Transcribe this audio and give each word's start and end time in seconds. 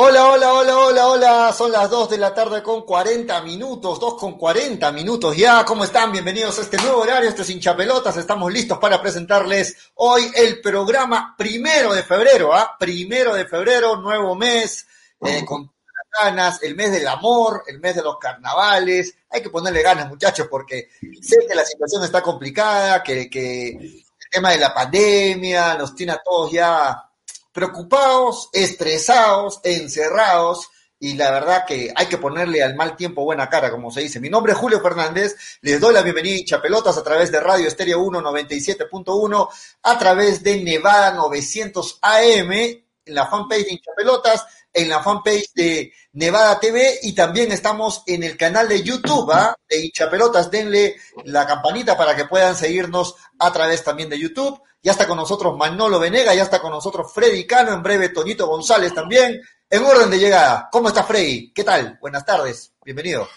Hola, 0.00 0.28
hola, 0.28 0.52
hola, 0.52 0.78
hola, 0.78 1.06
hola. 1.08 1.52
Son 1.52 1.72
las 1.72 1.90
2 1.90 2.10
de 2.10 2.18
la 2.18 2.32
tarde 2.32 2.62
con 2.62 2.82
40 2.82 3.42
minutos, 3.42 3.98
2 3.98 4.14
con 4.14 4.38
40 4.38 4.92
minutos 4.92 5.36
ya. 5.36 5.64
¿Cómo 5.64 5.82
están? 5.82 6.12
Bienvenidos 6.12 6.56
a 6.56 6.62
este 6.62 6.76
nuevo 6.76 7.00
horario, 7.00 7.28
este 7.28 7.42
es 7.42 7.50
hinchapelotas. 7.50 8.16
Estamos 8.16 8.52
listos 8.52 8.78
para 8.78 9.02
presentarles 9.02 9.76
hoy 9.96 10.30
el 10.36 10.60
programa 10.60 11.34
primero 11.36 11.92
de 11.92 12.04
febrero, 12.04 12.54
¿ah? 12.54 12.76
Primero 12.78 13.34
de 13.34 13.44
febrero, 13.44 13.96
nuevo 13.96 14.36
mes, 14.36 14.86
eh, 15.20 15.44
con 15.44 15.68
ganas, 16.16 16.62
el 16.62 16.76
mes 16.76 16.92
del 16.92 17.08
amor, 17.08 17.64
el 17.66 17.80
mes 17.80 17.96
de 17.96 18.02
los 18.04 18.18
carnavales. 18.18 19.16
Hay 19.30 19.42
que 19.42 19.50
ponerle 19.50 19.82
ganas, 19.82 20.08
muchachos, 20.08 20.46
porque 20.48 20.90
sé 21.20 21.38
que 21.44 21.56
la 21.56 21.64
situación 21.64 22.04
está 22.04 22.22
complicada, 22.22 23.02
que, 23.02 23.28
que 23.28 23.70
el 23.70 24.04
tema 24.30 24.52
de 24.52 24.58
la 24.58 24.72
pandemia 24.72 25.74
nos 25.74 25.92
tiene 25.96 26.12
a 26.12 26.22
todos 26.22 26.52
ya 26.52 27.07
preocupados, 27.58 28.50
estresados, 28.52 29.60
encerrados, 29.64 30.70
y 31.00 31.14
la 31.14 31.32
verdad 31.32 31.64
que 31.66 31.92
hay 31.92 32.06
que 32.06 32.16
ponerle 32.16 32.62
al 32.62 32.76
mal 32.76 32.94
tiempo 32.94 33.24
buena 33.24 33.48
cara, 33.48 33.72
como 33.72 33.90
se 33.90 34.00
dice. 34.00 34.20
Mi 34.20 34.30
nombre 34.30 34.52
es 34.52 34.58
Julio 34.58 34.80
Fernández, 34.80 35.34
les 35.62 35.80
doy 35.80 35.92
la 35.92 36.02
bienvenida 36.02 36.56
a 36.56 36.62
Pelotas 36.62 36.96
a 36.96 37.02
través 37.02 37.32
de 37.32 37.40
Radio 37.40 37.66
Estéreo 37.66 38.00
1 38.00 38.20
97.1, 38.20 39.48
a 39.82 39.98
través 39.98 40.40
de 40.44 40.62
Nevada 40.62 41.10
900 41.14 41.98
AM, 42.00 42.52
en 42.52 42.84
la 43.06 43.26
fanpage 43.26 43.64
de 43.64 43.72
Hinchapelotas, 43.72 44.46
en 44.72 44.88
la 44.88 45.02
fanpage 45.02 45.52
de 45.52 45.92
Nevada 46.12 46.60
TV 46.60 47.00
y 47.02 47.12
también 47.12 47.50
estamos 47.50 48.04
en 48.06 48.22
el 48.22 48.36
canal 48.36 48.68
de 48.68 48.84
YouTube 48.84 49.32
¿ah? 49.32 49.56
de 49.68 49.84
Hinchapelotas. 49.84 50.48
Denle 50.48 50.94
la 51.24 51.44
campanita 51.44 51.96
para 51.96 52.14
que 52.14 52.26
puedan 52.26 52.54
seguirnos 52.54 53.16
a 53.36 53.52
través 53.52 53.82
también 53.82 54.08
de 54.08 54.20
YouTube. 54.20 54.60
Ya 54.88 54.92
está 54.92 55.06
con 55.06 55.18
nosotros 55.18 55.54
Manolo 55.54 56.00
Venega, 56.00 56.34
ya 56.34 56.44
está 56.44 56.62
con 56.62 56.70
nosotros 56.70 57.12
Freddy 57.12 57.46
Cano, 57.46 57.74
en 57.74 57.82
breve 57.82 58.08
Toñito 58.08 58.46
González 58.46 58.94
también. 58.94 59.38
En 59.68 59.84
orden 59.84 60.08
de 60.08 60.18
llegada, 60.18 60.66
¿cómo 60.72 60.88
está 60.88 61.02
Freddy? 61.02 61.52
¿Qué 61.52 61.62
tal? 61.62 61.98
Buenas 62.00 62.24
tardes, 62.24 62.72
bienvenido. 62.82 63.28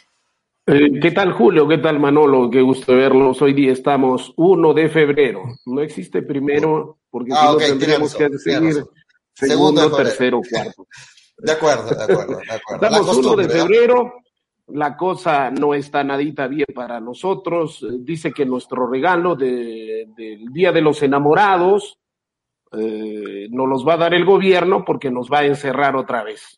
Eh, 0.66 0.98
¿Qué 1.02 1.12
tal 1.12 1.34
Julio? 1.34 1.68
¿Qué 1.68 1.80
tal 1.80 2.00
Manolo? 2.00 2.50
Qué 2.50 2.62
gusto 2.62 2.96
verlos. 2.96 3.42
Hoy 3.42 3.52
día 3.52 3.74
estamos 3.74 4.32
1 4.38 4.74
de 4.74 4.88
febrero. 4.88 5.44
No 5.66 5.82
existe 5.82 6.22
primero 6.22 7.00
porque 7.10 7.32
Ah, 7.34 7.48
si 7.48 7.52
no 7.52 7.58
tendríamos 7.58 8.16
que 8.16 8.30
seguir. 8.38 8.86
Segundo 9.34 9.92
tercero, 9.94 10.40
cuarto. 10.50 10.88
De 11.38 11.52
acuerdo, 11.52 11.94
de 11.94 12.02
acuerdo, 12.02 12.38
de 12.38 12.54
acuerdo. 12.54 12.86
Estamos 12.86 13.18
1 13.18 13.36
de 13.36 13.50
febrero. 13.50 14.14
La 14.74 14.96
cosa 14.98 15.50
no 15.52 15.74
está 15.74 16.04
nadita 16.04 16.48
bien 16.48 16.68
para 16.74 17.00
nosotros. 17.00 17.84
Eh, 17.84 17.98
Dice 18.00 18.32
que 18.32 18.46
nuestro 18.46 18.88
regalo 18.88 19.36
de- 19.36 20.08
del 20.16 20.46
Día 20.52 20.72
de 20.72 20.82
los 20.82 21.02
Enamorados 21.04 21.98
eh, 22.74 23.48
nos 23.52 23.68
los 23.68 23.86
va 23.86 23.96
a 23.96 23.98
dar 23.98 24.14
el 24.14 24.24
gobierno 24.24 24.86
porque 24.86 25.12
nos 25.12 25.30
va 25.30 25.40
a 25.40 25.46
encerrar 25.46 25.96
otra 25.98 26.24
vez. 26.24 26.58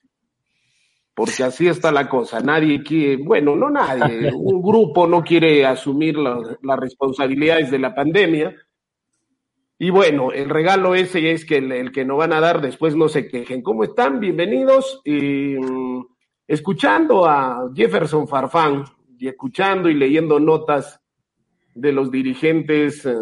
Porque 1.15 1.43
así 1.43 1.67
está 1.67 1.91
la 1.91 2.07
cosa. 2.09 2.39
Nadie 2.39 2.83
quiere, 2.83 3.17
bueno, 3.17 3.55
no 3.55 3.69
nadie, 3.69 4.31
un 4.35 4.61
grupo 4.61 5.07
no 5.07 5.23
quiere 5.23 5.65
asumir 5.65 6.17
la- 6.17 6.39
las 6.61 6.79
responsabilidades 6.79 7.71
de 7.71 7.79
la 7.79 7.95
pandemia. 7.95 8.55
Y 9.79 9.89
bueno, 9.89 10.31
el 10.31 10.49
regalo 10.49 10.93
ese 10.95 11.31
es 11.31 11.45
que 11.45 11.57
el, 11.57 11.71
el 11.71 11.91
que 11.91 12.05
nos 12.05 12.17
van 12.19 12.31
a 12.33 12.39
dar 12.39 12.61
después 12.61 12.95
no 12.95 13.09
se 13.09 13.27
quejen. 13.27 13.61
¿Cómo 13.63 13.83
están? 13.83 14.19
Bienvenidos. 14.19 15.01
Y, 15.03 15.55
mm, 15.57 16.05
escuchando 16.47 17.25
a 17.25 17.69
Jefferson 17.73 18.27
Farfán 18.27 18.83
y 19.17 19.27
escuchando 19.27 19.89
y 19.89 19.93
leyendo 19.93 20.39
notas 20.39 20.99
de 21.73 21.91
los 21.91 22.11
dirigentes 22.11 23.05
eh, 23.05 23.15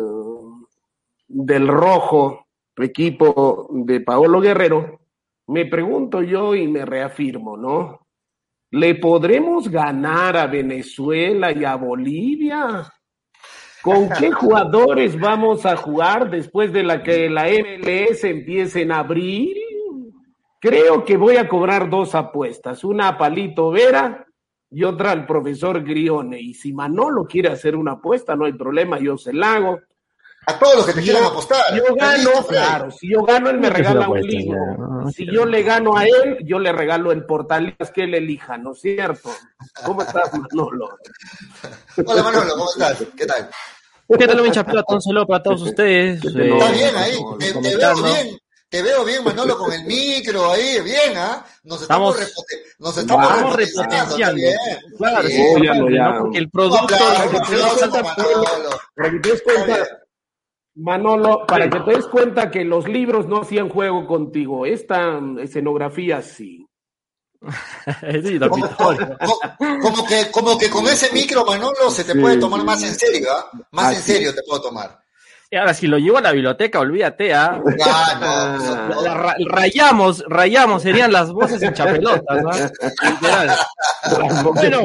del 1.28 1.68
rojo 1.68 2.48
equipo 2.78 3.68
de 3.72 4.02
Paolo 4.02 4.42
Guerrero, 4.42 5.02
me 5.48 5.66
pregunto 5.66 6.22
yo 6.22 6.56
y 6.56 6.68
me 6.68 6.86
reafirmo, 6.86 7.58
¿no? 7.58 8.08
¿Le 8.72 8.96
podremos 8.96 9.70
ganar 9.70 10.38
a 10.38 10.48
Venezuela 10.48 11.52
y 11.52 11.66
a 11.66 11.76
Bolivia? 11.76 12.92
¿Con 13.82 14.10
qué 14.10 14.32
jugadores 14.32 15.20
vamos 15.20 15.66
a 15.66 15.76
jugar 15.76 16.30
después 16.30 16.72
de 16.72 16.84
la 16.84 17.04
que 17.04 17.30
la 17.30 17.48
MLS 17.48 18.24
empiece 18.24 18.84
en 18.84 18.94
abril? 18.94 19.61
Creo 20.62 21.04
que 21.04 21.18
voy 21.18 21.38
a 21.38 21.50
cobrar 21.50 21.90
dos 21.90 22.14
apuestas, 22.14 22.84
una 22.84 23.08
a 23.08 23.18
Palito 23.18 23.72
Vera 23.72 24.28
y 24.70 24.84
otra 24.84 25.10
al 25.10 25.26
profesor 25.26 25.84
Grione. 25.84 26.40
Y 26.40 26.54
si 26.54 26.72
Manolo 26.72 27.26
quiere 27.26 27.50
hacer 27.50 27.76
una 27.76 27.94
apuesta, 27.94 28.36
no 28.36 28.46
hay 28.46 28.54
problema, 28.54 29.00
yo 29.00 29.18
se 29.18 29.34
la 29.34 29.54
hago. 29.54 29.80
A 30.46 30.60
todos 30.60 30.76
los 30.76 30.86
que 30.86 30.94
te 30.94 31.02
quieran 31.02 31.24
apostar. 31.24 31.76
Yo 31.76 31.84
¿Estás 31.84 32.24
gano, 32.24 32.48
claro, 32.48 32.92
si 32.92 33.12
yo 33.12 33.24
gano, 33.24 33.50
él 33.50 33.58
me 33.60 33.72
regala 33.72 34.08
un 34.08 34.22
libro. 34.22 34.56
ya, 34.56 34.78
no, 34.78 35.02
no 35.02 35.12
Si 35.12 35.26
yo 35.26 35.48
le 35.48 35.64
gano 35.64 35.98
a 35.98 36.06
él, 36.06 36.38
yo 36.46 36.60
le 36.60 36.72
regalo 36.72 37.12
el 37.12 37.26
portalías 37.26 37.90
que 37.92 38.04
él 38.04 38.14
elija, 38.14 38.60
¿no 38.60 38.74
es 38.74 38.82
cierto? 38.82 39.32
¿Cómo 39.84 40.04
estás, 40.04 40.32
Manolo? 40.32 40.90
Hola 42.06 42.22
Manolo, 42.22 42.54
¿cómo 42.54 42.70
estás? 42.70 43.04
¿Qué 43.18 43.26
tal? 43.26 43.50
¿Qué 44.08 44.28
tal, 44.28 44.44
mi 44.44 44.52
chapelota? 44.52 44.94
Un 44.94 45.02
saludo 45.02 45.26
para 45.26 45.42
todos 45.42 45.62
ustedes. 45.64 46.22
¿Qué 46.22 46.30
te 46.30 46.50
eh, 46.50 46.54
¿Estás 46.54 46.72
bien 46.72 46.96
ahí? 46.96 47.18
Te, 47.40 47.54
te 47.54 47.78
veo 47.78 47.96
bien. 47.96 48.38
Te 48.72 48.82
veo 48.82 49.04
bien, 49.04 49.22
Manolo, 49.22 49.58
con 49.58 49.74
el 49.74 49.84
micro 49.84 50.50
ahí, 50.50 50.80
bien, 50.82 51.18
¿ah? 51.18 51.46
Nos 51.66 51.82
estamos, 51.82 52.16
nos 52.80 52.98
estamos, 52.98 53.54
repotenciando. 53.54 54.16
Claro, 54.98 55.28
Sí. 55.28 55.34
sí, 55.36 55.42
el 56.36 56.50
producto... 56.50 56.86
aplauso, 56.96 57.12
para 57.12 57.30
que 57.30 57.40
te 57.50 57.56
des 57.58 57.74
cuenta, 57.74 58.02
Manolo. 58.02 58.70
Para 58.96 59.12
que 59.12 59.20
te 59.20 59.30
des 59.32 59.42
cuenta, 59.42 59.66
bien. 59.66 59.88
Manolo, 60.76 61.46
para 61.46 61.70
que 61.70 61.80
te 61.82 61.92
des 61.98 62.06
cuenta 62.08 62.50
que 62.50 62.64
los 62.64 62.88
libros 62.88 63.28
no 63.28 63.42
hacían 63.42 63.68
juego 63.68 64.08
contigo. 64.08 64.66
Esta 64.66 65.20
escenografía 65.42 66.22
sí. 66.22 66.66
Sí, 68.24 68.40
Como, 68.40 68.70
como- 68.78 69.82
como 69.82 70.06
que, 70.06 70.32
como 70.32 70.58
que 70.58 70.70
con 70.70 70.88
ese 70.88 71.12
micro, 71.12 71.44
Manolo, 71.44 71.92
se 71.92 72.06
te 72.06 72.14
Sí, 72.14 72.20
puede 72.20 72.38
tomar 72.38 72.62
sí. 72.62 72.66
más 72.66 72.84
en 72.84 72.96
serio, 72.96 73.28
¿ah? 73.36 73.50
Más 73.72 73.98
en 73.98 74.02
serio 74.02 74.34
te 74.34 74.44
puedo 74.48 74.62
tomar. 74.62 75.01
Y 75.54 75.58
ahora, 75.58 75.74
si 75.74 75.86
lo 75.86 75.98
llevo 75.98 76.18
a 76.18 76.22
la 76.22 76.32
biblioteca, 76.32 76.80
olvídate, 76.80 77.34
¿ah? 77.34 77.62
Ah, 77.86 78.88
no, 78.90 79.14
ra- 79.14 79.36
rayamos, 79.50 80.24
rayamos, 80.30 80.82
serían 80.82 81.12
las 81.12 81.34
voces 81.34 81.62
en 81.62 81.74
chapelotas, 81.74 82.42
¿no? 82.42 82.52
Literal. 83.10 83.50
Bueno, 84.54 84.80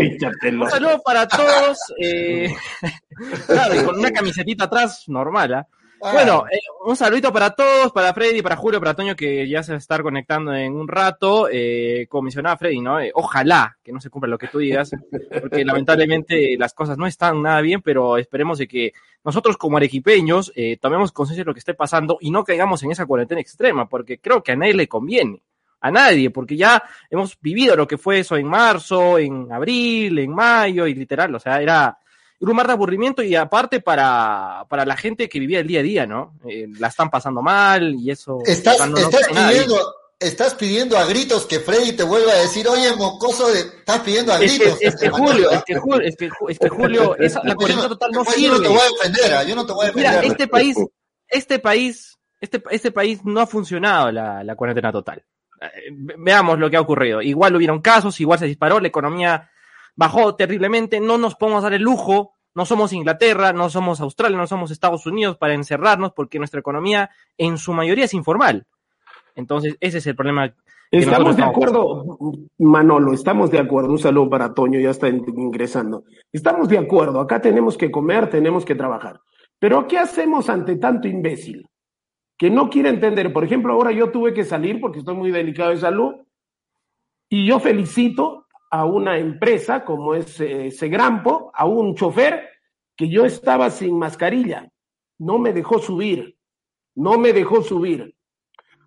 Un 0.65 0.71
saludo 0.71 1.01
para 1.05 1.29
todos. 1.29 1.79
eh, 2.03 2.53
claro, 3.47 3.77
y 3.81 3.85
con 3.85 3.97
una 4.01 4.11
camisetita 4.11 4.65
atrás, 4.65 5.05
normal, 5.07 5.55
¿ah? 5.55 5.67
Ah, 6.03 6.13
Bueno, 6.13 6.45
eh, 6.51 6.59
un 6.85 6.95
saludito 6.95 7.33
para 7.33 7.51
todos, 7.51 7.91
para 7.91 8.13
Freddy, 8.13 8.43
para 8.43 8.57
Julio, 8.57 8.79
para 8.81 8.95
Toño, 8.95 9.17
que 9.17 9.49
ya 9.49 9.63
se 9.63 9.73
va 9.73 9.77
a 9.77 9.79
estar 9.79 10.03
conectando 10.03 10.55
en 10.55 10.75
un 10.75 10.87
rato. 10.87 11.49
Eh, 11.51 12.07
como 12.09 12.23
mencionaba 12.23 12.57
Freddy, 12.59 12.81
¿no? 12.81 13.01
Eh, 13.01 13.11
ojalá 13.15 13.79
que 13.83 13.93
no 13.93 14.01
se 14.01 14.11
cumpla 14.11 14.29
lo 14.29 14.39
que 14.39 14.49
tú 14.49 14.59
digas, 14.59 14.91
porque 15.41 15.65
lamentablemente 15.65 16.57
las 16.59 16.75
cosas 16.75 16.99
no 16.99 17.07
están 17.07 17.43
nada 17.43 17.61
bien, 17.61 17.81
pero 17.83 18.19
esperemos 18.19 18.59
de 18.59 18.69
que 18.69 18.93
nosotros 19.25 19.57
como 19.57 19.79
arequipeños 19.79 20.53
eh, 20.55 20.77
tomemos 20.81 21.13
conciencia 21.13 21.43
de 21.43 21.49
lo 21.49 21.55
que 21.55 21.61
esté 21.61 21.75
pasando 21.75 22.19
y 22.21 22.31
no 22.31 22.45
caigamos 22.45 22.83
en 22.83 22.93
esa 22.93 23.07
cuarentena 23.07 23.41
extrema, 23.41 23.89
porque 23.89 24.19
creo 24.19 24.43
que 24.43 24.53
a 24.53 24.57
nadie 24.57 24.75
le 24.75 24.89
conviene. 24.89 25.43
A 25.81 25.91
nadie, 25.91 26.31
porque 26.31 26.57
ya 26.57 26.83
hemos 27.11 27.39
vivido 27.41 27.77
lo 27.77 27.87
que 27.87 27.99
fue 27.99 28.21
eso 28.21 28.37
en 28.37 28.47
marzo, 28.47 29.19
en 29.19 29.53
abril, 29.53 30.19
en 30.19 30.35
mayo, 30.35 30.87
y 30.87 30.95
literal, 30.95 31.35
o 31.35 31.39
sea, 31.39 31.61
era 31.61 31.99
era 32.41 32.50
un 32.50 32.56
mar 32.56 32.67
de 32.67 32.73
aburrimiento 32.75 33.23
y 33.23 33.35
aparte 33.35 33.81
para, 33.81 34.65
para 34.69 34.85
la 34.85 34.97
gente 34.97 35.29
que 35.29 35.38
vivía 35.41 35.61
el 35.61 35.67
día 35.67 35.81
a 35.81 35.83
día, 35.83 36.06
¿no? 36.06 36.35
Eh, 36.49 36.67
la 36.79 36.88
están 36.88 37.09
pasando 37.11 37.43
mal 37.43 37.94
y 37.94 38.11
eso. 38.11 38.38
Estás, 38.44 38.79
no- 38.81 38.87
no 38.88 38.99
estás 38.99 39.27
pidiendo, 39.29 39.94
estás 40.19 40.55
pidiendo 40.55 40.99
a 40.99 41.05
gritos 41.06 41.47
que 41.47 41.61
Freddy 41.61 41.93
te 41.93 42.03
vuelva 42.03 42.33
a 42.33 42.37
decir, 42.37 42.67
oye, 42.69 42.94
mocoso, 42.97 43.49
de... 43.49 43.61
estás 43.61 44.00
pidiendo 44.00 44.33
a 44.33 44.37
Es 44.43 44.53
que, 44.53 44.59
gritos. 44.65 44.79
es 44.83 44.97
que 44.97 45.09
Julio, 45.11 45.50
es 45.50 45.65
que 45.65 45.75
Julio, 45.77 46.06
es 46.06 46.17
que, 46.17 46.31
Ju- 46.31 46.50
es 46.50 46.59
que 46.59 46.69
Julio, 46.69 47.17
esa- 47.19 47.41
la 47.44 47.50
Yo 47.50 47.56
cuarentena 47.56 47.88
total 47.88 48.11
no 48.12 48.25
yo 48.25 48.25
no 48.25 48.31
te 48.33 48.37
sirve. 48.41 48.69
voy 48.69 48.79
a 48.79 49.05
defender, 49.05 49.35
¿ah? 49.35 49.43
yo 49.44 49.55
no 49.56 49.67
te 49.67 49.73
voy 49.73 49.85
a 49.85 49.87
defender. 49.88 50.11
Mira, 50.12 50.27
este 50.27 50.49
país, 50.49 50.77
este 51.29 51.59
país, 51.59 52.19
este, 52.41 52.62
este 52.71 52.93
país 52.93 53.25
no 53.25 53.41
ha 53.41 53.47
funcionado 53.47 54.12
la, 54.12 54.44
la 54.44 54.55
cuarentena 54.56 54.93
total. 54.93 55.25
Eh, 55.61 55.69
ve- 55.91 56.15
Veamos 56.19 56.59
lo 56.59 56.69
que 56.71 56.77
ha 56.77 56.81
ocurrido. 56.83 57.23
Igual 57.23 57.56
hubieron 57.56 57.81
casos, 57.81 58.21
igual 58.21 58.38
se 58.38 58.44
disparó, 58.47 58.79
la 58.79 58.88
economía 58.88 59.50
bajó 59.97 60.37
terriblemente, 60.37 61.01
no 61.01 61.19
nos 61.19 61.35
podemos 61.35 61.63
dar 61.63 61.73
el 61.75 61.83
lujo, 61.83 62.35
no 62.55 62.65
somos 62.65 62.93
Inglaterra, 62.93 63.53
no 63.53 63.69
somos 63.69 64.01
Australia, 64.01 64.39
no 64.39 64.47
somos 64.47 64.71
Estados 64.71 65.05
Unidos 65.07 65.37
para 65.37 65.55
encerrarnos 65.55 66.13
porque 66.13 66.39
nuestra 66.39 66.61
economía 66.61 67.11
en 67.37 67.59
su 67.59 67.73
mayoría 67.73 68.05
es 68.05 68.15
informal. 68.15 68.67
Entonces, 69.35 69.77
ese 69.81 69.99
es 69.99 70.07
el 70.07 70.17
problema. 70.17 70.55
Estamos 70.91 71.37
de 71.37 71.43
acuerdo, 71.43 72.19
Manolo, 72.59 73.13
estamos 73.13 73.51
de 73.51 73.59
acuerdo. 73.59 73.91
Un 73.91 73.99
saludo 73.99 74.31
para 74.31 74.55
Toño, 74.55 74.79
ya 74.79 74.91
está 74.91 75.09
in- 75.09 75.25
ingresando. 75.37 76.05
Estamos 76.33 76.69
de 76.69 76.79
acuerdo, 76.79 77.21
acá 77.21 77.41
tenemos 77.43 77.77
que 77.77 77.91
comer, 77.91 78.31
tenemos 78.31 78.65
que 78.65 78.75
trabajar. 78.75 79.21
Pero 79.59 79.87
¿qué 79.89 79.99
hacemos 79.99 80.49
ante 80.49 80.77
tanto 80.77 81.09
imbécil? 81.09 81.69
Que 82.39 82.51
no 82.51 82.71
quiere 82.71 82.89
entender. 82.91 83.33
Por 83.33 83.45
ejemplo, 83.45 83.73
ahora 83.73 83.91
yo 83.91 84.11
tuve 84.11 84.33
que 84.33 84.45
salir 84.45 84.81
porque 84.81 85.01
estoy 85.01 85.15
muy 85.17 85.31
delicado 85.31 85.71
de 85.71 85.79
salud 85.79 86.15
y 87.29 87.47
yo 87.47 87.59
felicito 87.59 88.46
a 88.76 88.84
una 88.84 89.19
empresa 89.19 89.84
como 89.84 90.14
es 90.14 90.38
eh, 90.40 90.70
Segrampo, 90.70 91.50
a 91.55 91.64
un 91.67 91.94
chofer 91.94 92.50
que 92.94 93.08
yo 93.08 93.25
estaba 93.25 93.70
sin 93.70 93.99
mascarilla. 93.99 94.70
No 95.19 95.38
me 95.38 95.52
dejó 95.52 95.78
subir, 95.78 96.37
no 96.94 97.19
me 97.19 97.32
dejó 97.32 97.62
subir. 97.62 98.14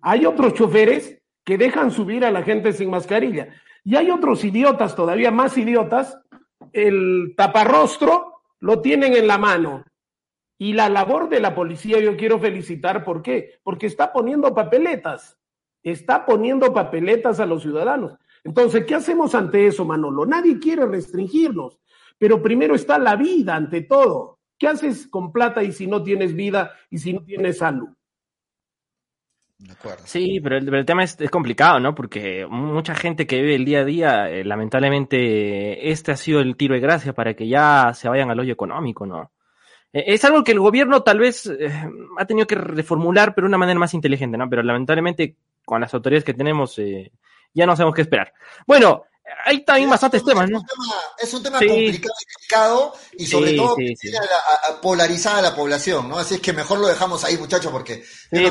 Hay 0.02 0.26
otros 0.26 0.54
choferes 0.54 1.20
que 1.44 1.58
dejan 1.58 1.90
subir 1.90 2.24
a 2.24 2.30
la 2.30 2.42
gente 2.42 2.72
sin 2.72 2.90
mascarilla. 2.90 3.48
Y 3.82 3.96
hay 3.96 4.10
otros 4.10 4.44
idiotas, 4.44 4.94
todavía 4.94 5.32
más 5.32 5.58
idiotas, 5.58 6.16
el 6.72 7.34
taparrostro 7.36 8.42
lo 8.60 8.80
tienen 8.80 9.14
en 9.14 9.26
la 9.26 9.38
mano. 9.38 9.84
Y 10.56 10.74
la 10.74 10.88
labor 10.88 11.28
de 11.28 11.40
la 11.40 11.54
policía 11.54 11.98
yo 11.98 12.16
quiero 12.16 12.38
felicitar, 12.38 13.02
¿por 13.02 13.22
qué? 13.22 13.58
Porque 13.64 13.86
está 13.86 14.12
poniendo 14.12 14.54
papeletas, 14.54 15.38
está 15.82 16.26
poniendo 16.26 16.72
papeletas 16.72 17.40
a 17.40 17.46
los 17.46 17.62
ciudadanos. 17.62 18.18
Entonces, 18.44 18.84
¿qué 18.86 18.94
hacemos 18.94 19.34
ante 19.34 19.66
eso, 19.66 19.84
Manolo? 19.84 20.24
Nadie 20.26 20.58
quiere 20.58 20.86
restringirnos, 20.86 21.78
pero 22.18 22.42
primero 22.42 22.74
está 22.74 22.98
la 22.98 23.16
vida 23.16 23.54
ante 23.54 23.82
todo. 23.82 24.38
¿Qué 24.58 24.68
haces 24.68 25.06
con 25.06 25.32
plata 25.32 25.62
y 25.62 25.72
si 25.72 25.86
no 25.86 26.02
tienes 26.02 26.34
vida 26.34 26.72
y 26.90 26.98
si 26.98 27.12
no 27.12 27.22
tienes 27.24 27.58
salud? 27.58 27.88
Sí, 30.04 30.40
pero 30.42 30.56
el, 30.56 30.86
tema 30.86 31.04
es, 31.04 31.16
complicado, 31.30 31.78
¿no? 31.80 31.94
Porque 31.94 32.46
mucha 32.46 32.94
gente 32.94 33.26
que 33.26 33.40
vive 33.42 33.54
el 33.56 33.64
día 33.64 33.80
a 33.80 33.84
día, 33.84 34.30
eh, 34.30 34.44
lamentablemente, 34.44 35.90
este 35.90 36.12
ha 36.12 36.16
sido 36.16 36.40
el 36.40 36.56
tiro 36.56 36.74
de 36.74 36.80
gracia 36.80 37.12
para 37.12 37.34
que 37.34 37.46
ya 37.46 37.92
se 37.94 38.08
vayan 38.08 38.30
al 38.30 38.40
hoyo 38.40 38.52
económico, 38.52 39.06
¿no? 39.06 39.32
Eh, 39.92 40.04
es 40.06 40.24
algo 40.24 40.44
que 40.44 40.52
el 40.52 40.60
gobierno 40.60 41.02
tal 41.02 41.18
vez 41.18 41.46
eh, 41.46 41.70
ha 42.16 42.24
tenido 42.24 42.46
que 42.46 42.54
reformular, 42.54 43.34
pero 43.34 43.46
de 43.46 43.50
una 43.50 43.58
manera 43.58 43.78
más 43.78 43.92
inteligente, 43.92 44.38
¿no? 44.38 44.48
Pero 44.48 44.62
lamentablemente, 44.62 45.36
con 45.64 45.80
las 45.80 45.92
autoridades 45.92 46.24
que 46.24 46.34
tenemos, 46.34 46.80
ya 47.54 47.66
no 47.66 47.76
sabemos 47.76 47.94
qué 47.94 48.02
esperar. 48.02 48.32
Bueno, 48.66 49.04
hay 49.44 49.64
también 49.64 49.90
bastantes 49.90 50.24
temas, 50.24 50.48
¿no? 50.50 50.62
Es 51.18 51.32
un 51.34 51.42
tema, 51.42 51.58
complicado, 51.58 52.94
y 53.12 53.26
sobre 53.26 53.52
todo 53.54 53.76
polarizada 54.82 55.42
la 55.42 55.54
población, 55.54 56.08
¿no? 56.08 56.18
Así 56.18 56.34
es 56.34 56.40
que 56.40 56.52
mejor 56.52 56.78
lo 56.78 56.88
dejamos 56.88 57.24
ahí, 57.24 57.36
muchachos, 57.36 57.70
porque, 57.70 58.02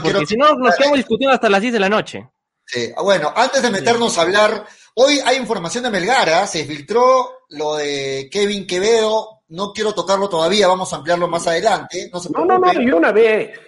porque 0.02 0.26
si 0.26 0.36
no 0.36 0.54
nos 0.56 0.76
quedamos 0.76 0.98
discutiendo 0.98 1.34
hasta 1.34 1.50
las 1.50 1.62
10 1.62 1.74
de 1.74 1.80
la 1.80 1.90
noche. 1.90 2.30
Sí, 2.66 2.92
ah, 2.96 3.02
bueno, 3.02 3.34
antes 3.36 3.64
de 3.64 3.72
meternos 3.72 4.18
a 4.18 4.22
hablar, 4.22 4.66
hoy 4.96 5.20
hay 5.26 5.38
información 5.38 5.84
de 5.84 5.90
Melgara, 5.90 6.46
se 6.46 6.66
filtró 6.66 7.40
lo 7.50 7.76
de 7.76 8.30
Kevin 8.32 8.68
Quevedo, 8.68 9.42
no 9.48 9.74
quiero 9.74 9.94
tocarlo 9.94 10.30
todavía, 10.30 10.68
vamos 10.68 10.94
a 10.94 10.98
ampliarlo 10.98 11.28
más 11.28 11.48
adelante. 11.48 12.12
No, 12.32 12.46
no, 12.46 12.60
no, 12.60 12.74
yo 12.74 12.98
una 12.98 13.12
vez, 13.12 13.60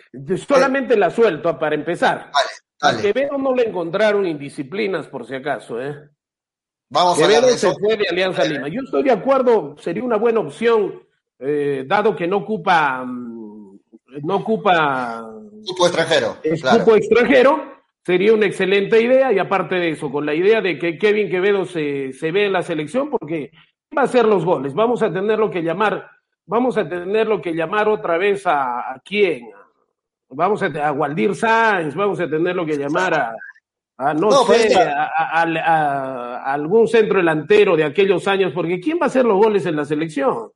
solamente 0.47 0.95
la 0.95 1.09
suelto 1.09 1.57
para 1.57 1.73
empezar. 1.73 2.29
Vale, 2.31 2.49
dale. 2.81 2.99
A 2.99 3.01
Quevedo 3.01 3.37
no 3.37 3.53
le 3.53 3.69
encontraron 3.69 4.25
indisciplinas, 4.25 5.07
por 5.07 5.25
si 5.25 5.35
acaso, 5.35 5.81
¿eh? 5.81 5.95
Vamos 6.91 7.21
a 7.21 7.27
ver 7.27 7.43
se 7.45 7.71
fue 7.73 7.95
de 7.95 8.07
Alianza 8.09 8.43
Lima. 8.43 8.67
Yo 8.67 8.81
estoy 8.83 9.03
de 9.03 9.11
acuerdo, 9.11 9.75
sería 9.77 10.03
una 10.03 10.17
buena 10.17 10.41
opción, 10.41 11.01
eh, 11.39 11.85
dado 11.87 12.13
que 12.13 12.27
no 12.27 12.37
ocupa, 12.37 13.05
mm, 13.05 13.79
no 14.23 14.35
ocupa 14.35 15.25
cupo 15.65 15.85
extranjero. 15.85 16.37
extranjero, 16.43 17.63
sería 18.05 18.33
una 18.33 18.45
excelente 18.45 19.01
idea. 19.01 19.31
Y 19.31 19.39
aparte 19.39 19.75
de 19.75 19.91
eso, 19.91 20.11
con 20.11 20.25
la 20.25 20.33
idea 20.33 20.59
de 20.59 20.77
que 20.77 20.97
Kevin 20.97 21.29
Quevedo 21.29 21.65
se, 21.65 22.11
se 22.11 22.31
ve 22.33 22.47
en 22.47 22.53
la 22.53 22.61
selección, 22.61 23.09
porque 23.09 23.51
va 23.97 24.01
a 24.01 24.05
hacer 24.05 24.25
los 24.25 24.43
goles. 24.43 24.73
Vamos 24.73 25.01
a 25.01 25.13
tener 25.13 25.39
lo 25.39 25.49
que 25.49 25.63
llamar, 25.63 26.09
vamos 26.45 26.77
a 26.77 26.89
tener 26.89 27.25
lo 27.25 27.41
que 27.41 27.53
llamar 27.53 27.87
otra 27.87 28.17
vez 28.17 28.45
a, 28.45 28.91
a 28.91 29.01
quién. 29.03 29.49
Vamos 30.31 30.63
a, 30.63 30.67
a 30.87 30.91
Waldir 30.91 31.35
Sáenz, 31.35 31.95
vamos 31.95 32.19
a 32.19 32.29
tener 32.29 32.55
lo 32.55 32.65
que 32.65 32.77
llamar 32.77 33.13
a 33.13 33.35
Ah, 34.03 34.15
no, 34.15 34.31
sé, 34.47 34.73
a, 34.75 36.51
algún 36.51 36.87
centro 36.87 37.19
delantero 37.19 37.77
de 37.77 37.83
aquellos 37.83 38.27
años, 38.27 38.51
porque 38.51 38.79
¿quién 38.79 38.97
va 38.99 39.03
a 39.03 39.09
hacer 39.09 39.25
los 39.25 39.37
goles 39.37 39.63
en 39.67 39.75
la 39.75 39.85
selección? 39.85 40.49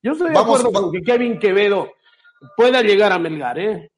Yo 0.00 0.12
estoy 0.12 0.30
de 0.30 0.38
acuerdo 0.38 0.72
con 0.72 0.92
que 0.92 1.02
Kevin 1.02 1.36
Quevedo 1.40 1.94
pueda 2.56 2.82
llegar 2.82 3.10
a 3.10 3.18
Melgar, 3.18 3.58
¿eh? 3.58 3.90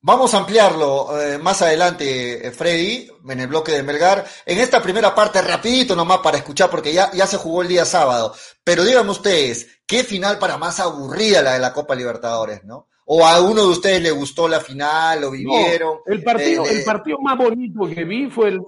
Vamos 0.00 0.32
a 0.32 0.38
ampliarlo 0.38 1.20
eh, 1.20 1.36
más 1.36 1.60
adelante, 1.60 2.46
eh, 2.46 2.50
Freddy, 2.50 3.10
en 3.28 3.40
el 3.40 3.46
bloque 3.46 3.72
de 3.72 3.82
Melgar. 3.82 4.24
En 4.46 4.56
esta 4.56 4.80
primera 4.80 5.14
parte, 5.14 5.42
rapidito 5.42 5.94
nomás 5.94 6.20
para 6.20 6.38
escuchar, 6.38 6.70
porque 6.70 6.94
ya, 6.94 7.10
ya 7.12 7.26
se 7.26 7.36
jugó 7.36 7.60
el 7.60 7.68
día 7.68 7.84
sábado. 7.84 8.34
Pero 8.64 8.84
díganme 8.84 9.10
ustedes, 9.10 9.82
¿qué 9.86 10.02
final 10.02 10.38
para 10.38 10.56
más 10.56 10.80
aburrida 10.80 11.42
la 11.42 11.52
de 11.52 11.58
la 11.58 11.74
Copa 11.74 11.94
Libertadores, 11.94 12.64
no? 12.64 12.88
O 13.12 13.26
a 13.26 13.40
uno 13.40 13.62
de 13.62 13.68
ustedes 13.70 14.00
le 14.00 14.12
gustó 14.12 14.46
la 14.46 14.60
final, 14.60 15.22
lo 15.22 15.32
vivieron. 15.32 15.98
el 16.06 16.22
partido, 16.22 16.64
eh, 16.64 16.78
el 16.78 16.84
partido 16.84 17.18
más 17.18 17.36
bonito 17.36 17.88
que 17.92 18.04
vi 18.04 18.30
fue 18.30 18.50
el, 18.50 18.60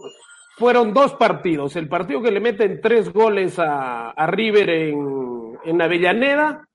fueron 0.56 0.92
dos 0.92 1.14
partidos. 1.14 1.76
El 1.76 1.88
partido 1.88 2.20
que 2.20 2.32
le 2.32 2.40
meten 2.40 2.80
tres 2.80 3.12
goles 3.12 3.54
a, 3.58 4.12
River 4.26 4.68
en, 4.68 5.58
en, 5.64 5.80
Avellaneda 5.80 6.68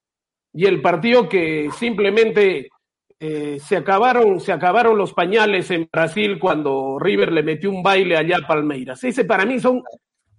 y 0.53 0.65
el 0.65 0.81
partido 0.81 1.27
que 1.27 1.69
simplemente 1.77 2.69
eh, 3.19 3.57
se 3.59 3.75
acabaron, 3.75 4.39
se 4.39 4.53
acabaron 4.53 4.97
los 4.97 5.12
pañales 5.12 5.69
en 5.69 5.89
Brasil 5.91 6.39
cuando 6.39 6.97
River 6.97 7.33
le 7.33 7.43
metió 7.43 7.69
un 7.69 7.83
baile 7.83 8.15
allá 8.15 8.38
a 8.38 8.47
Palmeiras. 8.47 9.03
Ese 9.03 9.25
para 9.25 9.45
mí 9.45 9.59
son 9.59 9.83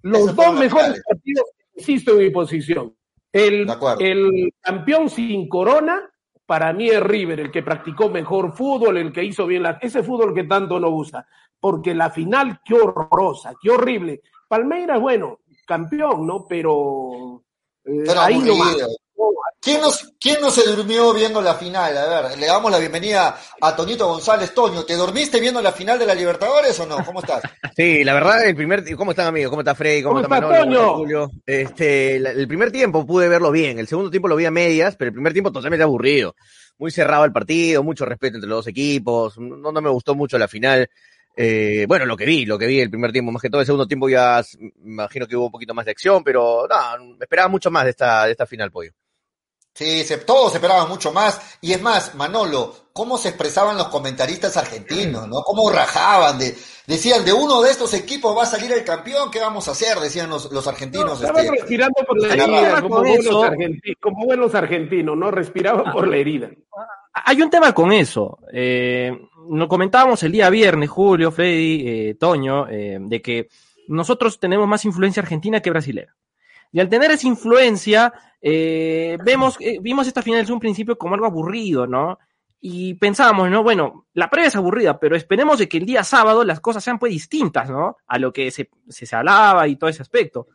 los 0.00 0.34
dos 0.34 0.54
mejores 0.54 1.02
partidos, 1.06 1.44
insisto 1.76 2.12
en 2.12 2.18
mi 2.20 2.30
posición. 2.30 2.96
El, 3.30 3.66
el 4.00 4.54
campeón 4.62 5.10
sin 5.10 5.46
corona 5.46 6.10
para 6.48 6.72
mí 6.72 6.88
es 6.88 7.02
River 7.02 7.40
el 7.40 7.50
que 7.50 7.62
practicó 7.62 8.08
mejor 8.08 8.54
fútbol, 8.54 8.96
el 8.96 9.12
que 9.12 9.22
hizo 9.22 9.46
bien 9.46 9.64
la, 9.64 9.78
ese 9.82 10.02
fútbol 10.02 10.32
que 10.32 10.44
tanto 10.44 10.80
nos 10.80 10.90
gusta, 10.90 11.26
porque 11.60 11.94
la 11.94 12.08
final 12.08 12.62
qué 12.64 12.72
horrorosa, 12.72 13.52
qué 13.60 13.70
horrible. 13.70 14.22
Palmeiras, 14.48 14.98
bueno, 14.98 15.40
campeón, 15.66 16.26
¿no? 16.26 16.46
Pero, 16.48 17.42
eh, 17.84 18.02
ahí 18.16 18.38
no 18.38 18.54
¿Quién, 19.60 19.80
nos, 19.80 20.14
¿Quién 20.20 20.40
no 20.40 20.50
se 20.50 20.70
durmió 20.70 21.12
viendo 21.12 21.42
la 21.42 21.54
final? 21.54 21.96
A 21.96 22.22
ver, 22.22 22.38
le 22.38 22.46
damos 22.46 22.70
la 22.70 22.78
bienvenida 22.78 23.36
a 23.60 23.74
Toñito 23.74 24.06
González. 24.06 24.54
Toño, 24.54 24.84
¿te 24.84 24.94
dormiste 24.94 25.40
viendo 25.40 25.60
la 25.60 25.72
final 25.72 25.98
de 25.98 26.06
la 26.06 26.14
Libertadores 26.14 26.78
o 26.80 26.86
no? 26.86 27.04
¿Cómo 27.04 27.20
estás? 27.20 27.42
Sí, 27.76 28.04
la 28.04 28.14
verdad, 28.14 28.46
el 28.46 28.54
primer 28.54 28.84
¿cómo 28.96 29.10
están 29.10 29.26
amigos? 29.26 29.50
¿Cómo 29.50 29.62
está 29.62 29.74
Freddy? 29.74 30.02
¿Cómo, 30.02 30.20
está 30.20 30.28
Manolo? 30.28 30.78
¿Cómo 30.78 30.96
Julio? 30.98 31.30
Este, 31.44 32.16
el 32.16 32.46
primer 32.46 32.70
tiempo 32.70 33.04
pude 33.04 33.28
verlo 33.28 33.50
bien, 33.50 33.78
el 33.78 33.88
segundo 33.88 34.10
tiempo 34.10 34.28
lo 34.28 34.36
vi 34.36 34.46
a 34.46 34.50
medias, 34.50 34.96
pero 34.96 35.08
el 35.08 35.14
primer 35.14 35.32
tiempo 35.32 35.50
totalmente 35.50 35.82
aburrido. 35.82 36.34
Muy 36.78 36.92
cerrado 36.92 37.24
el 37.24 37.32
partido, 37.32 37.82
mucho 37.82 38.04
respeto 38.04 38.36
entre 38.36 38.48
los 38.48 38.58
dos 38.58 38.66
equipos, 38.68 39.36
no, 39.38 39.72
no 39.72 39.80
me 39.80 39.90
gustó 39.90 40.14
mucho 40.14 40.38
la 40.38 40.48
final. 40.48 40.88
Eh, 41.36 41.86
bueno, 41.86 42.06
lo 42.06 42.16
que 42.16 42.24
vi, 42.24 42.46
lo 42.46 42.58
que 42.58 42.66
vi 42.66 42.80
el 42.80 42.90
primer 42.90 43.12
tiempo, 43.12 43.30
más 43.30 43.42
que 43.42 43.50
todo 43.50 43.60
el 43.60 43.66
segundo 43.66 43.86
tiempo 43.86 44.08
ya 44.08 44.42
me 44.58 44.92
imagino 44.92 45.26
que 45.26 45.36
hubo 45.36 45.46
un 45.46 45.52
poquito 45.52 45.74
más 45.74 45.84
de 45.84 45.92
acción, 45.92 46.24
pero 46.24 46.66
no, 46.68 47.16
esperaba 47.20 47.48
mucho 47.48 47.70
más 47.70 47.84
de 47.84 47.90
esta, 47.90 48.24
de 48.24 48.32
esta 48.32 48.46
final, 48.46 48.70
Pollo. 48.72 48.92
Sí, 49.78 50.02
se, 50.02 50.18
todos 50.18 50.52
esperaban 50.56 50.88
mucho 50.88 51.12
más. 51.12 51.56
Y 51.60 51.72
es 51.72 51.80
más, 51.80 52.16
Manolo, 52.16 52.74
cómo 52.92 53.16
se 53.16 53.28
expresaban 53.28 53.76
los 53.76 53.86
comentaristas 53.86 54.56
argentinos, 54.56 55.28
¿no? 55.28 55.42
Cómo 55.42 55.70
rajaban, 55.70 56.36
de, 56.36 56.52
decían, 56.84 57.24
de 57.24 57.32
uno 57.32 57.62
de 57.62 57.70
estos 57.70 57.94
equipos 57.94 58.36
va 58.36 58.42
a 58.42 58.46
salir 58.46 58.72
el 58.72 58.82
campeón, 58.82 59.30
¿qué 59.30 59.38
vamos 59.38 59.68
a 59.68 59.70
hacer? 59.70 59.96
Decían 59.98 60.30
los, 60.30 60.50
los 60.50 60.66
argentinos. 60.66 61.20
estaban 61.20 61.44
este, 61.44 61.58
respirando 61.58 61.94
por 62.04 62.20
la 62.20 62.34
herida, 62.34 62.82
como 62.82 62.98
buenos, 62.98 63.44
argentinos, 63.44 63.98
como 64.00 64.26
buenos 64.26 64.54
argentinos, 64.56 65.16
¿no? 65.16 65.30
Respiraban 65.30 65.92
por 65.92 66.08
la 66.08 66.16
herida. 66.16 66.50
Hay 67.12 67.40
un 67.40 67.48
tema 67.48 67.72
con 67.72 67.92
eso. 67.92 68.40
Eh, 68.52 69.16
lo 69.48 69.68
comentábamos 69.68 70.20
el 70.24 70.32
día 70.32 70.50
viernes, 70.50 70.90
Julio, 70.90 71.30
Freddy, 71.30 71.84
eh, 71.86 72.14
Toño, 72.18 72.68
eh, 72.68 72.98
de 73.00 73.22
que 73.22 73.48
nosotros 73.86 74.40
tenemos 74.40 74.66
más 74.66 74.84
influencia 74.84 75.22
argentina 75.22 75.60
que 75.60 75.70
brasilera. 75.70 76.16
Y 76.72 76.80
al 76.80 76.88
tener 76.88 77.12
esa 77.12 77.28
influencia, 77.28 78.12
eh, 78.40 79.18
vemos, 79.24 79.56
eh, 79.60 79.78
vimos 79.80 80.06
esta 80.06 80.22
final 80.22 80.40
desde 80.40 80.52
un 80.52 80.60
principio 80.60 80.96
como 80.96 81.14
algo 81.14 81.26
aburrido, 81.26 81.86
¿no? 81.86 82.18
Y 82.60 82.94
pensábamos, 82.94 83.50
¿no? 83.50 83.62
Bueno, 83.62 84.06
la 84.14 84.30
previa 84.30 84.48
es 84.48 84.56
aburrida, 84.56 84.98
pero 84.98 85.16
esperemos 85.16 85.58
de 85.58 85.68
que 85.68 85.78
el 85.78 85.86
día 85.86 86.02
sábado 86.02 86.44
las 86.44 86.60
cosas 86.60 86.82
sean 86.82 86.98
pues 86.98 87.12
distintas, 87.12 87.70
¿no? 87.70 87.96
A 88.06 88.18
lo 88.18 88.32
que 88.32 88.50
se, 88.50 88.70
se, 88.88 89.14
hablaba 89.14 89.68
y 89.68 89.76
todo 89.76 89.90
ese 89.90 90.02
aspecto. 90.02 90.48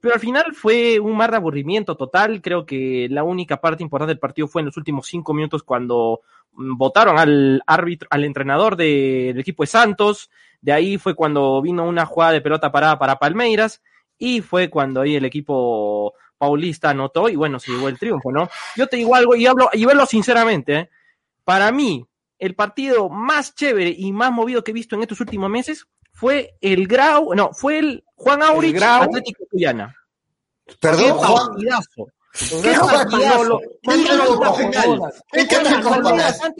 Pero 0.00 0.14
al 0.14 0.20
final 0.20 0.54
fue 0.54 0.98
un 0.98 1.16
mar 1.16 1.30
de 1.30 1.36
aburrimiento 1.36 1.96
total. 1.96 2.40
Creo 2.40 2.64
que 2.64 3.08
la 3.10 3.22
única 3.22 3.60
parte 3.60 3.82
importante 3.82 4.12
del 4.12 4.18
partido 4.18 4.48
fue 4.48 4.62
en 4.62 4.66
los 4.66 4.76
últimos 4.78 5.06
cinco 5.06 5.34
minutos 5.34 5.62
cuando 5.62 6.20
mm, 6.52 6.76
votaron 6.76 7.18
al 7.18 7.62
árbitro, 7.66 8.08
al 8.10 8.24
entrenador 8.24 8.76
del 8.76 9.38
equipo 9.38 9.62
de 9.62 9.66
Santos. 9.66 10.30
De 10.62 10.72
ahí 10.72 10.96
fue 10.96 11.14
cuando 11.14 11.60
vino 11.60 11.84
una 11.84 12.06
jugada 12.06 12.32
de 12.32 12.40
pelota 12.40 12.72
parada 12.72 12.98
para 12.98 13.18
Palmeiras 13.18 13.82
y 14.18 14.40
fue 14.40 14.70
cuando 14.70 15.00
ahí 15.02 15.16
el 15.16 15.24
equipo 15.24 16.14
paulista 16.40 16.88
anotó 16.88 17.28
y 17.28 17.36
bueno, 17.36 17.60
se 17.60 17.70
llevó 17.70 17.88
el 17.88 17.98
triunfo, 17.98 18.32
¿no? 18.32 18.48
Yo 18.74 18.86
te 18.86 18.96
digo 18.96 19.14
algo 19.14 19.36
y 19.36 19.46
hablo, 19.46 19.68
y 19.74 19.84
verlo 19.84 20.06
sinceramente, 20.06 20.74
¿eh? 20.74 20.90
para 21.44 21.70
mí, 21.70 22.06
el 22.38 22.54
partido 22.54 23.10
más 23.10 23.54
chévere 23.54 23.94
y 23.96 24.10
más 24.10 24.32
movido 24.32 24.64
que 24.64 24.70
he 24.70 24.74
visto 24.74 24.96
en 24.96 25.02
estos 25.02 25.20
últimos 25.20 25.50
meses 25.50 25.86
fue 26.12 26.56
el 26.62 26.88
Grau, 26.88 27.34
no, 27.34 27.50
fue 27.52 27.78
el 27.78 28.04
Juan 28.14 28.42
Aurich 28.42 28.80
Atlético 28.82 29.44
Guyana. 29.52 29.94
Perdón, 30.80 31.12
Juan, 31.18 31.48
¿Qué 31.58 31.66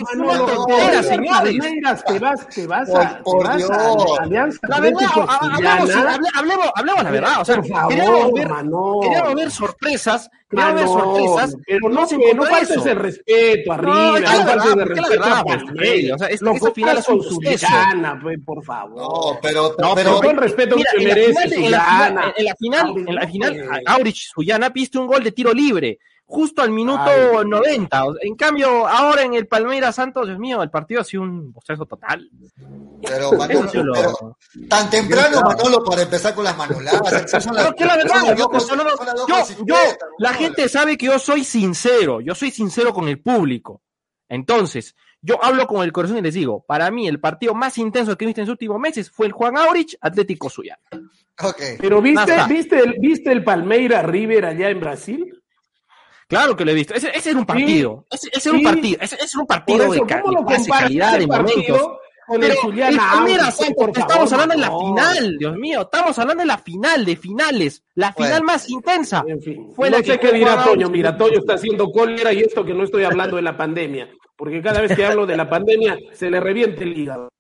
Manolo? 0.00 0.50
Te 2.06 2.18
vas, 2.18 2.48
te 2.48 2.66
vas 2.66 2.90
a. 2.90 3.22
Alianza 4.20 4.58
La 4.68 4.80
verdad, 4.80 5.00
hablemos, 6.34 6.70
hablemos, 6.74 7.04
la 7.04 7.10
verdad. 7.10 7.40
O 7.40 7.44
sea, 7.44 7.60
queríamos 9.00 9.34
ver 9.34 9.50
sorpresas 9.50 10.28
creo 10.50 10.75
de 10.75 10.87
sorpresas. 10.87 11.57
Pero 11.66 11.88
no, 11.88 12.07
se 12.07 12.19
no 12.35 12.42
faltes 12.45 12.87
el 12.87 12.97
respeto 12.97 13.73
arriba, 13.73 13.95
no, 13.95 14.21
no 14.21 14.26
faltes 14.26 14.73
el 14.73 14.88
respeto 14.88 15.25
a 15.25 15.45
Palmeiras. 15.45 16.14
O 16.14 16.19
sea, 16.19 16.28
es, 16.28 16.42
esa 16.42 16.73
final 16.73 16.99
es 16.99 17.09
un 17.09 17.23
suceso. 17.23 17.66
Por 18.45 18.64
favor. 18.64 18.97
No, 18.97 19.38
pero, 19.40 19.75
no, 19.78 19.95
pero, 19.95 20.21
con 20.21 20.37
respeto 20.37 20.76
mira, 20.76 20.90
que 20.97 21.04
merece 21.04 21.49
Suyana. 21.54 22.35
En 22.37 22.45
la 22.45 22.54
final, 22.57 22.95
en 23.07 23.14
la 23.14 23.26
final, 23.26 23.83
Aurich 23.87 24.30
Suyana 24.35 24.73
piste 24.73 24.99
un 24.99 25.07
gol 25.07 25.23
de 25.23 25.33
tiro 25.33 25.52
libre 25.52 25.99
justo 26.30 26.62
al 26.62 26.70
minuto 26.70 27.02
Ay, 27.06 27.44
90. 27.44 28.04
En 28.22 28.37
cambio, 28.37 28.87
ahora 28.87 29.22
en 29.22 29.34
el 29.34 29.49
Palmeiras 29.49 29.96
Santos, 29.96 30.28
Dios 30.28 30.38
mío, 30.38 30.62
el 30.62 30.70
partido 30.70 31.00
ha 31.00 31.04
sido 31.04 31.25
un 31.25 31.52
proceso 31.52 31.84
total. 31.87 32.30
Pero, 33.02 33.32
Manolo, 33.32 33.92
pero 33.92 34.37
tan 34.68 34.88
temprano, 34.88 35.40
Manolo, 35.42 35.82
para 35.82 36.02
empezar 36.02 36.32
con 36.32 36.44
las 36.44 36.56
manoladas. 36.56 37.00
Pero 37.56 37.75
que 37.75 37.84
la 37.84 37.96
verdad, 37.96 38.37
yo, 38.37 38.49
yo, 39.26 39.44
yo, 39.66 39.76
la 40.18 40.32
gente 40.34 40.68
sabe 40.68 40.96
que 40.96 41.06
yo 41.06 41.18
soy 41.18 41.42
sincero, 41.42 42.20
yo 42.20 42.34
soy 42.37 42.52
sincero 42.52 42.94
con 42.94 43.08
el 43.08 43.20
público. 43.20 43.82
Entonces, 44.28 44.94
yo 45.20 45.42
hablo 45.42 45.66
con 45.66 45.82
el 45.82 45.92
corazón 45.92 46.18
y 46.18 46.22
les 46.22 46.34
digo, 46.34 46.64
para 46.64 46.92
mí 46.92 47.08
el 47.08 47.18
partido 47.18 47.54
más 47.54 47.76
intenso 47.76 48.16
que 48.16 48.25
he 48.25 48.26
visto 48.26 48.40
en 48.40 48.46
los 48.46 48.52
últimos 48.52 48.78
meses 48.78 49.10
fue 49.10 49.26
el 49.26 49.32
Juan 49.32 49.56
Aurich 49.58 49.96
Atlético 50.00 50.49
Suya. 50.49 50.78
Okay. 51.37 51.76
Pero 51.80 52.00
viste, 52.00 52.37
viste 52.49 52.78
el, 52.78 52.94
viste 53.00 53.32
el 53.32 53.42
Palmeira 53.42 54.02
River 54.02 54.44
allá 54.44 54.68
en 54.70 54.78
Brasil? 54.78 55.39
Claro 56.30 56.56
que 56.56 56.64
lo 56.64 56.70
he 56.70 56.75
visto. 56.75 56.94
Ese, 56.94 57.10
ese 57.12 57.30
era 57.30 57.40
un 57.40 57.44
partido. 57.44 58.06
Sí, 58.12 58.28
ese, 58.28 58.38
ese 58.38 58.49
era 58.50 58.58
un 58.58 58.64
partido. 58.64 58.99
Ese, 59.00 59.16
ese 59.16 59.25
era 59.34 59.40
un 59.40 59.46
partido 59.49 59.82
eso, 59.82 59.92
de, 59.94 60.00
ca 60.06 60.22
de 60.25 60.44
pase, 60.46 60.70
calidad, 60.70 61.18
de 61.18 61.26
momentos. 61.26 61.90
Con 62.28 62.44
el 62.44 62.54
Juliana 62.54 63.22
mira, 63.25 63.49
estamos 63.49 64.32
hablando 64.32 64.54
de 64.54 64.60
la 64.60 64.70
final, 64.70 65.37
Dios 65.37 65.56
mío, 65.56 65.80
estamos 65.80 66.16
hablando 66.16 66.42
de 66.42 66.46
la 66.46 66.58
final, 66.58 67.04
de 67.04 67.16
finales, 67.16 67.82
la 67.96 68.12
final 68.12 68.30
bueno, 68.30 68.46
más 68.46 68.70
intensa. 68.70 69.25
En 69.26 69.40
fin, 69.40 69.72
fue 69.75 69.90
no 69.90 69.99
la 69.99 70.04
sé 70.04 70.12
que 70.12 70.28
qué 70.28 70.37
dirá 70.37 70.62
Toño, 70.62 70.88
mira, 70.88 71.16
Toño 71.16 71.38
está 71.40 71.54
haciendo 71.54 71.90
cólera 71.90 72.32
y 72.32 72.42
esto 72.42 72.64
que 72.64 72.72
no 72.72 72.84
estoy 72.84 73.02
hablando 73.02 73.34
de 73.34 73.42
la 73.42 73.56
pandemia, 73.56 74.08
porque 74.37 74.62
cada 74.62 74.80
vez 74.80 74.94
que 74.94 75.04
hablo 75.04 75.26
de 75.26 75.37
la 75.37 75.50
pandemia 75.50 75.99
se 76.12 76.30
le 76.30 76.38
reviente 76.38 76.84
el 76.84 76.96
hígado. 76.96 77.30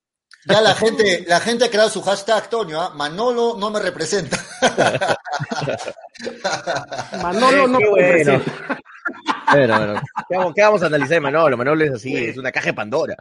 Ya 0.46 0.62
la 0.62 0.74
gente, 0.74 1.24
la 1.26 1.40
gente 1.40 1.66
ha 1.66 1.70
creado 1.70 1.90
su 1.90 2.00
hashtag, 2.02 2.48
Toño, 2.48 2.82
¿eh? 2.82 2.88
Manolo 2.94 3.56
no 3.58 3.70
me 3.70 3.80
representa. 3.80 4.38
Manolo 7.22 7.68
no 7.68 7.78
me 7.78 7.88
bueno. 7.88 8.06
representa. 8.06 8.80
Bueno, 9.52 9.76
bueno. 9.76 10.00
¿Qué 10.28 10.36
vamos, 10.36 10.54
¿Qué 10.54 10.62
vamos, 10.62 10.82
a 10.82 10.86
analizar 10.86 11.14
de 11.14 11.20
Manolo? 11.20 11.56
Manolo 11.56 11.84
es 11.84 11.92
así, 11.92 12.16
es 12.16 12.38
una 12.38 12.52
caja 12.52 12.66
de 12.66 12.74
Pandora. 12.74 13.16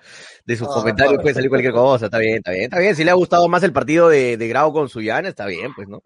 De 0.45 0.55
sus 0.55 0.67
oh, 0.67 0.73
comentarios 0.73 1.15
no, 1.15 1.21
puede 1.21 1.33
salir 1.33 1.49
cualquier 1.49 1.73
cosa. 1.73 2.05
Está 2.05 2.19
bien, 2.19 2.37
está 2.37 2.51
bien, 2.51 2.63
está 2.65 2.79
bien. 2.79 2.95
Si 2.95 3.03
le 3.03 3.11
ha 3.11 3.15
gustado 3.15 3.47
más 3.47 3.63
el 3.63 3.73
partido 3.73 4.09
de, 4.09 4.37
de 4.37 4.47
Grau 4.47 4.71
con 4.71 4.89
Suyana, 4.89 5.29
está 5.29 5.45
bien, 5.45 5.73
pues, 5.75 5.87
¿no? 5.87 6.01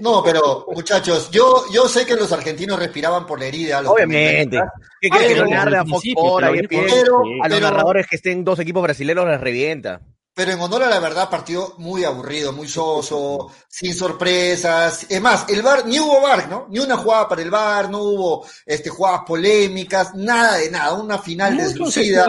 No, 0.00 0.22
pero, 0.22 0.66
muchachos, 0.74 1.30
yo, 1.30 1.64
yo 1.72 1.88
sé 1.88 2.04
que 2.04 2.16
los 2.16 2.32
argentinos 2.32 2.78
respiraban 2.78 3.26
por 3.26 3.38
la 3.38 3.46
herida. 3.46 3.80
Obviamente. 3.80 4.60
¿Qué 5.00 5.08
quiere 5.08 5.28
que 5.28 5.36
no 5.36 5.44
le 5.44 5.54
arde 5.54 5.76
a 5.76 5.84
Fox 5.84 6.04
por 6.14 6.44
ahí? 6.44 6.66
Pero, 6.66 7.22
a 7.42 7.48
los 7.48 7.60
narradores 7.60 8.06
que 8.06 8.16
estén 8.16 8.44
dos 8.44 8.58
equipos 8.58 8.82
brasileños 8.82 9.26
les 9.26 9.40
revienta. 9.40 10.00
Pero 10.32 10.52
en 10.52 10.60
honor 10.60 10.84
a 10.84 10.88
la 10.88 11.00
verdad, 11.00 11.28
partido 11.28 11.74
muy 11.78 12.04
aburrido, 12.04 12.52
muy 12.52 12.68
soso, 12.68 13.50
sin 13.68 13.94
sorpresas. 13.94 15.06
Es 15.10 15.20
más, 15.20 15.48
el 15.48 15.60
bar, 15.60 15.84
ni 15.86 15.98
hubo 15.98 16.20
bar, 16.20 16.48
¿no? 16.48 16.66
Ni 16.70 16.78
una 16.78 16.96
jugada 16.96 17.28
para 17.28 17.42
el 17.42 17.50
bar, 17.50 17.90
no 17.90 17.98
hubo 18.02 18.46
este, 18.64 18.90
jugadas 18.90 19.22
polémicas, 19.26 20.14
nada 20.14 20.56
de 20.58 20.70
nada, 20.70 20.94
una 20.94 21.18
final 21.18 21.54
Muchos 21.54 21.68
deslucida. 21.68 22.26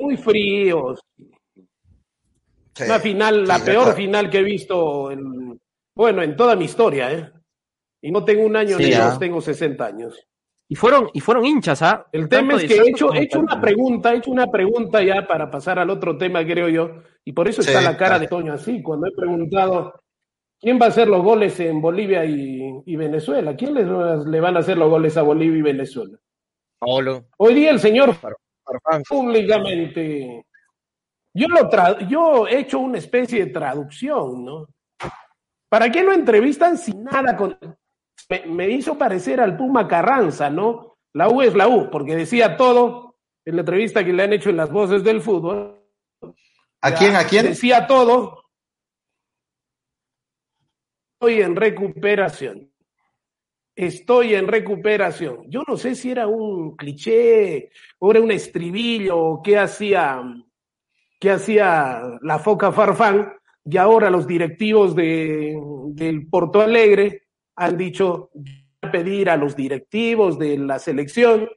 Muy 0.00 0.16
fríos. 0.16 1.00
Sí, 2.74 2.84
una 2.84 3.00
final, 3.00 3.46
la 3.46 3.58
peor 3.58 3.84
claro. 3.84 3.96
final 3.96 4.30
que 4.30 4.38
he 4.38 4.42
visto, 4.42 5.10
en, 5.10 5.60
bueno, 5.94 6.22
en 6.22 6.36
toda 6.36 6.56
mi 6.56 6.64
historia, 6.64 7.12
¿eh? 7.12 7.30
Y 8.02 8.10
no 8.10 8.24
tengo 8.24 8.44
un 8.44 8.56
año 8.56 8.76
sí, 8.76 8.84
ni 8.84 8.90
dos, 8.92 9.18
tengo 9.18 9.40
60 9.40 9.84
años. 9.84 10.26
Y 10.68 10.74
fueron, 10.74 11.10
y 11.12 11.20
fueron 11.20 11.46
hinchas, 11.46 11.80
¿ah? 11.82 12.06
El 12.10 12.28
tema 12.28 12.54
es 12.54 12.64
que 12.64 12.74
he 12.74 12.90
hecho, 12.90 13.12
he 13.14 13.22
hecho 13.22 13.38
una 13.38 13.60
pregunta, 13.60 14.12
he 14.12 14.16
hecho 14.16 14.32
una 14.32 14.50
pregunta 14.50 15.02
ya 15.02 15.26
para 15.26 15.48
pasar 15.48 15.78
al 15.78 15.90
otro 15.90 16.18
tema, 16.18 16.44
creo 16.44 16.68
yo, 16.68 17.02
y 17.24 17.32
por 17.32 17.46
eso 17.46 17.60
está 17.60 17.80
la 17.80 17.96
cara 17.96 18.18
de 18.18 18.26
Toño 18.26 18.52
así, 18.52 18.82
cuando 18.82 19.06
he 19.06 19.12
preguntado 19.12 20.00
quién 20.60 20.80
va 20.80 20.86
a 20.86 20.88
hacer 20.88 21.06
los 21.06 21.22
goles 21.22 21.60
en 21.60 21.80
Bolivia 21.80 22.24
y, 22.24 22.82
y 22.84 22.96
Venezuela, 22.96 23.54
quién 23.54 23.74
les, 23.74 23.86
le 24.26 24.40
van 24.40 24.56
a 24.56 24.60
hacer 24.60 24.76
los 24.76 24.90
goles 24.90 25.16
a 25.16 25.22
Bolivia 25.22 25.58
y 25.58 25.62
Venezuela. 25.62 26.18
Paolo. 26.78 27.26
Hoy 27.38 27.54
día 27.54 27.70
el 27.70 27.80
señor 27.80 28.16
públicamente, 29.08 30.44
yo 31.32 31.48
lo 31.48 31.68
tra 31.68 32.06
yo 32.08 32.48
he 32.48 32.58
hecho 32.58 32.80
una 32.80 32.98
especie 32.98 33.44
de 33.44 33.52
traducción, 33.52 34.44
¿no? 34.44 34.66
¿Para 35.68 35.90
qué 35.90 36.02
lo 36.02 36.12
entrevistan 36.12 36.76
sin 36.76 37.04
nada 37.04 37.36
con 37.36 37.56
me, 38.28 38.46
me, 38.46 38.68
hizo 38.70 38.98
parecer 38.98 39.40
al 39.40 39.56
Puma 39.56 39.86
Carranza, 39.86 40.50
¿no? 40.50 40.98
La 41.12 41.28
U 41.28 41.42
es 41.42 41.54
la 41.54 41.68
U, 41.68 41.90
porque 41.90 42.16
decía 42.16 42.56
todo 42.56 43.16
en 43.44 43.56
la 43.56 43.60
entrevista 43.62 44.04
que 44.04 44.12
le 44.12 44.24
han 44.24 44.32
hecho 44.32 44.50
en 44.50 44.56
las 44.56 44.70
voces 44.70 45.02
del 45.04 45.20
fútbol. 45.20 45.80
¿A 46.82 46.94
quién? 46.94 47.16
¿A 47.16 47.24
quién? 47.24 47.46
Decía 47.46 47.86
todo. 47.86 48.44
Estoy 51.14 51.40
en 51.42 51.56
recuperación. 51.56 52.70
Estoy 53.74 54.34
en 54.34 54.48
recuperación. 54.48 55.50
Yo 55.50 55.62
no 55.66 55.76
sé 55.76 55.94
si 55.94 56.10
era 56.10 56.26
un 56.26 56.76
cliché 56.76 57.70
o 57.98 58.10
era 58.10 58.20
un 58.20 58.30
estribillo 58.30 59.18
o 59.18 59.42
qué 59.42 59.58
hacía, 59.58 60.22
qué 61.20 61.30
hacía 61.30 62.02
la 62.22 62.38
foca 62.38 62.72
Farfán 62.72 63.32
y 63.64 63.76
ahora 63.76 64.10
los 64.10 64.26
directivos 64.26 64.94
de, 64.94 65.58
del 65.92 66.28
Porto 66.28 66.60
Alegre 66.60 67.25
han 67.56 67.76
dicho 67.76 68.30
pedir 68.92 69.30
a 69.30 69.36
los 69.36 69.56
directivos 69.56 70.38
de 70.38 70.58
la 70.58 70.78
selección 70.78 71.48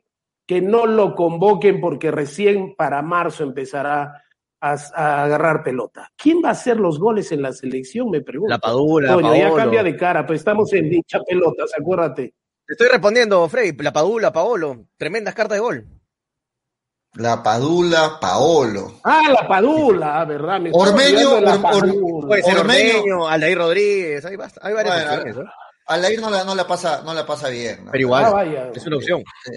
que 0.48 0.62
no 0.62 0.88
lo 0.88 1.14
convoquen 1.14 1.80
porque 1.80 2.10
recién 2.10 2.76
para 2.76 3.02
marzo 3.04 3.44
empezará 3.44 4.24
a, 4.62 4.78
a, 4.96 5.24
agarrar 5.24 5.64
pelota. 5.64 6.12
¿Quién 6.18 6.42
va 6.44 6.50
a 6.50 6.54
hacer 6.54 6.80
los 6.80 6.98
goles 6.98 7.32
en 7.32 7.44
la 7.44 7.54
selección? 7.54 8.10
Me 8.10 8.22
pregunto. 8.22 8.50
La 8.50 8.60
Padula. 8.60 9.14
Bueno, 9.14 9.36
ya 9.36 9.54
cambia 9.54 9.84
de 9.84 9.96
cara, 9.96 10.26
pues 10.26 10.40
estamos 10.40 10.74
en 10.74 10.90
dicha 10.90 11.20
pelotas, 11.22 11.72
acuérdate. 11.80 12.34
Te 12.66 12.74
estoy 12.74 12.88
respondiendo, 12.88 13.48
Freddy. 13.48 13.76
La 13.84 13.94
Padula, 13.94 14.34
Paolo. 14.34 14.86
Tremendas 14.98 15.36
cartas 15.36 15.58
de 15.58 15.62
gol. 15.62 15.88
La 17.16 17.42
Padula, 17.42 18.18
Paolo. 18.22 19.00
Ah, 19.04 19.24
la 19.34 19.48
Padula, 19.48 20.24
¿verdad? 20.26 20.60
Me 20.60 20.70
Ormeño, 20.72 21.42
la 21.42 21.56
or, 21.56 21.90
or, 22.02 22.28
Puede 22.28 22.44
ser 22.44 22.60
Ormeño, 22.60 22.98
Ormeño 23.00 23.28
Aldair 23.28 23.58
Rodríguez. 23.58 24.26
Hay, 24.26 24.38
hay 24.62 24.74
varias 24.74 24.96
bueno, 24.96 25.22
opciones. 25.22 25.50
Alair 25.90 26.22
no 26.22 26.30
la, 26.30 26.44
no 26.44 26.56
la 26.56 26.66
pasa, 26.66 27.02
no 27.04 27.14
la 27.14 27.26
pasa 27.26 27.50
bien. 27.50 27.86
¿no? 27.86 27.92
Pero 27.92 28.02
igual, 28.02 28.26
ah, 28.26 28.30
vaya, 28.30 28.72
es 28.74 28.86
una 28.86 28.98
opción. 28.98 29.24
Sí. 29.44 29.52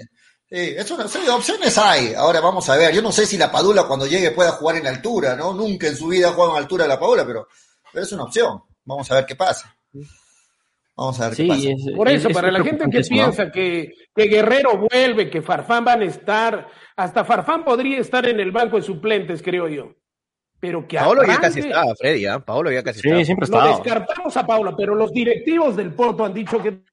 Sí, 0.53 0.59
es 0.77 0.91
una, 0.91 1.07
sí, 1.07 1.17
opciones 1.29 1.75
hay. 1.79 2.13
Ahora 2.13 2.39
vamos 2.39 2.69
a 2.69 2.77
ver. 2.77 2.93
Yo 2.93 3.01
no 3.01 3.11
sé 3.11 3.25
si 3.25 3.37
la 3.37 3.51
Padula 3.51 3.85
cuando 3.87 4.05
llegue 4.05 4.29
pueda 4.29 4.51
jugar 4.51 4.75
en 4.75 4.85
altura, 4.85 5.35
¿no? 5.35 5.51
Nunca 5.51 5.87
en 5.87 5.95
su 5.95 6.09
vida 6.09 6.29
ha 6.29 6.33
jugado 6.33 6.51
en 6.51 6.61
altura 6.61 6.85
la 6.85 6.99
Padula, 6.99 7.25
pero, 7.25 7.47
pero 7.91 8.05
es 8.05 8.11
una 8.11 8.25
opción. 8.25 8.61
Vamos 8.85 9.09
a 9.09 9.15
ver 9.15 9.25
qué 9.25 9.35
pasa. 9.35 9.75
Vamos 10.95 11.19
a 11.19 11.29
ver 11.29 11.35
sí, 11.35 11.43
qué 11.43 11.49
pasa. 11.49 11.69
Es, 11.69 11.95
Por 11.95 12.07
eso, 12.07 12.27
es, 12.27 12.33
para 12.35 12.49
es 12.49 12.53
la 12.53 12.63
gente 12.63 12.85
que 12.91 13.01
piensa 13.01 13.51
que, 13.51 13.93
que, 14.15 14.23
Guerrero 14.25 14.77
vuelve, 14.77 15.31
que 15.31 15.41
Farfán 15.41 15.85
van 15.85 16.03
a 16.03 16.05
estar, 16.05 16.67
hasta 16.95 17.25
Farfán 17.25 17.63
podría 17.63 17.97
estar 17.97 18.27
en 18.27 18.39
el 18.39 18.51
banco 18.51 18.75
de 18.75 18.83
suplentes, 18.83 19.41
creo 19.41 19.67
yo. 19.67 19.95
Pero 20.63 20.87
que 20.87 20.95
Paolo 20.95 21.23
arranque, 21.23 21.41
ya 21.41 21.41
casi 21.41 21.59
está, 21.59 21.83
Freddy, 21.95 22.25
¿eh? 22.25 22.39
Paolo 22.39 22.71
ya 22.71 22.81
casi 22.81 23.01
sí, 23.01 23.09
está. 23.09 23.25
siempre 23.25 23.43
está. 23.43 23.65
Lo 23.65 23.71
descartamos 23.71 24.37
a 24.37 24.47
Paolo, 24.47 24.73
pero 24.77 24.95
los 24.95 25.11
directivos 25.11 25.75
del 25.75 25.91
Porto 25.91 26.23
han 26.23 26.33
dicho 26.33 26.57
que 26.63 26.85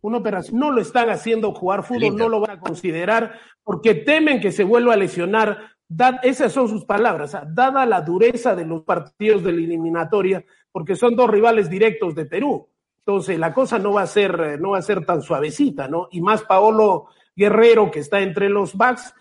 una 0.00 0.16
operación 0.18 0.58
no 0.58 0.72
lo 0.72 0.80
están 0.80 1.08
haciendo 1.08 1.54
jugar 1.54 1.84
fútbol, 1.84 2.16
no 2.16 2.28
lo 2.28 2.40
van 2.40 2.50
a 2.50 2.58
considerar 2.58 3.38
porque 3.62 3.94
temen 3.94 4.40
que 4.40 4.50
se 4.50 4.64
vuelva 4.64 4.94
a 4.94 4.96
lesionar. 4.96 5.76
Dad, 5.86 6.16
esas 6.24 6.50
son 6.50 6.68
sus 6.68 6.84
palabras, 6.84 7.36
¿ah? 7.36 7.46
dada 7.48 7.86
la 7.86 8.00
dureza 8.00 8.56
de 8.56 8.64
los 8.64 8.82
partidos 8.82 9.44
de 9.44 9.52
la 9.52 9.58
eliminatoria, 9.58 10.44
porque 10.72 10.96
son 10.96 11.14
dos 11.14 11.30
rivales 11.30 11.70
directos 11.70 12.16
de 12.16 12.24
Perú. 12.24 12.68
Entonces, 12.98 13.38
la 13.38 13.54
cosa 13.54 13.78
no 13.78 13.92
va 13.92 14.02
a 14.02 14.08
ser, 14.08 14.60
no 14.60 14.70
va 14.70 14.78
a 14.78 14.82
ser 14.82 15.06
tan 15.06 15.22
suavecita, 15.22 15.86
¿no? 15.86 16.08
Y 16.10 16.20
más 16.20 16.42
Paolo 16.42 17.06
Guerrero, 17.36 17.88
que 17.92 18.00
está 18.00 18.18
entre 18.18 18.48
los 18.48 18.76
backs, 18.76 19.14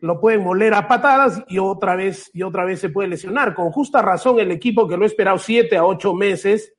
lo 0.00 0.20
pueden 0.20 0.42
moler 0.42 0.74
a 0.74 0.88
patadas 0.88 1.42
y 1.48 1.58
otra 1.58 1.94
vez 1.96 2.30
y 2.32 2.42
otra 2.42 2.64
vez 2.64 2.80
se 2.80 2.88
puede 2.88 3.08
lesionar. 3.08 3.54
Con 3.54 3.70
justa 3.70 4.02
razón 4.02 4.40
el 4.40 4.50
equipo 4.50 4.88
que 4.88 4.96
lo 4.96 5.04
ha 5.04 5.06
esperado 5.06 5.38
siete 5.38 5.76
a 5.76 5.84
ocho 5.84 6.14
meses 6.14 6.74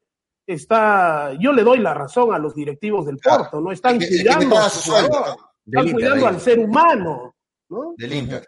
está, 0.45 1.34
yo 1.39 1.53
le 1.53 1.63
doy 1.63 1.79
la 1.79 1.93
razón 1.93 2.34
a 2.34 2.39
los 2.39 2.55
directivos 2.55 3.05
del 3.05 3.17
Porto, 3.17 3.62
¿no? 3.62 3.71
Están 3.71 3.97
cuidando, 3.97 4.57
a 4.57 4.69
su 4.69 4.91
jugador, 4.91 5.38
están 5.65 5.88
Inter, 5.88 5.93
cuidando 5.93 6.27
al 6.27 6.39
ser 6.39 6.60
humano, 6.60 7.36
¿no? 7.69 7.93
Del 7.97 8.13
Inter. 8.13 8.47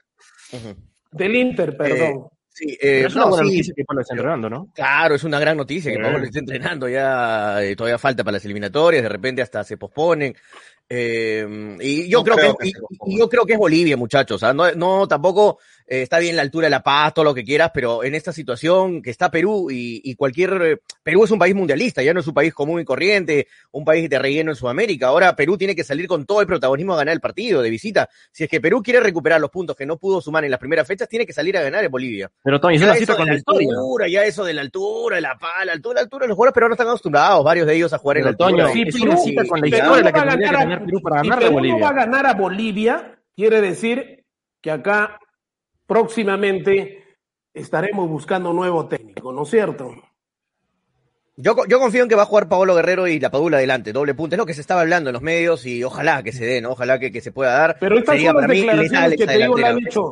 Uh 0.52 0.58
-huh. 0.58 0.76
Del 1.12 1.36
Inter, 1.36 1.78
perdón. 1.78 2.00
Eh, 2.00 2.34
Sí, 2.56 2.78
eh, 2.80 3.06
es 3.08 3.16
una 3.16 3.24
no, 3.24 3.30
buena 3.32 3.46
sí, 3.46 3.52
noticia 3.52 3.74
que 3.76 3.84
Pablo 3.84 4.02
esté 4.02 4.14
entrenando, 4.14 4.48
¿no? 4.48 4.72
Claro, 4.76 5.16
es 5.16 5.24
una 5.24 5.40
gran 5.40 5.58
noticia 5.58 5.92
que 5.92 5.98
Pablo 5.98 6.24
esté 6.24 6.38
entrenando, 6.38 6.88
ya 6.88 7.64
eh, 7.64 7.76
todavía 7.76 7.98
falta 7.98 8.24
para 8.24 8.34
las 8.34 8.46
eliminatorias, 8.46 9.02
de 9.02 9.10
repente 9.10 9.42
hasta 9.42 9.64
se 9.64 9.76
posponen. 9.76 10.36
Eh, 10.90 11.78
y 11.82 12.08
yo 12.10 12.24
creo, 12.24 12.56
que, 12.56 12.72
yo 13.08 13.30
creo 13.30 13.46
que 13.46 13.54
es 13.54 13.60
Bolivia, 13.60 13.98
muchachos. 13.98 14.44
¿ah? 14.44 14.54
No, 14.54 14.72
no, 14.74 15.08
tampoco 15.08 15.60
eh, 15.88 16.02
está 16.02 16.20
bien 16.20 16.36
la 16.36 16.42
altura 16.42 16.68
de 16.68 16.72
La 16.72 16.84
Paz, 16.84 17.14
todo 17.14 17.26
lo 17.26 17.34
que 17.34 17.44
quieras, 17.44 17.72
pero 17.74 18.04
en 18.04 18.16
esta 18.16 18.32
situación 18.32 19.02
que 19.02 19.10
está 19.10 19.30
Perú 19.32 19.70
y, 19.72 20.16
cualquier... 20.16 20.62
Eh, 20.62 20.78
Perú 21.02 21.24
es 21.26 21.32
un 21.32 21.40
país 21.40 21.54
mundialista, 21.54 22.02
ya 22.02 22.14
no 22.14 22.22
es 22.22 22.28
un 22.28 22.34
país 22.34 22.54
común 22.54 22.80
y 22.80 22.86
corriente, 22.86 23.48
un 23.72 23.84
país 23.84 24.10
de 24.10 24.20
relleno 24.20 24.52
en 24.52 24.56
Sudamérica. 24.56 25.08
Ahora 25.08 25.36
Perú 25.36 25.58
tiene 25.58 25.76
que 25.76 25.84
salir 25.84 26.08
con 26.08 26.26
todo 26.26 26.42
el 26.42 26.48
protagonismo 26.48 26.94
a 26.94 26.98
ganar 26.98 27.14
el 27.14 27.20
partido 27.20 27.62
de 27.62 27.70
visita. 27.70 28.10
Si 28.32 28.44
es 28.44 28.50
que 28.50 28.62
Perú 28.62 28.82
quiere 28.82 29.00
recuperar 29.00 29.42
los 29.42 29.50
puntos 29.50 29.76
que 29.76 29.86
no 29.86 29.98
pudo 29.98 30.22
sumar 30.22 30.46
en 30.46 30.52
las 30.52 30.60
primeras 30.60 30.88
fechas, 30.88 31.10
tiene 31.10 31.26
que 31.26 31.34
salir 31.34 31.58
a 31.58 31.62
ganar 31.62 31.84
en 31.84 31.92
Bolivia. 31.92 32.32
Pero 32.44 32.60
Tony, 32.60 32.76
es 32.76 32.84
una 32.84 32.96
cita 32.96 33.16
con 33.16 33.28
la, 33.28 33.34
altura. 33.34 34.08
Ya 34.08 34.24
eso 34.24 34.46
de 34.46 34.54
la 34.54 34.62
altura, 34.62 35.18
de 35.18 35.22
la 35.22 35.38
pala, 35.38 35.66
la 35.66 35.74
altura, 35.74 35.96
la 35.96 36.02
altura, 36.02 36.28
los 36.28 36.36
jugadores 36.36 36.54
peruanos 36.54 36.76
están 36.76 36.88
acostumbrados, 36.88 37.44
varios 37.44 37.68
de 37.68 37.76
ellos 37.76 37.92
a 37.94 37.98
jugar 37.98 38.18
en 38.18 38.24
la 38.24 38.30
altura. 38.30 38.72
Sí, 38.72 38.84
es 38.88 38.96
una 39.02 39.18
cita 39.18 39.46
con 39.46 39.60
la 39.60 39.68
historia 39.68 40.04
la 40.04 40.12
que 40.12 40.20
tendría 40.20 40.52
que 40.52 40.58
tener 40.58 40.86
Perú 40.86 41.02
para 41.02 41.16
ganar 41.18 41.44
a 41.44 41.50
Bolivia. 41.50 41.84
va 41.84 41.90
a 41.90 41.94
ganar 41.94 42.26
a 42.26 42.34
Bolivia, 42.34 43.20
quiere 43.36 43.62
decir 43.62 44.26
que 44.62 44.72
acá 44.72 45.20
próximamente 45.94 47.04
estaremos 47.54 48.10
buscando 48.10 48.50
un 48.50 48.56
nuevo 48.56 48.88
técnico, 48.88 49.32
¿no 49.32 49.44
es 49.44 49.50
cierto? 49.50 49.94
Yo, 51.36 51.56
yo 51.68 51.80
confío 51.80 52.02
en 52.02 52.10
que 52.10 52.16
va 52.16 52.24
a 52.24 52.26
jugar 52.26 52.50
Paolo 52.50 52.74
Guerrero 52.74 53.08
y 53.08 53.20
la 53.20 53.30
Padula 53.30 53.58
adelante, 53.58 53.94
doble 53.94 54.16
punto. 54.16 54.36
Es 54.36 54.40
lo 54.40 54.48
que 54.48 54.56
se 54.56 54.62
estaba 54.62 54.82
hablando 54.82 55.12
en 55.12 55.14
los 55.14 55.22
medios 55.22 55.68
y 55.68 55.84
ojalá 55.84 56.24
que 56.24 56.32
se 56.32 56.46
dé, 56.46 56.66
Ojalá 56.66 57.00
que, 57.00 57.12
que 57.12 57.22
se 57.22 57.32
pueda 57.32 57.54
dar. 57.54 57.78
Pero 57.80 58.00
estas 58.00 58.20
son 58.20 58.36
las 58.38 58.48
declaraciones 58.48 59.18
que 59.18 59.28
te 59.28 59.38
digo, 59.38 59.58
la 59.58 59.70
han 59.70 59.80
hecho. 59.80 60.10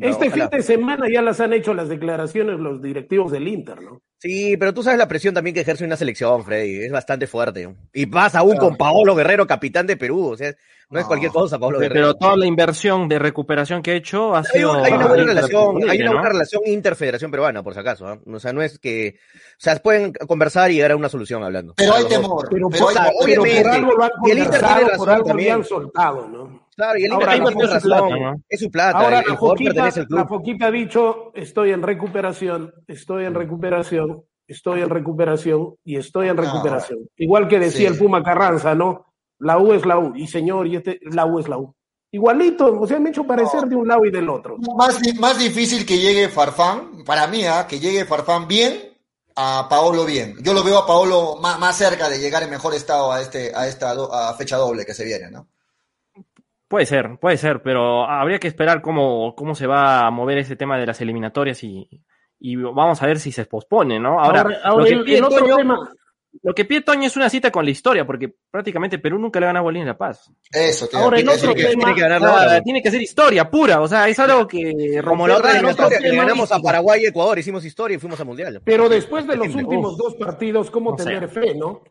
este 0.00 0.30
fin 0.30 0.48
de 0.50 0.62
semana 0.62 1.06
ya 1.08 1.22
las 1.22 1.38
han 1.40 1.52
hecho 1.52 1.74
las 1.74 1.88
declaraciones 1.88 2.58
los 2.58 2.82
directivos 2.82 3.30
del 3.30 3.46
Inter, 3.46 3.80
¿no? 3.82 4.02
Sí, 4.18 4.56
pero 4.58 4.74
tú 4.74 4.82
sabes 4.82 4.98
la 4.98 5.08
presión 5.08 5.32
también 5.32 5.54
que 5.54 5.60
ejerce 5.60 5.84
una 5.84 5.96
selección, 5.96 6.44
Freddy. 6.44 6.84
Es 6.84 6.92
bastante 6.92 7.28
fuerte. 7.28 7.72
Y 7.92 8.06
vas 8.06 8.34
aún 8.34 8.56
con 8.56 8.76
Paolo 8.76 9.14
Guerrero, 9.14 9.46
capitán 9.46 9.86
de 9.86 9.96
Perú. 9.96 10.26
O 10.26 10.36
sea, 10.36 10.54
no, 10.90 10.98
es 10.98 11.06
cualquier 11.06 11.30
cosa, 11.30 11.56
Pablo 11.56 11.78
Guerrero. 11.78 11.94
Pero 11.94 12.14
toda 12.16 12.36
la 12.36 12.46
inversión 12.46 13.08
de 13.08 13.20
recuperación 13.20 13.80
que 13.80 13.92
ha 13.92 13.94
hecho 13.94 14.34
ha 14.34 14.42
sido. 14.42 14.74
Hay 14.74 14.92
una 14.92 15.06
buena 15.06 15.24
relación, 15.24 15.88
hay 15.88 16.02
una 16.02 16.10
buena 16.10 16.28
relación 16.30 16.62
interfederación 16.66 17.30
peruana, 17.30 17.62
por 17.62 17.74
si 17.74 17.80
acaso. 17.80 18.08
¿ah? 18.08 18.18
O 18.26 18.40
sea, 18.40 18.52
no 18.52 18.60
es 18.60 18.80
que. 18.80 19.14
O 19.34 19.56
sea, 19.58 19.76
pueden 19.76 20.12
conversar 20.12 20.70
y 20.72 20.74
llegar 20.74 20.90
a 20.90 20.96
una 20.96 21.08
solución 21.08 21.44
hablando. 21.44 21.74
Pero 21.76 21.94
hay 21.94 22.04
temor. 22.06 22.48
Pero, 22.50 22.68
pero, 22.68 22.86
obviamente, 23.20 23.62
por 23.62 23.70
algo 23.70 23.92
lo 23.92 24.04
han 24.04 24.10
y 24.24 24.30
el 24.30 24.38
Inter 24.38 24.60
tiene 24.60 24.80
razón 24.80 24.96
por 24.96 25.10
algo 25.10 25.26
también. 25.26 25.52
han 25.52 25.64
soltado, 25.64 26.28
¿no? 26.28 26.68
Claro, 26.74 26.98
y 26.98 27.04
el 27.04 27.12
Inter 27.12 27.28
tiene 27.28 27.66
razón. 27.66 28.44
Es 28.48 28.60
su 28.60 28.70
plata. 28.70 28.98
Ahora, 28.98 29.22
la, 29.24 29.36
Foquita, 29.36 29.90
la 30.08 30.26
Foquita 30.26 30.66
ha 30.66 30.70
dicho: 30.72 31.30
estoy 31.36 31.70
en 31.70 31.82
recuperación, 31.82 32.74
estoy 32.88 33.26
en 33.26 33.34
recuperación, 33.34 34.24
estoy 34.48 34.80
en 34.82 34.90
recuperación 34.90 35.76
y 35.84 35.96
estoy 35.98 36.30
en 36.30 36.36
recuperación. 36.36 36.98
Igual 37.16 37.46
que 37.46 37.60
decía 37.60 37.88
el 37.88 37.96
Puma 37.96 38.24
Carranza, 38.24 38.74
¿no? 38.74 39.09
La 39.40 39.58
U 39.58 39.72
es 39.72 39.84
la 39.84 39.98
U, 39.98 40.12
y 40.14 40.26
señor, 40.26 40.66
y 40.66 40.76
este, 40.76 41.00
la 41.02 41.26
U 41.26 41.38
es 41.38 41.48
la 41.48 41.58
U. 41.58 41.74
Igualito, 42.12 42.80
o 42.80 42.86
sea, 42.86 42.98
me 42.98 43.08
he 43.08 43.12
hecho 43.12 43.24
parecer 43.24 43.62
de 43.62 43.76
un 43.76 43.86
lado 43.86 44.04
y 44.04 44.10
del 44.10 44.28
otro. 44.28 44.56
Más, 44.76 45.00
más 45.18 45.38
difícil 45.38 45.86
que 45.86 45.98
llegue 45.98 46.28
Farfán, 46.28 47.04
para 47.04 47.26
mí, 47.26 47.44
¿ah? 47.44 47.66
que 47.68 47.78
llegue 47.78 48.04
Farfán 48.04 48.48
bien, 48.48 48.90
a 49.36 49.68
Paolo 49.68 50.04
bien. 50.04 50.36
Yo 50.42 50.52
lo 50.52 50.64
veo 50.64 50.78
a 50.78 50.86
Paolo 50.86 51.36
más, 51.40 51.58
más 51.58 51.76
cerca 51.76 52.08
de 52.08 52.18
llegar 52.18 52.42
en 52.42 52.50
mejor 52.50 52.74
estado 52.74 53.12
a, 53.12 53.20
este, 53.20 53.52
a 53.54 53.66
esta 53.68 53.92
a 53.92 54.34
fecha 54.34 54.56
doble 54.56 54.84
que 54.84 54.94
se 54.94 55.04
viene, 55.04 55.30
¿no? 55.30 55.48
Puede 56.68 56.86
ser, 56.86 57.18
puede 57.20 57.36
ser, 57.36 57.62
pero 57.62 58.04
habría 58.04 58.38
que 58.38 58.48
esperar 58.48 58.80
cómo, 58.80 59.34
cómo 59.34 59.54
se 59.54 59.66
va 59.66 60.06
a 60.06 60.10
mover 60.10 60.38
ese 60.38 60.56
tema 60.56 60.78
de 60.78 60.86
las 60.86 61.00
eliminatorias 61.00 61.64
y, 61.64 61.88
y 62.38 62.56
vamos 62.56 63.02
a 63.02 63.06
ver 63.06 63.18
si 63.18 63.32
se 63.32 63.44
pospone, 63.46 63.98
¿no? 63.98 64.20
Ahora, 64.20 64.44
lo, 64.44 64.84
que 65.04 65.18
el, 65.18 65.24
otro 65.24 65.56
tema, 65.56 65.90
lo 66.42 66.54
que 66.54 66.64
pide 66.64 66.82
Toño 66.82 67.06
es 67.06 67.16
una 67.16 67.28
cita 67.28 67.50
con 67.50 67.64
la 67.64 67.70
historia, 67.70 68.06
porque 68.06 68.32
prácticamente 68.50 68.98
Perú 68.98 69.18
nunca 69.18 69.40
le 69.40 69.46
gana 69.46 69.58
a 69.58 69.62
Bolivia 69.62 69.82
en 69.82 69.88
La 69.88 69.98
Paz. 69.98 70.30
Eso, 70.50 70.88
tío, 70.88 70.98
Ahora, 70.98 71.18
el 71.18 71.28
otro 71.28 71.54
que, 71.54 71.64
tema, 71.64 71.84
tiene 71.84 71.94
que, 71.94 72.00
ganar 72.00 72.62
tiene 72.62 72.82
que 72.82 72.90
ser 72.90 73.02
historia 73.02 73.50
pura, 73.50 73.80
o 73.80 73.88
sea, 73.88 74.08
es 74.08 74.18
algo 74.18 74.46
que... 74.46 75.00
Como 75.04 75.26
la 75.26 75.38
otra 75.38 75.60
historia, 75.60 75.98
que 75.98 76.14
ganamos 76.14 76.50
a 76.52 76.60
Paraguay 76.60 77.02
y 77.02 77.06
Ecuador, 77.06 77.38
hicimos 77.38 77.64
historia 77.64 77.96
y 77.96 77.98
fuimos 77.98 78.20
a 78.20 78.24
Mundial. 78.24 78.60
Pero 78.64 78.88
después 78.88 79.26
de 79.26 79.36
los 79.36 79.54
últimos 79.54 79.96
dos 79.96 80.14
partidos, 80.14 80.70
¿cómo 80.70 80.94
tener 80.94 81.28
fe, 81.28 81.54
no? 81.54 81.82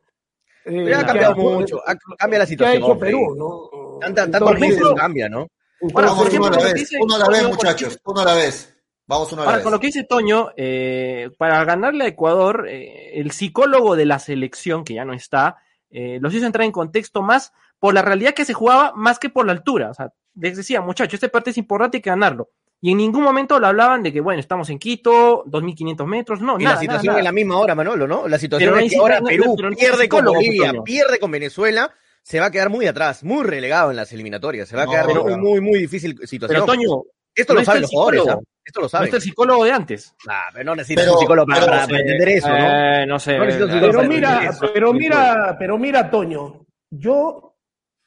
Eh, 0.66 0.94
ha 0.94 1.06
cambiado 1.06 1.36
mucho, 1.36 1.82
cambia 2.18 2.40
la 2.40 2.46
situación. 2.46 2.82
¿Qué 2.82 2.86
ha 2.86 2.90
hecho 2.90 3.00
Perú, 3.00 3.36
no? 3.36 4.60
Meses 4.60 4.84
cambia, 4.96 5.30
¿no? 5.30 5.48
Bueno, 5.82 6.14
uno 6.14 6.46
a 6.46 6.52
la 6.52 6.74
vez, 6.74 6.90
uno 7.00 7.16
a 7.16 7.20
la 7.20 7.28
vez, 7.30 7.44
muchachos, 7.48 8.00
uno 8.04 8.22
a 8.22 8.26
la 8.26 8.36
vez. 8.36 8.76
Vamos 9.10 9.34
una 9.34 9.44
Ahora, 9.44 9.64
con 9.64 9.72
lo 9.72 9.80
que 9.80 9.88
dice 9.88 10.04
Toño, 10.04 10.52
eh, 10.56 11.32
para 11.40 11.66
ganarle 11.66 12.04
a 12.04 12.08
Ecuador, 12.08 12.68
eh, 12.70 13.20
el 13.20 13.32
psicólogo 13.32 13.96
de 13.96 14.06
la 14.06 14.20
selección, 14.20 14.84
que 14.84 14.94
ya 14.94 15.04
no 15.04 15.14
está, 15.14 15.58
eh, 15.90 16.20
los 16.22 16.32
hizo 16.36 16.46
entrar 16.46 16.64
en 16.64 16.72
contexto 16.72 17.24
más 17.24 17.52
por 17.80 17.96
la 17.96 18.04
realidad 18.04 18.36
que 18.36 18.46
se 18.46 18.54
jugaba 18.54 18.94
más 18.96 19.18
que 19.18 19.30
por 19.30 19.48
la 19.48 19.54
altura. 19.54 19.90
O 19.90 19.94
sea, 19.96 20.14
les 20.36 20.56
decía, 20.56 20.82
muchachos, 20.82 21.16
este 21.16 21.28
partido 21.28 21.50
es 21.50 21.58
importante 21.58 21.98
hay 21.98 22.02
que 22.04 22.12
ganarlo. 22.12 22.52
Y 22.82 22.92
en 22.92 22.98
ningún 22.98 23.24
momento 23.24 23.60
lo 23.60 23.66
hablaban 23.66 24.04
de 24.04 24.14
que, 24.14 24.22
bueno, 24.22 24.40
estamos 24.40 24.70
en 24.70 24.78
Quito, 24.78 25.44
2.500 25.46 26.06
metros, 26.06 26.42
no, 26.42 26.60
y 26.60 26.64
la 26.66 26.78
situación 26.78 27.18
es 27.18 27.24
la 27.24 27.32
misma 27.32 27.58
hora, 27.58 27.74
Manolo, 27.74 28.08
¿no? 28.08 28.28
La 28.28 28.38
situación 28.38 28.78
es 28.78 28.92
que 28.92 28.98
ahora 29.00 29.22
Perú 29.22 29.56
pierde 29.76 30.08
con 30.08 30.24
Bolivia, 30.24 30.72
pierde 30.84 31.18
con 31.18 31.32
Venezuela, 31.32 31.92
se 32.22 32.40
va 32.40 32.46
a 32.46 32.52
quedar 32.52 32.70
muy 32.70 32.86
atrás, 32.86 33.24
muy 33.24 33.44
relegado 33.44 33.90
en 33.90 33.96
las 33.96 34.14
eliminatorias, 34.14 34.70
se 34.70 34.76
va 34.76 34.84
a 34.84 34.88
quedar 34.88 35.08
muy, 35.08 35.36
muy, 35.36 35.62
muy 35.62 35.80
difícil 35.80 36.16
situación. 36.28 36.48
Pero 36.48 36.66
Toño, 36.66 37.06
esto 37.42 37.54
lo 37.54 37.64
saben 37.64 37.82
los 37.82 37.92
jugadores, 37.92 38.28
¿ah? 38.28 38.40
Esto 38.64 38.82
lo 38.82 38.90
sabe. 38.90 39.06
No 39.06 39.10
es 39.10 39.14
el 39.16 39.22
psicólogo 39.22 39.64
de 39.64 39.72
antes. 39.72 40.16
Ah, 40.28 40.50
pero 40.54 40.66
no 40.66 40.76
necesitas 40.76 41.08
un 41.08 41.18
psicólogo 41.18 41.48
para, 41.48 41.84
entender 41.86 42.30
eso, 42.30 42.50
¿no? 42.50 42.56
Eh, 42.56 43.06
no 43.08 43.20
sé. 43.20 43.38
pero 43.38 44.04
mira, 44.04 44.52
pero 44.74 44.94
mira, 44.94 45.56
pero 45.58 45.78
mira, 45.78 46.10
Toño, 46.10 46.66
yo 46.92 47.56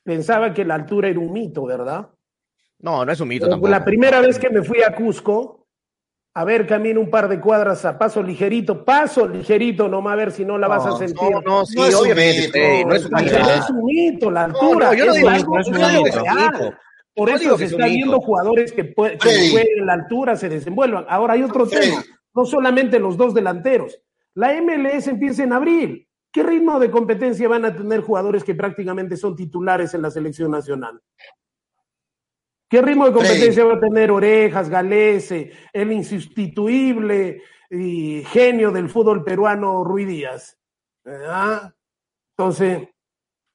pensaba 0.05 0.55
que 0.55 0.65
la 0.65 0.75
altura 0.75 1.09
era 1.09 1.19
un 1.19 1.33
mito, 1.33 1.65
¿verdad? 1.65 2.09
No, 2.79 3.05
no 3.05 3.13
es 3.13 3.21
un 3.21 3.29
mito 3.29 3.49
tampoco. 3.49 3.71
La 3.71 3.85
primera 3.85 4.21
vez 4.21 4.39
que 4.39 4.51
me 4.51 4.63
fui 4.63 4.83
a 4.83 4.95
Cusco, 4.95 5.67
a 6.35 6.45
ver, 6.45 6.67
camino 6.67 7.01
un 7.01 7.11
par 7.11 7.29
de 7.29 7.41
cuadras 7.41 7.85
a 7.85 7.99
paso 7.99 8.23
ligerito, 8.23 8.85
paso 8.85 9.27
ligerito, 9.27 9.89
nomás 9.89 10.15
a 10.15 10.17
ver 10.17 10.33
si 10.33 10.45
no 10.45 10.59
la 10.59 10.69
vas 10.69 10.87
a 10.87 10.97
sentir. 10.97 11.31
No, 11.31 11.41
no, 11.41 11.67
sí, 11.67 11.79
obviamente. 11.79 12.85
no 12.85 12.95
es 12.95 13.05
un 13.05 13.13
mito. 13.15 13.39
No 13.39 13.51
es 13.51 13.71
un 13.71 13.85
mito, 13.85 14.31
la 14.31 14.45
altura. 14.45 14.95
yo 14.95 15.07
no 15.07 15.13
digo, 15.13 15.31
es, 15.31 15.39
es, 15.39 15.69
un 15.69 15.75
mito. 15.75 16.75
Por 17.15 17.29
eso 17.31 17.59
se 17.59 17.67
están 17.67 17.91
viendo 17.91 18.21
jugadores 18.21 18.73
que, 18.73 18.85
pueden, 18.85 19.19
en 19.23 19.87
la 19.87 19.95
altura, 19.95 20.37
se 20.37 20.49
desenvuelvan. 20.49 21.05
Ahora 21.09 21.35
hay 21.35 21.43
otro 21.43 21.67
tema, 21.67 22.03
no 22.35 22.45
solamente 22.45 22.99
los 22.99 23.17
dos 23.17 23.35
delanteros. 23.35 24.01
La 24.35 24.59
MLS 24.63 25.09
empieza 25.09 25.43
en 25.43 25.53
abril. 25.53 26.09
¿Qué 26.33 26.43
ritmo 26.43 26.81
de 26.81 26.91
competencia 26.91 27.47
van 27.49 27.67
a 27.67 27.77
tener 27.77 28.01
jugadores 28.01 28.43
que 28.43 28.55
prácticamente 28.55 29.19
son 29.19 29.37
titulares 29.37 29.93
en 29.93 30.01
la 30.01 30.11
selección 30.11 30.51
nacional? 30.51 31.03
¿Qué 32.71 32.81
ritmo 32.81 33.05
de 33.05 33.13
competencia 33.13 33.67
va 33.67 33.75
a 33.75 33.81
tener 33.81 34.11
Orejas, 34.11 34.71
Galese, 34.71 35.53
el 35.75 35.93
insustituible 35.93 37.43
y 37.69 38.25
genio 38.25 38.71
del 38.71 38.89
fútbol 38.89 39.23
peruano 39.23 39.85
Rui 39.85 40.07
Díaz? 40.07 40.59
¿Ah? 41.05 41.71
Entonces, 42.35 42.89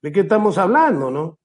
¿de 0.03 0.11
qué 0.11 0.19
estamos 0.19 0.59
hablando, 0.59 1.09
no? 1.09 1.36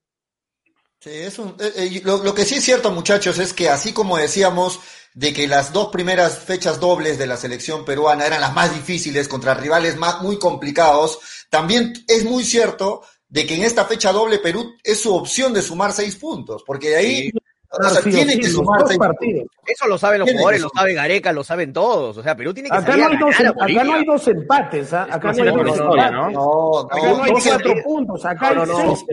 Sí, 1.02 1.10
es 1.10 1.36
un, 1.40 1.56
eh, 1.58 1.72
eh, 1.74 2.02
lo, 2.04 2.32
que 2.32 2.44
sí 2.44 2.54
es 2.54 2.64
cierto, 2.64 2.92
muchachos, 2.92 3.36
es 3.40 3.52
que 3.52 3.68
así 3.68 3.92
como 3.92 4.18
decíamos 4.18 4.78
de 5.14 5.32
que 5.32 5.48
las 5.48 5.72
dos 5.72 5.88
primeras 5.88 6.38
fechas 6.38 6.78
dobles 6.78 7.18
de 7.18 7.26
la 7.26 7.36
selección 7.36 7.84
peruana 7.84 8.24
eran 8.24 8.40
las 8.40 8.54
más 8.54 8.72
difíciles 8.72 9.26
contra 9.26 9.52
rivales 9.54 9.96
más, 9.96 10.22
muy 10.22 10.38
complicados, 10.38 11.18
también 11.50 11.92
es 12.06 12.24
muy 12.24 12.44
cierto 12.44 13.02
de 13.28 13.44
que 13.44 13.56
en 13.56 13.64
esta 13.64 13.84
fecha 13.84 14.12
doble 14.12 14.38
Perú 14.38 14.76
es 14.84 15.00
su 15.00 15.12
opción 15.12 15.52
de 15.52 15.62
sumar 15.62 15.92
seis 15.92 16.14
puntos, 16.14 16.62
porque 16.64 16.90
de 16.90 16.96
ahí 16.96 17.32
o 17.72 17.88
sea, 17.88 18.02
tienen 18.02 18.38
que 18.38 18.48
sumar 18.48 18.82
partidos. 18.98 19.46
Eso 19.66 19.86
lo 19.86 19.96
saben 19.98 20.20
los 20.20 20.30
jugadores, 20.30 20.60
lo 20.60 20.68
sabe 20.68 20.94
Gareca, 20.94 21.32
lo 21.32 21.44
saben 21.44 21.72
todos. 21.72 22.16
O 22.16 22.22
sea, 22.22 22.36
Perú 22.36 22.52
tiene 22.52 22.68
que 22.68 22.76
acá 22.76 22.96
no 22.96 23.08
hay 23.08 23.16
dos, 23.16 23.34
Acá 23.40 23.84
no 23.84 23.94
hay 23.94 24.04
dos 24.04 24.28
empates, 24.28 24.92
¿ah? 24.92 25.06
Acá 25.10 25.32
no 25.32 25.42
hay 25.42 25.64
dos 25.64 25.78
empates. 25.78 26.12
¿no? 26.12 26.78
acá 26.80 27.12
no 27.12 27.22
hay 27.22 27.32
cuatro 27.32 27.74
puntos, 27.84 28.24
acá 28.24 28.48
hay 28.48 28.96
seis. 28.96 29.04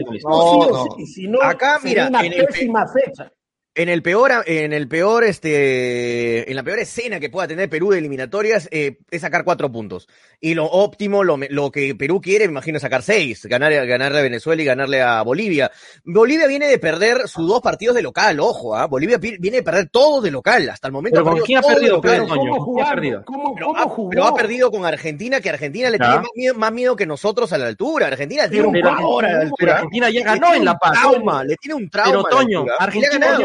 Acá, 1.42 1.78
mira, 1.82 2.08
una 2.08 2.20
pésima 2.20 2.86
fecha 2.88 3.30
en 3.74 3.88
el 3.88 4.02
peor, 4.02 4.32
en 4.46 4.72
el 4.72 4.88
peor, 4.88 5.22
este, 5.22 6.50
en 6.50 6.56
la 6.56 6.64
peor 6.64 6.80
escena 6.80 7.20
que 7.20 7.30
pueda 7.30 7.46
tener 7.46 7.70
Perú 7.70 7.90
de 7.90 7.98
eliminatorias 7.98 8.68
eh, 8.72 8.98
es 9.10 9.20
sacar 9.20 9.44
cuatro 9.44 9.70
puntos. 9.70 10.08
Y 10.40 10.54
lo 10.54 10.66
óptimo, 10.66 11.22
lo, 11.22 11.38
lo, 11.50 11.70
que 11.70 11.94
Perú 11.94 12.20
quiere, 12.20 12.46
me 12.46 12.52
imagino, 12.52 12.78
es 12.78 12.82
sacar 12.82 13.02
seis, 13.02 13.46
ganar, 13.46 13.72
ganarle 13.86 14.18
a 14.18 14.22
Venezuela 14.22 14.60
y 14.60 14.64
ganarle 14.64 15.02
a 15.02 15.22
Bolivia. 15.22 15.70
Bolivia 16.04 16.48
viene 16.48 16.66
de 16.66 16.78
perder 16.78 17.28
sus 17.28 17.46
dos 17.46 17.60
partidos 17.60 17.94
de 17.94 18.02
local, 18.02 18.40
ojo, 18.40 18.74
¿ah? 18.74 18.86
Bolivia 18.86 19.18
viene 19.18 19.58
de 19.58 19.62
perder 19.62 19.88
todo 19.88 20.20
de 20.20 20.32
local, 20.32 20.68
hasta 20.68 20.88
el 20.88 20.92
momento. 20.92 21.22
Pero 21.22 21.44
quién 21.44 21.58
ha 21.58 21.62
perdido, 21.62 22.00
Pedro, 22.00 22.26
¿Cómo, 22.26 22.82
ha 22.82 22.90
perdido? 22.90 23.24
¿Cómo, 23.24 23.54
pero, 23.54 23.76
ha, 23.76 23.94
pero, 24.10 24.24
ha, 24.24 24.34
perdido 24.34 24.70
con 24.72 24.84
Argentina, 24.84 25.40
que 25.40 25.50
Argentina 25.50 25.90
le 25.90 25.98
tiene 25.98 26.16
más 26.16 26.30
miedo, 26.34 26.54
más 26.54 26.72
miedo, 26.72 26.96
que 26.96 27.06
nosotros 27.06 27.52
a 27.52 27.58
la 27.58 27.66
altura. 27.66 28.08
Argentina 28.08 28.48
tiene 28.48 28.66
un 28.66 28.80
trauma. 28.80 29.28
Argentina 29.60 30.10
ya 30.10 30.24
ganó 30.24 30.54
en 30.54 30.64
La 30.64 30.76
Paz. 30.76 30.92
Trauma, 30.92 31.44
le 31.44 31.56
tiene 31.56 31.74
un 31.74 31.88
trauma. 31.88 32.10
Pero 32.10 32.24
Toño, 32.24 32.64
Argentina, 32.78 33.38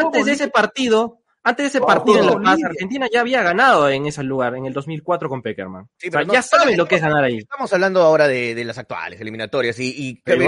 antes 0.00 0.24
de 0.24 0.32
ese 0.32 0.48
partido, 0.48 1.20
Antes 1.46 1.64
de 1.64 1.78
ese 1.78 1.86
partido 1.86 2.20
en 2.20 2.26
La 2.26 2.40
Paz, 2.40 2.64
Argentina 2.64 3.06
ya 3.12 3.20
había 3.20 3.42
ganado 3.42 3.90
en 3.90 4.06
ese 4.06 4.22
lugar, 4.22 4.56
en 4.56 4.64
el 4.64 4.72
2004 4.72 5.28
con 5.28 5.42
Peckerman. 5.42 5.84
o 5.84 6.10
sea, 6.10 6.22
ya 6.22 6.40
saben 6.40 6.74
lo 6.74 6.88
que 6.88 6.94
es 6.94 7.02
ganar 7.02 7.22
ahí. 7.22 7.36
Estamos 7.36 7.70
hablando 7.70 8.00
ahora 8.00 8.26
de, 8.26 8.64
las 8.64 8.78
actuales 8.78 9.20
eliminatorias 9.20 9.78
y, 9.78 9.90
y 9.94 10.08
entre 10.10 10.46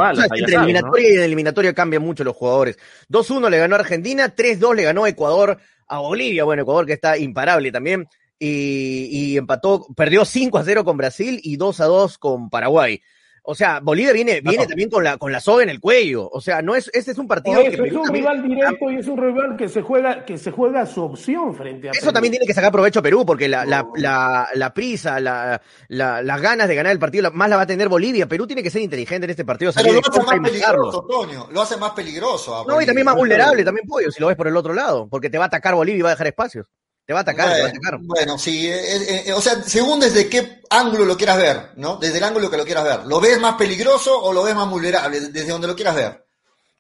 eliminatoria 0.54 1.10
y 1.10 1.16
eliminatoria 1.18 1.74
cambian 1.74 2.02
mucho 2.02 2.24
los 2.24 2.34
jugadores. 2.34 2.78
2-1 3.10 3.50
le 3.50 3.58
ganó 3.58 3.76
a 3.76 3.80
Argentina, 3.80 4.34
3-2 4.34 4.74
le 4.74 4.84
ganó 4.84 5.04
a 5.04 5.10
Ecuador 5.10 5.58
a 5.86 5.98
Bolivia, 5.98 6.44
bueno, 6.44 6.62
Ecuador 6.62 6.86
que 6.86 6.94
está 6.94 7.18
imparable 7.18 7.70
también, 7.70 8.08
y, 8.38 9.08
y 9.10 9.36
empató, 9.36 9.86
perdió 9.94 10.22
5-0 10.22 10.82
con 10.82 10.96
Brasil 10.96 11.38
y 11.42 11.58
2-2 11.58 12.18
con 12.18 12.48
Paraguay. 12.48 13.02
O 13.48 13.54
sea, 13.54 13.78
Bolivia 13.80 14.12
viene, 14.12 14.40
viene 14.40 14.66
también 14.66 14.90
con 14.90 15.04
la, 15.04 15.18
con 15.18 15.30
la 15.30 15.38
soga 15.40 15.62
en 15.62 15.68
el 15.68 15.78
cuello. 15.78 16.28
O 16.28 16.40
sea, 16.40 16.62
no 16.62 16.74
es, 16.74 16.90
este 16.92 17.12
es 17.12 17.18
un 17.18 17.28
partido 17.28 17.62
que 17.62 17.68
es 17.68 17.92
un 17.92 18.12
rival 18.12 18.42
directo 18.42 18.90
y 18.90 18.96
es 18.96 19.06
un 19.06 19.16
rival 19.16 19.56
que 19.56 19.68
se 19.68 19.82
juega, 19.82 20.24
que 20.24 20.36
se 20.36 20.50
juega 20.50 20.84
su 20.84 21.04
opción 21.04 21.54
frente 21.54 21.88
a 21.88 21.92
Eso 21.92 22.12
también 22.12 22.32
tiene 22.32 22.44
que 22.44 22.54
sacar 22.54 22.72
provecho 22.72 22.98
a 22.98 23.02
Perú, 23.02 23.24
porque 23.24 23.48
la, 23.48 23.64
la, 23.64 23.86
la, 23.94 24.48
la 24.52 24.74
prisa, 24.74 25.20
la, 25.20 25.60
las 25.88 26.40
ganas 26.40 26.66
de 26.66 26.74
ganar 26.74 26.90
el 26.90 26.98
partido, 26.98 27.30
más 27.30 27.48
la 27.48 27.56
va 27.56 27.62
a 27.62 27.66
tener 27.66 27.88
Bolivia. 27.88 28.26
Perú 28.26 28.48
tiene 28.48 28.64
que 28.64 28.70
ser 28.70 28.82
inteligente 28.82 29.26
en 29.26 29.30
este 29.30 29.44
partido. 29.44 29.70
Pero 29.74 29.92
lo 29.92 30.00
hace 30.00 30.22
más 30.22 30.40
peligroso, 30.40 31.06
Toño. 31.08 31.48
Lo 31.52 31.62
hace 31.62 31.76
más 31.76 31.92
peligroso. 31.92 32.64
no, 32.66 32.82
y 32.82 32.86
también 32.86 33.04
más 33.04 33.14
vulnerable, 33.14 33.64
también 33.64 33.86
Pollo, 33.86 34.10
si 34.10 34.20
lo 34.20 34.26
ves 34.26 34.36
por 34.36 34.48
el 34.48 34.56
otro 34.56 34.74
lado, 34.74 35.08
porque 35.08 35.30
te 35.30 35.38
va 35.38 35.44
a 35.44 35.46
atacar 35.46 35.76
Bolivia 35.76 36.00
y 36.00 36.02
va 36.02 36.08
a 36.08 36.12
dejar 36.12 36.26
espacios. 36.26 36.66
Te 37.06 37.12
va 37.12 37.20
a 37.20 37.22
atacar, 37.22 37.48
bueno, 37.48 37.56
te 37.56 37.62
va 37.62 37.68
a 37.68 37.70
atacar. 37.70 37.98
Bueno, 38.02 38.36
sí, 38.36 38.66
eh, 38.66 38.96
eh, 38.96 39.24
eh, 39.26 39.32
o 39.32 39.40
sea, 39.40 39.62
según 39.62 40.00
desde 40.00 40.28
qué 40.28 40.60
ángulo 40.68 41.04
lo 41.04 41.16
quieras 41.16 41.36
ver, 41.36 41.56
¿no? 41.76 41.98
Desde 41.98 42.18
el 42.18 42.24
ángulo 42.24 42.50
que 42.50 42.56
lo 42.56 42.64
quieras 42.64 42.82
ver. 42.82 43.06
¿Lo 43.06 43.20
ves 43.20 43.38
más 43.40 43.54
peligroso 43.54 44.20
o 44.20 44.32
lo 44.32 44.42
ves 44.42 44.56
más 44.56 44.68
vulnerable? 44.68 45.20
Desde 45.20 45.52
donde 45.52 45.68
lo 45.68 45.76
quieras 45.76 45.94
ver. 45.94 46.26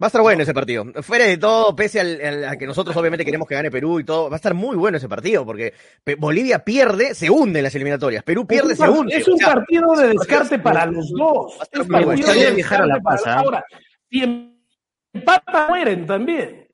Va 0.02 0.06
a 0.06 0.08
estar 0.08 0.20
bueno 0.20 0.42
ese 0.42 0.52
partido. 0.52 0.84
Fuera 1.02 1.26
de 1.26 1.38
todo, 1.38 1.76
pese 1.76 2.00
al, 2.00 2.44
a 2.44 2.56
que 2.56 2.66
nosotros 2.66 2.96
obviamente 2.96 3.24
queremos 3.24 3.46
que 3.46 3.54
gane 3.54 3.70
Perú 3.70 4.00
y 4.00 4.04
todo, 4.04 4.28
va 4.28 4.34
a 4.34 4.36
estar 4.36 4.52
muy 4.52 4.76
bueno 4.76 4.98
ese 4.98 5.08
partido, 5.08 5.46
porque 5.46 5.72
Bolivia 6.18 6.58
pierde, 6.58 7.14
se 7.14 7.30
hunde 7.30 7.60
en 7.60 7.62
las 7.62 7.74
eliminatorias. 7.76 8.24
Perú 8.24 8.46
pierde, 8.48 8.74
se 8.74 8.88
hunde. 8.88 9.16
Es 9.16 9.28
un 9.28 9.38
partido 9.38 9.92
de 9.92 10.08
descarte 10.08 10.58
para 10.58 10.86
los 10.86 11.08
dos. 11.12 11.54
Es 11.70 11.80
un 11.80 11.88
partido 11.88 12.32
de 12.32 12.50
descarte 12.50 13.00
para 13.00 13.34
Ahora, 13.36 13.64
si 14.10 14.50
empatan, 15.14 15.68
mueren 15.68 16.04
también. 16.04 16.68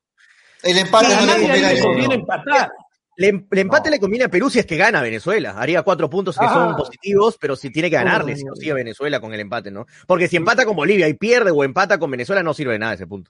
El 0.63 0.77
empate 0.79 1.15
no 1.15 1.37
le 1.37 1.81
conviene 1.81 2.15
empatar. 2.15 2.71
Le, 3.15 3.27
el 3.27 3.59
empate 3.59 3.91
le 3.91 3.99
conviene 3.99 4.25
a 4.25 4.29
Perú 4.29 4.49
si 4.49 4.59
es 4.59 4.65
que 4.65 4.77
gana 4.77 5.01
Venezuela. 5.01 5.55
Haría 5.57 5.83
cuatro 5.83 6.09
puntos 6.09 6.37
que 6.37 6.45
son 6.45 6.71
ah. 6.71 6.75
positivos, 6.75 7.37
pero 7.39 7.55
si 7.55 7.69
tiene 7.69 7.89
que 7.89 7.95
ganarle, 7.95 8.35
si 8.35 8.43
no 8.43 8.55
sigue 8.55 8.73
Venezuela 8.73 9.19
con 9.19 9.33
el 9.33 9.39
empate, 9.39 9.71
¿no? 9.71 9.85
Porque 10.07 10.27
si 10.27 10.37
empata 10.37 10.65
con 10.65 10.75
Bolivia 10.75 11.07
y 11.07 11.13
pierde 11.13 11.51
o 11.51 11.63
empata 11.63 11.99
con 11.99 12.09
Venezuela, 12.09 12.41
no 12.41 12.53
sirve 12.53 12.73
de 12.73 12.79
nada 12.79 12.93
ese 12.93 13.05
punto. 13.05 13.29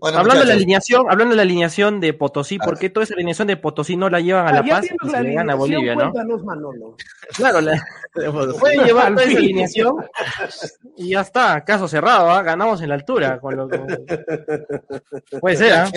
hablando 0.00 0.40
de 0.40 0.46
la 0.46 0.54
alineación, 0.54 1.06
hablando 1.10 1.32
de 1.32 1.36
la 1.36 1.42
alineación 1.42 1.98
de 1.98 2.12
Potosí, 2.12 2.58
¿por 2.58 2.78
qué 2.78 2.88
toda 2.88 3.02
esa 3.02 3.14
alineación 3.14 3.48
de 3.48 3.56
Potosí 3.56 3.96
no 3.96 4.08
la 4.08 4.20
llevan 4.20 4.46
a 4.46 4.52
La 4.52 4.62
Paz 4.62 4.86
y 4.86 5.08
se 5.08 5.22
le 5.22 5.34
gana 5.34 5.54
a 5.54 5.56
Bolivia, 5.56 5.96
no? 5.96 6.12
Claro, 7.36 7.60
la, 7.60 7.82
pueden 8.60 8.84
llevar 8.84 9.12
toda 9.12 9.24
esa 9.24 9.38
alineación 9.38 9.96
y 10.96 11.10
ya 11.10 11.22
está, 11.22 11.64
caso 11.64 11.88
cerrado, 11.88 12.30
¿ah? 12.30 12.42
ganamos 12.42 12.80
en 12.80 12.90
la 12.90 12.94
altura. 12.94 13.40
Con 13.40 13.56
lo, 13.56 13.68
Puede 15.40 15.56
ser, 15.56 15.72
¿ah? 15.72 15.90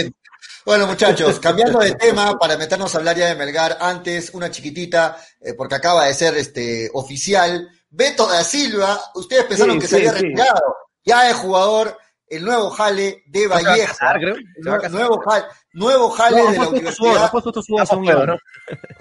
Bueno, 0.69 0.86
muchachos, 0.86 1.39
cambiando 1.39 1.79
de 1.79 1.95
tema 1.95 2.38
para 2.38 2.55
meternos 2.55 2.93
a 2.93 2.99
hablar 2.99 3.17
ya 3.17 3.25
de 3.25 3.34
Melgar, 3.34 3.79
antes 3.82 4.29
una 4.36 4.51
chiquitita, 4.51 5.17
eh, 5.41 5.55
porque 5.55 5.73
acaba 5.73 6.05
de 6.05 6.13
ser 6.13 6.38
este 6.38 6.91
oficial. 6.93 7.67
Beto 7.89 8.27
da 8.27 8.43
Silva, 8.43 9.01
ustedes 9.15 9.45
pensaron 9.45 9.79
que 9.79 9.88
se 9.88 9.95
había 9.95 10.12
retirado. 10.12 10.62
Ya 11.03 11.27
es 11.27 11.38
jugador, 11.38 11.97
el 12.27 12.45
nuevo 12.45 12.69
jale 12.69 13.23
de 13.25 13.47
Vallejo. 13.47 13.95
nuevo 14.91 15.19
jale, 15.21 15.45
nuevo 15.73 16.10
jale 16.12 16.51
de 16.51 16.58
la 16.60 16.67
universidad. 16.67 17.32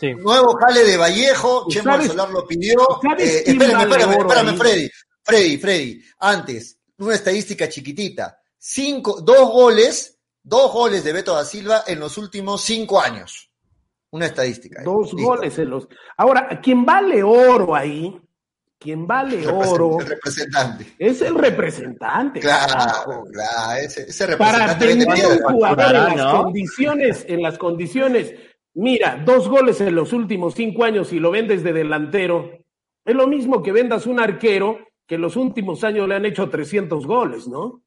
Nuevo 0.01 0.57
jale 0.57 0.85
de 0.85 0.97
Vallejo, 0.97 1.67
Chemo 1.69 2.03
Solar 2.03 2.31
lo 2.31 2.47
pidió. 2.47 2.79
Eh, 3.19 3.43
espérame, 3.45 3.83
espérame, 3.83 4.21
espérame, 4.21 4.57
Freddy. 4.57 4.91
Freddy, 5.23 5.59
Freddy, 5.59 6.03
antes, 6.21 6.79
una 6.97 7.15
estadística 7.15 7.69
chiquitita. 7.69 8.41
Cinco, 8.57 9.21
dos 9.21 9.51
goles 9.51 10.18
Dos 10.49 10.73
goles 10.73 11.05
de 11.05 11.13
Beto 11.13 11.35
da 11.35 11.45
Silva 11.45 11.83
en 11.87 12.01
los 12.01 12.17
últimos 12.17 12.63
cinco 12.63 12.99
años. 12.99 13.51
Una 14.13 14.25
estadística. 14.25 14.81
¿eh? 14.81 14.85
Dos 14.85 15.13
goles 15.13 15.59
en 15.59 15.69
los. 15.69 15.87
Ahora, 16.17 16.59
quien 16.63 16.87
vale 16.87 17.23
oro 17.23 17.75
ahí, 17.75 18.19
quien 18.79 19.07
vale 19.07 19.47
oro. 19.47 20.01
El 20.01 20.07
representante. 20.07 20.95
Es 20.99 21.21
el 21.21 21.35
representante. 21.35 22.41
Claro, 22.41 23.25
claro. 23.31 23.79
Ese, 23.79 24.27
representante. 24.27 24.37
Para 24.39 24.79
tener 24.79 25.07
un 25.07 25.55
jugador 25.55 25.95
en 25.95 26.17
las 26.17 26.35
condiciones, 26.35 27.27
en 27.29 27.43
las 27.43 27.59
condiciones. 27.59 28.35
Mira, 28.73 29.23
dos 29.23 29.51
goles 29.51 29.83
en 29.83 29.95
los 29.95 30.15
últimos 30.15 30.55
cinco 30.55 30.85
años 30.85 31.13
y 31.13 31.19
lo 31.19 31.31
vendes 31.31 31.63
de 31.63 31.75
delantero. 31.75 32.53
Es 33.05 33.15
lo 33.15 33.27
mismo 33.27 33.63
que 33.63 33.73
vendas 33.73 34.07
un 34.07 34.19
arquero 34.19 34.79
que 35.07 35.17
en 35.17 35.21
los 35.21 35.37
últimos 35.37 35.85
años 35.85 36.09
le 36.09 36.15
han 36.15 36.25
hecho 36.25 36.49
300 36.49 37.07
goles, 37.07 37.49
¿no? 37.49 37.83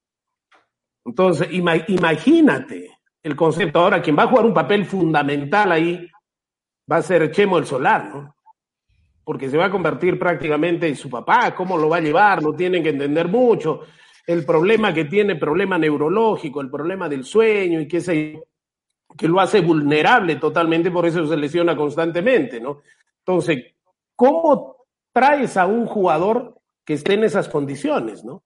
Entonces, 1.06 1.48
imagínate 1.52 2.92
el 3.24 3.36
concepto. 3.36 3.80
Ahora, 3.80 4.02
quien 4.02 4.18
va 4.18 4.24
a 4.24 4.28
jugar 4.28 4.46
un 4.46 4.54
papel 4.54 4.86
fundamental 4.86 5.72
ahí 5.72 6.08
va 6.92 6.98
a 6.98 7.02
ser 7.02 7.32
Chemo 7.32 7.58
el 7.58 7.66
Solar, 7.66 8.14
¿no? 8.14 8.36
Porque 9.24 9.50
se 9.50 9.58
va 9.58 9.66
a 9.66 9.72
convertir 9.72 10.18
prácticamente 10.18 10.88
en 10.88 10.96
su 10.96 11.10
papá. 11.10 11.54
¿Cómo 11.56 11.78
lo 11.78 11.90
va 11.90 11.98
a 11.98 12.02
llevar? 12.02 12.42
No 12.42 12.54
tienen 12.54 12.84
que 12.84 12.90
entender 12.90 13.28
mucho. 13.28 13.82
El 14.26 14.46
problema 14.46 14.94
que 14.94 15.06
tiene, 15.06 15.36
problema 15.36 15.78
neurológico, 15.78 16.62
el 16.62 16.70
problema 16.70 17.08
del 17.08 17.24
sueño 17.24 17.80
y 17.80 17.88
que, 17.88 18.02
se, 18.02 18.44
que 19.18 19.28
lo 19.28 19.40
hace 19.40 19.62
vulnerable 19.62 20.36
totalmente, 20.36 20.92
por 20.92 21.06
eso 21.06 21.26
se 21.28 21.38
lesiona 21.38 21.76
constantemente, 21.76 22.60
¿no? 22.60 22.82
Entonces, 23.20 23.76
¿cómo 24.16 24.88
traes 25.14 25.58
a 25.58 25.66
un 25.66 25.86
jugador 25.86 26.60
que 26.84 26.94
esté 26.94 27.14
en 27.14 27.24
esas 27.24 27.48
condiciones, 27.48 28.24
¿no? 28.24 28.44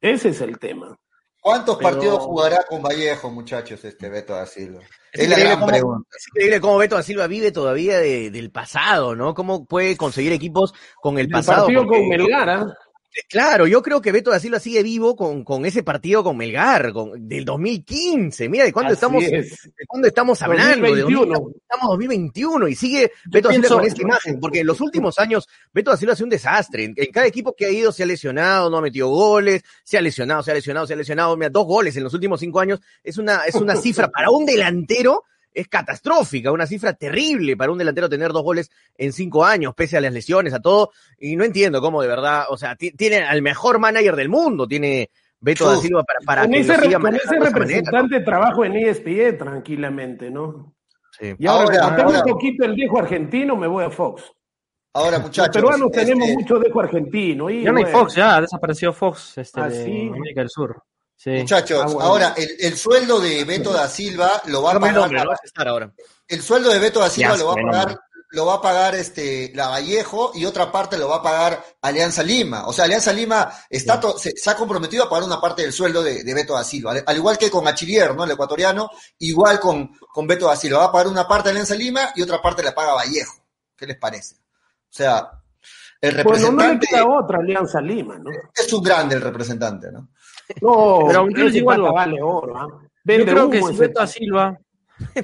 Ese 0.00 0.30
es 0.30 0.40
el 0.40 0.58
tema. 0.58 0.98
¿Cuántos 1.40 1.78
partidos 1.78 2.18
jugará 2.18 2.64
con 2.68 2.82
Vallejo, 2.82 3.30
muchachos, 3.30 3.82
este 3.84 4.08
Beto 4.10 4.34
da 4.34 4.44
Silva? 4.44 4.80
Es, 5.10 5.26
increíble 5.26 5.58
cómo, 5.80 6.04
es 6.14 6.28
increíble 6.28 6.60
cómo 6.60 6.78
Beto 6.78 6.96
da 6.96 7.02
Silva 7.02 7.26
vive 7.26 7.50
todavía 7.50 7.98
del 7.98 8.50
pasado, 8.50 9.16
¿no? 9.16 9.34
Cómo 9.34 9.64
puede 9.64 9.96
conseguir 9.96 10.32
equipos 10.32 10.74
con 11.00 11.18
el, 11.18 11.28
pasado. 11.30 11.64
Partido 11.64 11.86
con 11.86 12.08
Melgar, 12.08 12.48
¿ah? 12.50 12.74
Claro, 13.28 13.66
yo 13.66 13.82
creo 13.82 14.00
que 14.00 14.12
Beto 14.12 14.30
da 14.30 14.38
Silva 14.38 14.60
sigue 14.60 14.82
vivo 14.84 15.16
con, 15.16 15.42
con 15.42 15.66
ese 15.66 15.82
partido 15.82 16.22
con 16.22 16.36
Melgar, 16.36 16.92
con, 16.92 17.28
del 17.28 17.44
2015. 17.44 18.48
Mira, 18.48 18.64
¿de 18.64 18.72
cuándo 18.72 18.92
estamos, 18.92 19.24
de 19.24 19.48
cuándo 19.86 20.06
estamos 20.06 20.40
hablando? 20.42 20.86
2021. 20.86 21.38
De 21.40 21.58
estamos 21.60 21.88
2021 21.88 22.68
y 22.68 22.74
sigue 22.76 23.10
Beto 23.26 23.48
da 23.48 23.54
Silva 23.54 23.68
con 23.68 23.84
esta 23.84 24.02
imagen, 24.02 24.40
porque 24.40 24.60
en 24.60 24.66
los 24.66 24.80
últimos 24.80 25.18
años 25.18 25.48
Beto 25.72 25.90
da 25.90 25.96
Silva 25.96 26.12
ha 26.12 26.16
sido 26.16 26.26
un 26.26 26.30
desastre. 26.30 26.84
En, 26.84 26.94
cada 27.12 27.26
equipo 27.26 27.54
que 27.56 27.66
ha 27.66 27.70
ido 27.70 27.90
se 27.90 28.04
ha 28.04 28.06
lesionado, 28.06 28.70
no 28.70 28.78
ha 28.78 28.82
metido 28.82 29.08
goles, 29.08 29.62
se 29.82 29.98
ha 29.98 30.00
lesionado, 30.00 30.42
se 30.44 30.52
ha 30.52 30.54
lesionado, 30.54 30.86
se 30.86 30.94
ha 30.94 30.96
lesionado. 30.96 31.36
Mira, 31.36 31.50
dos 31.50 31.66
goles 31.66 31.96
en 31.96 32.04
los 32.04 32.14
últimos 32.14 32.38
cinco 32.38 32.60
años 32.60 32.80
es 33.02 33.18
una, 33.18 33.44
es 33.44 33.56
una 33.56 33.74
cifra 33.76 34.08
para 34.08 34.30
un 34.30 34.46
delantero 34.46 35.24
es 35.52 35.68
catastrófica, 35.68 36.52
una 36.52 36.66
cifra 36.66 36.92
terrible 36.92 37.56
para 37.56 37.72
un 37.72 37.78
delantero 37.78 38.08
tener 38.08 38.32
dos 38.32 38.42
goles 38.42 38.70
en 38.96 39.12
cinco 39.12 39.44
años, 39.44 39.74
pese 39.74 39.96
a 39.96 40.00
las 40.00 40.12
lesiones, 40.12 40.54
a 40.54 40.60
todo. 40.60 40.90
Y 41.18 41.36
no 41.36 41.44
entiendo 41.44 41.80
cómo 41.80 42.02
de 42.02 42.08
verdad, 42.08 42.44
o 42.48 42.56
sea, 42.56 42.76
tiene 42.76 43.18
al 43.18 43.42
mejor 43.42 43.78
manager 43.78 44.16
del 44.16 44.28
mundo, 44.28 44.66
tiene 44.66 45.10
Beto 45.40 45.68
da 45.68 45.76
Silva 45.76 46.04
para, 46.04 46.20
para 46.24 46.42
con 46.42 46.52
que 46.52 46.60
ese, 46.60 46.98
con 46.98 47.14
ese 47.14 47.40
representante 47.40 48.20
trabajo 48.20 48.64
en 48.64 48.76
ESPN 48.76 49.38
tranquilamente, 49.38 50.30
¿no? 50.30 50.74
Sí. 51.18 51.34
Y 51.38 51.46
ahora, 51.46 51.82
ahora 51.82 51.96
tengo 51.96 52.10
un 52.10 52.32
poquito 52.32 52.64
el 52.64 52.74
viejo 52.74 52.98
argentino, 52.98 53.56
me 53.56 53.66
voy 53.66 53.84
a 53.84 53.90
Fox. 53.90 54.32
Ahora, 54.92 55.18
muchachos. 55.18 55.54
Los 55.54 55.72
peruanos 55.72 55.92
tenemos 55.92 56.28
este 56.28 56.42
mucho 56.42 56.58
dejo 56.58 56.80
argentino. 56.80 57.48
Y, 57.48 57.62
ya 57.62 57.72
no 57.72 57.78
hay 57.78 57.86
Fox, 57.86 58.14
ya 58.14 58.40
desapareció 58.40 58.92
Fox 58.92 59.38
este, 59.38 59.60
ah, 59.60 59.68
de 59.68 60.10
América 60.14 60.40
del 60.40 60.50
Sur. 60.50 60.82
Muchachos, 61.26 61.82
ah, 61.86 61.98
ahora 62.00 62.34
el, 62.36 62.76
sueldo 62.78 63.20
de 63.20 63.44
Beto 63.44 63.72
da 63.72 63.88
Silva 63.88 64.40
lo 64.46 64.62
va 64.62 64.72
a 64.72 64.80
pagar. 64.80 65.26
ahora. 65.66 65.92
El 66.26 66.42
sueldo 66.42 66.70
de 66.70 66.78
Beto 66.78 67.00
da 67.00 67.10
Silva 67.10 67.36
lo 67.36 67.48
va 67.48 67.52
a 67.52 67.56
pagar, 67.56 68.00
lo 68.30 68.46
va 68.46 68.54
a 68.54 68.62
pagar 68.62 68.94
este 68.94 69.52
la 69.54 69.68
Vallejo 69.68 70.32
y 70.34 70.46
otra 70.46 70.72
parte 70.72 70.96
lo 70.96 71.08
va 71.08 71.16
a 71.16 71.22
pagar 71.22 71.62
Alianza 71.82 72.22
Lima. 72.22 72.66
O 72.66 72.72
sea, 72.72 72.86
Alianza 72.86 73.12
Lima 73.12 73.52
está 73.68 74.00
se, 74.16 74.32
ha 74.48 74.56
comprometido 74.56 75.04
a 75.04 75.10
pagar 75.10 75.24
una 75.24 75.38
parte 75.38 75.60
del 75.60 75.74
sueldo 75.74 76.02
de, 76.02 76.22
Beto 76.32 76.54
da 76.54 76.64
Silva. 76.64 76.94
Al, 77.04 77.16
igual 77.16 77.36
que 77.36 77.50
con 77.50 77.68
Achillier, 77.68 78.14
¿no? 78.14 78.24
El 78.24 78.30
ecuatoriano, 78.30 78.88
igual 79.18 79.60
con, 79.60 79.90
con 79.98 80.26
Beto 80.26 80.46
da 80.46 80.56
Silva. 80.56 80.78
Va 80.78 80.84
a 80.86 80.92
pagar 80.92 81.08
una 81.08 81.28
parte 81.28 81.48
de 81.48 81.50
Alianza 81.50 81.74
Lima 81.74 82.12
y 82.14 82.22
otra 82.22 82.40
parte 82.40 82.62
la 82.62 82.74
paga 82.74 82.94
Vallejo. 82.94 83.44
¿Qué 83.76 83.86
les 83.86 83.98
parece? 83.98 84.36
O 84.36 84.92
sea, 84.92 85.30
el 86.00 86.12
representante. 86.12 86.54
Bueno, 86.54 86.72
no 86.72 86.80
le 86.80 86.86
queda 86.86 87.04
otra 87.06 87.38
Alianza 87.40 87.80
Lima, 87.82 88.18
¿no? 88.18 88.30
Es 88.54 88.72
un 88.72 88.82
grande 88.82 89.16
el 89.16 89.20
representante, 89.20 89.92
¿no? 89.92 90.08
No, 90.62 91.04
pero 91.06 91.26
les 91.26 91.52
digo 91.52 91.70
algo. 91.70 91.92
Vale 91.92 92.22
oro, 92.22 92.56
¿ah? 92.56 92.68
Yo 93.04 93.24
creo 93.24 93.50
que 93.50 93.62
si 93.62 93.76
Beto 93.76 94.00
a 94.00 94.06
Silva 94.06 94.58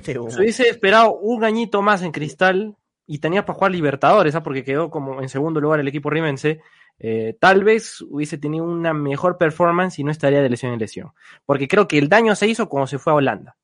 se 0.02 0.18
hubiese 0.18 0.68
esperado 0.68 1.16
un 1.16 1.44
añito 1.44 1.82
más 1.82 2.02
en 2.02 2.12
Cristal 2.12 2.74
y 3.06 3.18
tenía 3.18 3.44
para 3.44 3.56
jugar 3.56 3.72
Libertadores, 3.72 4.34
¿ah? 4.34 4.42
porque 4.42 4.64
quedó 4.64 4.90
como 4.90 5.20
en 5.20 5.28
segundo 5.28 5.60
lugar 5.60 5.80
el 5.80 5.88
equipo 5.88 6.10
rimense, 6.10 6.60
eh, 6.98 7.36
tal 7.38 7.62
vez 7.62 8.00
hubiese 8.00 8.38
tenido 8.38 8.64
una 8.64 8.94
mejor 8.94 9.36
performance 9.36 9.98
y 9.98 10.04
no 10.04 10.10
estaría 10.10 10.42
de 10.42 10.48
lesión 10.48 10.72
en 10.72 10.78
lesión. 10.78 11.12
Porque 11.44 11.68
creo 11.68 11.86
que 11.86 11.98
el 11.98 12.08
daño 12.08 12.34
se 12.34 12.48
hizo 12.48 12.68
cuando 12.68 12.86
se 12.86 12.98
fue 12.98 13.12
a 13.12 13.16
Holanda. 13.16 13.56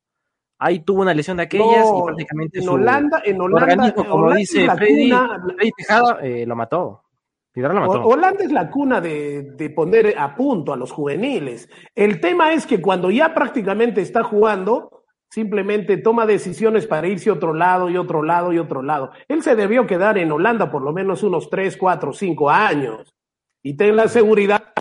ahí 0.59 0.81
tuvo 0.81 1.03
una 1.03 1.15
lesión 1.15 1.39
de 1.39 1.45
aquellas 1.45 1.87
y 1.87 2.03
prácticamente 2.05 2.61
en 2.61 2.69
Holanda, 2.69 3.23
en 3.25 3.41
Holanda, 3.41 3.73
organismo, 3.73 4.05
como 4.07 4.33
dice 4.35 4.71
Freddy, 4.71 5.11
Freddy 5.11 5.73
Tejada, 5.77 6.19
eh, 6.23 6.47
lo 6.47 6.55
mató. 6.55 7.02
Mató. 7.55 8.07
Holanda 8.07 8.45
es 8.45 8.53
la 8.53 8.71
cuna 8.71 9.01
de, 9.01 9.43
de, 9.43 9.71
poner 9.71 10.19
a 10.19 10.35
punto 10.35 10.73
a 10.73 10.77
los 10.77 10.91
juveniles. 10.91 11.69
El 11.95 12.21
tema 12.21 12.53
es 12.53 12.67
que 12.67 12.81
cuando 12.81 13.11
ya 13.11 13.35
prácticamente 13.35 14.01
está 14.01 14.23
jugando, 14.23 15.05
simplemente 15.29 15.99
toma 15.99 16.27
decisiones 16.27 16.87
para 16.87 17.09
irse 17.09 17.31
otro 17.31 17.53
lado 17.53 17.91
y 17.91 17.97
otro 17.97 18.23
lado 18.23 18.53
y 18.53 18.59
otro 18.59 18.83
lado. 18.83 19.13
Él 19.29 19.43
se 19.43 19.55
debió 19.55 19.87
quedar 19.87 20.19
en 20.19 20.33
Holanda 20.33 20.71
por 20.71 20.83
lo 20.83 20.93
menos 20.93 21.23
unos 21.23 21.51
3, 21.51 21.77
4, 21.77 22.13
5 22.13 22.51
años. 22.51 23.15
Y 23.63 23.77
ten 23.77 23.97
la 23.97 24.09
seguridad 24.09 24.72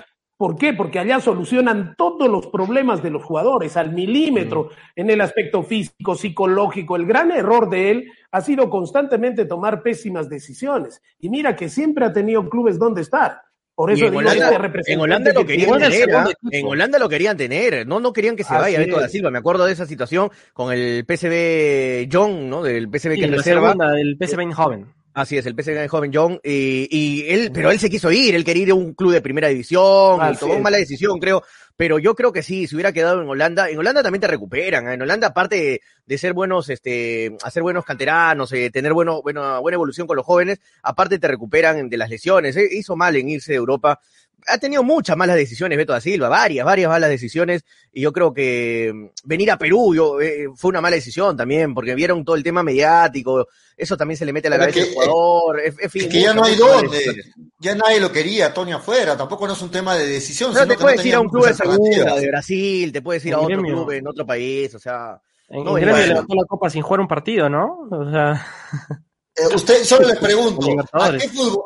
¿Por 0.42 0.58
qué? 0.58 0.74
Porque 0.74 0.98
allá 0.98 1.20
solucionan 1.20 1.94
todos 1.96 2.28
los 2.28 2.48
problemas 2.48 3.04
de 3.04 3.12
los 3.12 3.24
jugadores 3.24 3.78
al 3.78 3.94
milímetro 3.94 4.70
en 4.96 5.12
el 5.12 5.22
aspecto 5.22 5.62
físico, 5.62 6.16
psicológico. 6.16 6.96
El 6.96 7.06
gran 7.06 7.30
error 7.30 7.70
de 7.70 7.92
él 7.92 8.12
ha 8.32 8.42
sido 8.42 8.68
constantemente 8.68 9.46
tomar 9.46 9.84
pésimas 9.84 10.30
decisiones. 10.30 11.00
Y 11.20 11.30
mira 11.30 11.56
que 11.56 11.70
siempre 11.70 12.06
ha 12.06 12.12
tenido 12.12 12.50
clubes 12.50 12.80
donde 12.80 13.02
estar. 13.02 13.40
Por 13.76 13.92
eso 13.92 14.08
en, 14.08 14.16
Holanda, 14.16 14.50
este 14.50 14.94
en 14.94 15.00
Holanda 15.00 15.32
lo 15.32 15.46
querían 15.46 15.80
tener, 15.80 16.16
¿ah? 16.16 16.32
en 16.50 16.66
Holanda 16.66 16.98
lo 16.98 17.08
querían 17.08 17.38
tener, 17.38 17.86
no, 17.86 18.00
no 18.00 18.12
querían 18.12 18.36
que 18.36 18.44
se 18.44 18.56
vaya 18.56 18.80
Beto 18.80 19.00
da 19.00 19.10
Silva. 19.10 19.30
Me 19.30 19.38
acuerdo 19.38 19.66
de 19.66 19.74
esa 19.74 19.86
situación 19.86 20.32
con 20.54 20.74
el 20.74 21.06
PSV 21.08 22.10
John, 22.12 22.50
¿no? 22.50 22.64
Del 22.64 22.88
PSV 22.88 23.14
que 23.14 23.28
reserva. 23.28 23.76
del 23.94 24.18
PSV 24.20 24.52
joven. 24.54 24.88
Así 25.14 25.38
es, 25.38 25.46
el 25.46 25.56
PSG 25.62 25.90
joven 25.90 26.12
John, 26.14 26.40
y, 26.44 26.88
y, 26.90 27.30
él, 27.30 27.52
pero 27.54 27.70
él 27.70 27.80
se 27.80 27.90
quiso 27.90 28.12
ir, 28.12 28.34
él 28.34 28.46
quería 28.46 28.64
ir 28.64 28.72
a 28.72 28.76
un 28.76 28.94
club 28.94 29.12
de 29.12 29.22
primera 29.22 29.50
división, 29.50 30.20
y 30.32 30.38
tomó 30.38 30.54
una 30.54 30.64
mala 30.64 30.78
decisión, 30.78 31.20
creo, 31.20 31.44
pero 31.76 32.00
yo 32.00 32.16
creo 32.16 32.32
que 32.32 32.44
sí, 32.44 32.68
si 32.68 32.76
hubiera 32.76 32.94
quedado 32.94 33.22
en 33.22 33.28
Holanda, 33.28 33.70
en 33.70 33.78
Holanda 33.78 34.04
también 34.04 34.22
te 34.22 34.28
recuperan, 34.28 34.88
¿eh? 34.88 34.94
en 34.94 35.02
Holanda 35.02 35.28
aparte 35.28 35.82
de, 36.06 36.18
ser 36.18 36.34
buenos, 36.34 36.70
este, 36.70 37.36
hacer 37.44 37.64
buenos 37.64 37.84
canteranos, 37.84 38.54
eh, 38.54 38.70
tener 38.70 38.94
bueno, 38.94 39.22
bueno, 39.22 39.60
buena 39.62 39.76
evolución 39.76 40.08
con 40.08 40.16
los 40.16 40.26
jóvenes, 40.26 40.62
aparte 40.84 41.20
te 41.20 41.28
recuperan 41.28 41.90
de 41.90 41.98
las 41.98 42.10
lesiones, 42.10 42.56
¿eh? 42.56 42.70
hizo 42.72 42.96
mal 42.96 43.16
en 43.16 43.30
irse 43.30 43.54
de 43.54 43.58
Europa, 43.58 44.00
ha 44.48 44.58
tenido 44.58 44.84
muchas 44.84 45.18
malas 45.18 45.36
decisiones 45.36 45.78
Beto 45.78 45.94
da 45.94 46.02
Silva, 46.02 46.30
varias, 46.30 46.66
varias 46.66 46.90
malas 46.90 47.10
decisiones, 47.10 47.64
y 47.92 48.02
yo 48.02 48.12
creo 48.12 48.34
que 48.34 48.92
mm, 48.94 49.08
venir 49.24 49.52
a 49.52 49.58
Perú 49.58 49.94
yo, 49.96 50.22
eh, 50.22 50.48
fue 50.56 50.70
una 50.70 50.82
mala 50.82 50.96
decisión 50.96 51.36
también, 51.36 51.74
porque 51.74 51.96
vieron 51.96 52.24
todo 52.24 52.36
el 52.36 52.44
tema 52.44 52.64
mediático, 52.64 53.48
eso 53.78 53.98
también 53.98 54.18
se 54.18 54.26
le 54.26 54.34
mete 54.34 54.48
a 54.48 54.52
la 54.52 54.60
cabeza 54.60 54.82
al 54.82 54.94
jugador. 54.94 55.60
Es, 55.60 55.92
que 55.92 56.22
ya 56.22 56.34
no 56.34 56.44
hay 56.44 56.56
dónde, 56.56 57.24
ya 57.60 57.76
nadie 57.76 58.00
lo 58.00 58.12
quería, 58.12 58.54
Tony 58.54 58.74
afuera, 58.74 59.18
tampoco 59.18 59.48
no 59.48 59.54
es 59.54 59.62
un 59.62 59.72
tema 59.72 59.96
de 59.96 60.08
decisión. 60.08 60.54
No, 60.54 60.68
te 60.68 60.78
puedes 60.78 61.06
ir 61.06 61.16
a 61.16 61.22
un 61.22 61.30
club 61.30 61.48
de 61.48 61.54
segunda, 61.54 62.16
de 62.16 62.28
Brasil, 62.28 62.92
te 62.92 63.02
puedes 63.02 63.26
ir 63.26 63.34
a 63.34 63.40
otro 63.40 63.62
club 63.62 63.92
en 63.92 64.08
otro 64.08 64.26
país, 64.26 64.74
o 64.76 64.80
sea... 64.80 65.20
En, 65.50 65.66
no, 65.66 65.74
Gremio 65.74 65.98
le 65.98 66.14
la 66.14 66.46
copa 66.48 66.70
sin 66.70 66.82
jugar 66.82 67.02
un 67.02 67.08
partido, 67.10 67.50
¿no? 67.50 67.88
O 67.92 68.10
sea... 68.10 68.46
Eh, 69.34 69.56
usted, 69.56 69.84
solo 69.84 70.10
le 70.10 70.16
pregunto, 70.16 70.68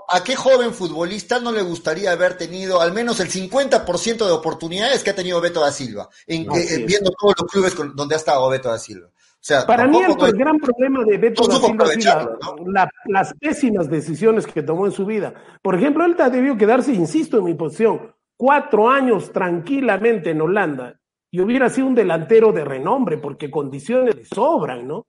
¿a 0.07 0.23
qué, 0.23 0.35
joven 0.35 0.71
futbolista 0.71 1.39
no 1.39 1.51
le 1.51 1.63
gustaría 1.63 2.11
haber 2.11 2.37
tenido 2.37 2.79
al 2.79 2.93
menos 2.93 3.19
el 3.19 3.29
50% 3.29 4.25
de 4.25 4.31
oportunidades 4.31 5.03
que 5.03 5.09
ha 5.09 5.15
tenido 5.15 5.41
Beto 5.41 5.61
da 5.61 5.71
Silva, 5.71 6.07
en, 6.27 6.45
viendo 6.85 7.09
todos 7.19 7.33
los 7.41 7.51
clubes 7.51 7.75
donde 7.95 8.13
ha 8.13 8.17
estado 8.19 8.47
Beto 8.49 8.69
da 8.69 8.77
Silva? 8.77 9.07
O 9.07 9.47
sea, 9.47 9.65
Para 9.65 9.87
mí 9.87 9.99
el, 9.99 10.15
gran 10.33 10.59
problema 10.59 11.03
de 11.05 11.17
Beto 11.17 11.47
da 11.47 11.87
Silva 11.87 12.89
las 13.07 13.33
pésimas 13.33 13.89
decisiones 13.89 14.45
que 14.45 14.61
tomó 14.61 14.85
en 14.85 14.91
su 14.91 15.03
vida. 15.05 15.33
Por 15.63 15.73
ejemplo, 15.73 16.05
él 16.05 16.15
debió 16.31 16.55
quedarse, 16.57 16.93
insisto 16.93 17.39
en 17.39 17.45
mi 17.45 17.55
posición, 17.55 18.13
cuatro 18.37 18.89
años 18.89 19.31
tranquilamente 19.31 20.29
en 20.29 20.41
Holanda 20.41 20.99
y 21.31 21.41
hubiera 21.41 21.69
sido 21.69 21.87
un 21.87 21.95
delantero 21.95 22.51
de 22.51 22.63
renombre 22.63 23.17
porque 23.17 23.49
condiciones 23.49 24.15
le 24.15 24.25
sobran, 24.25 24.87
¿no? 24.87 25.07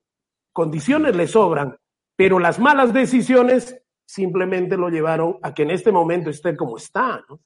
Condiciones 0.53 1.15
le 1.15 1.29
sobran 1.29 1.77
pero 2.17 2.39
las 2.39 2.59
malas 2.59 2.93
decisiones 2.93 3.81
simplemente 4.07 4.77
lo 4.77 4.89
llevaron 4.89 5.37
a 5.43 5.55
que 5.55 5.63
en 5.63 5.71
este 5.71 5.93
momento 5.93 6.31
esté 6.31 6.57
como 6.57 6.77
está, 6.77 7.25
¿no? 7.29 7.41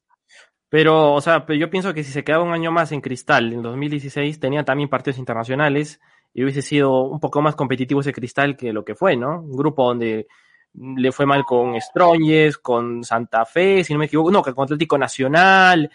Pero, 0.68 1.14
o 1.14 1.20
sea, 1.20 1.44
yo 1.48 1.68
pienso 1.68 1.92
que 1.92 2.04
si 2.04 2.12
se 2.12 2.22
quedaba 2.22 2.44
un 2.44 2.52
año 2.52 2.70
más 2.70 2.92
en 2.92 3.00
Cristal, 3.00 3.52
en 3.52 3.60
2016, 3.60 4.38
tenía 4.38 4.64
también 4.64 4.88
partidos 4.88 5.18
internacionales 5.18 6.00
y 6.32 6.44
hubiese 6.44 6.62
sido 6.62 7.02
un 7.02 7.18
poco 7.18 7.42
más 7.42 7.56
competitivo 7.56 8.00
ese 8.00 8.12
Cristal 8.12 8.56
que 8.56 8.72
lo 8.72 8.84
que 8.84 8.94
fue, 8.94 9.16
¿no? 9.16 9.40
Un 9.40 9.56
grupo 9.56 9.84
donde 9.84 10.28
le 10.74 11.10
fue 11.10 11.26
mal 11.26 11.44
con 11.44 11.78
Stronges, 11.80 12.56
con 12.58 13.02
Santa 13.02 13.44
Fe, 13.44 13.82
si 13.82 13.92
no 13.92 13.98
me 13.98 14.04
equivoco, 14.04 14.30
no, 14.30 14.42
con 14.42 14.62
Atlético 14.62 14.96
Nacional, 14.96 15.90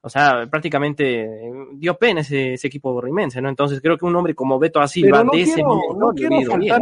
o 0.00 0.08
sea, 0.08 0.46
prácticamente 0.48 1.28
dio 1.72 1.98
pena 1.98 2.20
ese, 2.20 2.54
ese 2.54 2.68
equipo 2.68 3.00
rimense, 3.00 3.42
¿no? 3.42 3.48
Entonces 3.48 3.80
creo 3.80 3.98
que 3.98 4.06
un 4.06 4.14
hombre 4.14 4.36
como 4.36 4.60
Beto 4.60 4.80
Asilva 4.80 5.24
no 5.24 5.32
de 5.32 5.42
ese 5.42 5.62
momento 5.62 5.98
no 5.98 6.12
quiero 6.12 6.40
faltar, 6.42 6.80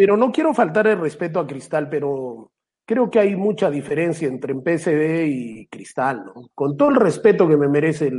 pero 0.00 0.16
no 0.16 0.32
quiero 0.32 0.54
faltar 0.54 0.86
el 0.86 0.98
respeto 0.98 1.38
a 1.38 1.46
Cristal, 1.46 1.90
pero 1.90 2.52
creo 2.86 3.10
que 3.10 3.18
hay 3.18 3.36
mucha 3.36 3.70
diferencia 3.70 4.26
entre 4.26 4.54
PSV 4.54 5.26
y 5.26 5.66
Cristal, 5.66 6.24
¿no? 6.24 6.48
Con 6.54 6.74
todo 6.74 6.88
el 6.88 6.96
respeto 6.96 7.46
que 7.46 7.58
me 7.58 7.68
merece 7.68 8.10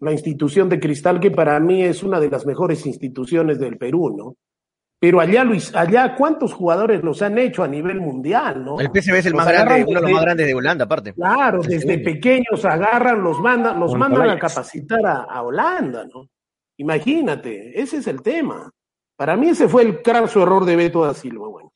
la 0.00 0.10
institución 0.10 0.68
de 0.68 0.80
Cristal, 0.80 1.20
que 1.20 1.30
para 1.30 1.60
mí 1.60 1.84
es 1.84 2.02
una 2.02 2.18
de 2.18 2.28
las 2.28 2.44
mejores 2.44 2.84
instituciones 2.86 3.60
del 3.60 3.78
Perú, 3.78 4.16
¿no? 4.18 4.34
Pero 4.98 5.20
allá, 5.20 5.44
Luis, 5.44 5.72
allá, 5.76 6.16
¿cuántos 6.16 6.52
jugadores 6.52 7.04
los 7.04 7.22
han 7.22 7.38
hecho 7.38 7.62
a 7.62 7.68
nivel 7.68 8.00
mundial, 8.00 8.64
no? 8.64 8.80
El 8.80 8.88
PSV 8.88 9.14
es 9.18 9.26
el 9.26 9.34
más 9.34 9.46
grande, 9.46 9.84
uno 9.86 10.00
de 10.00 10.06
los 10.06 10.10
más 10.10 10.22
grandes 10.22 10.46
de 10.48 10.54
Holanda, 10.54 10.86
aparte. 10.86 11.12
Claro, 11.12 11.62
desde 11.62 11.98
pequeños 11.98 12.64
agarran, 12.64 13.22
los 13.22 13.38
mandan, 13.38 13.78
los 13.78 13.94
mandan 13.94 14.28
a 14.28 14.40
capacitar 14.40 15.06
a, 15.06 15.22
a 15.22 15.42
Holanda, 15.44 16.04
¿no? 16.12 16.28
Imagínate, 16.78 17.80
ese 17.80 17.98
es 17.98 18.08
el 18.08 18.22
tema. 18.22 18.72
Para 19.16 19.36
mí 19.36 19.48
ese 19.48 19.68
fue 19.68 19.82
el 19.82 20.02
craso 20.02 20.42
error 20.42 20.64
de 20.64 20.76
Beto 20.76 21.04
da 21.04 21.14
Silva, 21.14 21.48
bueno. 21.48 21.72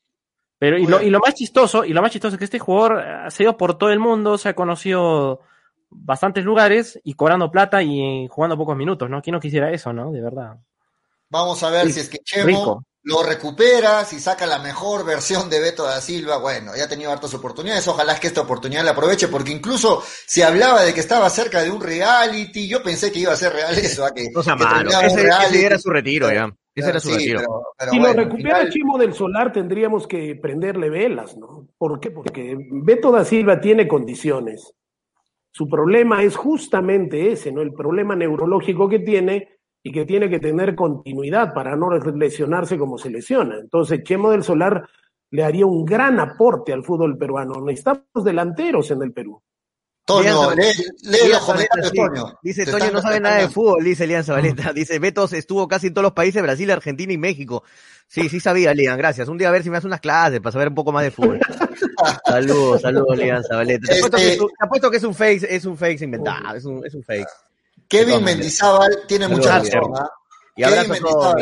Pero 0.59 0.77
y 0.77 0.87
lo, 0.87 1.01
y 1.01 1.09
lo 1.09 1.21
más 1.21 1.35
chistoso, 1.35 1.85
y 1.85 1.95
lo 1.95 2.03
más 2.03 2.13
chistoso 2.13 2.35
es 2.35 2.39
que 2.39 2.45
este 2.45 2.59
jugador 2.59 3.01
ha 3.01 3.31
sido 3.31 3.57
por 3.57 3.79
todo 3.79 3.91
el 3.91 3.99
mundo, 3.99 4.37
se 4.37 4.51
ha 4.51 4.55
conocido 4.55 5.41
bastantes 5.89 6.45
lugares 6.45 7.01
y 7.03 7.15
cobrando 7.15 7.51
plata 7.51 7.83
y 7.83 8.29
jugando 8.29 8.59
pocos 8.59 8.77
minutos, 8.77 9.09
¿no? 9.09 9.23
¿Quién 9.23 9.33
no 9.33 9.41
quisiera 9.41 9.73
eso, 9.73 9.93
no? 9.93 10.13
De 10.13 10.21
verdad. 10.21 10.59
Vamos 11.31 11.63
a 11.63 11.71
ver 11.71 11.91
si 11.91 12.01
es 12.01 12.11
que 12.11 12.19
Chemo 12.19 12.85
lo 13.03 13.23
recupera, 13.23 14.05
si 14.05 14.21
saca 14.21 14.47
la 14.47 14.59
mejor 14.59 15.07
versión 15.07 15.49
de 15.49 15.61
Beto 15.61 15.85
da 15.85 16.01
Silva, 16.01 16.37
bueno, 16.37 16.73
ya 16.77 16.85
ha 16.85 16.89
tenido 16.89 17.11
hartas 17.11 17.33
oportunidades, 17.33 17.89
ojalá 17.89 18.19
que 18.19 18.27
esta 18.27 18.43
oportunidad 18.43 18.85
la 18.85 18.91
aproveche, 18.91 19.29
porque 19.29 19.53
incluso 19.53 20.03
se 20.27 20.45
hablaba 20.45 20.83
de 20.83 20.93
que 20.93 21.01
estaba 21.01 21.31
cerca 21.31 21.63
de 21.63 21.71
un 21.71 21.81
reality, 21.81 22.69
yo 22.69 22.83
pensé 22.83 23.11
que 23.11 23.21
iba 23.21 23.33
a 23.33 23.37
ser 23.37 23.55
real 23.55 23.77
eso, 23.79 24.07
que, 24.15 24.29
no 24.35 24.43
sea 24.43 24.55
malo, 24.55 24.91
ese, 24.91 25.65
era 25.65 25.79
su 25.79 25.91
retiro 25.91 26.31
ya. 26.31 26.55
Ese 26.75 26.91
era 26.91 27.01
su 27.01 27.11
retiro. 27.11 27.41
si 27.91 27.99
lo 27.99 28.13
recupera 28.13 28.69
Chimo 28.69 28.97
del 28.97 29.13
Solar, 29.13 29.53
tendríamos 29.53 30.07
que 30.07 30.37
prenderle 30.37 30.89
velas, 30.89 31.37
¿no? 31.37 31.69
¿Por 31.77 31.99
qué? 32.01 32.11
Porque 32.11 32.57
Beto 32.71 33.11
da 33.11 33.25
Silva 33.25 33.61
tiene 33.61 33.89
condiciones. 33.89 34.73
Su 35.51 35.69
problema 35.69 36.23
es 36.23 36.37
justamente 36.37 37.33
ese, 37.33 37.51
¿no? 37.51 37.61
El 37.61 37.73
problema 37.73 38.15
neurológico 38.15 38.89
que 38.89 39.01
tiene 39.01 39.60
y 39.83 39.93
que 39.93 40.05
tiene 40.05 40.29
que 40.29 40.41
tener 40.41 40.75
continuidad 40.75 41.55
para 41.55 41.77
no 41.77 41.91
lesionarse 41.91 42.79
como 42.79 42.99
se 42.99 43.11
lesiona. 43.11 43.57
Entonces, 43.59 44.03
Chemo 44.03 44.31
del 44.31 44.43
Solar 44.43 44.87
le 45.31 45.45
haría 45.45 45.67
un 45.67 45.85
gran 45.85 46.21
aporte 46.21 46.73
al 46.73 46.85
fútbol 46.85 47.17
peruano. 47.17 47.61
Necesitamos 47.65 48.25
delanteros 48.25 48.91
en 48.91 49.03
el 49.03 49.13
Perú. 49.13 49.43
Toño, 50.05 50.55
lee, 50.57 51.29
los 51.31 51.45
comentarios, 51.45 51.93
Toño. 51.93 52.39
Dice, 52.43 52.67
Toño 52.67 52.91
no 52.91 53.01
sabe 53.01 53.21
nada 53.21 53.37
de 53.37 53.49
fútbol, 53.49 53.85
dice 53.85 54.05
Elian 54.05 54.25
Zabaleta. 54.25 54.73
Dice, 54.73 54.99
Betos 54.99 55.33
estuvo 55.33 55.69
casi 55.69 55.87
en 55.87 55.95
todos 55.95 56.03
los 56.03 56.13
países, 56.13 56.43
Brasil, 56.43 56.69
Argentina 56.71 57.13
y 57.13 57.19
México. 57.19 57.63
Sí, 58.09 58.29
sí 58.29 58.41
sabía, 58.41 58.75
Lian, 58.75 58.99
gracias. 58.99 59.29
Un 59.29 59.39
día 59.39 59.49
a 59.49 59.53
ver 59.53 59.63
si 59.63 59.71
me 59.71 59.77
hace 59.77 59.87
unas 59.87 60.01
clases 60.01 60.41
para 60.41 60.53
saber 60.53 60.69
un 60.69 60.75
poco 60.75 60.91
más 60.91 61.05
de 61.05 61.13
fútbol. 61.13 61.39
saludos, 62.27 62.81
saludos, 62.81 63.17
Lian 63.17 63.45
Zabaleta. 63.45 63.87
Te, 63.87 63.99
apuesto 63.99 64.17
que, 64.17 64.33
este- 64.33 64.91
que 64.91 64.97
es 64.97 65.05
un 65.05 65.15
fake, 65.15 65.45
es 65.49 65.65
un 65.65 65.77
fake 65.77 66.03
inventado, 66.03 66.57
es 66.57 66.65
un, 66.65 66.85
es 66.85 66.95
un 66.95 67.05
fake. 67.05 67.29
Kevin 67.91 68.23
Mendizábal 68.23 69.03
tiene 69.07 69.27
mucha 69.27 69.59
razón. 69.59 69.93
¿ah? 69.97 70.09
Y 70.57 70.63
a 70.63 70.87
todos 71.01 71.35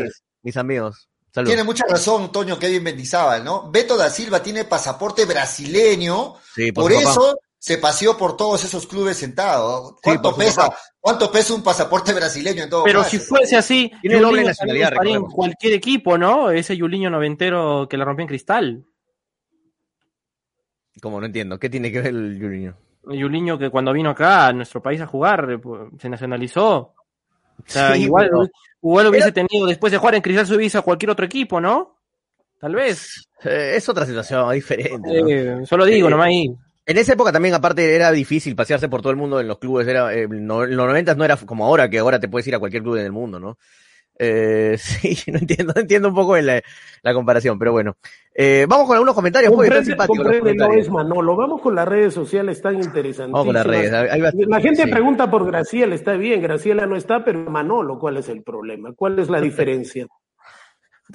mis, 0.43 0.57
amigos. 0.57 1.09
Saludos. 1.31 1.51
Tiene 1.51 1.63
mucha 1.63 1.85
razón, 1.87 2.33
Toño, 2.33 2.59
Kevin 2.59 2.83
Mendizábal, 2.83 3.45
¿no? 3.45 3.71
Beto 3.71 3.97
da 3.99 4.09
Silva 4.09 4.43
tiene 4.43 4.65
pasaporte 4.65 5.27
brasileño, 5.27 6.37
por, 6.75 6.91
eso 6.91 7.39
se 7.59 7.77
paseó 7.77 8.17
por 8.17 8.37
todos 8.37 8.65
esos 8.65 8.87
clubes 8.87 9.19
sentado. 9.19 9.99
¿Cuánto 10.03 10.35
pesa? 10.35 10.75
¿Cuánto 10.99 11.31
pesa 11.31 11.53
un 11.53 11.63
pasaporte 11.63 12.15
brasileño 12.15 12.63
en 12.65 12.71
todo 12.71 12.85
Pero 12.85 13.05
si 13.05 13.19
fuese 13.19 13.57
así, 13.57 13.93
tiene 14.01 14.19
doble 14.19 14.43
nacionalidad, 14.43 14.93
en 15.05 15.23
cualquier 15.25 15.75
equipo, 15.75 16.17
¿no? 16.17 16.51
Ese 16.51 16.77
Yuliño 16.77 17.11
noventero 17.11 17.87
que 17.89 17.99
la 17.99 18.07
rompió 18.07 18.23
en 18.23 18.29
cristal. 18.29 18.87
Como 21.03 21.21
no 21.21 21.27
entiendo, 21.27 21.59
¿qué 21.59 21.69
tiene 21.69 21.93
que 21.93 22.01
ver 22.01 22.15
el 22.15 22.39
Yuliño? 22.41 22.88
Yuliño 23.09 23.59
que 23.59 23.71
cuando 23.71 23.93
vino 23.93 24.11
acá 24.11 24.47
a 24.47 24.53
nuestro 24.53 24.83
país 24.83 25.01
a 25.01 25.07
jugar 25.07 25.49
eh, 25.51 25.59
se 25.99 26.09
nacionalizó. 26.09 26.95
O 27.59 27.63
sea, 27.67 27.97
igual, 27.97 28.31
igual 28.83 29.07
hubiese 29.09 29.33
tenido 29.33 29.67
después 29.67 29.91
de 29.91 29.99
jugar 29.99 30.15
en 30.15 30.23
Cristal 30.23 30.47
Suiza 30.47 30.83
cualquier 30.83 31.11
otro 31.11 31.27
equipo, 31.27 31.61
¿no? 31.61 31.97
Tal 32.61 32.75
vez. 32.75 33.29
Eh, 33.45 33.75
es 33.77 33.89
otra 33.89 34.07
situación 34.07 34.53
diferente. 34.53 35.19
Eh, 35.29 35.67
solo 35.67 35.85
digo, 35.85 36.09
nomás 36.11 36.29
ahí. 36.29 36.55
En 36.87 36.97
esa 36.97 37.13
época 37.13 37.33
también, 37.33 37.55
aparte, 37.55 37.95
era 37.95 38.11
difícil 38.11 38.57
pasearse 38.57 38.89
por 38.89 39.03
todo 39.03 39.11
el 39.11 39.19
mundo 39.19 39.41
en 39.41 39.47
los 39.47 39.59
clubes. 39.59 39.87
Era, 39.87 40.13
en 40.15 40.47
los 40.47 40.69
90 40.69 41.15
no 41.17 41.25
era 41.25 41.37
como 41.37 41.67
ahora, 41.67 41.91
que 41.91 41.99
ahora 41.99 42.19
te 42.19 42.29
puedes 42.29 42.47
ir 42.47 42.55
a 42.55 42.59
cualquier 42.59 42.83
club 42.83 42.97
en 42.97 43.05
el 43.05 43.13
mundo, 43.13 43.39
¿no? 43.39 43.59
Eh, 44.19 44.77
sí, 44.79 45.17
no 45.31 45.39
entiendo, 45.39 45.73
no 45.75 45.81
entiendo 45.81 46.09
un 46.09 46.15
poco 46.15 46.37
la, 46.37 46.63
la 47.03 47.15
comparación, 47.15 47.59
pero 47.59 47.73
bueno. 47.73 47.97
Eh, 48.35 48.67
vamos 48.69 48.87
con 48.87 48.95
algunos 48.95 49.15
comentarios, 49.15 49.53
pues, 49.53 49.71
comprende, 50.07 50.55
no 50.55 50.73
es 50.73 50.91
Manolo. 50.91 51.37
Vamos 51.37 51.61
con 51.61 51.75
las 51.75 51.89
redes 51.89 52.15
sociales 52.15 52.61
tan 52.63 52.77
interesantes. 52.77 53.33
Vamos 53.33 53.47
con 53.47 53.55
las 53.55 53.67
redes. 53.67 53.91
la 54.47 54.61
gente 54.61 54.87
pregunta 54.87 55.31
por 55.31 55.47
Graciela, 55.47 55.95
está 55.95 56.13
bien, 56.13 56.43
Graciela 56.43 56.87
no 56.87 56.97
está, 56.97 57.25
pero 57.25 57.39
Manolo, 57.51 57.99
¿cuál 57.99 58.19
es 58.19 58.29
el 58.29 58.43
problema? 58.43 58.93
¿Cuál 58.95 59.19
es 59.19 59.29
la 59.29 59.41
diferencia? 59.41 60.07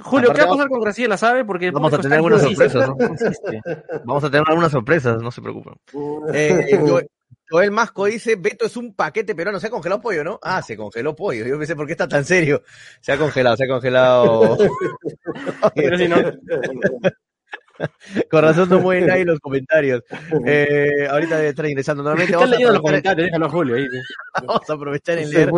Julio, 0.02 0.34
¿qué 0.34 0.42
va 0.42 0.48
a 0.48 0.50
pasar 0.50 0.70
con 0.70 0.82
Graciela? 0.82 1.18
¿Sabe? 1.18 1.46
Porque 1.46 1.70
vamos 1.70 1.94
a 1.94 2.00
tener 2.00 2.18
algunas 2.18 2.42
sorpresas. 2.42 2.90
¿no? 2.90 2.98
vamos 4.06 4.24
a 4.24 4.32
tener 4.32 4.44
algunas 4.48 4.72
sorpresas, 4.72 5.22
no 5.22 5.32
se 5.32 5.42
preocupen. 5.42 5.76
Eh, 6.34 6.80
Joel 7.50 7.72
Masco 7.72 8.06
dice, 8.06 8.36
Beto 8.36 8.66
es 8.66 8.78
un 8.78 8.94
paquete 8.94 9.36
peruano, 9.36 9.60
se 9.60 9.68
ha 9.68 9.70
congelado 9.70 10.02
pollo, 10.02 10.24
¿no? 10.24 10.40
Ah, 10.42 10.62
se 10.62 10.78
congeló 10.78 11.16
pollo. 11.16 11.46
Yo 11.46 11.58
pensé, 11.58 11.76
¿por 11.76 11.86
qué 11.86 11.94
está 11.94 12.08
tan 12.08 12.26
serio? 12.26 12.64
Se 13.02 13.12
ha 13.12 13.18
congelado, 13.18 13.58
se 13.58 13.66
ha 13.66 13.68
congelado. 13.68 14.58
Pero 15.76 15.98
si 15.98 16.08
no... 16.08 16.18
Con 18.30 18.44
razón 18.44 18.70
no 18.70 18.80
mueven 18.80 19.10
ahí 19.10 19.24
los 19.24 19.40
comentarios. 19.40 20.04
Eh, 20.46 21.08
ahorita 21.10 21.38
debe 21.38 21.50
estar 21.50 21.66
ingresando 21.66 22.04
nuevamente. 22.04 22.36
Vamos 22.36 22.56
a, 22.56 22.60
los 22.60 22.82
comentarios, 22.82 23.26
déjalo 23.26 23.50
Julio 23.50 23.76
ahí. 23.76 23.86
Vamos 24.46 24.70
a 24.70 24.74
aprovechar 24.74 25.18
en 25.18 25.30
leer. 25.30 25.50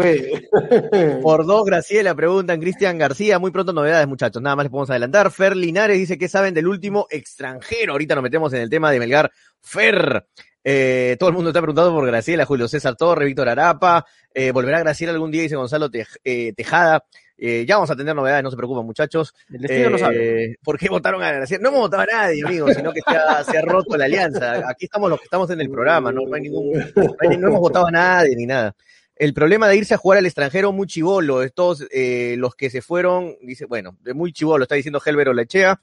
Por 1.22 1.46
dos, 1.46 1.66
Graciela, 1.66 2.16
preguntan 2.16 2.60
Cristian 2.60 2.98
García. 2.98 3.38
Muy 3.40 3.52
pronto 3.52 3.74
novedades, 3.74 4.08
muchachos. 4.08 4.42
Nada 4.42 4.56
más 4.56 4.66
les 4.66 4.72
podemos 4.72 4.90
adelantar. 4.90 5.32
Fer 5.32 5.56
Linares 5.56 5.98
dice 5.98 6.18
que 6.18 6.30
saben 6.30 6.54
del 6.54 6.68
último 6.68 7.08
extranjero. 7.10 7.94
Ahorita 7.94 8.16
nos 8.16 8.24
metemos 8.24 8.54
en 8.54 8.62
el 8.62 8.70
tema 8.70 8.92
de 8.92 9.00
Melgar. 9.00 9.32
Fer, 9.62 10.26
eh, 10.68 11.16
todo 11.20 11.30
el 11.30 11.36
mundo 11.36 11.52
está 11.52 11.62
preguntando 11.62 11.94
por 11.94 12.08
Graciela, 12.08 12.44
Julio 12.44 12.68
César 12.68 12.96
Torre, 12.96 13.26
Víctor 13.26 13.48
Arapa. 13.48 14.04
Eh, 14.34 14.50
¿Volverá 14.52 14.80
Graciela 14.80 15.14
algún 15.14 15.30
día? 15.30 15.44
Dice 15.44 15.56
Gonzalo 15.56 15.92
eh, 15.94 16.54
Tejada. 16.54 17.06
Eh, 17.38 17.66
ya 17.68 17.76
vamos 17.76 17.92
a 17.92 17.96
tener 17.96 18.16
novedades, 18.16 18.44
no 18.44 18.50
se 18.50 18.58
preocupen, 18.58 18.84
muchachos. 18.84 19.36
El 19.48 19.92
lo 19.92 19.98
sabe. 20.00 20.58
¿Por 20.64 20.80
qué 20.80 20.90
votaron 20.90 21.22
a 21.22 21.32
Graciela? 21.32 21.62
No 21.62 21.70
hemos 21.70 21.82
votado 21.82 22.02
a 22.02 22.06
nadie, 22.08 22.42
amigos, 22.44 22.74
sino 22.76 22.92
que 22.92 23.02
se 23.02 23.16
ha, 23.16 23.44
se 23.44 23.60
ha, 23.60 23.62
roto 23.62 23.96
la 23.96 24.06
alianza. 24.06 24.68
Aquí 24.68 24.86
estamos 24.86 25.08
los 25.08 25.20
que 25.20 25.26
estamos 25.26 25.52
en 25.52 25.62
el 25.62 25.70
programa, 25.70 26.12
no, 26.12 26.22
hay 26.34 26.42
ningún, 26.42 26.74
no, 26.96 27.48
hemos 27.48 27.60
votado 27.60 27.86
a 27.86 27.92
nadie 27.92 28.36
ni 28.36 28.48
nada. 28.48 28.76
El 29.16 29.36
problema 29.36 29.68
de 29.68 29.78
irse 29.78 29.94
a 29.94 29.98
jugar 29.98 30.18
al 30.18 30.26
extranjero 30.26 30.72
muy 30.72 30.88
chivolo, 30.88 31.44
estos, 31.44 31.86
los 31.92 32.56
que 32.56 32.72
se 32.72 32.82
fueron, 32.82 33.36
dice, 33.42 33.66
bueno, 33.66 33.98
de 34.02 34.16
muy 34.16 34.34
chivolo, 34.34 34.64
está 34.64 34.74
diciendo 34.74 35.00
Helber 35.06 35.28
Lechea. 35.28 35.80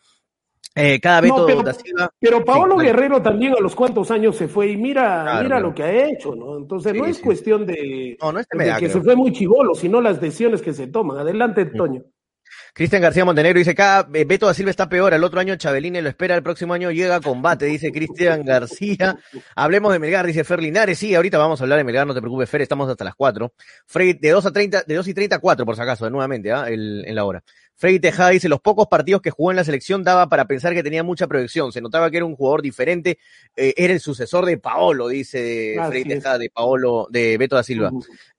Eh, 0.74 1.00
cada 1.00 1.20
vez 1.20 1.32
pero, 1.46 1.62
Pero 2.18 2.44
Paolo 2.44 2.76
Guerrero 2.78 3.20
también 3.20 3.52
a 3.52 3.60
los 3.60 3.74
cuantos 3.74 4.10
años 4.10 4.36
se 4.36 4.48
fue 4.48 4.68
y 4.68 4.76
mira, 4.76 5.40
mira 5.42 5.60
lo 5.60 5.74
que 5.74 5.82
ha 5.82 6.08
hecho, 6.08 6.34
¿no? 6.34 6.56
Entonces 6.56 6.94
no 6.94 7.04
es 7.04 7.18
cuestión 7.18 7.66
de, 7.66 8.16
que 8.78 8.88
se 8.88 9.00
fue 9.02 9.14
muy 9.14 9.32
chivolo, 9.32 9.74
sino 9.74 10.00
las 10.00 10.20
decisiones 10.20 10.62
que 10.62 10.72
se 10.72 10.86
toman. 10.86 11.18
Adelante, 11.18 11.66
Toño. 11.66 12.02
Cristian 12.74 13.02
García 13.02 13.24
Montenegro 13.24 13.58
dice 13.58 13.72
acá, 13.72 14.08
eh, 14.14 14.24
Beto 14.24 14.46
da 14.46 14.54
Silva 14.54 14.70
está 14.70 14.88
peor, 14.88 15.12
el 15.12 15.24
otro 15.24 15.40
año 15.40 15.56
Chabelini 15.56 16.00
lo 16.00 16.08
espera, 16.08 16.34
el 16.34 16.42
próximo 16.42 16.72
año 16.72 16.90
llega 16.90 17.16
a 17.16 17.20
combate, 17.20 17.66
dice 17.66 17.92
Cristian 17.92 18.44
García. 18.44 19.18
Hablemos 19.54 19.92
de 19.92 19.98
Melgar, 19.98 20.26
dice 20.26 20.42
Fer 20.42 20.62
Linares, 20.62 20.98
sí, 20.98 21.14
ahorita 21.14 21.36
vamos 21.36 21.60
a 21.60 21.64
hablar 21.64 21.78
de 21.78 21.84
Melgar, 21.84 22.06
no 22.06 22.14
te 22.14 22.20
preocupes, 22.20 22.48
Fer, 22.48 22.62
estamos 22.62 22.88
hasta 22.88 23.04
las 23.04 23.14
4. 23.14 23.52
Frey, 23.86 24.14
de 24.14 24.30
2 24.30 24.46
a 24.46 24.52
30, 24.52 24.82
de 24.86 24.94
2 24.94 25.08
y 25.08 25.14
30 25.14 25.36
a 25.36 25.38
4, 25.38 25.66
por 25.66 25.76
si 25.76 25.82
acaso, 25.82 26.08
nuevamente, 26.08 26.50
¿ah? 26.50 26.66
en 26.68 27.14
la 27.14 27.24
hora. 27.24 27.42
Freddy 27.82 27.98
Tejada 27.98 28.30
dice, 28.30 28.48
los 28.48 28.60
pocos 28.60 28.86
partidos 28.86 29.20
que 29.22 29.32
jugó 29.32 29.50
en 29.50 29.56
la 29.56 29.64
selección 29.64 30.04
daba 30.04 30.28
para 30.28 30.44
pensar 30.44 30.72
que 30.72 30.84
tenía 30.84 31.02
mucha 31.02 31.26
proyección, 31.26 31.72
se 31.72 31.80
notaba 31.80 32.12
que 32.12 32.18
era 32.18 32.26
un 32.26 32.36
jugador 32.36 32.62
diferente, 32.62 33.18
eh, 33.56 33.74
era 33.76 33.92
el 33.92 33.98
sucesor 33.98 34.46
de 34.46 34.56
Paolo, 34.56 35.08
dice 35.08 35.74
Freddy 35.88 36.04
Tejada, 36.04 36.38
de 36.38 36.48
Paolo, 36.48 37.08
de 37.10 37.36
Beto 37.38 37.56
da 37.56 37.64
Silva. 37.64 37.90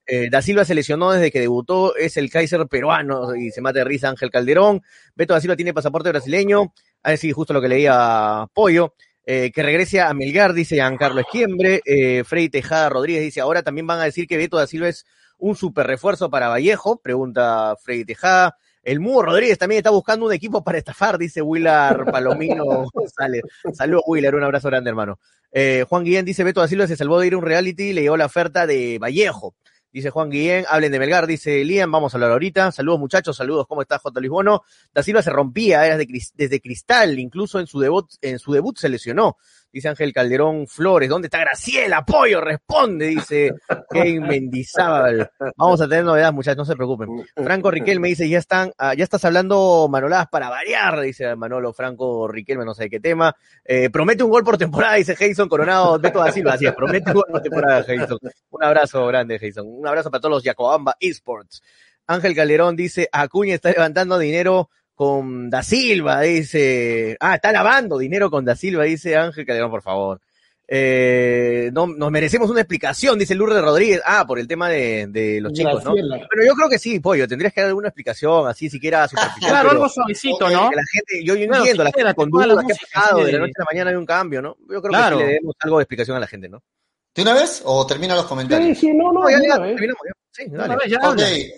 Eh, 0.06 0.30
da 0.32 0.42
Silva 0.42 0.64
se 0.64 0.74
lesionó 0.74 1.12
desde 1.12 1.30
que 1.30 1.42
debutó, 1.42 1.94
es 1.98 2.16
el 2.16 2.30
Kaiser 2.30 2.66
peruano 2.68 3.36
y 3.36 3.52
se 3.52 3.60
mata 3.60 3.80
de 3.80 3.84
risa 3.84 4.08
Ángel 4.08 4.32
Calderón. 4.32 4.82
Beto 5.14 5.34
da 5.34 5.42
Silva 5.42 5.58
tiene 5.58 5.74
pasaporte 5.74 6.08
brasileño, 6.08 6.74
a 7.04 7.12
decir 7.12 7.34
justo 7.34 7.52
lo 7.52 7.60
que 7.60 7.68
leía 7.68 8.48
Pollo. 8.54 8.94
Eh, 9.26 9.52
que 9.54 9.62
regrese 9.62 10.00
a 10.00 10.14
Melgar, 10.14 10.54
dice 10.54 10.76
Giancarlo 10.76 11.20
Esquiembre. 11.20 11.82
Freddy 12.24 12.48
Tejada 12.48 12.88
Rodríguez 12.88 13.24
dice, 13.24 13.42
ahora 13.42 13.62
también 13.62 13.88
van 13.88 14.00
a 14.00 14.06
decir 14.06 14.26
que 14.26 14.38
Beto 14.38 14.56
da 14.56 14.68
Silva 14.68 14.88
es 14.88 15.06
un 15.38 15.58
super 15.58 15.86
refuerzo 15.86 16.30
para 16.30 16.48
Vallejo, 16.48 17.02
pregunta 17.02 17.76
Freddy 17.84 18.06
Tejada. 18.06 18.58
El 18.84 19.00
Mudo 19.00 19.24
Rodríguez 19.24 19.58
también 19.58 19.78
está 19.78 19.92
buscando 19.92 20.26
un 20.26 20.34
equipo 20.34 20.62
para 20.62 20.78
estafar, 20.78 21.18
dice 21.18 21.42
Willard 21.42 22.12
Palomino 22.12 22.66
González. 22.94 23.44
Saludos, 23.74 24.04
Willard, 24.08 24.36
un 24.36 24.44
abrazo 24.44 24.68
grande, 24.68 24.90
hermano. 24.90 25.20
Eh, 25.54 25.86
Juan 25.88 26.04
Guillén 26.04 26.26
dice, 26.26 26.44
Beto 26.44 26.60
da 26.60 26.68
Silva 26.68 26.86
se 26.86 26.98
salvó 26.98 27.20
de 27.20 27.28
ir 27.28 27.34
a 27.34 27.38
un 27.38 27.46
reality 27.46 27.94
le 27.94 28.02
llegó 28.02 28.18
la 28.18 28.26
oferta 28.26 28.68
de 28.68 29.00
Vallejo. 29.00 29.56
Dice 29.94 30.10
Juan 30.10 30.32
Guillén, 30.32 30.66
hablen 30.68 30.92
de 30.92 30.98
Melgar, 31.00 31.28
dice 31.28 31.64
Liam, 31.64 31.92
vamos 31.92 32.14
a 32.14 32.18
hablar 32.18 32.32
ahorita. 32.32 32.72
Saludos 32.72 33.00
muchachos, 33.00 33.38
saludos, 33.38 33.68
¿cómo 33.68 33.84
está 33.84 34.00
J. 34.00 34.20
Luis 34.20 34.32
Bono? 34.32 34.64
Da 34.92 35.04
Silva 35.04 35.22
se 35.22 35.30
rompía, 35.30 35.86
era 35.86 35.98
desde 35.98 36.60
cristal, 36.60 37.20
incluso 37.20 37.60
en 37.60 37.68
su 37.68 37.80
debut, 37.80 38.10
en 38.22 38.40
su 38.40 38.52
debut 38.52 38.76
se 38.78 38.90
lesionó. 38.90 39.38
Dice 39.74 39.90
Ángel 39.90 40.14
Calderón 40.14 40.68
Flores, 40.68 41.10
¿dónde 41.10 41.26
está 41.26 41.40
Graciela? 41.40 41.98
Apoyo, 41.98 42.40
responde, 42.40 43.08
dice 43.08 43.54
Kevin 43.90 44.22
Mendizábal. 44.22 45.32
Vamos 45.58 45.82
a 45.82 45.88
tener 45.88 46.04
novedades, 46.04 46.32
muchachos, 46.32 46.60
no 46.60 46.66
se 46.66 46.76
preocupen. 46.76 47.10
Franco 47.36 47.72
Riquelme 47.72 48.10
dice, 48.10 48.30
ya 48.30 48.38
están, 48.38 48.72
ah, 48.78 48.94
ya 48.94 49.04
estás 49.04 49.26
hablando 49.26 49.88
manoladas 49.90 50.28
para 50.28 50.48
variar, 50.48 51.02
dice 51.02 51.36
Manolo 51.36 51.74
Franco 51.74 52.28
Riquelme, 52.28 52.66
no 52.66 52.76
sé 52.76 52.84
de 52.84 52.90
qué 52.92 53.00
tema. 53.00 53.36
Eh, 53.66 53.90
promete 53.90 54.24
un 54.24 54.30
gol 54.30 54.44
por 54.44 54.60
temporada, 54.60 54.94
dice 54.94 55.16
Jason 55.16 55.50
Coronado 55.50 55.98
de 55.98 56.12
toda 56.12 56.32
Silva, 56.32 56.54
así 56.54 56.68
es, 56.68 56.74
promete 56.76 57.10
un 57.10 57.16
gol 57.16 57.26
por 57.32 57.42
temporada, 57.42 57.84
Jason. 57.84 58.20
Un 58.52 58.64
abrazo 58.64 59.08
grande, 59.08 59.40
Jason. 59.40 59.66
Un 59.68 59.88
abrazo 59.88 60.12
para 60.12 60.22
todos 60.22 60.36
los 60.36 60.44
Yacobamba 60.44 60.96
Esports. 61.00 61.64
Ángel 62.06 62.36
Calderón 62.36 62.76
dice, 62.76 63.10
Acuña 63.12 63.56
está 63.56 63.72
levantando 63.72 64.20
dinero 64.20 64.70
con 65.04 65.50
Da 65.50 65.64
Silva, 65.64 66.22
dice. 66.22 67.18
Ah, 67.20 67.36
está 67.36 67.52
lavando 67.52 67.98
dinero 67.98 68.30
con 68.32 68.46
Da 68.46 68.56
Silva, 68.56 68.84
dice 68.84 69.18
Ángel 69.18 69.46
Calderón, 69.46 69.70
por 69.70 69.82
favor. 69.82 70.22
Eh, 70.66 71.70
no, 71.74 71.88
nos 71.88 72.10
merecemos 72.10 72.50
una 72.50 72.62
explicación, 72.62 73.20
dice 73.20 73.36
Lourdes 73.36 73.62
Rodríguez. 73.62 74.02
Ah, 74.06 74.26
por 74.26 74.40
el 74.40 74.48
tema 74.48 74.70
de, 74.70 75.08
de 75.08 75.42
los 75.42 75.52
chicos, 75.52 75.84
¿no? 75.84 75.94
Pero 75.94 76.46
yo 76.46 76.54
creo 76.56 76.70
que 76.70 76.80
sí, 76.80 77.02
pollo, 77.02 77.28
tendrías 77.28 77.54
que 77.54 77.60
dar 77.60 77.68
alguna 77.68 77.90
explicación, 77.90 78.48
así 78.48 78.70
siquiera 78.70 79.06
superficial. 79.10 79.52
Claro, 79.52 79.72
algo 79.72 79.90
suavecito, 79.90 80.50
¿no? 80.50 80.72
la 80.72 80.84
gente, 80.90 81.26
yo, 81.26 81.36
yo 81.36 81.54
entiendo, 81.54 81.84
la 81.84 81.92
gente 81.92 82.14
con 82.14 82.30
dudas, 82.30 82.66
que 82.66 82.74
ha 82.74 83.02
pasado, 83.02 83.26
de 83.26 83.32
la 83.34 83.40
noche 83.40 83.54
a 83.58 83.62
la 83.62 83.66
mañana 83.70 83.90
hay 83.90 83.98
un 83.98 84.06
cambio, 84.06 84.42
¿no? 84.42 84.56
Yo 84.70 84.82
creo 84.82 84.94
que 84.94 85.10
sí 85.10 85.18
le 85.18 85.26
debemos 85.26 85.56
algo 85.60 85.78
de 85.80 85.84
explicación 85.84 86.16
a 86.16 86.20
la 86.22 86.28
gente, 86.28 86.48
¿no? 86.48 86.64
¿De 87.14 87.22
una 87.22 87.34
vez 87.34 87.62
o 87.66 87.86
termina 87.86 88.16
los 88.16 88.26
comentarios? 88.26 88.78
Sí, 88.80 88.88
sí, 88.88 88.94
no, 88.94 89.12
no, 89.12 89.30
ya, 89.30 89.40
ya, 89.40 89.56
terminamos 89.62 90.02
ya. 90.08 90.14
Sí, 90.32 90.46
dale. 90.50 90.76
Vez, 90.78 90.88
ya 90.90 91.10
okay. 91.10 91.52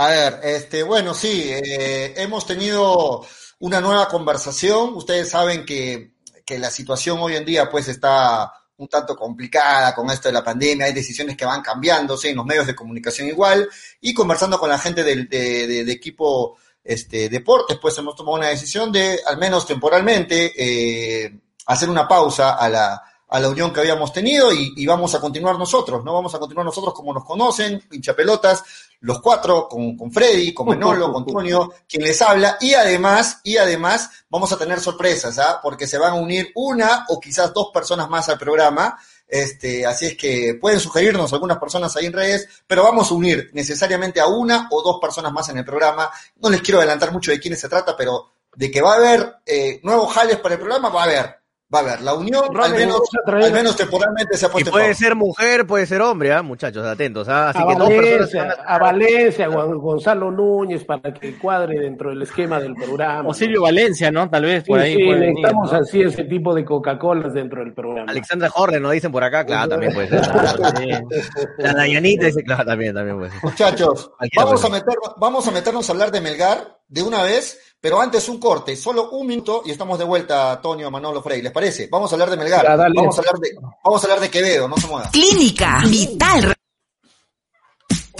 A 0.00 0.06
ver, 0.10 0.40
este, 0.44 0.84
bueno, 0.84 1.12
sí, 1.12 1.50
eh, 1.50 2.14
hemos 2.18 2.46
tenido 2.46 3.26
una 3.58 3.80
nueva 3.80 4.06
conversación. 4.06 4.94
Ustedes 4.94 5.28
saben 5.28 5.66
que, 5.66 6.12
que 6.46 6.56
la 6.60 6.70
situación 6.70 7.18
hoy 7.20 7.34
en 7.34 7.44
día 7.44 7.68
pues 7.68 7.88
está 7.88 8.52
un 8.76 8.86
tanto 8.86 9.16
complicada 9.16 9.96
con 9.96 10.08
esto 10.08 10.28
de 10.28 10.34
la 10.34 10.44
pandemia, 10.44 10.86
hay 10.86 10.92
decisiones 10.92 11.36
que 11.36 11.44
van 11.44 11.62
cambiándose 11.62 12.30
en 12.30 12.36
los 12.36 12.46
medios 12.46 12.64
de 12.68 12.76
comunicación 12.76 13.26
igual, 13.26 13.68
y 14.00 14.14
conversando 14.14 14.56
con 14.56 14.70
la 14.70 14.78
gente 14.78 15.02
del 15.02 15.28
de, 15.28 15.66
de, 15.84 15.92
equipo 15.92 16.56
este, 16.84 17.28
deportes, 17.28 17.76
pues 17.82 17.98
hemos 17.98 18.14
tomado 18.14 18.36
una 18.36 18.50
decisión 18.50 18.92
de, 18.92 19.18
al 19.26 19.36
menos 19.36 19.66
temporalmente, 19.66 20.52
eh, 20.56 21.40
hacer 21.66 21.90
una 21.90 22.06
pausa 22.06 22.54
a 22.54 22.68
la, 22.68 23.02
a 23.26 23.40
la 23.40 23.48
unión 23.48 23.72
que 23.72 23.80
habíamos 23.80 24.12
tenido 24.12 24.52
y, 24.52 24.74
y, 24.76 24.86
vamos 24.86 25.12
a 25.16 25.20
continuar 25.20 25.58
nosotros, 25.58 26.04
¿no? 26.04 26.14
Vamos 26.14 26.32
a 26.36 26.38
continuar 26.38 26.64
nosotros 26.64 26.94
como 26.94 27.12
nos 27.12 27.24
conocen, 27.24 27.82
hinchapelotas, 27.90 28.62
los 29.00 29.20
cuatro, 29.20 29.68
con, 29.68 29.96
con 29.96 30.10
Freddy, 30.10 30.52
con 30.52 30.66
Manolo, 30.66 31.12
con 31.12 31.22
Antonio, 31.22 31.72
quien 31.88 32.02
les 32.02 32.20
habla, 32.20 32.56
y 32.60 32.74
además, 32.74 33.40
y 33.44 33.56
además 33.56 34.10
vamos 34.28 34.52
a 34.52 34.58
tener 34.58 34.80
sorpresas, 34.80 35.38
¿ah? 35.38 35.60
Porque 35.62 35.86
se 35.86 35.98
van 35.98 36.12
a 36.12 36.16
unir 36.16 36.50
una 36.54 37.06
o 37.08 37.20
quizás 37.20 37.52
dos 37.52 37.70
personas 37.72 38.08
más 38.08 38.28
al 38.28 38.38
programa. 38.38 38.98
Este, 39.26 39.84
así 39.84 40.06
es 40.06 40.16
que 40.16 40.58
pueden 40.60 40.80
sugerirnos 40.80 41.32
algunas 41.32 41.58
personas 41.58 41.94
ahí 41.96 42.06
en 42.06 42.14
redes, 42.14 42.48
pero 42.66 42.82
vamos 42.82 43.10
a 43.10 43.14
unir 43.14 43.50
necesariamente 43.52 44.20
a 44.20 44.26
una 44.26 44.68
o 44.70 44.82
dos 44.82 44.98
personas 45.00 45.32
más 45.32 45.48
en 45.50 45.58
el 45.58 45.64
programa. 45.64 46.10
No 46.36 46.50
les 46.50 46.62
quiero 46.62 46.78
adelantar 46.78 47.12
mucho 47.12 47.30
de 47.30 47.38
quiénes 47.38 47.60
se 47.60 47.68
trata, 47.68 47.96
pero 47.96 48.32
de 48.54 48.70
que 48.70 48.80
va 48.80 48.94
a 48.94 48.96
haber 48.96 49.36
eh, 49.46 49.80
nuevos 49.82 50.12
jales 50.12 50.38
para 50.38 50.54
el 50.54 50.60
programa, 50.60 50.88
va 50.88 51.02
a 51.02 51.04
haber 51.04 51.37
va 51.72 51.80
a 51.80 51.82
haber 51.82 52.00
la 52.00 52.14
unión, 52.14 52.44
al 52.56 52.72
menos, 52.72 53.02
al 53.26 53.52
menos, 53.52 53.76
temporalmente 53.76 54.36
se 54.38 54.46
ha 54.46 54.48
puesto. 54.48 54.70
Y 54.70 54.72
puede 54.72 54.94
ser 54.94 55.14
mujer, 55.14 55.66
puede 55.66 55.86
ser 55.86 56.00
hombre, 56.00 56.32
¿ah? 56.32 56.42
muchachos, 56.42 56.84
atentos. 56.86 57.28
¿ah? 57.28 57.50
Así 57.50 57.58
a, 57.58 57.66
que 57.66 57.74
Valencia, 57.74 58.56
a... 58.66 58.78
Valencia, 58.78 59.46
a 59.46 59.48
Gonzalo 59.48 60.30
Núñez, 60.30 60.84
para 60.84 61.12
que 61.12 61.36
cuadre 61.36 61.78
dentro 61.80 62.08
del 62.08 62.22
esquema 62.22 62.58
del 62.58 62.74
programa. 62.74 63.28
O 63.28 63.34
Silvio 63.34 63.62
Valencia, 63.62 64.10
¿no? 64.10 64.30
Tal 64.30 64.44
vez 64.44 64.64
por 64.64 64.80
ahí. 64.80 64.94
Sí, 64.96 65.10
necesitamos 65.10 65.72
así 65.74 66.00
ese 66.00 66.24
tipo 66.24 66.54
de 66.54 66.64
Coca-Colas 66.64 67.34
dentro 67.34 67.62
del 67.62 67.74
programa. 67.74 68.10
Alexandra 68.10 68.48
Jorge, 68.48 68.80
nos 68.80 68.92
dicen 68.92 69.12
por 69.12 69.22
acá, 69.22 69.44
claro, 69.44 69.68
también 69.68 69.92
puede 69.92 70.08
ser. 70.08 70.22
la 71.58 71.74
Dayanita 71.74 72.26
dice, 72.26 72.42
claro, 72.44 72.64
también, 72.64 72.94
también 72.94 73.18
puede 73.18 73.30
ser. 73.30 73.40
Muchachos, 73.42 74.10
vamos 74.34 74.64
a, 74.64 74.68
meter, 74.70 74.94
vamos 75.18 75.46
a 75.46 75.50
meternos 75.50 75.88
a 75.88 75.92
hablar 75.92 76.10
de 76.10 76.22
Melgar 76.22 76.78
de 76.88 77.02
una 77.02 77.22
vez 77.22 77.67
pero 77.80 78.00
antes 78.00 78.28
un 78.28 78.38
corte, 78.38 78.76
solo 78.76 79.10
un 79.10 79.26
minuto 79.26 79.62
y 79.64 79.70
estamos 79.70 79.98
de 79.98 80.04
vuelta, 80.04 80.52
Antonio, 80.52 80.90
Manolo 80.90 81.22
Frey. 81.22 81.42
¿Les 81.42 81.52
parece? 81.52 81.88
Vamos 81.90 82.10
a 82.10 82.14
hablar 82.16 82.30
de 82.30 82.36
Melgar. 82.36 82.66
vamos, 82.66 83.18
a 83.18 83.20
hablar 83.20 83.38
de, 83.38 83.56
vamos 83.84 84.02
a 84.02 84.06
hablar 84.06 84.20
de 84.20 84.30
Quevedo, 84.30 84.68
no 84.68 84.76
se 84.76 84.86
mueva. 84.86 85.10
Clínica 85.10 85.82
Vital 85.84 86.57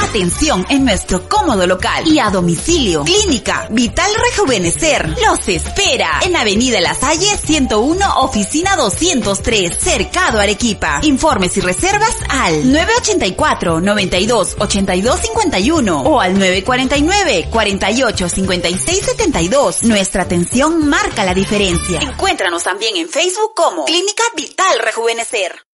Atención 0.00 0.64
en 0.68 0.84
nuestro 0.84 1.28
cómodo 1.28 1.66
local 1.66 2.06
y 2.06 2.18
a 2.18 2.30
domicilio. 2.30 3.04
Clínica 3.04 3.66
Vital 3.70 4.10
Rejuvenecer 4.30 5.08
los 5.08 5.48
espera 5.48 6.20
en 6.22 6.36
Avenida 6.36 6.80
La 6.80 6.94
Salle 6.94 7.36
101, 7.36 8.20
oficina 8.20 8.76
203, 8.76 9.76
Cercado 9.78 10.40
Arequipa. 10.40 11.00
Informes 11.02 11.56
y 11.56 11.60
reservas 11.60 12.16
al 12.28 12.72
984 12.72 13.80
92 13.80 14.56
82 14.58 15.20
51 15.20 16.00
o 16.00 16.20
al 16.20 16.34
949 16.38 17.48
48 17.50 18.28
56 18.28 19.04
72. 19.04 19.82
Nuestra 19.84 20.22
atención 20.22 20.88
marca 20.88 21.24
la 21.24 21.34
diferencia. 21.34 22.00
Encuéntranos 22.00 22.62
también 22.62 22.96
en 22.96 23.08
Facebook 23.08 23.52
como 23.54 23.84
Clínica 23.84 24.22
Vital 24.36 24.78
Rejuvenecer. 24.80 25.67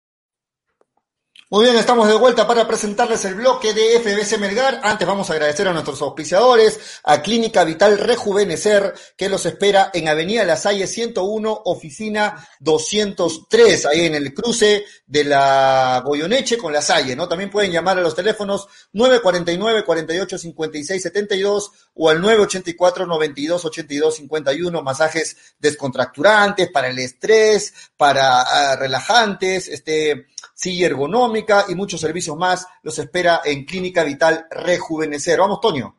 Muy 1.54 1.66
bien, 1.66 1.76
estamos 1.76 2.08
de 2.08 2.16
vuelta 2.16 2.48
para 2.48 2.66
presentarles 2.66 3.24
el 3.26 3.36
bloque 3.36 3.72
de 3.72 4.00
FBC 4.00 4.40
Melgar. 4.40 4.80
Antes 4.82 5.06
vamos 5.06 5.30
a 5.30 5.34
agradecer 5.34 5.68
a 5.68 5.72
nuestros 5.72 6.02
auspiciadores, 6.02 6.80
a 7.04 7.22
Clínica 7.22 7.62
Vital 7.62 7.96
Rejuvenecer, 7.96 8.92
que 9.16 9.28
los 9.28 9.46
espera 9.46 9.92
en 9.94 10.08
Avenida 10.08 10.42
La 10.44 10.56
Salle 10.56 10.88
101, 10.88 11.62
oficina 11.66 12.44
203, 12.58 13.86
ahí 13.86 14.06
en 14.06 14.16
el 14.16 14.34
cruce 14.34 14.84
de 15.06 15.22
la 15.22 16.02
Goyoneche 16.04 16.58
con 16.58 16.72
La 16.72 16.82
Salle, 16.82 17.14
¿no? 17.14 17.28
También 17.28 17.52
pueden 17.52 17.70
llamar 17.70 17.98
a 17.98 18.02
los 18.02 18.16
teléfonos 18.16 18.66
949 18.92 19.84
48 19.84 20.38
56 20.38 21.02
72 21.04 21.70
o 21.94 22.10
al 22.10 22.20
984 22.20 23.06
92 23.06 23.64
82 23.64 24.16
51, 24.16 24.82
masajes 24.82 25.36
descontracturantes 25.60 26.68
para 26.72 26.88
el 26.88 26.98
estrés, 26.98 27.72
para 27.96 28.42
uh, 28.42 28.76
relajantes, 28.76 29.68
este 29.68 30.26
silla 30.54 30.86
ergonómica 30.86 31.66
y 31.68 31.74
muchos 31.74 32.00
servicios 32.00 32.36
más 32.36 32.66
los 32.82 32.98
espera 32.98 33.42
en 33.44 33.64
Clínica 33.64 34.04
Vital 34.04 34.46
Rejuvenecer. 34.50 35.38
Vamos, 35.38 35.60
Toño. 35.60 35.96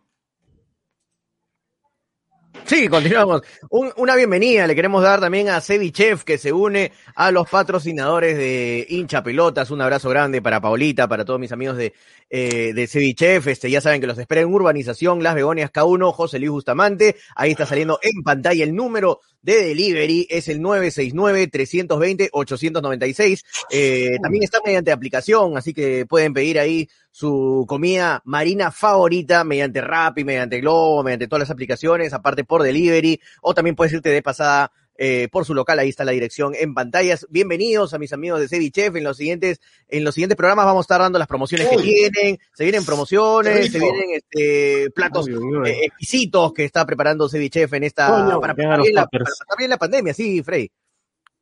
Sí, 2.65 2.87
continuamos. 2.87 3.43
Un, 3.69 3.91
una 3.97 4.15
bienvenida 4.15 4.65
le 4.65 4.73
queremos 4.73 5.03
dar 5.03 5.19
también 5.19 5.49
a 5.49 5.61
Chef 5.61 6.23
que 6.23 6.39
se 6.39 6.51
une 6.51 6.91
a 7.15 7.29
los 7.29 7.47
patrocinadores 7.47 8.35
de 8.37 8.87
hincha 8.89 9.21
pelotas. 9.21 9.69
Un 9.69 9.81
abrazo 9.81 10.09
grande 10.09 10.41
para 10.41 10.59
Paulita, 10.59 11.07
para 11.07 11.25
todos 11.25 11.39
mis 11.39 11.51
amigos 11.51 11.77
de, 11.77 11.93
eh, 12.27 12.73
de 12.73 12.87
Cevichef. 12.87 13.45
Este, 13.45 13.69
ya 13.69 13.81
saben 13.81 14.01
que 14.01 14.07
los 14.07 14.17
espera 14.17 14.41
en 14.41 14.51
Urbanización 14.51 15.21
Las 15.21 15.35
Begonias 15.35 15.71
K1, 15.71 16.11
José 16.11 16.39
Luis 16.39 16.49
Bustamante. 16.49 17.17
Ahí 17.35 17.51
está 17.51 17.67
saliendo 17.67 17.99
en 18.01 18.23
pantalla 18.23 18.63
el 18.63 18.73
número 18.73 19.19
de 19.45 19.63
delivery, 19.63 20.27
es 20.29 20.47
el 20.47 20.59
969-320-896. 20.59 23.43
Eh, 23.69 24.17
también 24.21 24.43
está 24.43 24.59
mediante 24.65 24.91
aplicación, 24.91 25.55
así 25.55 25.71
que 25.73 26.05
pueden 26.07 26.33
pedir 26.33 26.59
ahí 26.59 26.89
su 27.11 27.65
comida 27.67 28.23
marina 28.25 28.71
favorita 28.71 29.43
mediante 29.43 29.81
Rappi, 29.81 30.23
mediante 30.23 30.59
Globo, 30.59 31.03
mediante 31.03 31.27
todas 31.27 31.41
las 31.41 31.51
aplicaciones, 31.51 32.11
aparte 32.13 32.43
por 32.43 32.63
delivery, 32.63 33.21
o 33.41 33.53
también 33.53 33.75
puedes 33.75 33.93
irte 33.93 34.09
de 34.09 34.23
pasada 34.23 34.71
eh, 34.97 35.27
por 35.31 35.45
su 35.45 35.53
local, 35.53 35.79
ahí 35.79 35.89
está 35.89 36.05
la 36.05 36.11
dirección 36.11 36.53
en 36.55 36.73
pantallas. 36.73 37.27
Bienvenidos 37.29 37.93
a 37.93 37.99
mis 37.99 38.13
amigos 38.13 38.39
de 38.39 38.47
Cevichef. 38.47 38.95
En 38.95 39.03
los 39.03 39.17
siguientes, 39.17 39.59
en 39.89 40.03
los 40.03 40.15
siguientes 40.15 40.37
programas 40.37 40.65
vamos 40.65 40.83
a 40.83 40.85
estar 40.85 41.01
dando 41.01 41.19
las 41.19 41.27
promociones 41.27 41.67
Uy. 41.71 41.77
que 41.77 41.83
tienen. 41.83 42.39
Se 42.53 42.63
vienen 42.63 42.85
promociones, 42.85 43.71
se 43.71 43.79
vienen 43.79 44.11
este 44.11 44.89
platos 44.91 45.27
eh, 45.27 45.85
exquisitos 45.85 46.53
que 46.53 46.63
está 46.63 46.85
preparando 46.85 47.27
Cevichef 47.27 47.73
en 47.73 47.83
esta 47.83 48.07
Coño, 48.07 48.39
para, 48.39 48.55
para, 48.55 48.77
bien 48.81 48.95
la, 48.95 49.05
para, 49.07 49.25
bien 49.57 49.69
la 49.69 49.77
pandemia, 49.77 50.13
sí, 50.13 50.41
Frey. 50.43 50.71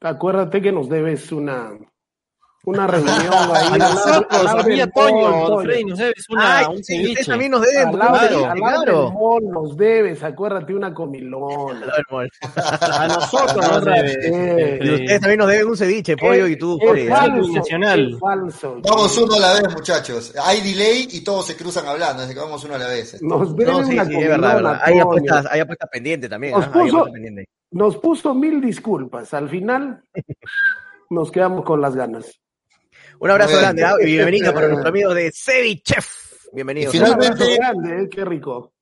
Acuérdate 0.01 0.61
que 0.61 0.71
nos 0.71 0.89
debes 0.89 1.31
una 1.31 1.77
una 2.65 2.87
reunión 2.87 3.33
ahí. 3.53 3.67
A 3.73 3.77
nosotros, 3.77 4.45
a 4.47 4.63
mí, 4.63 4.79
a 4.79 4.89
Toño, 4.89 5.59
Freddy, 5.61 5.83
nos 5.85 5.99
debes 5.99 6.29
una, 6.29 6.57
Ay, 6.59 6.65
un 6.69 6.77
sí, 6.83 6.93
ceviche. 6.95 7.09
ustedes 7.11 7.27
también 7.27 7.51
nos 7.51 7.61
deben, 7.61 7.87
Al 7.89 7.99
lado, 7.99 8.11
claro, 8.17 8.45
al 8.45 8.57
claro. 8.57 9.11
mall 9.11 9.49
nos 9.49 9.77
debes, 9.77 10.23
acuérdate, 10.23 10.73
una 10.73 10.93
comilona. 10.93 11.85
A 12.91 13.07
nosotros 13.07 13.55
nos 13.71 13.85
debes. 13.85 14.17
Eh, 14.21 14.79
Y 14.81 14.89
ustedes 14.93 15.19
también 15.21 15.39
nos 15.39 15.47
deben 15.49 15.67
un 15.67 15.77
ceviche, 15.77 16.15
pollo, 16.17 16.47
y 16.47 16.57
tú, 16.57 16.79
es 16.95 17.09
falso. 18.19 18.81
Vamos 18.83 19.17
uno 19.17 19.35
a 19.35 19.39
la 19.39 19.53
vez, 19.53 19.73
muchachos. 19.73 20.33
Hay 20.43 20.61
delay 20.61 21.07
y 21.11 21.23
todos 21.23 21.45
se 21.47 21.55
cruzan 21.57 21.85
hablando, 21.85 22.23
así 22.23 22.33
que 22.33 22.39
vamos 22.39 22.63
uno 22.63 22.75
a 22.75 22.77
la 22.77 22.87
vez. 22.87 23.21
Nos 23.21 23.55
debe 23.55 23.71
No, 23.71 23.85
sí, 23.85 23.93
una 23.93 24.05
sí, 24.05 24.13
es 24.15 24.19
verdad, 24.29 24.51
comilona, 24.51 24.53
verdad. 24.55 24.81
Hay 24.83 24.99
apuestas, 24.99 25.45
hay 25.51 25.59
apuestas 25.59 25.89
pendientes 25.91 26.29
también, 26.29 26.53
Nos. 26.53 26.69
Nos 27.71 27.97
puso 27.97 28.33
mil 28.35 28.61
disculpas. 28.61 29.33
Al 29.33 29.49
final 29.49 30.03
nos 31.09 31.31
quedamos 31.31 31.65
con 31.65 31.81
las 31.81 31.95
ganas. 31.95 32.39
Un 33.23 33.31
abrazo 33.31 33.57
grande, 33.57 33.85
y 34.01 34.05
bienvenida 34.05 34.53
para 34.53 34.67
nuestro 34.67 34.89
amigo 34.89 35.13
de 35.13 35.31
Cevichef. 35.33 36.05
Bienvenidos. 36.51 36.93
Y 36.93 36.97
Un 36.99 37.05
Finalmente- 37.05 37.55
grande, 37.55 38.03
eh, 38.03 38.09
qué 38.11 38.25
rico. 38.25 38.73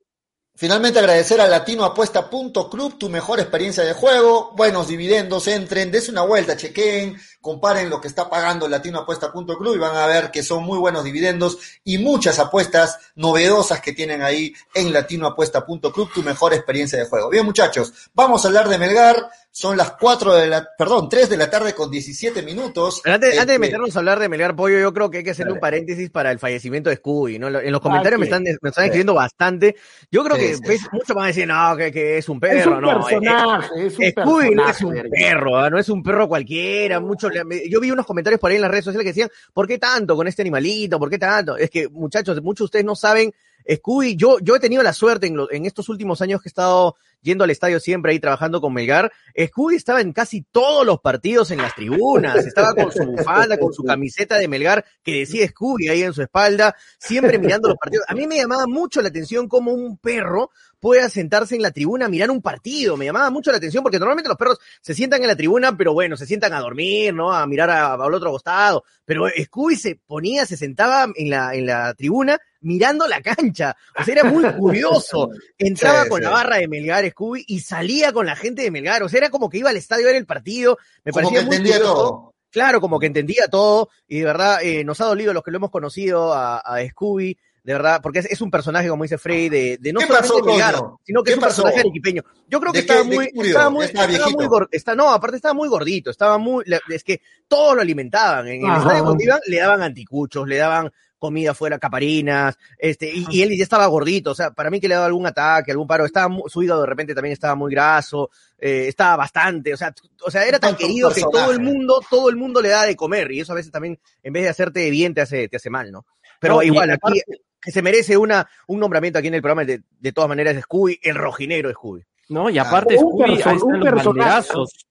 Finalmente 0.55 0.97
agradecer 0.97 1.39
a 1.41 1.47
latinoapuesta.club, 1.47 2.97
tu 2.97 3.07
mejor 3.07 3.39
experiencia 3.39 3.83
de 3.83 3.93
juego, 3.93 4.51
buenos 4.55 4.87
dividendos, 4.87 5.47
entren, 5.47 5.91
des 5.91 6.09
una 6.09 6.23
vuelta, 6.23 6.57
chequen, 6.57 7.15
comparen 7.39 7.87
lo 7.89 8.01
que 8.01 8.07
está 8.07 8.29
pagando 8.29 8.67
latinoapuesta.club 8.67 9.75
y 9.75 9.79
van 9.79 9.95
a 9.95 10.07
ver 10.07 10.31
que 10.31 10.41
son 10.41 10.63
muy 10.63 10.79
buenos 10.79 11.03
dividendos 11.03 11.59
y 11.83 11.99
muchas 11.99 12.39
apuestas 12.39 12.97
novedosas 13.15 13.79
que 13.79 13.93
tienen 13.93 14.23
ahí 14.23 14.53
en 14.73 14.91
latinoapuesta.club, 14.91 16.11
tu 16.13 16.23
mejor 16.23 16.53
experiencia 16.53 16.97
de 16.97 17.05
juego. 17.05 17.29
Bien 17.29 17.45
muchachos, 17.45 17.93
vamos 18.15 18.43
a 18.43 18.47
hablar 18.47 18.67
de 18.69 18.77
Melgar, 18.79 19.29
son 19.53 19.75
las 19.75 19.91
4 19.99 20.33
de 20.35 20.47
la, 20.47 20.65
perdón, 20.77 21.09
3 21.09 21.29
de 21.29 21.35
la 21.37 21.49
tarde 21.49 21.73
con 21.73 21.91
17 21.91 22.41
minutos. 22.41 23.01
Pero 23.03 23.15
antes, 23.15 23.31
antes 23.31 23.47
de 23.47 23.53
Este, 23.53 23.59
meternos 23.59 23.93
a 23.95 23.99
hablar 23.99 24.17
de 24.19 24.29
Melgar 24.29 24.55
Pollo, 24.55 24.79
yo 24.79 24.93
creo 24.93 25.11
que 25.11 25.17
hay 25.19 25.23
que 25.25 25.31
hacer 25.31 25.49
un 25.51 25.59
paréntesis 25.59 26.09
para 26.09 26.31
el 26.31 26.39
fallecimiento 26.39 26.89
de 26.89 26.95
Scooby, 26.95 27.37
¿no? 27.37 27.47
En 27.49 27.71
los 27.71 27.81
comentarios 27.81 28.17
me 28.19 28.25
están, 28.27 28.43
me 28.43 28.69
están 28.69 28.85
escribiendo 28.85 29.13
bastante. 29.13 29.75
Yo 30.09 30.23
creo 30.23 30.37
Sí, 30.37 30.41
que 30.41 30.55
sí. 30.55 30.61
pues, 30.65 30.81
muchos 30.93 31.13
van 31.15 31.25
a 31.25 31.27
decir, 31.27 31.47
no, 31.47 31.75
que, 31.75 31.91
que 31.91 32.17
es 32.17 32.29
un 32.29 32.37
Es 32.37 32.39
perro, 32.41 32.75
un 32.77 32.81
no. 32.81 32.91
eh, 32.91 32.95
personaje, 33.19 33.87
es 33.87 33.99
un 33.99 34.05
Scooby 34.11 34.55
no 34.55 34.69
es 34.69 34.81
un 34.81 35.01
perro, 35.11 35.57
¿ah? 35.59 35.69
no 35.69 35.77
es 35.79 35.89
un 35.89 36.01
perro 36.01 36.27
cualquiera. 36.29 36.99
Mucho, 37.01 37.29
yo 37.69 37.79
vi 37.81 37.91
unos 37.91 38.05
comentarios 38.05 38.39
por 38.39 38.51
ahí 38.51 38.55
en 38.55 38.61
las 38.61 38.71
redes 38.71 38.85
sociales 38.85 39.03
que 39.03 39.09
decían, 39.09 39.29
¿por 39.53 39.67
qué 39.67 39.77
tanto 39.77 40.15
con 40.15 40.27
este 40.27 40.41
animalito? 40.43 40.97
¿Por 40.97 41.09
qué 41.09 41.17
tanto? 41.17 41.57
Es 41.57 41.69
que, 41.69 41.89
muchachos, 41.89 42.41
muchos 42.41 42.59
de 42.59 42.65
ustedes 42.65 42.85
no 42.85 42.95
saben, 42.95 43.33
Scooby, 43.69 44.15
yo, 44.15 44.37
yo 44.39 44.55
he 44.55 44.59
tenido 44.59 44.83
la 44.83 44.93
suerte 44.93 45.27
en, 45.27 45.37
lo- 45.37 45.51
en 45.51 45.65
estos 45.65 45.89
últimos 45.89 46.21
años 46.21 46.41
que 46.41 46.47
he 46.47 46.51
estado 46.51 46.95
yendo 47.23 47.43
al 47.43 47.51
estadio 47.51 47.79
siempre 47.79 48.11
ahí 48.13 48.19
trabajando 48.19 48.59
con 48.61 48.73
Melgar, 48.73 49.11
Scooby 49.39 49.75
estaba 49.75 50.01
en 50.01 50.11
casi 50.11 50.41
todos 50.41 50.83
los 50.85 50.99
partidos 51.01 51.51
en 51.51 51.59
las 51.59 51.75
tribunas, 51.75 52.43
estaba 52.47 52.73
con 52.73 52.91
su 52.91 53.03
bufanda, 53.05 53.59
con 53.59 53.71
su 53.73 53.83
camiseta 53.83 54.37
de 54.39 54.47
Melgar 54.47 54.83
que 55.03 55.19
decía 55.19 55.47
Scooby 55.47 55.87
ahí 55.89 56.01
en 56.01 56.13
su 56.13 56.23
espalda, 56.23 56.75
siempre 56.99 57.37
mirando 57.37 57.69
los 57.69 57.77
partidos. 57.77 58.05
A 58.07 58.15
mí 58.15 58.25
me 58.25 58.37
llamaba 58.37 58.65
mucho 58.65 59.01
la 59.03 59.09
atención 59.09 59.47
cómo 59.47 59.71
un 59.71 59.97
perro 59.97 60.49
pueda 60.79 61.09
sentarse 61.09 61.55
en 61.55 61.61
la 61.61 61.69
tribuna 61.69 62.07
a 62.07 62.09
mirar 62.09 62.31
un 62.31 62.41
partido, 62.41 62.97
me 62.97 63.05
llamaba 63.05 63.29
mucho 63.29 63.51
la 63.51 63.57
atención 63.57 63.83
porque 63.83 63.99
normalmente 63.99 64.29
los 64.29 64.37
perros 64.37 64.57
se 64.81 64.95
sientan 64.95 65.21
en 65.21 65.27
la 65.27 65.35
tribuna, 65.35 65.77
pero 65.77 65.93
bueno, 65.93 66.17
se 66.17 66.25
sientan 66.25 66.53
a 66.53 66.59
dormir, 66.59 67.13
¿no? 67.13 67.31
A 67.31 67.45
mirar 67.45 67.69
al 67.69 68.13
otro 68.15 68.31
costado, 68.31 68.83
pero 69.05 69.25
Scooby 69.29 69.75
se 69.75 69.95
ponía, 70.07 70.47
se 70.47 70.57
sentaba 70.57 71.07
en 71.15 71.29
la, 71.29 71.53
en 71.53 71.67
la 71.67 71.93
tribuna 71.93 72.39
mirando 72.61 73.07
la 73.07 73.21
cancha, 73.21 73.75
o 73.99 74.03
sea, 74.03 74.13
era 74.13 74.23
muy 74.23 74.43
curioso. 74.53 75.29
Entraba 75.57 76.03
Sí, 76.03 76.09
con 76.09 76.19
sí. 76.19 76.23
la 76.23 76.29
barra 76.31 76.57
de 76.57 76.67
Melgar, 76.67 77.09
Scooby, 77.09 77.43
y 77.47 77.59
salía 77.59 78.11
con 78.13 78.25
la 78.25 78.35
gente 78.35 78.61
de 78.61 78.71
Melgar. 78.71 79.03
O 79.03 79.09
sea, 79.09 79.17
era 79.19 79.29
como 79.29 79.49
que 79.49 79.57
iba 79.59 79.69
al 79.69 79.77
estadio 79.77 80.05
a 80.05 80.07
ver 80.07 80.15
el 80.15 80.25
partido. 80.25 80.77
Me 81.03 81.11
como 81.11 81.23
parecía 81.29 81.39
que 81.41 81.45
muy 81.47 81.55
entendía 81.57 81.77
curioso. 81.77 81.93
todo. 81.95 82.33
Claro, 82.51 82.81
como 82.81 82.99
que 82.99 83.05
entendía 83.07 83.47
todo. 83.47 83.89
Y 84.07 84.19
de 84.19 84.25
verdad, 84.25 84.59
eh, 84.61 84.83
nos 84.83 84.99
ha 85.01 85.05
dolido 85.05 85.33
los 85.33 85.43
que 85.43 85.51
lo 85.51 85.57
hemos 85.57 85.71
conocido 85.71 86.33
a, 86.33 86.57
a 86.59 86.85
Scooby. 86.89 87.37
De 87.63 87.73
verdad, 87.73 87.99
porque 88.01 88.17
es, 88.19 88.25
es 88.25 88.41
un 88.41 88.49
personaje, 88.49 88.89
como 88.89 89.03
dice 89.03 89.19
Frey, 89.19 89.47
de, 89.47 89.77
de 89.79 89.93
no 89.93 89.99
¿Qué 89.99 90.07
solamente 90.07 90.33
pasó, 90.63 90.99
sino 91.05 91.21
que 91.21 91.25
¿Qué 91.25 91.31
es 91.31 91.37
un 91.37 91.41
pasó? 91.43 91.61
personaje 91.61 91.79
arequipeño. 91.81 92.23
Yo 92.47 92.59
creo 92.59 92.73
que 92.73 92.79
¿De 92.81 92.85
qué- 92.87 92.91
estaba 92.93 93.03
muy, 93.07 93.25
estaba 93.25 93.69
muy, 93.69 93.85
¿Estaba 93.85 94.05
estaba 94.11 94.29
muy 94.31 94.67
está, 94.71 94.95
no, 94.95 95.11
aparte 95.11 95.35
estaba 95.35 95.53
muy 95.53 95.69
gordito, 95.69 96.09
estaba 96.09 96.39
muy, 96.39 96.65
es 96.89 97.03
que 97.03 97.21
todos 97.47 97.75
lo 97.75 97.81
alimentaban. 97.83 98.47
En 98.47 98.65
el 98.65 98.77
estadio 98.77 99.15
iban, 99.19 99.39
le 99.45 99.57
daban 99.59 99.83
anticuchos, 99.83 100.47
le 100.47 100.57
daban 100.57 100.91
comida 101.21 101.53
fuera, 101.53 101.77
caparinas, 101.77 102.57
este, 102.79 103.13
y, 103.13 103.27
y 103.29 103.43
él 103.43 103.55
ya 103.55 103.63
estaba 103.63 103.85
gordito, 103.85 104.31
o 104.31 104.35
sea, 104.35 104.49
para 104.51 104.71
mí 104.71 104.81
que 104.81 104.87
le 104.87 104.95
daba 104.95 105.05
algún 105.05 105.27
ataque, 105.27 105.69
algún 105.69 105.85
paro, 105.85 106.03
estaba 106.03 106.35
su 106.47 106.63
hígado 106.63 106.81
de 106.81 106.87
repente 106.87 107.13
también 107.13 107.33
estaba 107.33 107.53
muy 107.53 107.71
graso, 107.71 108.31
eh, 108.57 108.85
estaba 108.87 109.15
bastante, 109.17 109.71
o 109.71 109.77
sea, 109.77 109.93
o 110.25 110.31
sea, 110.31 110.45
era 110.47 110.57
tan 110.59 110.75
querido 110.75 111.13
que 111.13 111.21
todo 111.21 111.51
el 111.51 111.59
mundo, 111.59 112.01
todo 112.09 112.27
el 112.29 112.37
mundo 112.37 112.59
le 112.59 112.69
da 112.69 112.87
de 112.87 112.95
comer, 112.95 113.31
y 113.31 113.39
eso 113.41 113.51
a 113.51 113.55
veces 113.55 113.71
también, 113.71 113.99
en 114.23 114.33
vez 114.33 114.43
de 114.43 114.49
hacerte 114.49 114.89
bien, 114.89 115.13
te 115.13 115.21
hace, 115.21 115.47
te 115.47 115.57
hace 115.57 115.69
mal, 115.69 115.91
¿no? 115.91 116.07
Pero 116.39 116.55
No, 116.55 116.63
igual, 116.63 116.89
aquí, 116.89 117.21
que 117.61 117.71
se 117.71 117.83
merece 117.83 118.17
una, 118.17 118.49
un 118.65 118.79
nombramiento 118.79 119.19
aquí 119.19 119.27
en 119.27 119.35
el 119.35 119.41
programa, 119.43 119.63
de, 119.63 119.83
de 119.99 120.11
todas 120.11 120.27
maneras, 120.27 120.55
es 120.55 120.63
Scooby, 120.63 120.99
el 121.03 121.13
rojinegro 121.13 121.67
de 121.69 121.75
Scooby. 121.75 122.03
No, 122.29 122.49
y 122.49 122.57
aparte 122.57 122.95
Un 122.97 123.01
Scooby, 123.01 123.23
perso- 123.23 123.29
ahí 123.29 123.35
están 123.57 123.61
un 123.61 123.79
los 123.79 123.89
personaje, 123.89 124.07
banderazos. 124.19 124.85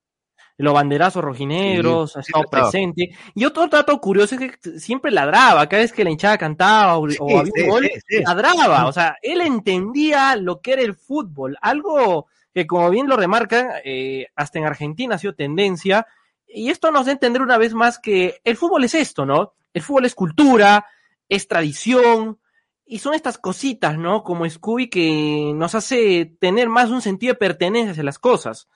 Los 0.63 0.75
banderazos 0.75 1.25
rojinegros, 1.25 2.17
ha 2.17 2.21
estado 2.21 2.45
presente. 2.45 3.11
Y 3.35 3.45
otro 3.45 3.67
dato 3.69 3.99
curioso 4.01 4.35
es 4.35 4.41
que 4.41 4.79
siempre 4.79 5.11
ladraba, 5.11 5.69
cada 5.69 5.83
vez 5.83 5.93
que 5.93 6.05
la 6.05 6.11
hinchada 6.11 6.39
cantaba 6.39 6.99
o, 6.99 7.07
había 7.07 7.65
un 7.65 7.69
gol, 7.69 7.91
ladraba. 8.25 8.87
O 8.87 8.93
sea, 8.93 9.17
él 9.23 9.41
entendía 9.41 10.37
lo 10.37 10.61
que 10.61 10.73
era 10.73 10.83
el 10.83 10.95
fútbol, 10.95 11.57
algo 11.61 12.27
que 12.53 12.67
como 12.67 12.91
bien 12.91 13.09
lo 13.09 13.17
remarcan, 13.17 13.69
eh, 13.85 14.27
hasta 14.35 14.59
en 14.59 14.67
Argentina 14.67 15.15
ha 15.15 15.19
sido 15.19 15.35
tendencia. 15.35 16.07
Y 16.47 16.71
esto 16.71 16.91
nos 16.91 17.07
da 17.07 17.13
a 17.13 17.15
entender 17.15 17.43
una 17.43 17.59
vez 17.59 17.75
más 17.75 17.99
que 17.99 18.41
el 18.45 18.57
fútbol 18.57 18.85
es 18.85 18.95
esto, 18.95 19.25
¿no? 19.25 19.55
El 19.73 19.83
fútbol 19.83 20.05
es 20.05 20.15
cultura, 20.15 20.85
es 21.29 21.47
tradición, 21.47 22.39
y 22.91 22.99
son 22.99 23.15
estas 23.15 23.39
cositas, 23.39 23.97
¿no? 23.97 24.25
Como 24.25 24.51
Scooby 24.51 24.91
que 24.91 25.53
nos 25.55 25.77
hace 25.77 26.37
tener 26.41 26.69
más 26.69 26.91
un 26.91 27.01
sentido 27.01 27.35
de 27.35 27.39
pertenencia 27.39 27.93
hacia 27.93 28.03
las 28.03 28.19
cosas. 28.19 28.69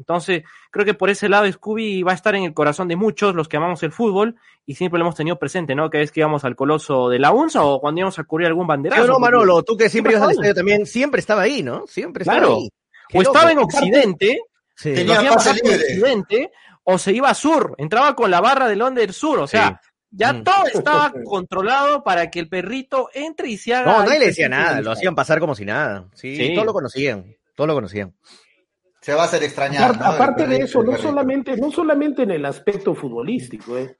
Entonces, 0.00 0.42
creo 0.70 0.84
que 0.86 0.94
por 0.94 1.10
ese 1.10 1.28
lado 1.28 1.50
Scooby 1.52 2.02
va 2.02 2.12
a 2.12 2.14
estar 2.14 2.34
en 2.34 2.42
el 2.44 2.54
corazón 2.54 2.88
de 2.88 2.96
muchos, 2.96 3.34
los 3.34 3.48
que 3.48 3.58
amamos 3.58 3.82
el 3.82 3.92
fútbol, 3.92 4.34
y 4.66 4.74
siempre 4.74 4.98
lo 4.98 5.04
hemos 5.04 5.14
tenido 5.14 5.38
presente, 5.38 5.74
¿no? 5.74 5.90
Cada 5.90 6.00
vez 6.00 6.10
que 6.10 6.20
íbamos 6.20 6.42
al 6.44 6.56
Coloso 6.56 7.08
de 7.10 7.18
la 7.18 7.30
UNSA 7.32 7.62
o 7.62 7.80
cuando 7.80 8.00
íbamos 8.00 8.18
a 8.18 8.24
cubrir 8.24 8.48
algún 8.48 8.66
banderazo. 8.66 9.06
no, 9.06 9.18
Manolo, 9.18 9.62
tú 9.62 9.76
que 9.76 9.88
siempre 9.90 10.14
ibas 10.14 10.24
al 10.24 10.30
estadio 10.32 10.54
también, 10.54 10.86
siempre 10.86 11.20
estaba 11.20 11.42
ahí, 11.42 11.62
¿no? 11.62 11.86
Siempre 11.86 12.22
estaba 12.22 12.38
claro. 12.38 12.56
ahí. 12.56 12.68
o 13.14 13.22
estaba 13.22 13.52
en 13.52 13.58
Occidente, 13.58 14.40
tenía 14.82 15.22
pase 15.32 15.54
libre. 15.54 15.74
Occidente, 15.76 16.50
o 16.84 16.96
se 16.98 17.12
iba 17.12 17.28
a 17.28 17.34
Sur, 17.34 17.74
entraba 17.78 18.16
con 18.16 18.30
la 18.30 18.40
barra 18.40 18.66
del 18.68 18.80
Onder 18.82 19.12
Sur, 19.12 19.38
o 19.40 19.46
sea, 19.46 19.80
ya 20.10 20.32
Mm. 20.32 20.42
todo 20.44 20.66
estaba 20.72 21.12
controlado 21.24 22.02
para 22.02 22.30
que 22.30 22.40
el 22.40 22.48
perrito 22.48 23.10
entre 23.14 23.48
y 23.48 23.56
se 23.58 23.74
haga. 23.74 23.92
No, 23.92 24.04
nadie 24.04 24.18
le 24.18 24.26
decía 24.28 24.48
nada, 24.48 24.80
lo 24.80 24.90
hacían 24.92 25.14
pasar 25.14 25.38
como 25.40 25.54
si 25.54 25.64
nada. 25.64 26.08
Sí, 26.14 26.34
Sí. 26.36 26.54
todos 26.54 26.66
lo 26.66 26.72
conocían, 26.72 27.36
todos 27.54 27.68
lo 27.68 27.74
conocían. 27.74 28.14
Se 29.00 29.14
va 29.14 29.22
a 29.22 29.24
hacer 29.24 29.42
extrañar. 29.42 29.82
Aparte, 29.82 30.04
¿no? 30.04 30.10
aparte 30.10 30.42
El 30.44 30.50
de 30.50 30.56
eso, 30.58 30.80
el 30.80 30.86
no 30.86 30.96
solamente, 30.98 31.56
no 31.56 31.70
solamente 31.70 32.22
en 32.22 32.32
el 32.32 32.44
aspecto 32.44 32.94
futbolístico, 32.94 33.78
¿eh? 33.78 33.98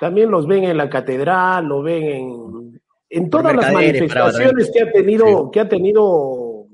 también 0.00 0.30
los 0.30 0.46
ven 0.46 0.64
en 0.64 0.76
la 0.76 0.90
catedral, 0.90 1.64
lo 1.66 1.82
ven 1.82 2.02
en, 2.02 2.82
en 3.08 3.30
todas 3.30 3.54
las 3.54 3.72
manifestaciones 3.72 4.70
que 4.74 4.82
ha 4.82 4.90
tenido, 4.90 5.50
que 5.50 5.60
ha 5.60 5.68
tenido 5.68 6.66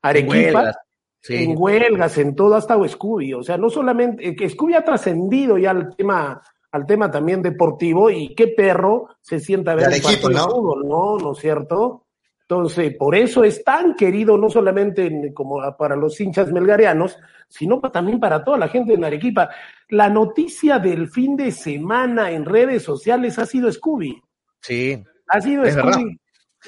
Arequipa, 0.00 0.34
Huelgas, 0.34 0.76
sí. 1.20 1.36
en 1.36 1.54
huelgas, 1.58 2.18
en 2.18 2.34
todo, 2.34 2.54
hasta 2.54 2.88
Scooby. 2.88 3.34
O 3.34 3.42
sea, 3.42 3.58
no 3.58 3.68
solamente, 3.68 4.28
eh, 4.28 4.34
que 4.34 4.48
Scooby 4.48 4.74
ha 4.74 4.84
trascendido 4.84 5.58
ya 5.58 5.72
al 5.72 5.94
tema, 5.94 6.42
al 6.72 6.86
tema 6.86 7.10
también 7.10 7.42
deportivo, 7.42 8.08
y 8.10 8.34
qué 8.34 8.48
perro 8.48 9.08
se 9.20 9.38
sienta 9.38 9.72
a 9.72 9.74
ver 9.74 9.90
partido 9.90 10.28
de 10.28 10.34
¿no? 10.34 10.48
fútbol, 10.48 10.88
¿no? 10.88 11.18
¿No 11.18 11.32
es 11.32 11.38
cierto? 11.38 12.06
Entonces, 12.54 12.96
por 12.98 13.14
eso 13.14 13.44
es 13.44 13.62
tan 13.62 13.94
querido, 13.94 14.36
no 14.36 14.50
solamente 14.50 15.06
en- 15.06 15.32
como 15.32 15.60
para 15.78 15.94
los 15.94 16.20
hinchas 16.20 16.50
melgarianos, 16.50 17.16
sino 17.48 17.80
pa- 17.80 17.92
también 17.92 18.18
para 18.18 18.42
toda 18.42 18.58
la 18.58 18.66
gente 18.66 18.94
en 18.94 19.04
Arequipa. 19.04 19.50
La 19.90 20.08
noticia 20.08 20.80
del 20.80 21.08
fin 21.08 21.36
de 21.36 21.52
semana 21.52 22.32
en 22.32 22.44
redes 22.44 22.82
sociales 22.82 23.38
ha 23.38 23.46
sido 23.46 23.70
Scooby. 23.70 24.20
Sí, 24.60 25.00
Ha 25.28 25.40
sido 25.40 25.62
Es 25.62 25.74
Scooby. 25.74 26.18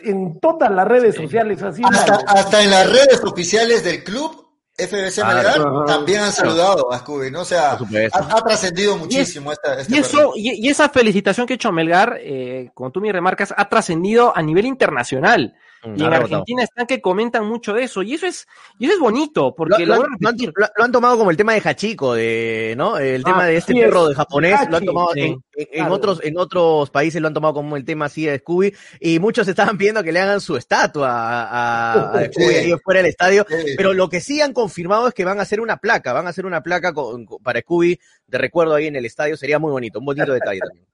En 0.04 0.38
todas 0.38 0.70
las 0.70 0.86
redes 0.86 1.16
sociales 1.16 1.60
ha 1.64 1.72
sido. 1.72 1.88
Hasta, 1.88 2.14
hasta 2.28 2.62
en 2.62 2.70
las 2.70 2.88
redes 2.88 3.20
oficiales 3.24 3.82
del 3.82 4.04
club, 4.04 4.30
FBC 4.78 5.20
Claro. 5.20 5.34
Melgar, 5.34 5.86
también 5.86 6.20
han 6.20 6.30
saludado 6.32 6.92
a 6.92 6.98
Scooby, 7.00 7.32
¿no? 7.32 7.40
O 7.40 7.44
sea, 7.44 7.72
ha, 7.72 8.36
ha 8.36 8.40
trascendido 8.44 8.96
muchísimo 8.96 9.50
esta, 9.50 9.80
este 9.80 9.92
Y 9.96 9.98
eso, 9.98 10.32
y, 10.36 10.64
y 10.64 10.68
esa 10.70 10.88
felicitación 10.90 11.44
que 11.44 11.54
ha 11.54 11.56
hecho 11.56 11.72
Melgar, 11.72 12.18
eh, 12.20 12.70
como 12.72 12.92
tú 12.92 13.00
me 13.00 13.10
remarcas, 13.10 13.52
ha 13.56 13.68
trascendido 13.68 14.32
a 14.34 14.40
nivel 14.42 14.64
internacional. 14.66 15.56
Mm, 15.84 15.96
Y 15.96 16.04
en. 16.04 16.12
Argentina 16.14 16.62
están 16.62 16.86
que 16.86 17.00
comentan 17.00 17.46
mucho 17.46 17.72
de 17.72 17.82
eso. 17.84 18.02
Y 18.02 18.14
eso 18.14 18.26
es, 18.26 18.46
y 18.78 18.84
eso 18.86 18.94
es 18.94 19.00
bonito, 19.00 19.54
porque 19.54 19.84
Lo, 19.84 19.96
lo, 19.96 20.02
lo 20.18 20.28
han, 20.28 20.36
lo 20.76 20.90
tomado 20.92 21.18
como 21.18 21.30
el 21.30 21.36
tema 21.36 21.54
de 21.54 21.60
Hachiko, 21.60 22.14
de, 22.14 22.74
¿no? 22.76 22.98
El 22.98 23.24
tema 23.24 23.44
Ah, 23.44 23.46
de 23.46 23.56
este 23.56 23.72
sí 23.72 23.80
perro 23.80 24.04
es. 24.04 24.08
de 24.10 24.14
japonés, 24.14 24.60
lo 24.70 24.76
han 24.76 24.84
tomado 24.84 25.08
sí. 25.14 25.20
en, 25.20 25.26
en- 25.32 25.40
en 25.56 25.66
Claro. 25.80 25.92
otros, 25.94 26.20
en 26.22 26.38
otros 26.38 26.90
países 26.90 27.20
lo 27.20 27.28
han 27.28 27.34
tomado 27.34 27.54
como 27.54 27.76
el 27.76 27.84
tema 27.84 28.04
así 28.06 28.24
de 28.26 28.38
Scooby, 28.38 28.74
y 29.00 29.18
muchos 29.18 29.46
estaban 29.48 29.76
pidiendo 29.76 30.02
que 30.02 30.12
le 30.12 30.20
hagan 30.20 30.40
su 30.40 30.56
estatua 30.56 31.08
a, 31.10 31.42
a- 31.42 32.18
a 32.18 32.24
Scooby 32.32 32.46
Sí. 32.46 32.54
ahí 32.54 32.74
fuera 32.82 32.98
del 33.02 33.10
estadio, 33.10 33.44
Sí. 33.48 33.74
pero 33.76 33.92
lo 33.92 34.08
que 34.08 34.20
sí 34.20 34.40
han 34.40 34.52
confirmado 34.52 35.08
es 35.08 35.14
que 35.14 35.24
van 35.24 35.38
a 35.40 35.42
hacer 35.42 35.60
una 35.60 35.76
placa, 35.78 36.12
van 36.12 36.26
a 36.26 36.30
hacer 36.30 36.46
una 36.46 36.62
placa 36.62 36.92
con- 36.92 37.26
con- 37.26 37.42
para 37.42 37.60
Scooby 37.60 37.98
de 38.28 38.38
recuerdo 38.38 38.74
ahí 38.74 38.86
en 38.86 38.96
el 38.96 39.04
estadio, 39.04 39.36
sería 39.36 39.58
muy 39.58 39.72
bonito, 39.72 39.98
un 39.98 40.04
bonito 40.06 40.32
detalle 40.32 40.60
también. 40.60 40.86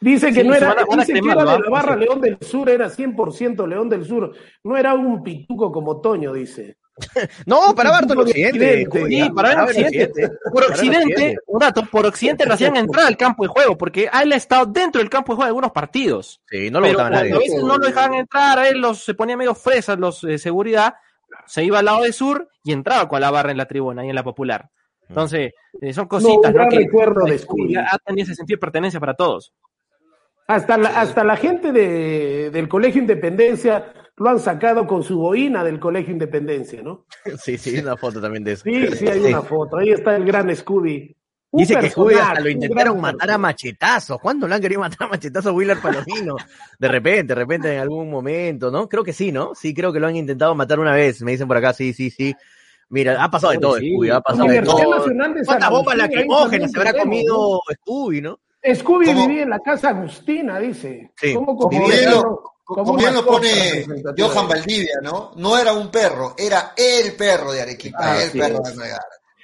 Dice 0.00 0.32
que 0.32 0.42
Sí, 0.42 0.46
no 0.46 0.54
era, 0.54 0.68
van 0.68 0.78
a- 0.78 0.84
van 0.84 1.00
a 1.00 1.02
dice 1.02 1.12
que 1.14 1.20
cremarlo, 1.20 1.42
era 1.42 1.50
de 1.52 1.56
¿ah? 1.58 1.64
la 1.64 1.70
barra 1.70 1.94
Sí. 1.94 2.00
León 2.00 2.20
del 2.20 2.38
Sur, 2.40 2.68
era 2.70 2.88
100% 2.88 3.66
León 3.66 3.88
del 3.88 4.04
Sur. 4.04 4.32
No 4.64 4.76
era 4.76 4.94
un 4.94 5.22
pituco 5.22 5.72
como 5.72 6.00
Toño, 6.00 6.32
dice. 6.32 6.78
No, 7.46 7.74
para 7.76 7.92
ver 7.92 8.00
todo 8.02 8.12
el 8.14 8.18
Por 8.18 8.26
occidente. 8.28 8.58
Occidente, 8.58 8.84
Scooby, 8.98 9.22
Sí, 9.22 9.30
para 9.30 9.48
ver 9.48 9.56
ver 9.58 9.66
Occidente. 9.86 10.30
Por 10.52 10.64
Occidente, 10.64 11.36
un 11.46 11.58
dato, 11.60 11.84
por 11.86 12.06
Occidente 12.06 12.44
le 12.46 12.54
hacían 12.54 12.76
entrar 12.76 13.06
al 13.06 13.16
campo 13.16 13.44
de 13.44 13.48
juego, 13.48 13.78
porque 13.78 14.10
él 14.22 14.32
ha 14.32 14.36
estado 14.36 14.66
dentro 14.66 15.00
del 15.00 15.08
campo 15.10 15.32
de 15.32 15.36
juego 15.36 15.44
de 15.44 15.50
algunos 15.50 15.70
partidos. 15.72 16.40
Sí, 16.48 16.70
no 16.70 16.80
lo 16.80 16.86
pero 16.88 17.08
nadie. 17.10 17.32
a 17.32 17.38
veces 17.38 17.62
no 17.62 17.78
lo 17.78 17.86
dejaban 17.86 18.14
entrar, 18.14 18.58
a 18.58 18.68
él 18.68 18.80
los, 18.80 19.04
se 19.04 19.14
ponía 19.14 19.36
medio 19.36 19.54
fresas 19.54 19.96
los 19.98 20.22
de 20.22 20.38
seguridad, 20.38 20.94
se 21.46 21.62
iba 21.64 21.78
al 21.78 21.84
lado 21.84 22.02
de 22.02 22.12
sur 22.12 22.48
y 22.64 22.72
entraba 22.72 23.08
con 23.08 23.20
la 23.20 23.30
barra 23.30 23.52
en 23.52 23.58
la 23.58 23.66
tribuna 23.66 24.04
y 24.04 24.08
en 24.08 24.14
la 24.16 24.24
popular. 24.24 24.68
Entonces, 25.08 25.52
eh, 25.80 25.92
son 25.92 26.06
cositas, 26.06 26.54
¿no? 26.54 26.68
Que 26.68 26.76
recuerdo 26.76 27.24
de 27.24 27.38
Scooby 27.38 27.74
ese 28.16 28.34
sentido 28.34 28.56
de 28.56 28.60
pertenencia 28.60 29.00
para 29.00 29.14
todos. 29.14 29.52
Hasta 30.46 30.78
la, 30.78 31.00
hasta 31.00 31.24
la 31.24 31.36
gente 31.36 31.72
de, 31.72 32.50
del 32.50 32.68
Colegio 32.68 33.00
Independencia 33.00 33.92
lo 34.16 34.30
han 34.30 34.40
sacado 34.40 34.86
con 34.86 35.02
su 35.02 35.18
boina 35.18 35.62
del 35.62 35.78
Colegio 35.78 36.12
Independencia, 36.12 36.82
¿no? 36.82 37.06
Sí, 37.38 37.58
sí, 37.58 37.78
una 37.78 37.96
foto 37.96 38.20
también 38.20 38.44
de 38.44 38.52
eso. 38.52 38.64
Sí, 38.64 38.86
sí, 38.96 39.08
hay 39.08 39.20
una 39.20 39.42
foto. 39.42 39.76
Ahí 39.76 39.90
está 39.90 40.16
el 40.16 40.24
gran 40.24 40.54
Scooby. 40.54 41.14
Un 41.50 41.60
Dice 41.60 41.76
que 41.76 41.88
Scooby 41.88 42.14
hasta 42.14 42.40
lo 42.40 42.50
intentaron 42.50 43.00
matar 43.00 43.30
a 43.30 43.38
machetazos. 43.38 44.20
¿Cuándo 44.20 44.46
lo 44.46 44.54
han 44.54 44.60
querido 44.60 44.80
matar 44.80 45.06
a 45.06 45.10
machetazos 45.10 45.50
a 45.50 45.54
Willer 45.54 45.78
Palomino? 45.80 46.36
De 46.78 46.88
repente, 46.88 47.28
de 47.28 47.34
repente 47.34 47.72
en 47.72 47.80
algún 47.80 48.10
momento, 48.10 48.70
¿no? 48.70 48.88
Creo 48.88 49.02
que 49.02 49.14
sí, 49.14 49.32
¿no? 49.32 49.54
Sí, 49.54 49.72
creo 49.72 49.92
que 49.92 50.00
lo 50.00 50.08
han 50.08 50.16
intentado 50.16 50.54
matar 50.54 50.78
una 50.78 50.92
vez. 50.92 51.22
Me 51.22 51.30
dicen 51.32 51.48
por 51.48 51.56
acá, 51.56 51.72
sí, 51.72 51.94
sí, 51.94 52.10
sí. 52.10 52.34
Mira, 52.90 53.22
ha 53.22 53.30
pasado 53.30 53.52
de 53.52 53.58
todo, 53.58 53.76
Sí. 53.78 53.90
Scooby, 53.92 54.10
ha 54.10 54.20
pasado 54.20 54.48
de 54.48 54.62
todo. 54.62 54.96
Nacional 54.98 55.34
de 55.34 55.40
San 55.40 55.46
¿Cuántas 55.46 55.70
bombas 55.70 55.96
lacrimógenas 55.96 56.70
se 56.70 56.78
habrá 56.78 56.92
comido 56.94 57.60
Scooby, 57.82 58.20
no? 58.22 58.38
Scooby 58.74 59.06
¿Cómo? 59.06 59.26
vivía 59.26 59.42
en 59.42 59.50
la 59.50 59.58
casa 59.60 59.90
Agustina, 59.90 60.58
dice. 60.58 61.12
Sí. 61.16 61.34
¿Cómo 61.34 61.46
Como 61.56 61.58
como 61.70 61.86
bien 61.88 62.10
lo, 62.10 62.22
como 62.64 62.84
como 62.84 62.98
bien 62.98 63.14
lo 63.14 63.22
mascota 63.22 63.38
pone? 63.40 64.22
Johan 64.22 64.48
Valdivia, 64.48 64.94
¿no? 65.02 65.32
No 65.36 65.56
era 65.58 65.72
un 65.72 65.90
perro, 65.90 66.34
era 66.36 66.72
el 66.76 67.14
perro 67.14 67.52
de 67.52 67.62
Arequipa, 67.62 67.98
Ah, 68.00 68.22
el 68.22 68.30
sí 68.30 68.38
perro 68.38 68.58
es. 68.64 68.70
de 68.70 68.76
Melgar. 68.76 69.00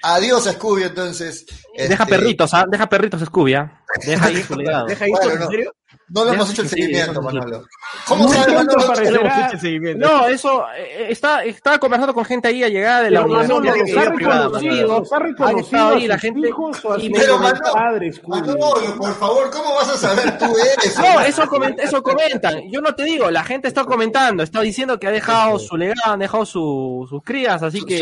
Adiós, 0.06 0.44
Scooby, 0.44 0.82
entonces. 0.82 1.46
Deja 1.74 2.02
este, 2.02 2.06
perritos, 2.06 2.52
¿ah? 2.52 2.66
Deja 2.68 2.86
perritos 2.88 3.22
Scooby, 3.22 3.54
¿ah? 3.54 3.82
Deja 4.04 4.26
ahí 4.26 4.42
su 4.42 4.54
legado. 4.56 4.86
¿Deja 4.86 5.04
ahí 5.04 5.10
Bueno, 5.10 5.34
no. 5.36 5.46
serio? 5.50 5.74
No 6.08 6.24
le 6.24 6.32
hemos 6.32 6.50
hecho 6.50 6.62
el 6.62 6.68
seguimiento. 6.68 7.22
Manolo. 7.22 7.64
¿Cómo 8.06 8.28
sabe, 8.28 8.52
Manolo? 8.54 8.80
aparecerá- 8.84 9.10
Le 9.10 9.20
hemos 9.20 9.38
hecho 9.38 9.54
el 9.54 9.60
seguimiento. 9.60 10.06
No, 10.06 10.26
eso, 10.26 10.64
eh, 10.76 11.06
está, 11.08 11.44
estaba 11.44 11.78
conversando 11.78 12.12
con 12.12 12.24
gente 12.24 12.48
ahí 12.48 12.62
a 12.64 12.68
llegada 12.68 13.02
de 13.02 13.10
la 13.10 13.22
Pero 13.22 13.32
universidad. 13.32 13.94
Manolo, 13.94 14.14
privada, 14.16 14.44
reconocido, 15.20 15.88
ahí 15.94 16.06
la 16.06 16.18
gente 16.18 16.40
Pero 16.42 17.38
Manolo, 17.38 18.96
por 18.98 19.14
favor, 19.14 19.50
¿cómo 19.50 19.74
vas 19.76 19.88
a 19.90 19.96
saber 19.96 20.36
tú 20.38 20.46
eso? 20.84 21.00
No, 21.00 21.20
eso, 21.20 21.42
eso 21.78 22.02
comentan. 22.02 22.70
Yo 22.70 22.80
no 22.80 22.94
te 22.94 23.04
digo, 23.04 23.30
la 23.30 23.44
gente 23.44 23.68
está 23.68 23.84
comentando, 23.84 24.42
está 24.42 24.60
diciendo 24.60 24.98
que 24.98 25.06
ha 25.06 25.10
dejado 25.12 25.58
su 25.58 25.76
legado, 25.76 26.12
han 26.12 26.18
dejado 26.20 26.44
su- 26.44 27.06
sus 27.08 27.22
crías, 27.22 27.62
así 27.62 27.80
Su- 27.80 27.86
que 27.86 27.98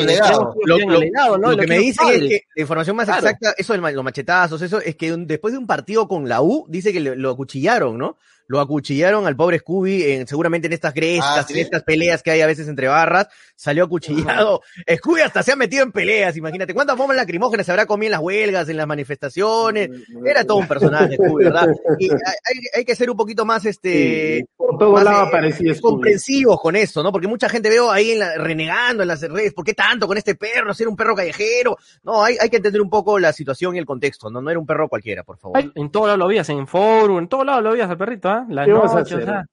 Lo, 0.64 0.78
lo- 0.78 1.38
lo 1.38 1.50
Lo 1.52 1.56
que 1.56 1.66
me 1.66 1.78
dicen 1.78 2.08
es 2.08 2.18
que 2.28 2.44
la 2.56 2.62
información 2.62 2.96
más 2.96 3.06
Claro. 3.06 3.20
exacta, 3.26 3.54
eso 3.56 3.72
de 3.74 3.92
los 3.92 4.04
machetazos, 4.04 4.62
eso 4.62 4.80
es 4.80 4.96
que 4.96 5.12
un- 5.12 5.26
después 5.26 5.52
de 5.52 5.58
un 5.58 5.66
partido 5.66 5.81
con 6.08 6.28
la 6.28 6.42
U, 6.42 6.66
dice 6.68 6.92
que 6.92 7.00
le- 7.00 7.16
lo 7.16 7.30
acuchillaron, 7.30 7.98
¿no? 7.98 8.16
Lo 8.48 8.60
acuchillaron 8.60 9.26
al 9.26 9.36
pobre 9.36 9.58
Scooby, 9.58 10.02
en- 10.12 10.26
seguramente 10.26 10.66
en 10.66 10.72
estas 10.72 10.92
grestas, 10.94 11.38
Ah, 11.38 11.44
¿sí? 11.46 11.54
en 11.54 11.60
estas 11.60 11.82
peleas 11.82 12.22
que 12.22 12.30
hay 12.30 12.40
a 12.40 12.46
veces 12.46 12.68
entre 12.68 12.88
barras, 12.88 13.28
salió 13.56 13.84
acuchillado. 13.84 14.60
Scooby 14.96 15.20
hasta 15.22 15.42
se 15.42 15.52
ha 15.52 15.56
metido 15.56 15.82
en 15.84 15.92
peleas, 15.92 16.36
imagínate. 16.36 16.74
¿Cuántas 16.74 16.96
bombas 16.96 17.16
lacrimógenas 17.16 17.64
se 17.66 17.72
habrá 17.72 17.86
comido 17.86 18.08
en 18.08 18.12
las 18.12 18.20
huelgas, 18.20 18.68
en 18.68 18.76
las 18.76 18.86
manifestaciones? 18.86 19.90
Era 20.24 20.44
todo 20.44 20.58
un 20.58 20.68
personaje, 20.68 21.16
Scooby, 21.16 21.44
¿verdad? 21.44 21.68
Y 21.98 22.08
hay, 22.74 22.84
que 22.84 22.94
ser 22.96 23.10
un 23.10 23.16
poquito 23.16 23.44
más, 23.44 23.64
este, 23.64 24.38
Sí, 24.38 24.44
por 24.56 24.78
todo 24.78 24.92
más, 24.92 25.04
lado 25.04 25.26
eh, 25.32 25.80
comprensivos 25.80 26.60
con 26.60 26.76
eso, 26.76 27.02
¿no? 27.02 27.12
Porque 27.12 27.28
mucha 27.28 27.48
gente 27.48 27.68
veo 27.68 27.90
ahí 27.90 28.12
en 28.12 28.18
la- 28.18 28.34
renegando 28.36 29.02
en 29.02 29.08
las 29.08 29.20
redes, 29.22 29.52
¿por 29.54 29.64
qué 29.64 29.74
tanto 29.74 30.06
con 30.06 30.16
este 30.18 30.34
perro? 30.34 30.72
Ser 30.74 30.88
un 30.88 30.96
perro 30.96 31.14
callejero. 31.14 31.76
No, 32.02 32.22
hay, 32.24 32.36
hay 32.40 32.48
que 32.50 32.56
entender 32.56 32.80
un 32.82 32.90
poco 32.90 33.18
la 33.18 33.32
situación 33.32 33.76
y 33.76 33.78
el 33.78 33.86
contexto, 33.86 34.30
¿no? 34.30 34.40
No 34.40 34.50
era 34.50 34.58
un 34.58 34.66
perro 34.66 34.88
cualquiera, 34.88 35.22
por 35.22 35.38
favor. 35.38 35.58
Ay, 35.58 35.70
en 35.74 35.90
todos 35.90 36.06
lados 36.06 36.18
lo 36.18 36.28
veías, 36.28 36.48
en 36.48 36.66
forum, 36.66 37.18
en 37.18 37.28
todos 37.28 37.46
lados 37.46 37.62
lo 37.62 37.72
veías 37.72 37.88
al 37.90 37.96
perrito, 37.98 38.28
¿ah? 38.32 38.46
La 38.48 38.64
¿Qué 38.64 38.72
vas 38.72 38.92
a 38.94 39.00
noche, 39.00 39.14
o 39.14 39.18
hacer? 39.18 39.28
sea. 39.28 39.44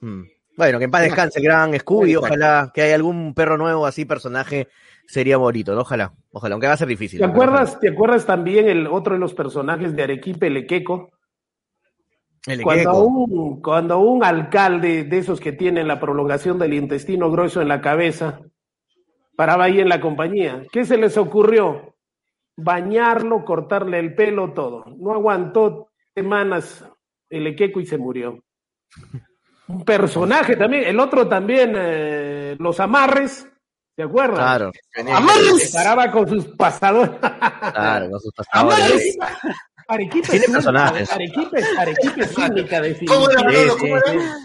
Mm. 0.00 0.22
Bueno, 0.56 0.78
que 0.78 0.84
en 0.84 0.90
paz 0.90 1.02
descanse 1.02 1.38
el 1.38 1.44
gran 1.44 1.78
Scooby, 1.78 2.12
Exacto. 2.12 2.26
ojalá 2.26 2.70
que 2.74 2.82
haya 2.82 2.94
algún 2.94 3.34
perro 3.34 3.58
nuevo 3.58 3.86
así, 3.86 4.04
personaje, 4.04 4.68
sería 5.06 5.36
bonito, 5.36 5.74
¿no? 5.74 5.82
Ojalá, 5.82 6.12
ojalá, 6.32 6.54
aunque 6.54 6.66
va 6.66 6.72
a 6.72 6.78
ser 6.78 6.88
difícil. 6.88 7.18
¿Te 7.18 7.24
pero 7.26 7.32
acuerdas, 7.32 7.78
¿Te 7.78 7.88
acuerdas 7.90 8.24
también 8.24 8.68
el 8.68 8.86
otro 8.86 9.14
de 9.14 9.20
los 9.20 9.34
personajes 9.34 9.94
de 9.94 10.02
Arequipa, 10.02 10.46
el 10.46 10.56
Equeco? 10.58 11.10
El 12.46 12.62
Cuando 12.62 13.04
un, 13.04 13.60
cuando 13.60 13.98
un 13.98 14.24
alcalde 14.24 15.04
de 15.04 15.18
esos 15.18 15.40
que 15.40 15.52
tienen 15.52 15.88
la 15.88 16.00
prolongación 16.00 16.58
del 16.58 16.74
intestino 16.74 17.30
grueso 17.30 17.60
en 17.60 17.68
la 17.68 17.80
cabeza 17.80 18.40
paraba 19.34 19.64
ahí 19.64 19.80
en 19.80 19.88
la 19.88 20.00
compañía, 20.00 20.62
¿qué 20.72 20.84
se 20.84 20.96
les 20.96 21.16
ocurrió? 21.18 21.96
bañarlo, 22.56 23.44
cortarle 23.44 23.98
el 23.98 24.14
pelo, 24.14 24.52
todo. 24.52 24.84
No 24.98 25.12
aguantó 25.12 25.88
semanas 26.14 26.84
el 27.36 27.46
Equeco 27.48 27.80
y 27.80 27.86
se 27.86 27.98
murió. 27.98 28.42
Un 29.68 29.84
personaje 29.84 30.56
también, 30.56 30.84
el 30.84 30.98
otro 31.00 31.26
también, 31.28 31.72
eh, 31.76 32.56
los 32.58 32.78
amarres, 32.80 33.48
¿se 33.96 34.02
acuerdan? 34.02 34.36
Claro. 34.36 34.70
Amarres. 35.14 35.70
Se 35.70 35.76
paraba 35.76 36.10
con 36.10 36.28
sus 36.28 36.46
pasadores. 36.56 37.10
Claro, 37.20 38.10
con 38.10 38.20
sus 38.20 38.32
pasadores. 38.32 39.18
Arequipa 39.88 40.28
Tiene 40.28 40.44
es 40.46 40.52
personajes. 40.52 41.12
Arequipa, 41.12 41.58
es- 41.58 41.78
Arequipa 41.78 42.20
es 42.22 42.38
única 42.38 42.80
de 42.80 43.06
¿Cómo 43.06 43.30
era, 43.30 43.42
Manolo? 43.44 43.76
¿Cómo 43.78 43.96
era? 43.96 44.36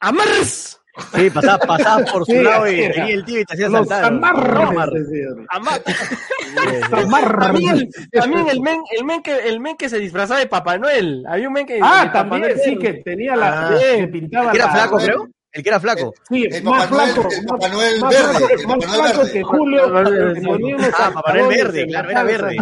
¡Amarres! 0.00 0.79
Sí, 1.14 1.30
pasaba, 1.30 1.58
pasaba 1.58 2.04
por 2.04 2.26
su 2.26 2.32
Sí, 2.32 2.42
lado 2.42 2.68
y 2.68 2.76
venía 2.88 3.06
el 3.06 3.24
tío 3.24 3.40
y 3.40 3.44
te 3.44 3.54
hacía 3.54 3.68
Los 3.68 3.86
saltar. 3.88 4.04
amarres. 4.12 4.68
Amarres. 4.68 5.08
decían. 5.10 5.46
Amar- 5.50 5.82
Los 6.90 7.04
amarres. 7.04 7.38
También, 7.38 7.88
también 8.12 8.48
el 8.48 8.60
men, 8.60 8.80
el 8.98 9.04
men 9.04 9.22
que, 9.22 9.36
el 9.48 9.60
men 9.60 9.76
que 9.76 9.88
se 9.88 9.98
disfrazaba 9.98 10.40
de 10.40 10.46
Papá 10.46 10.78
Noel. 10.78 11.24
Había 11.28 11.46
un 11.48 11.54
men 11.54 11.66
que. 11.66 11.78
Ah, 11.82 12.00
de 12.02 12.06
Papá 12.08 12.18
también, 12.30 12.42
Noel. 12.42 12.60
sí, 12.64 12.76
que 12.76 12.92
tenía 13.04 13.36
la. 13.36 13.68
Ah. 13.68 13.74
que 13.78 14.08
pintaba 14.08 14.46
¿El 14.46 14.50
que 14.50 14.56
era 14.58 14.66
la- 14.66 14.72
flaco, 14.72 14.96
creo? 14.98 15.28
El 15.52 15.62
que 15.64 15.68
era 15.68 15.80
flaco. 15.80 16.14
Sí, 16.28 16.44
El 16.50 16.62
más 16.64 16.86
Papá 16.86 16.96
Noel- 16.96 17.12
flaco. 17.12 17.28
el 17.30 17.36
más- 17.44 17.46
Papá 17.46 17.68
Noel 17.68 18.00
más 18.00 18.10
verde, 18.10 18.28
flaco- 18.32 18.50
el 18.50 18.62
Papá 18.62 18.76
más 18.76 18.86
Noel 18.86 19.00
flaco 19.00 19.18
verde. 19.18 19.32
que 19.32 19.42
Julio. 19.42 19.82
Ah, 20.98 21.10
Papá 21.14 21.32
Noel 21.34 21.48
verde, 21.48 21.80
la 21.86 22.02
claro, 22.02 22.10
era 22.10 22.22
verde. 22.24 22.56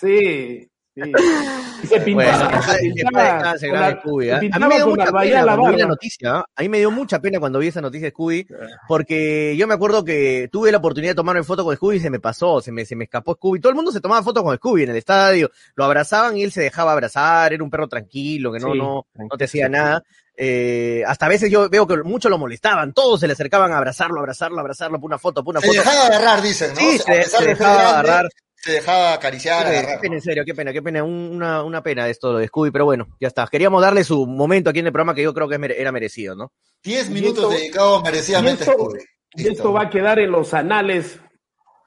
Sí, 0.00 0.68
sí. 0.94 1.02
Y 1.84 1.86
se 1.86 2.00
pintaba. 2.00 2.48
Bueno, 2.48 2.62
se 2.62 2.78
pintaba 2.78 3.34
con 3.36 3.42
la- 3.42 3.58
se 3.58 3.70
¿ah? 3.70 4.36
A 4.36 4.40
mí 4.40 4.40
pintaba 4.40 4.68
me 4.68 4.74
dio 4.76 4.86
mucha 4.86 5.12
pena 5.12 5.42
la 5.42 5.56
cuando 5.56 5.70
vi 5.76 5.82
la 5.82 5.86
noticia. 5.88 6.36
¿ah? 6.36 6.44
A 6.56 6.62
mí 6.62 6.68
me 6.70 6.78
dio 6.78 6.90
mucha 6.90 7.20
pena 7.20 7.38
cuando 7.40 7.58
vi 7.58 7.66
esa 7.68 7.80
noticia 7.82 8.06
de 8.06 8.10
Scooby, 8.12 8.46
porque 8.88 9.54
yo 9.58 9.66
me 9.66 9.74
acuerdo 9.74 10.02
que 10.04 10.48
tuve 10.50 10.72
la 10.72 10.78
oportunidad 10.78 11.10
de 11.12 11.16
tomarme 11.16 11.42
foto 11.42 11.62
con 11.64 11.76
Scooby 11.76 11.96
y 11.96 12.00
se 12.00 12.08
me 12.10 12.20
pasó, 12.20 12.60
se 12.62 12.72
me, 12.72 12.86
se 12.86 12.96
me 12.96 13.04
escapó 13.04 13.34
Scooby. 13.34 13.60
Todo 13.60 13.70
el 13.70 13.76
mundo 13.76 13.92
se 13.92 14.00
tomaba 14.00 14.22
fotos 14.22 14.42
con 14.42 14.56
Scooby 14.56 14.84
en 14.84 14.90
el 14.90 14.96
estadio, 14.96 15.50
lo 15.74 15.84
abrazaban 15.84 16.36
y 16.38 16.42
él 16.42 16.52
se 16.52 16.62
dejaba 16.62 16.92
abrazar, 16.92 17.52
era 17.52 17.62
un 17.62 17.70
perro 17.70 17.88
tranquilo, 17.88 18.50
que 18.52 18.60
no, 18.60 18.72
Sí, 18.72 18.78
no, 18.78 19.06
no 19.14 19.36
te 19.36 19.44
hacía 19.44 19.68
nada. 19.68 20.02
Eh, 20.36 21.04
hasta 21.06 21.26
a 21.26 21.28
veces 21.28 21.48
yo 21.50 21.68
veo 21.68 21.86
que 21.86 21.96
muchos 22.02 22.28
lo 22.30 22.38
molestaban, 22.38 22.92
todos 22.92 23.20
se 23.20 23.26
le 23.28 23.34
acercaban 23.34 23.72
a 23.72 23.76
abrazarlo, 23.78 24.18
abrazarlo, 24.20 24.58
abrazarlo, 24.58 24.98
por 24.98 25.06
una 25.08 25.18
foto, 25.18 25.44
por 25.44 25.52
una 25.52 25.60
Se 25.60 25.66
foto. 25.68 25.78
dejaba 25.78 26.06
agarrar, 26.06 26.42
dicen, 26.42 26.70
¿no? 26.74 26.80
Sí, 26.80 26.98
se, 26.98 27.22
se 27.24 27.44
dejaba 27.44 27.74
grande, 27.76 27.90
agarrar. 28.10 28.28
Se 28.64 28.72
dejaba 28.72 29.12
acariciar, 29.12 29.66
Qué 29.70 29.76
agarrar. 29.76 30.00
pena, 30.00 30.14
en 30.14 30.22
serio, 30.22 30.42
qué 30.46 30.54
pena, 30.54 30.72
qué 30.72 30.80
pena, 30.80 31.04
un- 31.04 31.32
una, 31.34 31.62
una 31.62 31.82
pena 31.82 32.08
esto 32.08 32.34
de 32.38 32.46
Scooby, 32.46 32.70
pero 32.70 32.86
bueno, 32.86 33.08
ya 33.20 33.28
está. 33.28 33.46
Queríamos 33.46 33.82
darle 33.82 34.04
su 34.04 34.26
momento 34.26 34.70
aquí 34.70 34.78
en 34.78 34.86
el 34.86 34.92
programa 34.92 35.14
que 35.14 35.22
yo 35.22 35.34
creo 35.34 35.46
que 35.48 35.56
era 35.76 35.92
merecido, 35.92 36.34
¿no? 36.34 36.50
Diez 36.82 37.10
minutos 37.10 37.44
esto- 37.44 37.50
dedicados 37.50 38.02
merecidamente 38.02 38.64
a 38.64 38.66
esto- 38.66 38.72
Scooby. 38.84 39.00
Y 39.36 39.48
esto 39.48 39.72
va 39.74 39.82
a 39.82 39.90
quedar 39.90 40.18
en 40.18 40.30
los 40.30 40.54
anales 40.54 41.20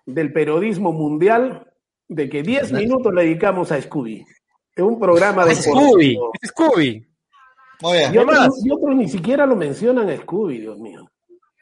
del 0.05 0.31
periodismo 0.31 0.91
mundial 0.93 1.65
de 2.07 2.29
que 2.29 2.43
10 2.43 2.71
minutos 2.71 3.11
le 3.13 3.23
dedicamos 3.23 3.71
a 3.71 3.81
Scooby. 3.81 4.23
Es 4.75 4.83
un 4.83 4.99
programa 4.99 5.45
de 5.45 5.55
Scooby. 5.55 6.15
Scooby. 6.45 7.07
Muy 7.81 7.97
bien. 7.97 8.13
Y 8.13 8.17
otros, 8.19 8.65
y 8.65 8.71
otros 8.71 8.95
ni 8.95 9.09
siquiera 9.09 9.45
lo 9.47 9.55
mencionan 9.55 10.09
a 10.11 10.15
Scooby, 10.17 10.59
Dios 10.59 10.77
mío. 10.77 11.09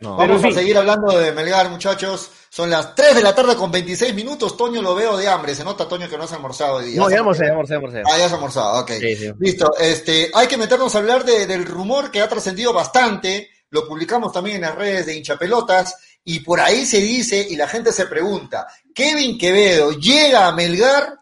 No. 0.02 0.18
Vamos 0.18 0.44
a 0.44 0.48
sí. 0.50 0.54
seguir 0.54 0.78
hablando 0.78 1.18
de 1.18 1.32
Melgar, 1.32 1.70
muchachos. 1.70 2.30
Son 2.50 2.70
las 2.70 2.96
3 2.96 3.16
de 3.16 3.24
la 3.24 3.34
tarde 3.34 3.56
con 3.56 3.72
26 3.72 4.14
minutos. 4.14 4.56
Toño 4.58 4.82
lo 4.82 4.94
veo 4.96 5.16
de 5.18 5.28
hambre. 5.28 5.56
Se 5.56 5.64
nota, 5.64 5.88
Toño, 5.88 6.10
que 6.10 6.18
no 6.18 6.24
has 6.26 6.34
almorzado 6.34 6.76
hoy 6.78 6.86
día. 6.92 6.98
No, 7.00 7.06
¿Has 7.06 7.12
ya 7.12 7.18
almorzado? 7.20 7.50
almorcé, 7.52 7.72
ya 7.74 7.76
almorcé, 7.78 7.98
almorcé. 8.00 8.14
Ah, 8.14 8.18
ya 8.18 8.26
has 8.26 8.34
almorzado, 8.34 8.82
ok. 8.82 8.92
Sí, 9.00 9.16
sí. 9.16 9.32
Listo. 9.40 9.72
Este, 9.80 10.32
hay 10.34 10.48
que 10.48 10.58
meternos 10.58 10.94
a 10.96 10.98
hablar 11.00 11.24
de- 11.24 11.48
del 11.48 11.66
rumor 11.66 12.12
que 12.12 12.22
ha 12.22 12.28
trascendido 12.30 12.74
bastante. 12.74 13.50
Lo 13.70 13.88
publicamos 13.88 14.32
también 14.34 14.58
en 14.58 14.62
las 14.64 14.76
redes 14.76 15.06
de 15.06 15.16
hinchapelotas. 15.16 15.96
Y 16.24 16.40
por 16.42 16.60
ahí 16.60 16.86
se 16.86 16.98
dice, 16.98 17.46
y 17.50 17.56
la 17.56 17.68
gente 17.68 17.92
se 17.92 18.06
pregunta, 18.08 18.68
¿Kevin 18.94 19.38
Quevedo 19.38 19.92
llega 19.92 20.48
a 20.48 20.52
Melgar? 20.52 21.20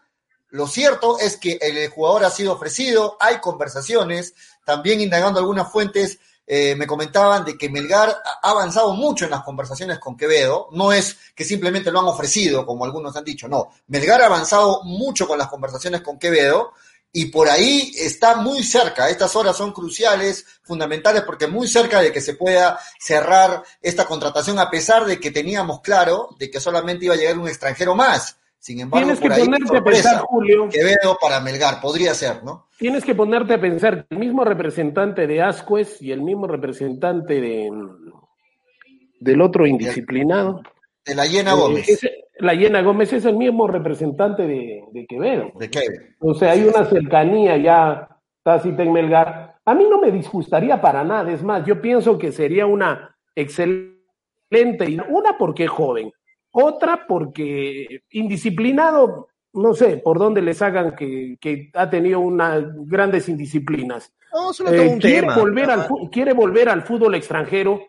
Lo 0.50 0.66
cierto 0.66 1.18
es 1.18 1.36
que 1.36 1.58
el 1.60 1.88
jugador 1.90 2.24
ha 2.24 2.30
sido 2.30 2.52
ofrecido, 2.54 3.16
hay 3.20 3.38
conversaciones, 3.40 4.34
también 4.64 5.00
indagando 5.00 5.40
algunas 5.40 5.70
fuentes, 5.70 6.18
eh, 6.46 6.74
me 6.76 6.86
comentaban 6.86 7.44
de 7.44 7.56
que 7.56 7.70
Melgar 7.70 8.22
ha 8.42 8.50
avanzado 8.50 8.92
mucho 8.92 9.24
en 9.24 9.30
las 9.30 9.42
conversaciones 9.42 9.98
con 9.98 10.16
Quevedo, 10.16 10.68
no 10.72 10.92
es 10.92 11.16
que 11.34 11.44
simplemente 11.44 11.90
lo 11.90 12.00
han 12.00 12.06
ofrecido, 12.06 12.66
como 12.66 12.84
algunos 12.84 13.16
han 13.16 13.24
dicho, 13.24 13.48
no, 13.48 13.68
Melgar 13.86 14.22
ha 14.22 14.26
avanzado 14.26 14.82
mucho 14.84 15.26
con 15.26 15.38
las 15.38 15.48
conversaciones 15.48 16.02
con 16.02 16.18
Quevedo 16.18 16.72
y 17.16 17.26
por 17.26 17.48
ahí 17.48 17.94
está 17.96 18.36
muy 18.36 18.64
cerca, 18.64 19.08
estas 19.08 19.36
horas 19.36 19.56
son 19.56 19.72
cruciales, 19.72 20.44
fundamentales, 20.62 21.22
porque 21.22 21.46
muy 21.46 21.68
cerca 21.68 22.00
de 22.00 22.12
que 22.12 22.20
se 22.20 22.34
pueda 22.34 22.78
cerrar 22.98 23.62
esta 23.80 24.04
contratación, 24.04 24.58
a 24.58 24.68
pesar 24.68 25.04
de 25.06 25.20
que 25.20 25.30
teníamos 25.30 25.80
claro 25.80 26.30
de 26.38 26.50
que 26.50 26.60
solamente 26.60 27.04
iba 27.04 27.14
a 27.14 27.16
llegar 27.16 27.38
un 27.38 27.48
extranjero 27.48 27.94
más. 27.94 28.36
Sin 28.64 28.80
embargo, 28.80 29.04
Tienes 29.04 29.20
que 29.20 29.30
ahí, 29.30 29.44
ponerte 29.44 29.76
a 29.76 29.84
pensar, 29.84 30.20
Julio, 30.20 30.68
Quevedo 30.70 31.18
para 31.20 31.38
Melgar, 31.38 31.82
podría 31.82 32.14
ser, 32.14 32.42
¿no? 32.42 32.66
tienes 32.78 33.04
que 33.04 33.14
ponerte 33.14 33.52
a 33.52 33.60
pensar 33.60 34.06
que 34.06 34.14
el 34.14 34.18
mismo 34.18 34.42
representante 34.42 35.26
de 35.26 35.42
Ascuez 35.42 36.00
y 36.00 36.12
el 36.12 36.22
mismo 36.22 36.46
representante 36.46 37.42
de 37.42 37.70
del 39.20 39.40
otro 39.42 39.66
indisciplinado, 39.66 40.62
De 41.04 41.14
la 41.14 41.26
Llena 41.26 41.52
eh, 41.52 41.56
Gómez, 41.56 42.00
la 42.38 42.54
Llena 42.54 42.80
Gómez 42.80 43.12
es 43.12 43.26
el 43.26 43.36
mismo 43.36 43.68
representante 43.68 44.46
de, 44.46 44.82
de 44.92 45.06
Quevedo. 45.06 45.50
de 45.58 45.68
Kevin. 45.68 46.16
O 46.20 46.32
sea, 46.32 46.52
hay 46.52 46.64
una 46.64 46.86
cercanía 46.86 47.58
ya 47.58 48.08
tácita 48.42 48.82
en 48.82 48.94
Melgar. 48.94 49.56
A 49.62 49.74
mí 49.74 49.84
no 49.90 50.00
me 50.00 50.10
disgustaría 50.10 50.80
para 50.80 51.04
nada, 51.04 51.30
es 51.30 51.42
más, 51.42 51.66
yo 51.66 51.82
pienso 51.82 52.16
que 52.16 52.32
sería 52.32 52.64
una 52.64 53.14
excelente, 53.34 54.96
una 55.10 55.36
porque 55.36 55.64
es 55.64 55.70
joven, 55.70 56.10
otra 56.56 57.04
porque 57.06 58.02
indisciplinado, 58.10 59.28
no 59.54 59.74
sé 59.74 59.98
por 59.98 60.18
dónde 60.18 60.40
le 60.40 60.54
sacan 60.54 60.94
que, 60.94 61.36
que 61.40 61.70
ha 61.74 61.90
tenido 61.90 62.20
unas 62.20 62.64
grandes 62.86 63.28
indisciplinas. 63.28 64.12
No, 64.32 64.52
solo 64.52 64.72
Eh, 64.72 64.88
un 64.88 64.98
quiere, 65.00 65.20
tema. 65.20 65.36
volver 65.38 65.70
al, 65.70 65.88
quiere 66.10 66.32
volver 66.32 66.68
al 66.68 66.82
fútbol 66.82 67.14
extranjero 67.16 67.80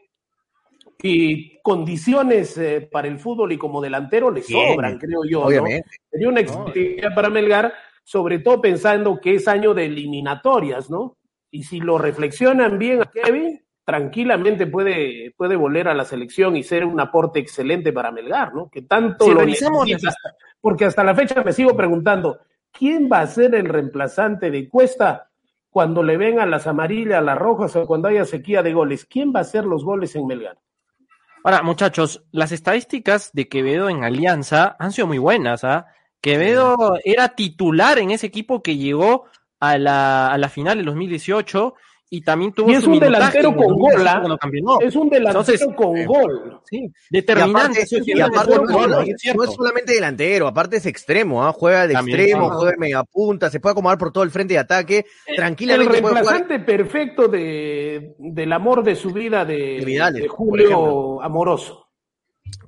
y 1.01 1.59
condiciones 1.61 2.57
eh, 2.57 2.87
para 2.91 3.07
el 3.07 3.19
fútbol 3.19 3.51
y 3.51 3.57
como 3.57 3.81
delantero 3.81 4.31
le 4.31 4.41
sobran, 4.41 4.97
creo 4.97 5.21
yo. 5.29 5.41
¿no? 5.41 5.45
Obviamente. 5.47 5.89
Sería 6.09 6.29
una 6.29 6.39
experiencia 6.41 7.13
para 7.13 7.29
Melgar, 7.29 7.73
sobre 8.03 8.39
todo 8.39 8.61
pensando 8.61 9.19
que 9.19 9.35
es 9.35 9.47
año 9.47 9.73
de 9.73 9.85
eliminatorias, 9.85 10.89
¿no? 10.89 11.17
Y 11.51 11.63
si 11.63 11.79
lo 11.79 11.97
reflexionan 11.97 12.77
bien 12.79 13.01
a 13.01 13.05
Kevin, 13.11 13.59
tranquilamente 13.85 14.65
puede, 14.65 15.31
puede 15.37 15.55
volver 15.55 15.87
a 15.87 15.93
la 15.93 16.03
selección 16.03 16.57
y 16.57 16.63
ser 16.63 16.83
un 16.83 16.99
aporte 16.99 17.39
excelente 17.39 17.93
para 17.93 18.11
Melgar, 18.11 18.53
¿no? 18.53 18.67
Que 18.69 18.81
tanto 18.81 19.25
Si 19.25 19.31
lo 19.31 19.39
revisamos 19.39 19.85
necesita. 19.85 20.35
Porque 20.59 20.85
hasta 20.85 21.03
la 21.03 21.13
fecha 21.13 21.43
me 21.43 21.53
sigo 21.53 21.77
preguntando, 21.77 22.39
¿quién 22.71 23.07
va 23.11 23.19
a 23.19 23.27
ser 23.27 23.53
el 23.53 23.69
reemplazante 23.69 24.49
de 24.49 24.67
Cuesta 24.67 25.29
cuando 25.69 26.01
le 26.01 26.17
vengan 26.17 26.49
las 26.49 26.65
amarillas, 26.65 27.23
las 27.23 27.37
rojas 27.37 27.75
o 27.75 27.85
cuando 27.85 28.07
haya 28.07 28.25
sequía 28.25 28.63
de 28.63 28.73
goles? 28.73 29.05
¿Quién 29.05 29.31
va 29.31 29.39
a 29.39 29.43
hacer 29.43 29.65
los 29.65 29.85
goles 29.85 30.15
en 30.15 30.25
Melgar? 30.25 30.57
Ahora, 31.43 31.61
muchachos, 31.61 32.25
las 32.31 32.51
estadísticas 32.51 33.29
de 33.33 33.47
Quevedo 33.47 33.87
en 33.87 34.03
Alianza 34.03 34.75
han 34.79 34.91
sido 34.91 35.05
muy 35.05 35.19
buenas, 35.19 35.63
¿ah? 35.63 35.85
Quevedo 36.19 36.97
era 37.03 37.35
titular 37.35 37.99
en 37.99 38.09
ese 38.09 38.25
equipo 38.25 38.63
que 38.63 38.77
llegó 38.77 39.25
a 39.59 39.77
la, 39.77 40.31
a 40.31 40.39
la 40.39 40.49
final 40.49 40.77
del 40.77 40.87
2018 40.87 41.75
y 42.09 42.21
también 42.21 42.53
tuvo 42.53 42.69
Y 42.69 42.75
es 42.75 42.83
su 42.83 42.85
un 42.87 42.91
minutaje 42.99 43.39
delantero 43.39 43.49
el 43.49 43.55
con 43.55 43.67
2018 43.67 43.97
gol, 43.97 44.19
cuando 44.21 44.37
campeonó. 44.37 44.79
Es 44.79 44.95
un 44.95 45.09
delantero 45.09 45.39
Entonces, 45.41 45.75
con 45.75 45.97
eh, 45.97 46.05
gol. 46.05 46.61
Sí, 46.63 46.77
Y 46.77 46.91
determinante. 47.09 47.85
y 47.89 48.21
aparte 48.21 48.53
sí, 48.53 48.61
no, 48.63 48.87
no, 48.87 49.01
es 49.01 49.35
no 49.35 49.43
es 49.43 49.53
solamente 49.53 49.93
delantero, 49.93 50.47
aparte 50.47 50.77
es 50.77 50.85
extremo, 50.85 51.43
¿ah? 51.43 51.51
juega 51.51 51.87
de 51.87 51.93
También, 51.93 52.19
extremo, 52.19 52.49
juega 52.51 52.71
de 52.71 52.77
media 52.77 53.03
punta, 53.03 53.49
se 53.49 53.59
puede 53.59 53.71
acomodar 53.71 53.97
por 53.97 54.11
todo 54.11 54.23
el 54.23 54.31
frente 54.31 54.53
de 54.53 54.59
ataque, 54.59 55.05
El 55.25 55.35
tranquilamente 55.35 56.01
puede 56.01 56.15
jugar. 56.19 56.35
reemplazante 56.35 56.59
perfecto 56.59 57.27
de, 57.27 58.15
del 58.19 58.53
amor 58.53 58.83
de 58.83 58.95
su 58.95 59.11
vida 59.11 59.43
de, 59.45 59.79
De 59.79 59.85
Vidales, 59.85 60.21
de 60.23 60.27
Julio. 60.27 61.21
Amoroso. 61.21 61.84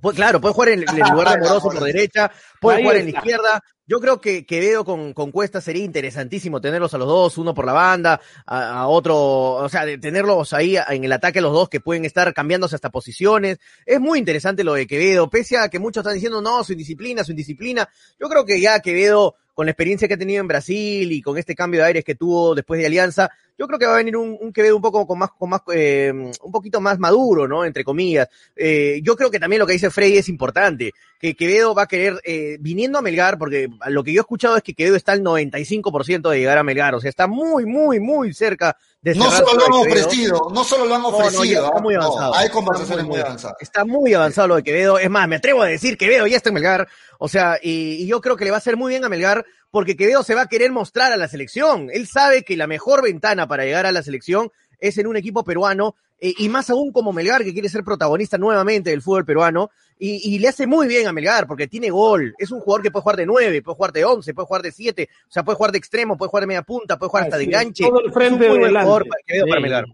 Pues, 0.02 0.16
claro, 0.16 0.40
puede 0.42 0.54
jugar 0.54 0.70
en, 0.70 0.84
en 0.84 0.90
el 0.90 1.12
lugar 1.12 1.30
de 1.40 1.40
Moroso 1.40 1.70
por 1.70 1.84
derecha, 1.84 2.32
puede 2.60 2.78
Ahí 2.78 2.84
jugar 2.84 2.98
en 2.98 3.12
la 3.12 3.18
izquierda. 3.18 3.64
Yo 3.90 4.02
creo 4.02 4.20
que 4.20 4.46
Quevedo 4.46 4.84
con, 4.84 5.14
con 5.14 5.32
Cuesta 5.32 5.62
sería 5.62 5.86
interesantísimo 5.86 6.60
tenerlos 6.60 6.94
a 6.94 6.98
los 6.98 7.08
dos, 7.08 7.38
uno 7.38 7.54
por 7.54 7.66
la 7.66 7.72
banda, 7.72 8.20
a, 8.46 8.82
a 8.82 8.88
otro, 8.88 9.16
o 9.16 9.70
sea, 9.70 9.86
de 9.86 9.98
tenerlos 9.98 10.52
ahí 10.52 10.76
en 10.90 11.06
el 11.06 11.12
ataque 11.14 11.40
los 11.40 11.54
dos 11.54 11.70
que 11.70 11.80
pueden 11.80 12.04
estar 12.04 12.34
cambiándose 12.34 12.76
hasta 12.76 12.90
posiciones. 12.90 13.60
Es 13.86 14.02
muy 14.02 14.20
interesante 14.20 14.66
lo 14.66 14.74
de 14.74 14.88
Quevedo, 14.88 15.30
pese 15.30 15.58
a 15.58 15.70
que 15.70 15.80
muchos 15.80 16.02
están 16.02 16.16
diciendo, 16.16 16.42
no, 16.42 16.66
su 16.66 16.74
indisciplina, 16.74 17.24
su 17.24 17.32
indisciplina. 17.32 17.88
Yo 18.20 18.28
creo 18.28 18.46
que 18.46 18.60
ya 18.60 18.82
Quevedo, 18.82 19.36
con 19.54 19.68
la 19.68 19.72
experiencia 19.72 20.08
que 20.08 20.16
ha 20.16 20.18
tenido 20.18 20.42
en 20.42 20.50
Brasil 20.50 21.10
y 21.10 21.22
con 21.22 21.38
este 21.38 21.56
cambio 21.56 21.80
de 21.80 21.88
aires 21.88 22.04
que 22.04 22.16
tuvo 22.16 22.56
después 22.56 22.82
de 22.82 22.88
Alianza, 22.88 23.32
yo 23.58 23.68
creo 23.68 23.80
que 23.80 23.86
va 23.86 23.94
a 23.94 23.98
venir 23.98 24.16
un, 24.16 24.38
un 24.40 24.54
Quevedo 24.54 24.76
un 24.76 24.82
poco 24.82 25.08
con 25.08 25.18
más, 25.18 25.32
con 25.32 25.50
más, 25.50 25.62
eh, 25.74 26.12
un 26.14 26.52
poquito 26.52 26.80
más 26.80 27.00
maduro, 27.00 27.48
¿no? 27.48 27.66
Entre 27.66 27.84
comillas. 27.84 28.28
Eh, 28.56 29.02
yo 29.04 29.16
creo 29.16 29.32
que 29.32 29.40
también 29.40 29.60
lo 29.60 29.66
que 29.66 29.74
dice 29.74 29.90
Frey 29.90 30.18
es 30.18 30.30
importante, 30.30 30.94
que 31.20 31.36
Quevedo 31.36 31.74
va 31.74 31.84
a 31.84 31.88
querer, 31.88 32.22
eh, 32.24 32.58
viniendo 32.60 33.00
a 33.00 33.02
Melgar, 33.02 33.38
porque 33.38 33.68
lo 33.88 34.04
que 34.04 34.14
yo 34.14 34.22
he 34.22 34.24
escuchado 34.24 34.58
es 34.58 34.64
que 34.64 34.74
Quevedo 34.74 34.96
está 34.96 35.14
al 35.14 35.24
95% 35.24 36.30
de 36.30 36.40
llegar 36.40 36.58
a 36.58 36.64
Melgar, 36.64 36.94
o 36.94 37.02
sea, 37.02 37.10
está 37.10 37.28
muy, 37.28 37.66
muy, 37.66 38.00
muy 38.00 38.34
cerca 38.34 38.78
de 39.02 39.16
no 39.16 39.32
solo 39.32 39.54
lo 39.54 39.66
han 39.66 39.74
ofrecido, 39.74 40.50
no 40.54 40.64
solo 40.64 40.86
lo 40.86 40.96
han 40.96 41.06
ofrecido. 41.06 41.66
está 41.66 41.80
muy 41.80 41.96
avanzado. 41.96 42.36
hay 42.36 42.50
conversaciones 42.50 43.06
muy, 43.06 43.20
avanzadas. 43.20 43.58
Está 43.60 43.86
muy 43.86 44.14
avanzado 44.14 44.50
lo 44.50 44.56
de 44.56 44.64
Quevedo. 44.64 45.00
Es 45.00 45.10
más, 45.10 45.28
me 45.28 45.38
atrevo 45.38 45.62
a 45.62 45.68
decir 45.68 45.98
Quevedo 45.98 46.28
ya 46.28 46.38
está 46.38 46.50
en 46.50 46.56
Melgar. 46.56 46.88
O 47.20 47.28
sea, 47.28 47.58
y, 47.62 48.06
yo 48.08 48.22
creo 48.22 48.36
que 48.36 48.46
le 48.46 48.52
va 48.52 48.58
a 48.58 48.60
hacer 48.60 48.78
muy 48.78 48.92
bien 48.92 49.06
a 49.06 49.10
Melgar 49.10 49.46
porque 49.72 49.96
Quevedo 49.96 50.24
se 50.24 50.36
va 50.36 50.44
a 50.44 50.48
querer 50.48 50.72
mostrar 50.72 51.12
a 51.12 51.18
la 51.18 51.28
selección. 51.28 51.90
Él 51.92 52.08
sabe 52.08 52.44
que 52.44 52.58
la 52.58 52.68
mejor 52.68 53.04
ventana 53.04 53.48
para 53.48 53.66
llegar 53.66 53.86
a 53.86 53.92
la 53.92 54.04
selección 54.04 54.52
es 54.80 54.98
en 54.98 55.08
un 55.08 55.18
equipo 55.18 55.44
peruano 55.44 55.96
eh, 56.20 56.34
y 56.38 56.50
más 56.50 56.70
aún 56.70 56.92
como 56.92 57.14
Melgar, 57.14 57.44
que 57.44 57.54
quiere 57.54 57.70
ser 57.70 57.84
protagonista 57.84 58.38
nuevamente 58.38 58.90
del 58.90 59.02
fútbol 59.02 59.26
peruano, 59.26 59.70
y, 60.00 60.38
le 60.38 60.48
hace 60.48 60.68
muy 60.68 60.88
bien 60.88 61.08
a 61.08 61.12
Melgar, 61.12 61.48
porque 61.48 61.68
tiene 61.68 61.90
gol, 61.90 62.36
es 62.38 62.52
un 62.52 62.60
jugador 62.60 62.84
que 62.84 62.92
puede 62.92 63.02
jugar 63.02 63.18
de 63.18 63.26
nueve, 63.26 63.64
puede 63.64 63.76
jugar 63.76 63.92
de 63.92 64.06
once, 64.06 64.32
puede 64.32 64.46
jugar 64.46 64.62
de 64.62 64.72
siete, 64.72 65.10
o 65.28 65.32
sea, 65.32 65.44
puede 65.44 65.56
jugar 65.56 65.72
de 65.72 65.80
extremo, 65.80 66.18
puede 66.18 66.30
jugar 66.30 66.44
de 66.44 66.48
media 66.48 66.62
punta, 66.62 67.00
puede 67.00 67.10
jugar 67.10 67.24
hasta 67.24 67.38
de 67.38 67.46
enganche. 67.46 67.84
Todo 67.84 68.02
el 68.02 68.12
frente 68.12 68.46
es 68.46 68.52
un 68.52 68.60
muy 68.60 68.70
jugador 68.70 69.06
para, 69.08 69.60
Melgar. 69.60 69.86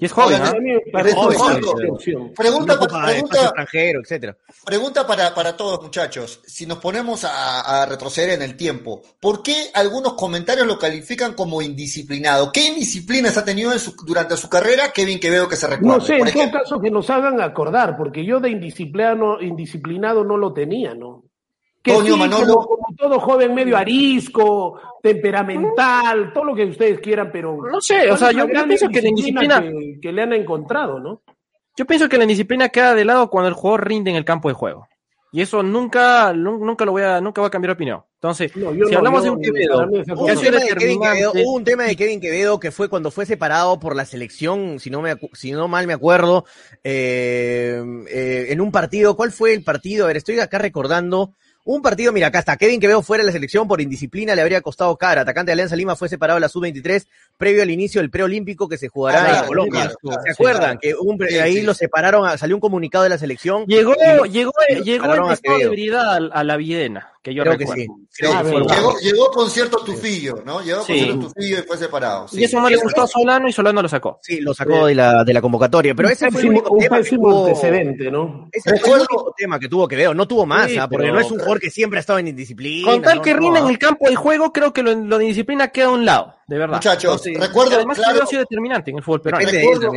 Y 0.00 0.06
es 0.06 0.12
joven, 0.12 0.42
Pregunta, 2.36 2.78
pregunta, 2.78 3.44
extranjero, 3.44 4.00
etcétera. 4.00 4.36
Pregunta 4.64 5.06
para, 5.06 5.32
para 5.32 5.56
todos, 5.56 5.80
muchachos. 5.82 6.40
Si 6.44 6.66
nos 6.66 6.78
ponemos 6.78 7.24
a, 7.24 7.86
retroceder 7.86 8.30
en 8.30 8.42
el 8.42 8.56
tiempo, 8.56 9.02
¿por 9.20 9.40
qué 9.42 9.70
algunos 9.74 10.14
comentarios 10.14 10.66
lo 10.66 10.78
califican 10.78 11.34
como 11.34 11.62
indisciplinado? 11.62 12.50
¿Qué 12.50 12.66
indisciplinas 12.66 13.36
ha 13.36 13.44
tenido 13.44 13.70
durante 14.04 14.36
su 14.36 14.48
carrera 14.48 14.92
Kevin 14.92 15.20
veo 15.30 15.48
que 15.48 15.56
se 15.56 15.68
recuerda? 15.68 15.98
No 15.98 16.04
sé, 16.04 16.16
en 16.16 16.32
todo 16.32 16.50
caso 16.50 16.80
que 16.80 16.90
nos 16.90 17.08
hagan 17.10 17.40
acordar, 17.40 17.96
porque 17.96 18.24
yo 18.24 18.40
de 18.40 18.50
indisciplinado, 18.50 19.40
indisciplinado 19.40 20.24
no 20.24 20.36
lo 20.36 20.52
tenía, 20.52 20.94
¿no? 20.94 21.27
Que 21.82 21.92
Manolo. 22.16 22.56
Como, 22.56 22.86
todo 22.96 23.20
joven 23.20 23.54
medio 23.54 23.76
arisco, 23.76 24.80
temperamental, 25.02 26.32
todo 26.32 26.44
lo 26.44 26.54
que 26.54 26.64
ustedes 26.64 27.00
quieran, 27.00 27.30
pero. 27.32 27.56
No 27.70 27.80
sé, 27.80 28.10
o 28.10 28.16
sea, 28.16 28.32
yo, 28.32 28.46
pienso 28.46 28.88
que 28.88 29.02
la 29.02 29.08
indisciplina. 29.08 29.64
Que, 30.02 30.12
le 30.12 30.22
han 30.22 30.32
encontrado, 30.32 30.98
¿no? 30.98 31.22
Yo 31.76 31.86
pienso 31.86 32.08
que 32.08 32.18
la 32.18 32.24
indisciplina 32.24 32.68
queda 32.68 32.94
de 32.94 33.04
lado 33.04 33.30
cuando 33.30 33.48
el 33.48 33.54
jugador 33.54 33.86
rinde 33.86 34.10
en 34.10 34.16
el 34.16 34.24
campo 34.24 34.48
de 34.48 34.54
juego. 34.54 34.88
Y 35.30 35.42
eso 35.42 35.62
nunca, 35.62 36.32
nunca 36.32 36.86
lo 36.86 36.92
voy 36.92 37.02
a, 37.02 37.20
nunca 37.20 37.42
voy 37.42 37.48
a 37.48 37.50
cambiar 37.50 37.70
de 37.70 37.74
opinión. 37.74 38.02
Entonces, 38.14 38.50
si 38.52 38.94
hablamos 38.94 39.22
de 39.22 39.30
un 39.30 39.40
Quevedo, 39.40 39.86
hubo 39.86 41.52
un 41.52 41.64
tema 41.64 41.84
de 41.84 41.94
Kevin 41.94 42.20
Quevedo 42.20 42.58
que 42.58 42.72
fue 42.72 42.88
cuando 42.88 43.10
fue 43.10 43.26
separado 43.26 43.78
por 43.78 43.94
la 43.94 44.06
selección, 44.06 44.80
si 44.80 44.90
no 44.90 45.02
me, 45.02 45.14
si 45.34 45.52
no 45.52 45.68
mal 45.68 45.86
me 45.86 45.92
acuerdo, 45.92 46.46
eh, 46.82 47.80
eh, 48.08 48.46
en 48.48 48.60
un 48.60 48.72
partido. 48.72 49.16
¿Cuál 49.16 49.30
fue 49.30 49.52
el 49.52 49.62
partido? 49.62 50.04
A 50.04 50.08
ver, 50.08 50.16
estoy 50.16 50.40
acá 50.40 50.58
recordando. 50.58 51.34
Un 51.70 51.82
partido, 51.82 52.12
mira, 52.14 52.28
acá 52.28 52.38
está. 52.38 52.56
Kevin 52.56 52.80
Quevedo 52.80 53.02
fuera 53.02 53.22
de 53.22 53.26
la 53.26 53.32
selección 53.32 53.68
por 53.68 53.82
indisciplina 53.82 54.34
le 54.34 54.40
habría 54.40 54.62
costado 54.62 54.96
cara. 54.96 55.20
Atacante 55.20 55.50
de 55.50 55.52
Alianza 55.52 55.76
Lima 55.76 55.96
fue 55.96 56.08
separado 56.08 56.38
de 56.38 56.40
la 56.40 56.48
sub-23 56.48 57.06
previo 57.36 57.62
al 57.62 57.70
inicio 57.70 58.00
del 58.00 58.10
preolímpico 58.10 58.70
que 58.70 58.78
se 58.78 58.88
jugará 58.88 59.24
ah, 59.26 59.40
en 59.40 59.46
Colombia. 59.46 59.92
¿Se 60.24 60.30
acuerdan? 60.32 60.78
que 60.78 61.40
ahí 61.42 61.60
lo 61.60 61.74
separaron, 61.74 62.38
salió 62.38 62.56
un 62.56 62.60
comunicado 62.60 63.04
de 63.04 63.10
la 63.10 63.18
selección. 63.18 63.66
Llegó, 63.66 63.92
llegó, 63.94 64.52
llegó 64.82 65.12
el 65.12 65.32
estado 65.32 65.58
de 65.58 65.64
ebriedad 65.64 66.30
a, 66.32 66.42
la 66.42 66.56
Videna, 66.56 67.12
que 67.22 67.34
yo 67.34 67.42
Creo 67.42 67.58
recuerdo. 67.58 67.74
Que 67.74 67.82
sí. 68.10 68.26
llegó, 68.26 68.98
llegó, 69.00 69.30
con 69.30 69.50
cierto 69.50 69.84
tufillo, 69.84 70.42
¿no? 70.46 70.62
Llegó 70.62 70.78
con 70.78 70.86
cierto 70.86 71.28
tufillo 71.28 71.58
y 71.58 71.62
fue 71.62 71.76
separado. 71.76 72.26
Y 72.32 72.44
eso 72.44 72.60
no 72.62 72.70
le 72.70 72.76
gustó 72.76 73.02
a 73.02 73.06
Solano 73.06 73.46
y 73.46 73.52
Solano 73.52 73.82
lo 73.82 73.88
sacó. 73.90 74.18
Sí, 74.22 74.40
lo 74.40 74.54
sacó 74.54 74.86
de 74.86 74.94
la, 74.94 75.22
de 75.22 75.34
la 75.34 75.42
convocatoria. 75.42 75.94
Pero 75.94 76.08
ese 76.08 76.30
fue 76.30 76.40
el 76.40 76.48
único 76.48 76.76
tema 76.78 77.02
que 77.02 77.10
tuvo, 77.10 77.46
antecedente, 77.46 78.10
¿no? 78.10 78.48
Ese 78.50 78.78
fue 78.78 78.94
el 78.94 79.00
único 79.00 79.34
tema 79.36 79.60
que 79.60 79.68
tuvo 79.68 79.86
Quevedo. 79.86 80.14
No 80.14 80.26
tuvo 80.26 80.46
más, 80.46 80.70
¿ah? 80.78 80.88
porque 80.88 81.12
no 81.12 81.20
es 81.20 81.30
un 81.30 81.38
jugador 81.38 81.57
que 81.58 81.70
siempre 81.70 81.98
ha 81.98 82.00
estado 82.00 82.18
en 82.18 82.28
indisciplina. 82.28 82.90
Con 82.90 83.02
tal 83.02 83.22
que 83.22 83.34
rinde 83.34 83.60
en 83.60 83.68
el 83.68 83.78
campo 83.78 84.06
del 84.06 84.16
juego, 84.16 84.52
creo 84.52 84.72
que 84.72 84.82
lo, 84.82 84.94
de 84.94 85.24
indisciplina 85.24 85.68
queda 85.68 85.86
a 85.86 85.90
un 85.90 86.04
lado, 86.04 86.34
de 86.46 86.58
verdad. 86.58 86.76
Muchachos, 86.76 87.24
recuerdo. 87.24 87.76
Además, 87.76 87.98
claro, 87.98 88.22
ha 88.22 88.26
sido 88.26 88.40
determinante 88.40 88.90
en 88.90 88.98
el 88.98 89.02
fútbol 89.02 89.22
peruano. 89.22 89.48
Recuerdo, 89.50 89.92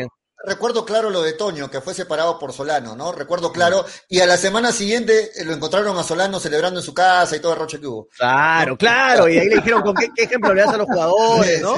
claro 0.86 1.10
lo 1.10 1.22
de 1.22 1.34
Toño, 1.34 1.70
que 1.70 1.82
fue 1.82 1.94
separado 1.94 2.40
por 2.40 2.54
Solano, 2.54 2.96
¿no? 2.96 3.12
Recuerdo 3.12 3.52
claro. 3.52 3.86
Y 4.10 4.20
a 4.20 4.26
la 4.26 4.38
semana 4.38 4.72
siguiente 4.72 5.32
eh, 5.36 5.46
lo 5.46 5.54
encontraron 5.54 5.98
a 5.98 6.04
Solano 6.04 6.40
celebrando 6.40 6.80
en 6.80 6.86
su 6.86 6.94
casa 6.94 7.36
y 7.36 7.40
todo 7.40 7.54
el 7.54 7.60
roche 7.60 7.80
que 7.80 7.88
hubo. 7.88 8.08
Claro, 8.18 8.78
claro. 8.78 9.28
Y 9.30 9.38
ahí 9.38 9.50
le 9.50 9.56
dijeron 9.56 9.82
con 9.82 9.96
qué, 9.96 10.10
ejemplo 10.18 10.54
le 10.54 10.62
das 10.62 10.74
a 10.74 10.78
los 10.78 10.88
jugadores, 10.88 11.62
¿no? 11.62 11.76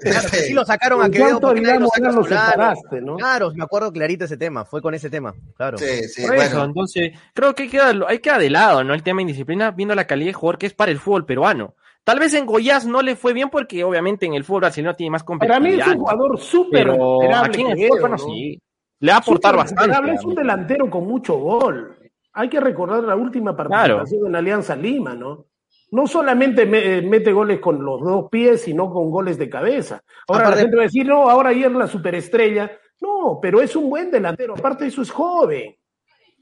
Claro, 0.00 0.30
que 0.30 0.36
sí 0.38 0.52
lo 0.52 0.64
sacaron 0.64 1.02
a 1.02 1.10
Quevedo 1.10 1.40
porque 1.40 1.60
nadie 1.60 1.80
lo 1.80 2.24
saca 2.24 2.74
¿no? 3.00 3.16
Claro, 3.16 3.52
me 3.54 3.64
acuerdo 3.64 3.92
clarito 3.92 4.24
ese 4.24 4.36
tema. 4.36 4.64
Fue 4.64 4.82
con 4.82 4.94
ese 4.94 5.10
tema, 5.10 5.34
claro. 5.56 5.78
Sí, 5.78 6.08
sí. 6.08 6.22
Por 6.22 6.36
eso, 6.36 6.64
entonces, 6.64 7.12
creo 7.34 7.54
que 7.54 7.64
hay 7.64 7.68
que, 7.68 7.80
hay 7.80 8.18
que 8.18 8.32
de 8.32 8.50
lado, 8.50 8.84
¿no? 8.84 8.94
El 8.94 9.02
tema 9.02 9.18
de 9.18 9.22
indisciplina, 9.22 9.70
viendo 9.70 9.94
la 9.94 10.06
calidad 10.06 10.30
de 10.30 10.34
jugador 10.34 10.58
que 10.58 10.66
es 10.66 10.74
para 10.74 10.90
el 10.90 10.98
fútbol 10.98 11.26
peruano. 11.26 11.74
Tal 12.04 12.18
vez 12.18 12.34
en 12.34 12.46
Goiás 12.46 12.84
no 12.84 13.00
le 13.00 13.14
fue 13.14 13.32
bien 13.32 13.48
porque 13.48 13.84
obviamente 13.84 14.26
en 14.26 14.34
el 14.34 14.42
fútbol 14.42 14.62
brasileño 14.62 14.94
tiene 14.94 15.12
más 15.12 15.22
competitividad. 15.22 15.60
Para 15.60 15.76
mí 15.76 15.80
es 15.80 15.96
un 15.96 16.00
jugador 16.00 16.38
súper 16.38 16.90
aquí 16.90 17.60
en 17.60 17.70
el 17.70 17.88
fútbol, 17.88 18.18
sí. 18.18 18.60
Le 18.98 19.10
va 19.10 19.16
a 19.16 19.20
aportar 19.20 19.56
bastante. 19.56 20.12
Es 20.14 20.24
un 20.24 20.34
delantero 20.34 20.90
con 20.90 21.06
mucho 21.06 21.36
gol. 21.36 21.96
Hay 22.32 22.48
que 22.48 22.60
recordar 22.60 23.04
la 23.04 23.14
última 23.14 23.56
participación 23.56 24.26
en 24.26 24.36
Alianza 24.36 24.74
Lima, 24.74 25.14
¿no? 25.14 25.46
No 25.92 26.06
solamente 26.06 26.62
eh, 26.62 27.02
mete 27.02 27.32
goles 27.32 27.60
con 27.60 27.84
los 27.84 28.00
dos 28.00 28.28
pies, 28.30 28.62
sino 28.62 28.90
con 28.90 29.10
goles 29.10 29.36
de 29.36 29.50
cabeza. 29.50 30.00
Ahora 30.26 30.50
la 30.50 30.56
gente 30.56 30.76
va 30.76 30.82
a 30.82 30.86
decir, 30.86 31.06
no, 31.06 31.28
ahora 31.28 31.50
ayer 31.50 31.70
la 31.70 31.86
superestrella. 31.86 32.70
No, 33.00 33.38
pero 33.40 33.60
es 33.60 33.76
un 33.76 33.90
buen 33.90 34.10
delantero. 34.10 34.54
Aparte, 34.56 34.86
eso 34.86 35.02
es 35.02 35.10
joven. 35.10 35.76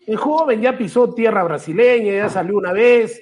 Es 0.06 0.18
joven, 0.18 0.60
ya 0.60 0.78
pisó 0.78 1.12
tierra 1.12 1.42
brasileña, 1.42 2.12
ya 2.12 2.28
salió 2.28 2.56
una 2.56 2.72
vez 2.72 3.20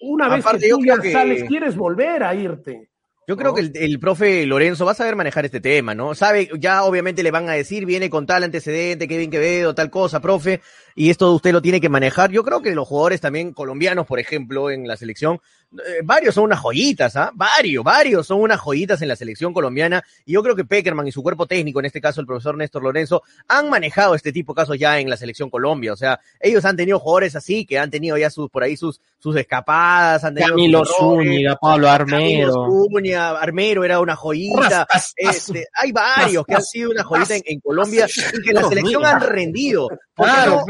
una 0.00 0.28
vez 0.28 0.44
que 0.44 0.68
tú 0.68 0.84
ya 0.84 0.96
sales, 1.12 1.44
quieres 1.44 1.76
volver 1.76 2.22
a 2.22 2.34
irte. 2.34 2.90
Yo 3.28 3.36
creo 3.36 3.52
que 3.52 3.70
el, 3.74 4.00
profe 4.00 4.46
Lorenzo 4.46 4.86
va 4.86 4.92
a 4.92 4.94
saber 4.94 5.14
manejar 5.14 5.44
este 5.44 5.60
tema, 5.60 5.94
¿no? 5.94 6.14
Sabe, 6.14 6.48
ya 6.58 6.82
obviamente 6.84 7.22
le 7.22 7.30
van 7.30 7.46
a 7.50 7.52
decir, 7.52 7.84
viene 7.84 8.08
con 8.08 8.24
tal 8.24 8.42
antecedente, 8.42 9.06
que 9.06 9.18
bien 9.18 9.30
que 9.30 9.38
veo, 9.38 9.74
tal 9.74 9.90
cosa, 9.90 10.20
profe, 10.20 10.62
y 10.94 11.10
esto 11.10 11.30
usted 11.34 11.52
lo 11.52 11.60
tiene 11.60 11.78
que 11.78 11.90
manejar. 11.90 12.30
Yo 12.30 12.42
creo 12.42 12.62
que 12.62 12.74
los 12.74 12.88
jugadores 12.88 13.20
también 13.20 13.52
colombianos, 13.52 14.06
por 14.06 14.18
ejemplo, 14.18 14.70
en 14.70 14.88
la 14.88 14.96
selección, 14.96 15.42
eh, 15.70 16.00
varios 16.02 16.34
son 16.34 16.44
unas 16.44 16.60
joyitas, 16.60 17.14
¿ah? 17.16 17.30
Varios, 17.34 17.84
varios 17.84 18.26
son 18.26 18.40
unas 18.40 18.58
joyitas 18.58 19.02
en 19.02 19.08
la 19.08 19.16
selección 19.16 19.52
colombiana. 19.52 20.02
Y 20.24 20.32
yo 20.32 20.42
creo 20.42 20.56
que 20.56 20.64
Peckerman 20.64 21.06
y 21.06 21.12
su 21.12 21.22
cuerpo 21.22 21.46
técnico, 21.46 21.80
en 21.80 21.86
este 21.86 22.00
caso 22.00 22.20
el 22.20 22.26
profesor 22.26 22.56
Néstor 22.56 22.82
Lorenzo, 22.82 23.22
han 23.48 23.68
manejado 23.68 24.14
este 24.14 24.32
tipo 24.32 24.54
de 24.54 24.62
casos 24.62 24.78
ya 24.78 24.98
en 24.98 25.10
la 25.10 25.16
selección 25.16 25.50
Colombia. 25.50 25.92
O 25.92 25.96
sea, 25.96 26.20
ellos 26.40 26.64
han 26.64 26.76
tenido 26.76 26.98
jugadores 26.98 27.36
así, 27.36 27.66
que 27.66 27.78
han 27.78 27.90
tenido 27.90 28.16
ya 28.16 28.30
sus, 28.30 28.48
por 28.50 28.62
ahí 28.62 28.76
sus, 28.76 29.00
sus 29.18 29.36
escapadas. 29.36 30.24
Han 30.24 30.34
tenido 30.34 30.54
Camilo 30.54 30.84
Zúñiga, 30.86 31.56
Pablo 31.56 31.88
Armero. 31.90 32.54
Camilo 32.92 33.20
Armero 33.20 33.84
era 33.84 34.00
una 34.00 34.16
joyita. 34.16 34.86
Este, 35.16 35.66
hay 35.74 35.92
varios 35.92 36.46
que 36.46 36.54
han 36.54 36.62
sido 36.62 36.90
una 36.90 37.04
joyita 37.04 37.34
en, 37.36 37.60
Colombia 37.60 38.06
y 38.06 38.42
que 38.42 38.52
la 38.52 38.62
selección 38.68 39.04
han 39.04 39.20
rendido. 39.20 39.88
Claro, 40.14 40.64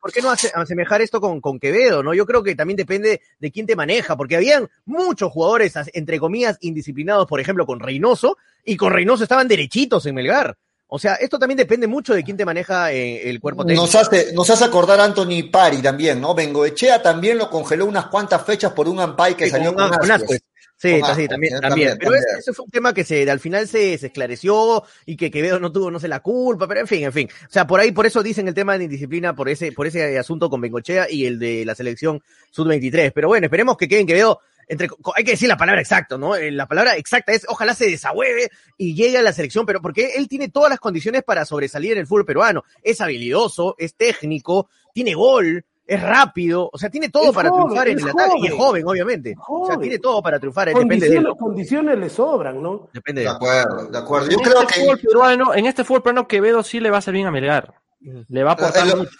¿Por 0.00 0.12
qué 0.12 0.22
no 0.22 0.30
asemejar 0.30 1.02
esto 1.02 1.20
con, 1.20 1.40
con, 1.40 1.60
Quevedo? 1.60 2.02
¿no? 2.02 2.14
Yo 2.14 2.26
creo 2.26 2.42
que 2.42 2.54
también 2.54 2.76
depende 2.76 3.20
de 3.38 3.50
quién 3.50 3.66
te 3.66 3.76
maneja, 3.76 4.16
porque 4.16 4.36
habían 4.36 4.68
muchos 4.84 5.30
jugadores, 5.30 5.74
entre 5.92 6.18
comillas, 6.18 6.56
indisciplinados, 6.60 7.26
por 7.26 7.40
ejemplo, 7.40 7.66
con 7.66 7.80
Reynoso, 7.80 8.38
y 8.64 8.76
con 8.76 8.92
Reynoso 8.92 9.24
estaban 9.24 9.48
derechitos 9.48 10.06
en 10.06 10.14
Melgar. 10.14 10.56
O 10.92 10.98
sea, 10.98 11.14
esto 11.14 11.38
también 11.38 11.56
depende 11.56 11.86
mucho 11.86 12.14
de 12.14 12.24
quién 12.24 12.36
te 12.36 12.44
maneja 12.44 12.92
eh, 12.92 13.30
el 13.30 13.40
cuerpo 13.40 13.64
técnico. 13.64 13.82
Nos 13.82 13.94
hace, 13.94 14.32
nos 14.32 14.50
hace 14.50 14.64
acordar 14.64 14.98
Anthony 14.98 15.48
Pari 15.50 15.80
también, 15.80 16.20
¿no? 16.20 16.34
Bengoechea 16.34 17.00
también 17.00 17.38
lo 17.38 17.48
congeló 17.48 17.86
unas 17.86 18.06
cuantas 18.06 18.44
fechas 18.44 18.72
por 18.72 18.88
un 18.88 18.98
Ampay 18.98 19.36
que 19.36 19.48
salió 19.48 19.72
con, 19.72 19.88
con 19.88 20.10
Sí, 20.80 20.98
sí, 21.14 21.28
también, 21.28 21.60
también. 21.60 21.98
Pero 21.98 22.14
ese, 22.14 22.54
fue 22.54 22.64
un 22.64 22.70
tema 22.70 22.94
que 22.94 23.04
se, 23.04 23.30
al 23.30 23.38
final 23.38 23.68
se, 23.68 23.98
se, 23.98 24.06
esclareció 24.06 24.82
y 25.04 25.14
que 25.14 25.30
Quevedo 25.30 25.60
no 25.60 25.70
tuvo, 25.70 25.90
no 25.90 26.00
sé, 26.00 26.08
la 26.08 26.20
culpa, 26.20 26.66
pero 26.66 26.80
en 26.80 26.86
fin, 26.86 27.04
en 27.04 27.12
fin. 27.12 27.28
O 27.46 27.52
sea, 27.52 27.66
por 27.66 27.80
ahí, 27.80 27.92
por 27.92 28.06
eso 28.06 28.22
dicen 28.22 28.48
el 28.48 28.54
tema 28.54 28.78
de 28.78 28.84
indisciplina, 28.84 29.36
por 29.36 29.50
ese, 29.50 29.72
por 29.72 29.86
ese 29.86 30.18
asunto 30.18 30.48
con 30.48 30.62
Bengochea 30.62 31.10
y 31.10 31.26
el 31.26 31.38
de 31.38 31.66
la 31.66 31.74
selección 31.74 32.22
Sud-23. 32.52 33.12
Pero 33.14 33.28
bueno, 33.28 33.44
esperemos 33.44 33.76
que 33.76 33.88
Kevin 33.88 34.06
Quevedo, 34.06 34.40
entre, 34.68 34.88
hay 35.16 35.24
que 35.24 35.32
decir 35.32 35.48
la 35.48 35.58
palabra 35.58 35.82
exacta, 35.82 36.16
¿no? 36.16 36.34
Eh, 36.34 36.50
la 36.50 36.66
palabra 36.66 36.96
exacta 36.96 37.32
es, 37.32 37.44
ojalá 37.46 37.74
se 37.74 37.90
desahueve 37.90 38.48
y 38.78 38.94
llegue 38.94 39.18
a 39.18 39.22
la 39.22 39.34
selección, 39.34 39.66
pero 39.66 39.82
porque 39.82 40.14
él 40.16 40.28
tiene 40.28 40.48
todas 40.48 40.70
las 40.70 40.80
condiciones 40.80 41.22
para 41.24 41.44
sobresalir 41.44 41.92
en 41.92 41.98
el 41.98 42.06
fútbol 42.06 42.24
peruano. 42.24 42.64
Es 42.82 43.02
habilidoso, 43.02 43.74
es 43.76 43.96
técnico, 43.96 44.70
tiene 44.94 45.12
gol, 45.12 45.66
es 45.90 46.00
rápido, 46.00 46.70
o 46.72 46.78
sea, 46.78 46.88
tiene 46.88 47.08
todo 47.08 47.32
para 47.32 47.50
triunfar 47.50 47.88
en 47.88 47.98
el 47.98 48.08
ataque. 48.08 48.34
Y 48.38 48.46
es 48.46 48.54
joven, 48.54 48.86
obviamente. 48.86 49.34
O 49.48 49.66
sea, 49.66 49.76
tiene 49.76 49.98
todo 49.98 50.22
para 50.22 50.38
triunfar. 50.38 50.70
Condiciones, 50.72 51.10
depende 51.10 51.28
de 51.28 51.36
condiciones 51.36 51.98
le 51.98 52.08
sobran, 52.08 52.62
¿no? 52.62 52.88
Depende 52.92 53.22
de, 53.22 53.26
de 53.26 53.32
acuerdo, 53.32 53.86
de 53.86 53.98
acuerdo. 53.98 54.28
Yo 54.28 54.38
en 54.38 54.44
creo 54.44 54.60
este 54.62 54.74
que. 54.74 54.80
Fútbol 54.82 54.98
peruano, 55.00 55.54
en 55.54 55.66
este 55.66 55.82
fútbol 55.82 56.02
peruano, 56.02 56.28
Quevedo 56.28 56.62
sí 56.62 56.78
le 56.78 56.90
va 56.90 56.98
a 56.98 57.02
ser 57.02 57.14
bien 57.14 57.26
a 57.26 57.32
Melgar. 57.32 57.74
Le 58.28 58.44
va 58.44 58.52
a 58.52 58.54
aportar 58.54 58.96
mucho. 58.96 59.10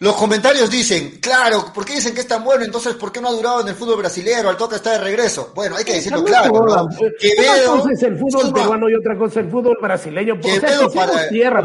Los 0.00 0.14
comentarios 0.14 0.70
dicen, 0.70 1.18
claro, 1.20 1.72
¿por 1.74 1.84
qué 1.84 1.96
dicen 1.96 2.14
que 2.14 2.20
es 2.20 2.28
tan 2.28 2.44
bueno? 2.44 2.64
Entonces, 2.64 2.94
¿por 2.94 3.10
qué 3.10 3.20
no 3.20 3.28
ha 3.28 3.32
durado 3.32 3.62
en 3.62 3.68
el 3.68 3.74
fútbol 3.74 3.96
brasilero? 3.96 4.48
Al 4.48 4.56
toque 4.56 4.76
está 4.76 4.92
de 4.92 4.98
regreso. 4.98 5.50
Bueno, 5.56 5.74
hay 5.74 5.84
que 5.84 5.94
decirlo 5.94 6.22
claro. 6.22 6.52
¿no? 6.52 6.88
Quevedo, 7.18 7.72
una 7.72 7.82
cosa 7.82 7.92
es 7.94 8.02
el 8.04 8.16
fútbol 8.16 8.52
peruano 8.52 8.88
y 8.88 8.94
otra 8.94 9.18
cosa 9.18 9.40
es 9.40 9.46
el 9.46 9.50
fútbol 9.50 9.76
brasileño. 9.82 10.38
Quevedo 10.40 10.92
para, 10.92 11.28
tierra, 11.28 11.62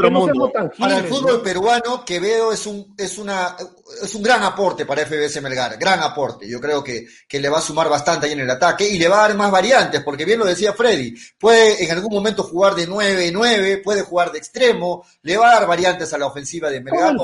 para 0.80 0.97
el 0.97 1.03
fútbol 1.05 1.43
peruano, 1.43 2.03
Quevedo 2.03 2.51
es 2.51 2.66
un, 2.66 2.95
es 2.97 3.20
una, 3.20 3.55
es 4.01 4.15
un 4.15 4.23
gran 4.23 4.43
aporte 4.43 4.85
para 4.85 5.05
FBS 5.05 5.41
Melgar, 5.41 5.77
gran 5.77 5.99
aporte. 6.01 6.47
Yo 6.47 6.59
creo 6.59 6.83
que, 6.83 7.07
que 7.27 7.39
le 7.39 7.49
va 7.49 7.59
a 7.59 7.61
sumar 7.61 7.89
bastante 7.89 8.25
ahí 8.25 8.33
en 8.33 8.41
el 8.41 8.49
ataque 8.49 8.87
y 8.87 8.97
le 8.97 9.07
va 9.07 9.19
a 9.23 9.27
dar 9.27 9.37
más 9.37 9.51
variantes, 9.51 10.01
porque 10.01 10.25
bien 10.25 10.39
lo 10.39 10.45
decía 10.45 10.73
Freddy, 10.73 11.15
puede 11.37 11.83
en 11.83 11.91
algún 11.91 12.13
momento 12.13 12.43
jugar 12.43 12.75
de 12.75 12.87
9-9, 12.87 13.83
puede 13.83 14.01
jugar 14.01 14.31
de 14.31 14.39
extremo, 14.39 15.05
le 15.21 15.37
va 15.37 15.51
a 15.51 15.59
dar 15.59 15.67
variantes 15.67 16.13
a 16.13 16.17
la 16.17 16.27
ofensiva 16.27 16.69
de 16.69 16.81
Melgar. 16.81 17.15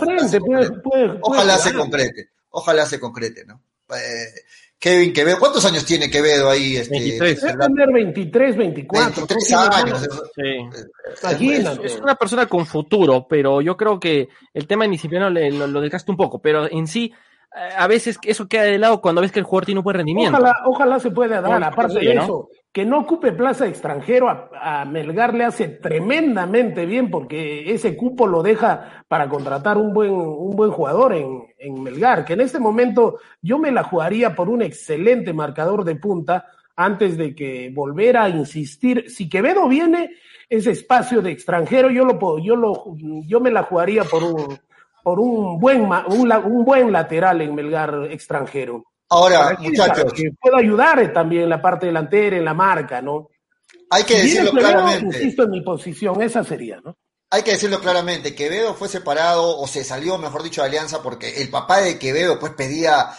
Ojalá 1.21 1.57
se 1.57 1.73
concrete, 1.73 2.29
ojalá 2.49 2.85
se 2.85 2.99
concrete, 2.99 3.45
¿no? 3.45 3.61
Eh, 3.95 4.43
Kevin 4.79 5.11
Quevedo, 5.11 5.39
¿cuántos 5.39 5.65
años 5.65 5.85
tiene 5.85 6.09
Quevedo 6.09 6.49
ahí? 6.49 6.77
Este, 6.77 6.97
23. 6.97 7.41
Debe 7.41 7.57
tener 7.57 7.91
23, 7.91 8.57
24. 8.57 9.25
23 9.27 9.53
años. 9.53 10.07
Sí. 10.35 11.83
Es, 11.83 11.99
una 11.99 12.15
persona 12.15 12.45
con 12.45 12.65
futuro, 12.65 13.27
pero 13.29 13.59
yo 13.59 13.75
creo 13.75 13.99
que 13.99 14.29
el 14.53 14.67
tema 14.67 14.85
indisciplinado 14.85 15.31
lo, 15.31 15.67
lo 15.67 15.81
desgasta 15.81 16.11
un 16.11 16.17
poco, 16.17 16.41
pero 16.41 16.71
en 16.71 16.87
sí 16.87 17.11
a 17.51 17.87
veces 17.87 18.19
eso 18.23 18.47
queda 18.47 18.63
de 18.63 18.77
lado 18.77 19.01
cuando 19.01 19.21
ves 19.21 19.31
que 19.31 19.39
el 19.39 19.45
jugador 19.45 19.65
tiene 19.65 19.79
un 19.79 19.83
buen 19.83 19.97
rendimiento. 19.97 20.37
Ojalá, 20.37 20.55
ojalá 20.65 20.99
se 20.99 21.11
pueda 21.11 21.41
dar, 21.41 21.63
aparte 21.63 21.99
de 21.99 22.13
eso, 22.13 22.49
que 22.71 22.85
no 22.85 22.99
ocupe 22.99 23.31
plaza 23.31 23.67
extranjero 23.67 24.29
a, 24.29 24.85
Melgar 24.85 25.33
le 25.33 25.45
hace 25.45 25.67
tremendamente 25.67 26.85
bien 26.85 27.09
porque 27.09 27.73
ese 27.73 27.97
cupo 27.97 28.27
lo 28.27 28.43
deja 28.43 29.03
para 29.07 29.27
contratar 29.27 29.77
un 29.77 29.93
buen, 29.93 30.11
un 30.11 30.55
buen 30.55 30.71
jugador 30.71 31.13
en, 31.13 31.48
en 31.59 31.83
Melgar, 31.83 32.25
que 32.25 32.33
en 32.33 32.41
este 32.41 32.59
momento 32.59 33.19
yo 33.41 33.59
me 33.59 33.71
la 33.71 33.83
jugaría 33.83 34.35
por 34.35 34.49
un 34.49 34.61
excelente 34.61 35.33
marcador 35.33 35.83
de 35.83 35.95
punta 35.95 36.47
antes 36.75 37.17
de 37.17 37.35
que 37.35 37.69
volver 37.73 38.17
a 38.17 38.29
insistir. 38.29 39.09
Si 39.09 39.29
Quevedo 39.29 39.67
viene, 39.67 40.15
ese 40.49 40.71
espacio 40.71 41.21
de 41.21 41.31
extranjero, 41.31 41.89
yo 41.89 42.05
lo 42.05 42.17
puedo, 42.17 42.39
yo 42.39 42.55
lo, 42.55 42.95
yo 42.97 43.39
me 43.39 43.51
la 43.51 43.63
jugaría 43.63 44.03
por 44.03 44.23
un 44.23 44.59
por 45.03 45.19
un 45.19 45.59
buen, 45.59 45.81
un, 45.81 46.31
un 46.31 46.65
buen 46.65 46.91
lateral 46.91 47.41
en 47.41 47.55
Melgar 47.55 48.07
extranjero. 48.11 48.83
Ahora, 49.09 49.57
muchachos. 49.59 50.13
Que 50.13 50.31
pueda 50.39 50.57
ayudar 50.57 51.11
también 51.13 51.43
en 51.43 51.49
la 51.49 51.61
parte 51.61 51.87
delantera, 51.87 52.37
en 52.37 52.45
la 52.45 52.53
marca, 52.53 53.01
¿no? 53.01 53.29
Hay 53.89 54.03
que 54.03 54.17
decirlo 54.17 54.51
claramente. 54.51 55.05
Insisto 55.05 55.43
en 55.43 55.51
mi 55.51 55.61
posición, 55.61 56.21
esa 56.21 56.43
sería, 56.43 56.79
¿no? 56.83 56.97
Hay 57.31 57.43
que 57.43 57.51
decirlo 57.51 57.79
claramente, 57.79 58.33
Quevedo 58.33 58.73
fue 58.73 58.89
separado 58.89 59.57
o 59.59 59.67
se 59.67 59.83
salió, 59.83 60.17
mejor 60.17 60.41
dicho, 60.41 60.61
de 60.61 60.67
Alianza 60.67 61.03
porque 61.03 61.41
el 61.41 61.49
papá 61.49 61.79
de 61.79 61.99
Quevedo 61.99 62.39
pues 62.39 62.53
pedía 62.53 63.11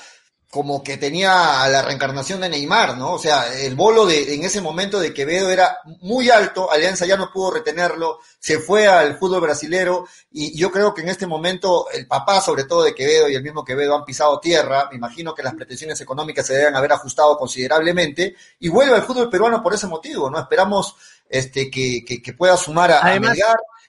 como 0.51 0.83
que 0.83 0.97
tenía 0.97 1.69
la 1.69 1.81
reencarnación 1.81 2.41
de 2.41 2.49
Neymar, 2.49 2.99
¿no? 2.99 3.13
O 3.13 3.19
sea, 3.21 3.55
el 3.57 3.77
bolo 3.77 4.05
de, 4.05 4.35
en 4.35 4.43
ese 4.43 4.61
momento 4.61 4.99
de 4.99 5.15
Quevedo 5.15 5.49
era 5.49 5.79
muy 6.01 6.29
alto, 6.29 6.69
Alianza 6.73 7.07
ya 7.07 7.17
no 7.17 7.31
pudo 7.31 7.53
retenerlo, 7.53 8.19
se 8.41 8.59
fue 8.59 8.89
al 8.89 9.17
fútbol 9.17 9.43
brasilero 9.43 10.09
y 10.33 10.59
yo 10.59 10.73
creo 10.73 10.93
que 10.93 11.03
en 11.03 11.09
este 11.09 11.29
momento 11.29 11.87
el 11.93 12.09
papá, 12.09 12.41
sobre 12.41 12.65
todo 12.65 12.83
de 12.83 12.97
Quevedo 12.97 13.29
y 13.29 13.37
el 13.37 13.45
mismo 13.45 13.65
Quevedo 13.65 13.95
han 13.95 14.05
pisado 14.05 14.41
tierra, 14.41 14.89
me 14.91 14.97
imagino 14.97 15.33
que 15.33 15.45
las 15.45 15.55
pretensiones 15.55 16.01
económicas 16.01 16.45
se 16.45 16.55
deben 16.55 16.75
haber 16.75 16.95
ajustado 16.95 17.39
considerablemente 17.39 18.35
y 18.59 18.69
vuelve 18.69 18.97
al 18.97 19.05
fútbol 19.05 19.31
peruano 19.31 19.63
por 19.63 19.75
ese 19.75 19.87
motivo, 19.87 20.29
¿no? 20.29 20.41
Esperamos 20.41 20.97
este, 21.29 21.71
que, 21.71 22.05
que, 22.05 22.33
pueda 22.33 22.57
sumar 22.57 22.91
a, 22.91 23.07
Además, 23.07 23.39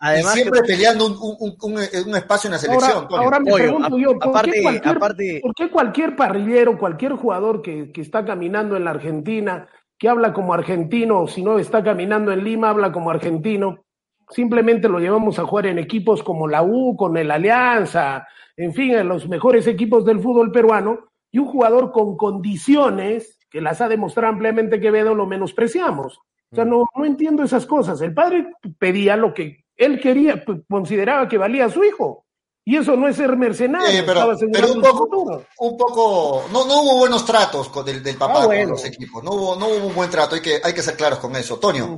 Además, 0.03 0.33
siempre 0.33 0.61
peleando 0.63 1.05
un, 1.05 1.15
un, 1.39 1.55
un, 1.61 2.15
espacio 2.15 2.47
en 2.47 2.53
la 2.53 2.57
selección. 2.57 3.05
Ahora, 3.11 3.39
me 3.39 3.53
pregunto 3.53 3.99
yo, 3.99 4.17
¿por, 4.17 4.51
qué 4.51 4.63
cualquier, 4.63 4.99
¿por, 4.99 5.15
qué 5.55 5.69
cualquier, 5.69 6.15
parrillero, 6.15 6.79
cualquier 6.79 7.13
jugador 7.13 7.61
que, 7.61 7.91
que, 7.91 8.01
está 8.01 8.25
caminando 8.25 8.75
en 8.75 8.85
la 8.85 8.91
Argentina, 8.91 9.69
que 9.99 10.09
habla 10.09 10.33
como 10.33 10.55
argentino, 10.55 11.21
o 11.21 11.27
si 11.27 11.43
no 11.43 11.59
está 11.59 11.83
caminando 11.83 12.31
en 12.31 12.43
Lima, 12.43 12.71
habla 12.71 12.91
como 12.91 13.11
argentino, 13.11 13.85
simplemente 14.31 14.89
lo 14.89 14.97
llevamos 14.97 15.37
a 15.37 15.45
jugar 15.45 15.67
en 15.67 15.77
equipos 15.77 16.23
como 16.23 16.47
la 16.47 16.63
U, 16.63 16.95
con 16.97 17.15
el 17.15 17.29
Alianza, 17.29 18.27
en 18.57 18.73
fin, 18.73 18.93
en 18.95 19.07
los 19.07 19.29
mejores 19.29 19.67
equipos 19.67 20.03
del 20.03 20.19
fútbol 20.19 20.51
peruano, 20.51 21.11
y 21.31 21.37
un 21.37 21.45
jugador 21.45 21.91
con 21.91 22.17
condiciones 22.17 23.37
que 23.51 23.61
las 23.61 23.81
ha 23.81 23.87
demostrado 23.87 24.33
ampliamente 24.33 24.79
Quevedo, 24.79 25.13
lo 25.13 25.27
menospreciamos. 25.27 26.17
O 26.51 26.55
sea, 26.55 26.65
no, 26.65 26.85
no 26.95 27.05
entiendo 27.05 27.43
esas 27.43 27.67
cosas. 27.67 28.01
El 28.01 28.15
padre 28.15 28.47
pedía 28.79 29.15
lo 29.15 29.33
que 29.33 29.61
él 29.81 29.99
quería, 29.99 30.43
consideraba 30.69 31.27
que 31.27 31.37
valía 31.37 31.65
a 31.65 31.69
su 31.69 31.83
hijo. 31.83 32.25
Y 32.63 32.77
eso 32.77 32.95
no 32.95 33.07
es 33.07 33.15
ser 33.15 33.35
mercenario. 33.35 34.05
pero, 34.05 34.73
un 34.73 34.81
poco, 34.81 35.43
un 35.57 35.77
poco, 35.77 36.45
no, 36.51 36.63
no 36.65 36.81
hubo 36.83 36.97
buenos 36.99 37.25
tratos 37.25 37.69
con 37.69 37.83
del, 37.83 38.03
del 38.03 38.17
papá 38.17 38.43
ah, 38.43 38.45
con 38.45 38.69
los 38.69 38.85
equipos. 38.85 39.23
No 39.23 39.31
hubo, 39.31 39.55
no 39.55 39.67
hubo 39.67 39.87
un 39.87 39.95
buen 39.95 40.11
trato. 40.11 40.35
Hay 40.35 40.41
que, 40.41 40.61
hay 40.63 40.71
que 40.71 40.83
ser 40.83 40.95
claros 40.95 41.17
con 41.17 41.35
eso. 41.35 41.57
Tonio. 41.57 41.97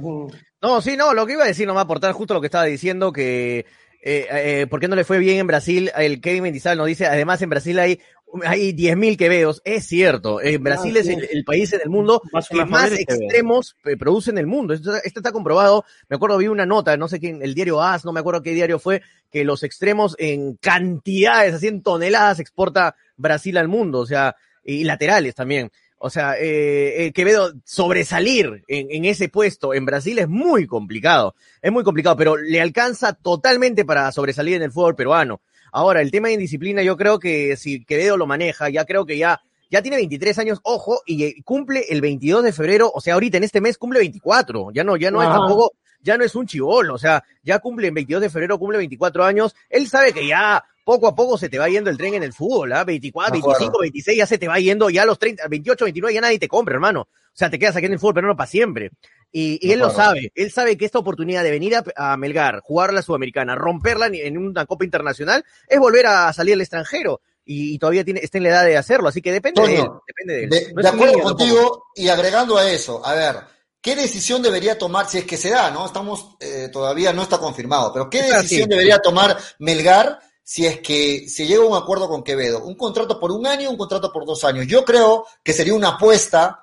No, 0.61 0.81
sí, 0.81 0.95
no, 0.95 1.13
lo 1.13 1.25
que 1.25 1.33
iba 1.33 1.43
a 1.43 1.47
decir 1.47 1.67
nomás 1.67 1.83
aportar 1.83 2.13
justo 2.13 2.33
lo 2.33 2.39
que 2.39 2.47
estaba 2.47 2.63
diciendo 2.63 3.11
que 3.11 3.65
eh, 4.05 4.27
eh, 4.31 4.67
¿por 4.69 4.81
qué 4.81 4.87
no 4.89 4.95
le 4.95 5.03
fue 5.03 5.17
bien 5.17 5.39
en 5.39 5.47
Brasil? 5.47 5.91
El 5.97 6.21
Kevin 6.21 6.43
Mendizábal 6.43 6.77
nos 6.77 6.87
dice, 6.87 7.07
además 7.07 7.41
en 7.41 7.49
Brasil 7.49 7.79
hay 7.79 7.99
hay 8.45 8.73
10.000 8.73 9.17
quevedos, 9.17 9.61
es 9.63 9.85
cierto. 9.85 10.41
En 10.41 10.55
ah, 10.55 10.59
Brasil 10.61 10.97
es 10.97 11.07
el, 11.07 11.43
país 11.43 11.71
en 11.73 11.81
el 11.83 11.89
mundo 11.89 12.21
que 12.49 12.65
más 12.65 12.91
extremos 12.91 13.75
produce 13.99 14.31
en 14.31 14.37
el 14.37 14.47
mundo. 14.47 14.73
Esto, 14.73 14.95
está 15.03 15.31
comprobado. 15.31 15.85
Me 16.09 16.15
acuerdo, 16.15 16.37
vi 16.37 16.47
una 16.47 16.65
nota, 16.65 16.97
no 16.97 17.07
sé 17.07 17.19
quién, 17.19 17.41
el 17.43 17.53
diario 17.53 17.81
AS, 17.81 18.05
no 18.05 18.13
me 18.13 18.19
acuerdo 18.19 18.41
qué 18.41 18.53
diario 18.53 18.79
fue, 18.79 19.01
que 19.31 19.43
los 19.43 19.63
extremos 19.63 20.15
en 20.17 20.55
cantidades, 20.55 21.53
así 21.53 21.67
en 21.67 21.83
toneladas, 21.83 22.39
exporta 22.39 22.95
Brasil 23.17 23.57
al 23.57 23.67
mundo, 23.67 23.99
o 23.99 24.05
sea, 24.05 24.35
y 24.63 24.83
laterales 24.83 25.35
también. 25.35 25.71
O 26.05 26.09
sea, 26.09 26.35
eh, 26.37 27.05
eh, 27.05 27.13
Quevedo 27.13 27.53
sobresalir 27.63 28.63
en, 28.67 28.87
en, 28.91 29.05
ese 29.05 29.29
puesto 29.29 29.73
en 29.73 29.85
Brasil 29.85 30.19
es 30.19 30.27
muy 30.27 30.67
complicado. 30.67 31.33
Es 31.61 31.71
muy 31.71 31.85
complicado, 31.85 32.17
pero 32.17 32.35
le 32.35 32.59
alcanza 32.59 33.13
totalmente 33.13 33.85
para 33.85 34.11
sobresalir 34.11 34.57
en 34.57 34.63
el 34.63 34.71
fútbol 34.71 34.97
peruano. 34.97 35.39
Ahora, 35.73 36.01
el 36.01 36.11
tema 36.11 36.27
de 36.27 36.35
indisciplina, 36.35 36.83
yo 36.83 36.95
creo 36.95 37.19
que 37.19 37.57
si 37.57 37.83
Quevedo 37.83 38.15
lo 38.15 38.27
maneja, 38.27 38.69
ya 38.69 38.85
creo 38.85 39.07
que 39.07 39.17
ya, 39.17 39.41
ya 39.71 39.81
tiene 39.81 39.97
23 39.97 40.37
años, 40.37 40.59
ojo, 40.61 41.01
y 41.07 41.41
cumple 41.41 41.85
el 41.89 41.99
22 41.99 42.43
de 42.43 42.53
febrero, 42.53 42.91
o 42.93 43.01
sea, 43.01 43.15
ahorita 43.15 43.37
en 43.37 43.43
este 43.43 43.59
mes 43.59 43.79
cumple 43.79 43.99
24, 43.99 44.69
ya 44.71 44.83
no, 44.83 44.97
ya 44.97 45.09
no 45.09 45.23
es 45.23 45.29
tampoco, 45.29 45.73
ya 45.99 46.15
no 46.15 46.23
es 46.23 46.35
un 46.35 46.45
chivolo, 46.45 46.93
o 46.93 46.99
sea, 46.99 47.23
ya 47.41 47.57
cumple 47.57 47.87
el 47.87 47.93
22 47.95 48.21
de 48.21 48.29
febrero, 48.29 48.59
cumple 48.59 48.77
24 48.77 49.25
años, 49.25 49.55
él 49.67 49.87
sabe 49.87 50.13
que 50.13 50.27
ya 50.27 50.63
poco 50.85 51.07
a 51.07 51.15
poco 51.15 51.39
se 51.39 51.49
te 51.49 51.57
va 51.57 51.67
yendo 51.69 51.89
el 51.89 51.97
tren 51.97 52.13
en 52.13 52.23
el 52.23 52.33
fútbol, 52.33 52.71
¿ah? 52.73 52.83
24, 52.83 53.31
25, 53.31 53.79
26, 53.79 54.17
ya 54.17 54.27
se 54.27 54.37
te 54.37 54.47
va 54.47 54.59
yendo, 54.59 54.91
ya 54.91 55.01
a 55.01 55.05
los 55.05 55.17
30, 55.17 55.47
28, 55.47 55.85
29 55.85 56.13
ya 56.13 56.21
nadie 56.21 56.37
te 56.37 56.47
compra, 56.47 56.75
hermano. 56.75 57.01
O 57.01 57.35
sea, 57.35 57.49
te 57.49 57.57
quedas 57.57 57.75
aquí 57.75 57.87
en 57.87 57.93
el 57.93 57.99
fútbol, 57.99 58.13
pero 58.13 58.27
no 58.27 58.35
para 58.35 58.47
siempre. 58.47 58.91
Y, 59.35 59.71
él 59.71 59.79
lo 59.79 59.89
sabe, 59.89 60.31
él 60.35 60.51
sabe 60.51 60.77
que 60.77 60.85
esta 60.85 60.99
oportunidad 60.99 61.43
de 61.43 61.49
venir 61.49 61.75
a, 61.95 62.17
Melgar, 62.17 62.59
jugar 62.59 62.93
la 62.93 63.01
Sudamericana, 63.01 63.55
romperla 63.55 64.05
en, 64.05 64.37
una 64.37 64.67
Copa 64.67 64.85
Internacional, 64.85 65.43
es 65.67 65.79
volver 65.79 66.05
a 66.05 66.31
salir 66.33 66.53
al 66.53 66.61
extranjero. 66.61 67.19
Y, 67.43 67.79
todavía 67.79 68.05
tiene, 68.05 68.19
está 68.19 68.37
en 68.37 68.43
la 68.43 68.49
edad 68.49 68.63
de 68.63 68.77
hacerlo, 68.77 69.09
así 69.09 69.23
que 69.23 69.31
depende 69.31 69.59
de 69.63 69.79
él. 69.79 69.87
Depende 70.05 70.33
de, 70.35 70.43
él. 70.43 70.75
de, 70.75 70.87
acuerdo 70.87 71.19
contigo, 71.19 71.85
y 71.95 72.09
agregando 72.09 72.57
a 72.57 72.69
eso, 72.69 73.03
a 73.03 73.15
ver, 73.15 73.37
¿qué 73.81 73.95
decisión 73.95 74.43
debería 74.43 74.77
tomar, 74.77 75.09
si 75.09 75.17
es 75.17 75.25
que 75.25 75.35
se 75.35 75.49
da, 75.49 75.71
no? 75.71 75.87
Estamos, 75.87 76.35
eh, 76.39 76.69
todavía 76.71 77.11
no 77.11 77.23
está 77.23 77.39
confirmado, 77.39 77.91
pero 77.91 78.11
¿qué 78.11 78.21
decisión 78.21 78.69
debería 78.69 78.99
tomar 78.99 79.35
Melgar 79.57 80.19
si 80.43 80.67
es 80.67 80.79
que 80.79 81.27
se 81.27 81.47
llega 81.47 81.63
a 81.63 81.67
un 81.67 81.75
acuerdo 81.75 82.07
con 82.07 82.23
Quevedo? 82.23 82.63
¿Un 82.63 82.75
contrato 82.75 83.19
por 83.19 83.31
un 83.31 83.47
año 83.47 83.71
un 83.71 83.77
contrato 83.77 84.13
por 84.13 84.27
dos 84.27 84.43
años? 84.43 84.67
Yo 84.67 84.85
creo 84.85 85.25
que 85.43 85.53
sería 85.53 85.73
una 85.73 85.95
apuesta 85.95 86.62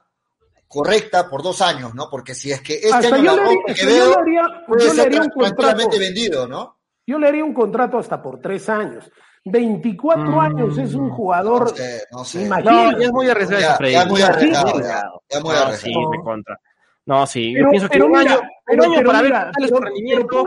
correcta 0.71 1.29
por 1.29 1.43
dos 1.43 1.61
años, 1.63 1.97
¿no? 1.97 2.09
Porque 2.09 2.33
si 2.33 2.53
es 2.53 2.61
que 2.61 2.75
este 2.75 3.09
año 3.09 3.35
yo 3.35 3.37
le, 3.37 4.15
haría, 4.15 4.65
puede 4.69 4.89
ser 4.91 5.21
un 5.21 5.29
contrato, 5.31 5.91
vendido, 5.99 6.47
¿no? 6.47 6.79
Yo 7.05 7.19
le 7.19 7.27
haría 7.27 7.45
un 7.45 7.53
contrato 7.53 7.99
hasta 7.99 8.23
por 8.23 8.41
tres 8.41 8.69
años. 8.69 9.11
24 9.45 10.23
mm. 10.23 10.39
años 10.39 10.79
es 10.79 10.95
un 10.95 11.11
jugador. 11.11 11.63
No 11.63 11.77
sé, 11.77 12.03
no 12.13 12.25
sé. 12.25 12.49
No, 12.49 12.61
ya 12.97 13.05
es 13.05 13.11
muy 13.11 13.29
arriesgado. 13.29 13.79
Ya, 13.81 13.89
ya, 13.89 14.05
muy 14.07 14.23
arriesgado. 14.23 15.23
Ya, 15.29 15.41
muy 15.41 15.57
arriesgado. 15.57 15.77
Sí, 15.77 15.93
me 16.09 16.23
contra. 16.23 16.61
No, 17.05 17.27
sí, 17.27 17.53
pero, 17.53 17.65
yo 17.65 17.71
pienso 17.71 17.89
que 17.89 18.03
un 18.03 18.17
año, 18.17 18.41
pero, 18.65 18.85
un 18.85 18.95
año 18.95 19.07
para 19.07 19.23
mira, 19.23 19.53
ver 19.59 19.69
su 19.69 19.77
rendimiento, 19.77 20.45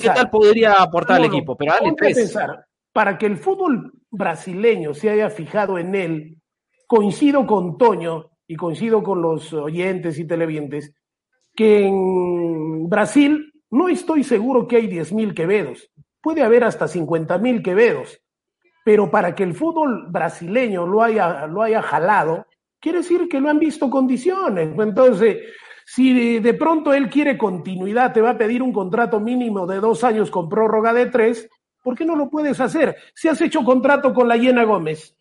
qué 0.00 0.08
tal 0.08 0.30
podría 0.30 0.80
aportar 0.80 1.16
al 1.16 1.26
equipo. 1.26 1.54
Pero 1.54 1.74
dale 1.74 1.92
tres. 1.94 2.16
Pensar, 2.16 2.66
para 2.94 3.18
que 3.18 3.26
el 3.26 3.36
fútbol 3.36 3.92
brasileño 4.10 4.94
se 4.94 5.10
haya 5.10 5.28
fijado 5.28 5.76
en 5.76 5.94
él, 5.94 6.38
coincido 6.86 7.46
con 7.46 7.76
Toño, 7.76 8.30
y 8.46 8.56
coincido 8.56 9.02
con 9.02 9.22
los 9.22 9.52
oyentes 9.52 10.18
y 10.18 10.26
televidentes, 10.26 10.94
que 11.54 11.86
en 11.86 12.88
Brasil 12.88 13.52
no 13.70 13.88
estoy 13.88 14.24
seguro 14.24 14.68
que 14.68 14.76
hay 14.76 14.88
10.000 14.88 15.34
quevedos, 15.34 15.90
puede 16.20 16.42
haber 16.42 16.64
hasta 16.64 16.86
50.000 16.86 17.62
quevedos, 17.62 18.20
pero 18.84 19.10
para 19.10 19.34
que 19.34 19.42
el 19.42 19.54
fútbol 19.54 20.06
brasileño 20.10 20.86
lo 20.86 21.02
haya, 21.02 21.46
lo 21.46 21.62
haya 21.62 21.82
jalado, 21.82 22.46
quiere 22.80 22.98
decir 22.98 23.28
que 23.28 23.40
lo 23.40 23.48
han 23.48 23.58
visto 23.58 23.90
condiciones. 23.90 24.68
Entonces, 24.78 25.38
si 25.84 26.38
de 26.38 26.54
pronto 26.54 26.92
él 26.94 27.08
quiere 27.08 27.36
continuidad, 27.36 28.12
te 28.12 28.20
va 28.20 28.30
a 28.30 28.38
pedir 28.38 28.62
un 28.62 28.72
contrato 28.72 29.18
mínimo 29.18 29.66
de 29.66 29.80
dos 29.80 30.04
años 30.04 30.30
con 30.30 30.48
prórroga 30.48 30.92
de 30.92 31.06
tres, 31.06 31.48
¿Por 31.86 31.96
qué 31.96 32.04
no 32.04 32.16
lo 32.16 32.28
puedes 32.28 32.58
hacer? 32.58 32.96
Si 33.14 33.28
has 33.28 33.40
hecho 33.40 33.62
contrato 33.62 34.12
con 34.12 34.26
la 34.26 34.36
Llena 34.36 34.64
Gómez, 34.64 35.16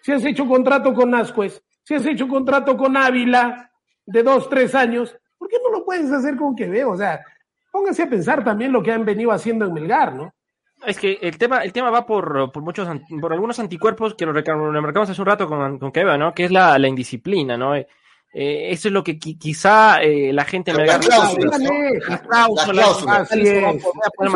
si 0.00 0.10
has 0.10 0.24
hecho 0.24 0.48
contrato 0.48 0.94
con 0.94 1.14
Ascuez, 1.14 1.62
si 1.88 1.94
has 1.94 2.04
hecho 2.04 2.28
contrato 2.28 2.76
con 2.76 2.98
Ávila 2.98 3.70
de 4.04 4.22
dos, 4.22 4.50
tres 4.50 4.74
años, 4.74 5.16
¿por 5.38 5.48
qué 5.48 5.56
no 5.64 5.70
lo 5.78 5.86
puedes 5.86 6.12
hacer 6.12 6.36
con 6.36 6.54
Quevedo? 6.54 6.90
O 6.90 6.96
sea, 6.98 7.24
pónganse 7.72 8.02
a 8.02 8.10
pensar 8.10 8.44
también 8.44 8.72
lo 8.72 8.82
que 8.82 8.92
han 8.92 9.06
venido 9.06 9.32
haciendo 9.32 9.64
en 9.64 9.72
Melgar, 9.72 10.14
¿no? 10.14 10.34
Es 10.86 10.98
que 10.98 11.18
el 11.22 11.38
tema, 11.38 11.64
el 11.64 11.72
tema 11.72 11.88
va 11.88 12.04
por, 12.04 12.52
por 12.52 12.62
muchos, 12.62 12.86
por 13.18 13.32
algunos 13.32 13.58
anticuerpos 13.58 14.14
que 14.14 14.26
lo 14.26 14.34
remarcamos 14.34 15.08
hace 15.08 15.18
un 15.18 15.26
rato 15.26 15.48
con, 15.48 15.78
con 15.78 15.90
Quevedo, 15.90 16.18
¿no? 16.18 16.34
Que 16.34 16.44
es 16.44 16.50
la, 16.50 16.78
la 16.78 16.88
indisciplina, 16.88 17.56
¿no? 17.56 17.74
Eh, 17.74 17.86
eso 18.34 18.88
es 18.88 18.92
lo 18.92 19.02
que 19.02 19.18
quizá 19.18 20.02
eh, 20.02 20.30
la 20.34 20.44
gente 20.44 20.74
me 20.74 20.84
Las 20.84 20.98
cláusulas, 20.98 21.58
¿no? 21.58 21.70
Las 22.06 22.20
cláusulas, 22.20 23.04
Así 23.08 23.40
es. 23.40 23.76
Eso 23.76 23.92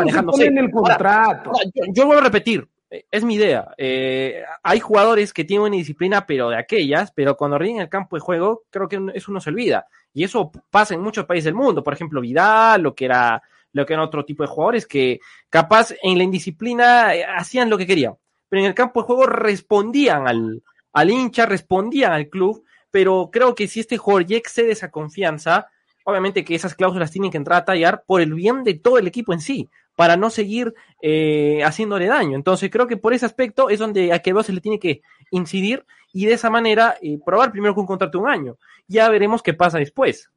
se 0.09 0.23
pone 0.23 0.45
en 0.45 0.57
el 0.57 0.71
contrato. 0.71 1.51
Ahora, 1.51 1.69
yo, 1.71 1.83
yo 1.93 2.05
vuelvo 2.07 2.21
a 2.21 2.25
repetir, 2.25 2.61
eh, 2.61 2.71
es 3.09 3.23
mi 3.23 3.35
idea. 3.35 3.73
Eh, 3.77 4.43
hay 4.61 4.79
jugadores 4.79 5.33
que 5.33 5.43
tienen 5.43 5.67
una 5.67 5.75
disciplina, 5.75 6.25
pero 6.25 6.49
de 6.49 6.57
aquellas, 6.57 7.11
pero 7.11 7.35
cuando 7.35 7.57
ríen 7.57 7.79
el 7.79 7.89
campo 7.89 8.15
de 8.15 8.21
juego, 8.21 8.63
creo 8.69 8.87
que 8.87 9.01
eso 9.15 9.31
no 9.31 9.41
se 9.41 9.49
olvida. 9.49 9.87
Y 10.13 10.23
eso 10.23 10.51
pasa 10.69 10.93
en 10.93 11.01
muchos 11.01 11.25
países 11.25 11.45
del 11.45 11.55
mundo. 11.55 11.83
Por 11.83 11.93
ejemplo, 11.93 12.21
Vidal, 12.21 12.81
lo 12.81 12.93
que 12.93 13.05
era, 13.05 13.41
lo 13.71 13.85
que 13.85 13.93
era 13.93 14.03
otro 14.03 14.25
tipo 14.25 14.43
de 14.43 14.49
jugadores 14.49 14.85
que 14.85 15.19
capaz 15.49 15.93
en 16.03 16.17
la 16.17 16.23
indisciplina 16.23 17.15
eh, 17.15 17.25
hacían 17.25 17.69
lo 17.69 17.77
que 17.77 17.87
querían. 17.87 18.15
Pero 18.47 18.61
en 18.61 18.67
el 18.67 18.75
campo 18.75 19.01
de 19.01 19.07
juego 19.07 19.25
respondían 19.25 20.27
al, 20.27 20.61
al 20.93 21.09
hincha, 21.09 21.45
respondían 21.45 22.11
al 22.11 22.29
club. 22.29 22.63
Pero 22.91 23.29
creo 23.31 23.55
que 23.55 23.67
si 23.67 23.79
este 23.79 23.97
jugador 23.97 24.27
ya 24.27 24.37
excede 24.37 24.71
esa 24.71 24.91
confianza, 24.91 25.71
obviamente 26.03 26.43
que 26.43 26.55
esas 26.55 26.75
cláusulas 26.75 27.11
tienen 27.11 27.31
que 27.31 27.37
entrar 27.37 27.61
a 27.61 27.65
tallar 27.65 28.03
por 28.05 28.21
el 28.21 28.33
bien 28.33 28.63
de 28.63 28.73
todo 28.75 28.97
el 28.97 29.07
equipo 29.07 29.33
en 29.33 29.41
sí 29.41 29.69
para 29.95 30.17
no 30.17 30.29
seguir 30.29 30.73
eh, 31.01 31.61
haciéndole 31.63 32.07
daño. 32.07 32.35
Entonces 32.35 32.69
creo 32.71 32.87
que 32.87 32.97
por 32.97 33.13
ese 33.13 33.25
aspecto 33.25 33.69
es 33.69 33.79
donde 33.79 34.11
a 34.11 34.19
Quevedo 34.19 34.43
se 34.43 34.53
le 34.53 34.61
tiene 34.61 34.79
que 34.79 35.01
incidir 35.31 35.85
y 36.11 36.25
de 36.25 36.33
esa 36.33 36.49
manera 36.49 36.95
eh, 37.01 37.19
probar 37.23 37.51
primero 37.51 37.73
con 37.73 37.83
un 37.83 37.87
contrato 37.87 38.17
de 38.17 38.23
un 38.23 38.29
año. 38.29 38.57
Ya 38.87 39.09
veremos 39.09 39.41
qué 39.41 39.53
pasa 39.53 39.77
después. 39.77 40.29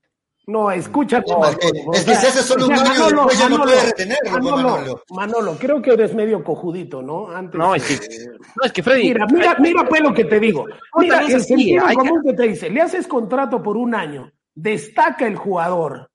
No, 0.46 0.70
escucha. 0.70 1.24
No, 1.26 1.44
es 1.44 1.56
que, 1.56 1.66
es 1.92 2.04
que 2.04 2.14
si 2.14 2.26
hace 2.26 2.42
solo 2.42 2.66
un 2.66 2.72
año 2.72 2.84
Manolo, 2.84 3.08
después 3.08 3.38
ya 3.38 3.48
no 3.48 3.58
Manolo, 3.58 3.72
puede 3.72 3.86
retenerlo, 3.86 4.30
Manolo, 4.30 4.56
Manolo. 4.56 5.02
Manolo, 5.10 5.56
creo 5.58 5.82
que 5.82 5.90
eres 5.90 6.14
medio 6.14 6.44
cojudito, 6.44 7.02
¿no? 7.02 7.30
Antes, 7.30 7.58
No, 7.58 7.74
es 7.74 7.82
que, 7.82 7.94
eh, 7.94 8.28
no, 8.54 8.64
es 8.64 8.72
que 8.72 8.82
Freddy. 8.84 9.08
Mira, 9.08 9.26
mira, 9.26 9.56
mira 9.58 9.84
pues 9.88 10.00
lo 10.02 10.14
que 10.14 10.24
te 10.24 10.38
digo. 10.38 10.66
Mira, 10.98 11.22
el 11.22 11.42
sentido 11.42 11.84
común 11.92 12.22
que 12.24 12.32
te 12.34 12.44
dice, 12.44 12.70
le 12.70 12.80
haces 12.80 13.08
contrato 13.08 13.60
por 13.60 13.76
un 13.76 13.92
año, 13.92 14.32
destaca 14.56 15.26
el 15.28 15.36
jugador. 15.36 16.10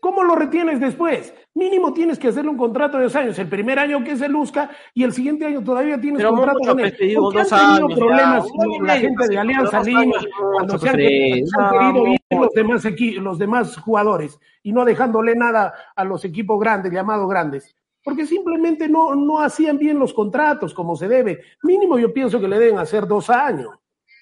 ¿Cómo 0.00 0.22
lo 0.22 0.36
retienes 0.36 0.78
después? 0.78 1.34
Mínimo 1.54 1.92
tienes 1.92 2.20
que 2.20 2.28
hacerle 2.28 2.50
un 2.50 2.56
contrato 2.56 2.98
de 2.98 3.04
dos 3.04 3.16
años. 3.16 3.36
El 3.40 3.48
primer 3.48 3.80
año 3.80 4.04
que 4.04 4.16
se 4.16 4.28
luzca 4.28 4.70
y 4.94 5.02
el 5.02 5.12
siguiente 5.12 5.44
año 5.44 5.64
todavía 5.64 6.00
tienes 6.00 6.18
Pero 6.18 6.30
contrato 6.36 6.58
con 6.60 6.78
él. 6.78 6.94
pues, 6.96 7.14
Porque 7.16 7.40
han 7.40 7.48
tenido 7.48 7.74
años, 7.86 7.98
problemas 7.98 8.44
ya, 8.46 8.52
con 8.76 8.86
la 8.86 8.96
gente 8.96 9.28
de 9.28 9.38
Alianza 9.38 9.82
Lima 9.82 10.14
cuando 10.52 10.78
se 10.78 10.88
han, 10.88 10.96
querido 10.96 12.06
ir 12.06 12.20
los 12.30 12.52
demás, 12.54 12.84
los 13.20 13.38
demás 13.40 13.76
jugadores 13.78 14.38
y 14.62 14.72
no 14.72 14.84
dejándole 14.84 15.34
nada 15.34 15.74
a 15.96 16.04
los 16.04 16.24
equipos 16.24 16.60
grandes, 16.60 16.92
llamados 16.92 17.28
grandes. 17.28 17.74
Porque 18.04 18.24
simplemente 18.24 18.88
no, 18.88 19.16
no 19.16 19.40
hacían 19.40 19.78
bien 19.78 19.98
los 19.98 20.14
contratos 20.14 20.72
como 20.72 20.94
se 20.94 21.08
debe. 21.08 21.40
Mínimo 21.64 21.98
yo 21.98 22.12
pienso 22.14 22.38
que 22.40 22.46
le 22.46 22.58
deben 22.60 22.78
hacer 22.78 23.08
dos 23.08 23.28
años. 23.30 23.70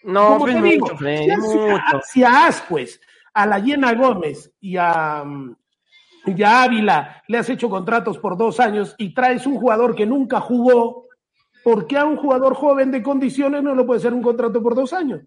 No, 0.05 0.27
Como 0.29 0.39
pues 0.39 0.55
te 0.55 0.61
mucho, 0.63 0.95
digo, 0.95 0.97
si 0.99 1.71
a- 1.71 2.01
si 2.03 2.25
a 2.25 2.47
Ascuez, 2.47 2.99
a 3.37 3.45
la 3.45 3.59
Llena 3.59 3.93
Gómez 3.93 4.51
y 4.61 4.79
a, 4.79 5.23
mm, 5.23 5.57
y 6.25 6.43
a 6.43 6.63
Ávila 6.63 7.23
le 7.29 7.37
has 7.37 7.49
hecho 7.51 7.69
contratos 7.69 8.19
por 8.19 8.39
dos 8.39 8.59
años 8.61 8.95
y 8.97 9.13
traes 9.13 9.47
un 9.47 9.59
jugador 9.59 9.95
que 9.95 10.07
nunca 10.07 10.41
jugó, 10.41 11.05
¿por 11.63 11.87
qué 11.87 11.99
a 11.99 12.07
un 12.07 12.17
jugador 12.17 12.55
joven 12.55 12.91
de 12.91 13.03
condiciones 13.03 13.63
no 13.63 13.75
le 13.75 13.85
puede 13.85 13.99
hacer 13.99 14.15
un 14.15 14.23
contrato 14.23 14.63
por 14.63 14.75
dos 14.75 14.95
años? 14.95 15.21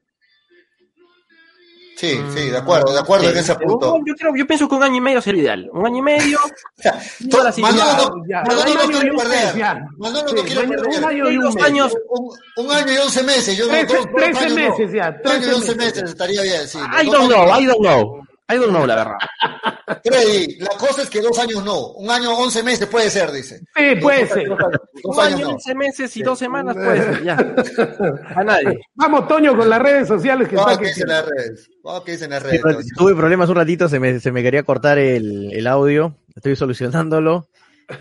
Sí, 2.00 2.18
sí, 2.34 2.50
de 2.50 2.58
acuerdo, 2.58 2.94
de 2.94 3.00
acuerdo 3.02 3.30
en 3.30 3.38
ese 3.38 3.56
punto. 3.56 3.98
Yo, 4.06 4.14
creo, 4.16 4.34
yo 4.34 4.48
pienso 4.48 4.70
que 4.70 4.76
un 4.76 4.84
año 4.84 4.96
y 4.96 5.02
medio 5.02 5.22
sería 5.22 5.42
ideal. 5.42 5.70
Un 5.74 5.86
año 5.86 5.98
y 5.98 6.02
medio. 6.02 6.40
O 6.80 6.82
sea, 6.82 7.52
sí, 7.52 7.62
Manolo 7.62 7.84
no, 7.98 8.14
Un 8.16 8.26
no 8.26 8.88
quiere 8.90 9.12
un 9.12 9.18
perder. 9.18 9.56
Manolo 9.98 10.30
Sí, 10.30 10.36
no 10.36 10.44
quiere 10.44 10.62
un 10.62 10.70
perder. 10.70 11.06
año 11.06 11.30
y 11.30 11.38
un 11.38 11.62
años. 11.62 11.94
Un, 12.08 12.66
un 12.66 12.72
año 12.72 12.94
y 12.94 12.98
once 13.00 13.22
meses. 13.24 13.58
Yo 13.58 13.66
no, 13.68 13.74
Trece- 13.74 13.98
años 13.98 14.50
no. 14.50 14.56
meses 14.56 14.92
ya, 14.94 15.18
Un 15.26 15.32
año 15.32 15.46
y 15.46 15.54
once 15.54 15.76
meses. 15.76 15.96
meses 15.96 16.10
estaría 16.12 16.42
bien, 16.42 16.68
sí. 16.70 16.78
I 16.78 17.06
Dos 17.06 17.14
don't 17.14 17.16
años 17.16 17.28
know, 17.28 17.46
no. 17.48 17.60
I 17.60 17.66
don't 17.66 17.82
know. 17.82 18.24
I 18.52 18.56
don't 18.56 18.70
know, 18.70 18.86
la 18.88 18.96
verdad. 18.96 19.18
Freddy, 20.04 20.58
la 20.60 20.70
cosa 20.78 21.02
es 21.04 21.10
que 21.10 21.22
dos 21.22 21.38
años 21.40 21.64
no. 21.64 21.94
Un 21.94 22.10
año, 22.10 22.38
once 22.38 22.62
meses 22.64 22.88
puede 22.88 23.10
ser, 23.10 23.32
dice. 23.32 23.60
Sí, 23.76 23.96
puede 24.02 24.28
ser. 24.28 24.48
Dos 24.48 24.60
Un 25.04 25.20
años 25.20 25.40
año, 25.40 25.48
no. 25.48 25.54
11 25.56 25.76
meses 25.76 26.18
y 26.18 26.24
dos 26.24 26.38
semanas 26.38 26.76
puede 26.76 27.04
ser, 27.04 27.24
ya. 27.24 27.38
A 28.36 28.44
nadie. 28.44 28.80
Vamos, 28.96 29.28
Toño, 29.28 29.56
con 29.56 29.70
las 29.70 29.82
redes 29.82 30.08
sociales 30.08 30.48
que 30.48 30.56
Vamos 30.56 30.78
que... 30.78 30.88
dicen 30.88 31.08
las 31.08 31.26
redes. 31.26 31.70
Vamos 31.84 32.02
a 32.02 32.06
que 32.06 32.12
dicen 32.14 32.30
las 32.30 32.44
redes. 32.44 32.62
Toño. 32.62 32.80
tuve 32.98 33.16
problemas 33.16 33.50
un 33.50 33.56
ratito, 33.56 33.90
se 33.90 34.00
me, 34.00 34.20
se 34.20 34.32
me 34.32 34.44
quería 34.44 34.64
cortar 34.64 34.98
el, 35.00 35.52
el 35.54 35.68
audio. 35.68 36.16
Estoy 36.36 36.56
solucionándolo. 36.56 37.48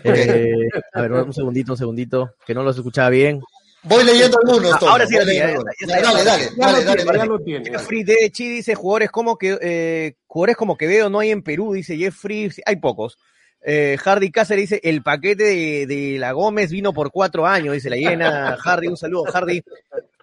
Eh, 0.03 0.69
a 0.93 1.01
ver, 1.01 1.11
un 1.11 1.33
segundito, 1.33 1.73
un 1.73 1.77
segundito, 1.77 2.35
que 2.45 2.53
no 2.53 2.63
los 2.63 2.77
escuchaba 2.77 3.09
bien. 3.09 3.41
Voy 3.83 4.03
leyendo 4.03 4.37
algunos, 4.43 4.73
Ah, 4.73 4.79
ahora 4.81 5.07
sí, 5.07 5.13
Voy 5.15 5.21
ahora 5.21 5.31
sí, 5.31 5.37
ya- 5.37 5.45
ya- 5.45 5.47
algunos. 5.49 5.75
Dale, 5.87 6.01
dale, 6.01 6.23
dale, 6.25 6.45
lo 6.49 6.57
dale, 6.57 6.83
tiene, 6.85 7.03
dale. 7.05 7.17
ya 7.19 7.25
lo 7.25 7.39
tiene. 7.39 7.69
Jeffrey 7.71 8.03
de 8.03 8.29
Chi 8.31 8.47
dice 8.49 8.75
jugadores 8.75 9.09
como 9.11 9.37
que 9.37 9.57
eh, 9.61 10.15
jugadores 10.27 10.57
como 10.57 10.77
Quevedo 10.77 11.09
no 11.09 11.19
hay 11.19 11.31
en 11.31 11.41
Perú, 11.43 11.73
dice 11.73 11.97
Jeffrey, 11.97 12.51
hay 12.65 12.75
pocos. 12.75 13.17
Eh, 13.61 13.97
Hardy 14.01 14.31
Cáceres 14.31 14.69
dice 14.69 14.81
el 14.83 15.01
paquete 15.03 15.43
de, 15.43 15.85
de 15.85 16.17
la 16.17 16.31
Gómez 16.31 16.71
vino 16.71 16.93
por 16.93 17.11
cuatro 17.11 17.45
años, 17.45 17.73
dice 17.73 17.89
la 17.89 17.95
llena. 17.97 18.55
Hardy, 18.63 18.87
un 18.87 18.97
saludo, 18.97 19.25
Hardy. 19.31 19.61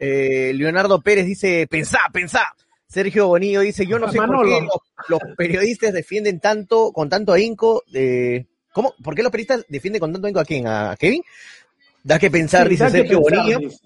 Eh, 0.01 0.53
Leonardo 0.55 1.01
Pérez 1.03 1.27
dice 1.27 1.67
pensá, 1.71 1.99
pensá. 2.13 2.55
Sergio 2.89 3.27
Bonillo 3.27 3.61
dice 3.63 3.85
yo 3.87 3.99
no 3.99 4.11
sé 4.13 4.17
por 4.19 4.45
qué 4.45 4.61
los, 4.61 4.79
los 5.09 5.21
periodistas 5.37 5.93
defienden 5.93 6.41
tanto, 6.41 6.93
con 6.93 7.09
tanto 7.09 7.33
ahínco, 7.33 7.83
de, 7.89 8.47
¿cómo? 8.73 8.95
¿Por 9.03 9.15
qué 9.15 9.23
los 9.23 9.33
periodistas 9.33 9.67
defienden 9.69 9.99
con 10.01 10.13
tanto 10.13 10.27
ahínco 10.29 10.41
a 10.41 10.45
quién? 10.45 10.67
¿A 10.69 10.95
Kevin? 10.99 11.23
Da 12.07 12.21
que 12.21 12.31
pensar, 12.31 12.65
Sí, 12.65 12.71
dice 12.71 12.89
Sergio 12.89 13.21
pensar, 13.21 13.39
Bonillo. 13.39 13.59
dice. 13.59 13.79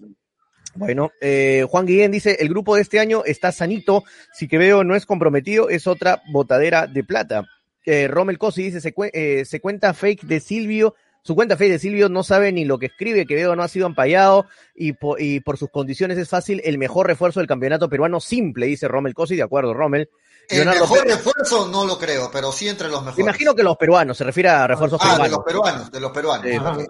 Bueno, 0.75 1.11
eh, 1.23 1.67
Juan 1.69 1.87
Guillén 1.87 2.13
dice, 2.13 2.37
el 2.39 2.49
grupo 2.51 2.77
de 2.77 2.83
este 2.83 3.01
año 3.01 3.23
está 3.25 3.51
sanito, 3.51 4.05
si 4.35 4.47
que 4.47 4.59
veo 4.59 4.85
no 4.85 4.95
es 4.95 5.07
comprometido, 5.07 5.71
es 5.71 5.87
otra 5.87 6.23
botadera 6.31 6.87
de 6.87 7.03
plata. 7.03 7.47
Eh, 7.87 8.09
Rommel 8.09 8.37
Cosi 8.39 8.65
dice, 8.65 8.81
se, 8.83 8.95
eh, 9.15 9.45
se 9.47 9.61
cuenta 9.61 9.95
fake 9.95 10.25
de 10.25 10.39
Silvio, 10.41 10.95
su 11.23 11.35
cuenta 11.35 11.57
fake 11.57 11.73
de 11.73 11.79
Silvio 11.79 12.09
no 12.11 12.23
sabe 12.23 12.53
ni 12.53 12.65
lo 12.67 12.79
que 12.79 12.87
escribe, 12.87 13.25
que 13.27 13.35
veo 13.35 13.57
no 13.57 13.63
ha 13.63 13.69
sido 13.69 13.87
ampallado 13.87 14.47
y, 14.75 14.93
po- 14.93 15.17
y 15.19 15.41
por 15.41 15.57
sus 15.57 15.71
condiciones 15.71 16.19
es 16.19 16.29
fácil 16.29 16.61
el 16.65 16.77
mejor 16.79 17.07
refuerzo 17.07 17.41
del 17.41 17.47
campeonato 17.49 17.89
peruano 17.89 18.21
simple, 18.21 18.67
dice 18.67 18.87
Rommel 18.87 19.15
Cosi, 19.15 19.37
de 19.37 19.43
acuerdo, 19.43 19.73
Rommel. 19.75 20.09
El 20.49 20.67
mejor 20.67 20.99
Pérez- 21.01 21.17
refuerzo 21.17 21.69
no 21.69 21.87
lo 21.87 21.99
creo, 21.99 22.31
pero 22.33 22.53
sí 22.53 22.69
entre 22.69 22.89
los 22.89 23.01
mejores. 23.01 23.17
Me 23.17 23.23
imagino 23.31 23.55
que 23.55 23.63
los 23.63 23.77
peruanos, 23.79 24.17
se 24.19 24.25
refiere 24.25 24.51
a 24.51 24.67
refuerzos 24.67 25.01
Ah, 25.03 25.07
de 25.07 25.11
peruanos. 25.15 25.31
los 25.37 25.45
peruanos, 25.45 25.91
de 25.91 26.01
los 26.01 26.13
peruanos. 26.13 26.87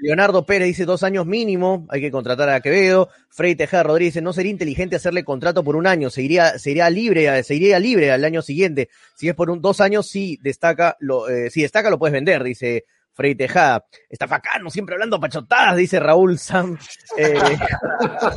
Leonardo 0.00 0.46
Pérez 0.46 0.68
dice 0.68 0.84
dos 0.84 1.02
años 1.02 1.26
mínimo, 1.26 1.86
hay 1.90 2.00
que 2.00 2.10
contratar 2.10 2.48
a 2.48 2.60
Quevedo. 2.60 3.08
Frei 3.28 3.54
Tejada 3.54 3.82
Rodríguez 3.82 4.14
dice, 4.14 4.22
no 4.22 4.32
sería 4.32 4.50
inteligente 4.50 4.96
hacerle 4.96 5.24
contrato 5.24 5.62
por 5.62 5.76
un 5.76 5.86
año, 5.86 6.10
se 6.10 6.22
iría, 6.22 6.54
libre, 6.90 7.42
libre 7.80 8.10
al 8.10 8.24
año 8.24 8.42
siguiente. 8.42 8.88
Si 9.14 9.28
es 9.28 9.34
por 9.34 9.50
un 9.50 9.60
dos 9.60 9.80
años, 9.80 10.08
sí 10.08 10.38
destaca, 10.42 10.96
lo, 11.00 11.28
eh, 11.28 11.50
si 11.50 11.62
destaca 11.62 11.90
lo 11.90 11.98
puedes 11.98 12.12
vender, 12.12 12.42
dice 12.42 12.84
Frei 13.12 13.34
Tejada. 13.34 13.84
Está 14.08 14.26
bacano, 14.26 14.70
siempre 14.70 14.94
hablando 14.94 15.20
pachotadas, 15.20 15.76
dice 15.76 16.00
Raúl 16.00 16.38
Sam. 16.38 16.78
Eh, 17.16 17.34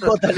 J. 0.00 0.28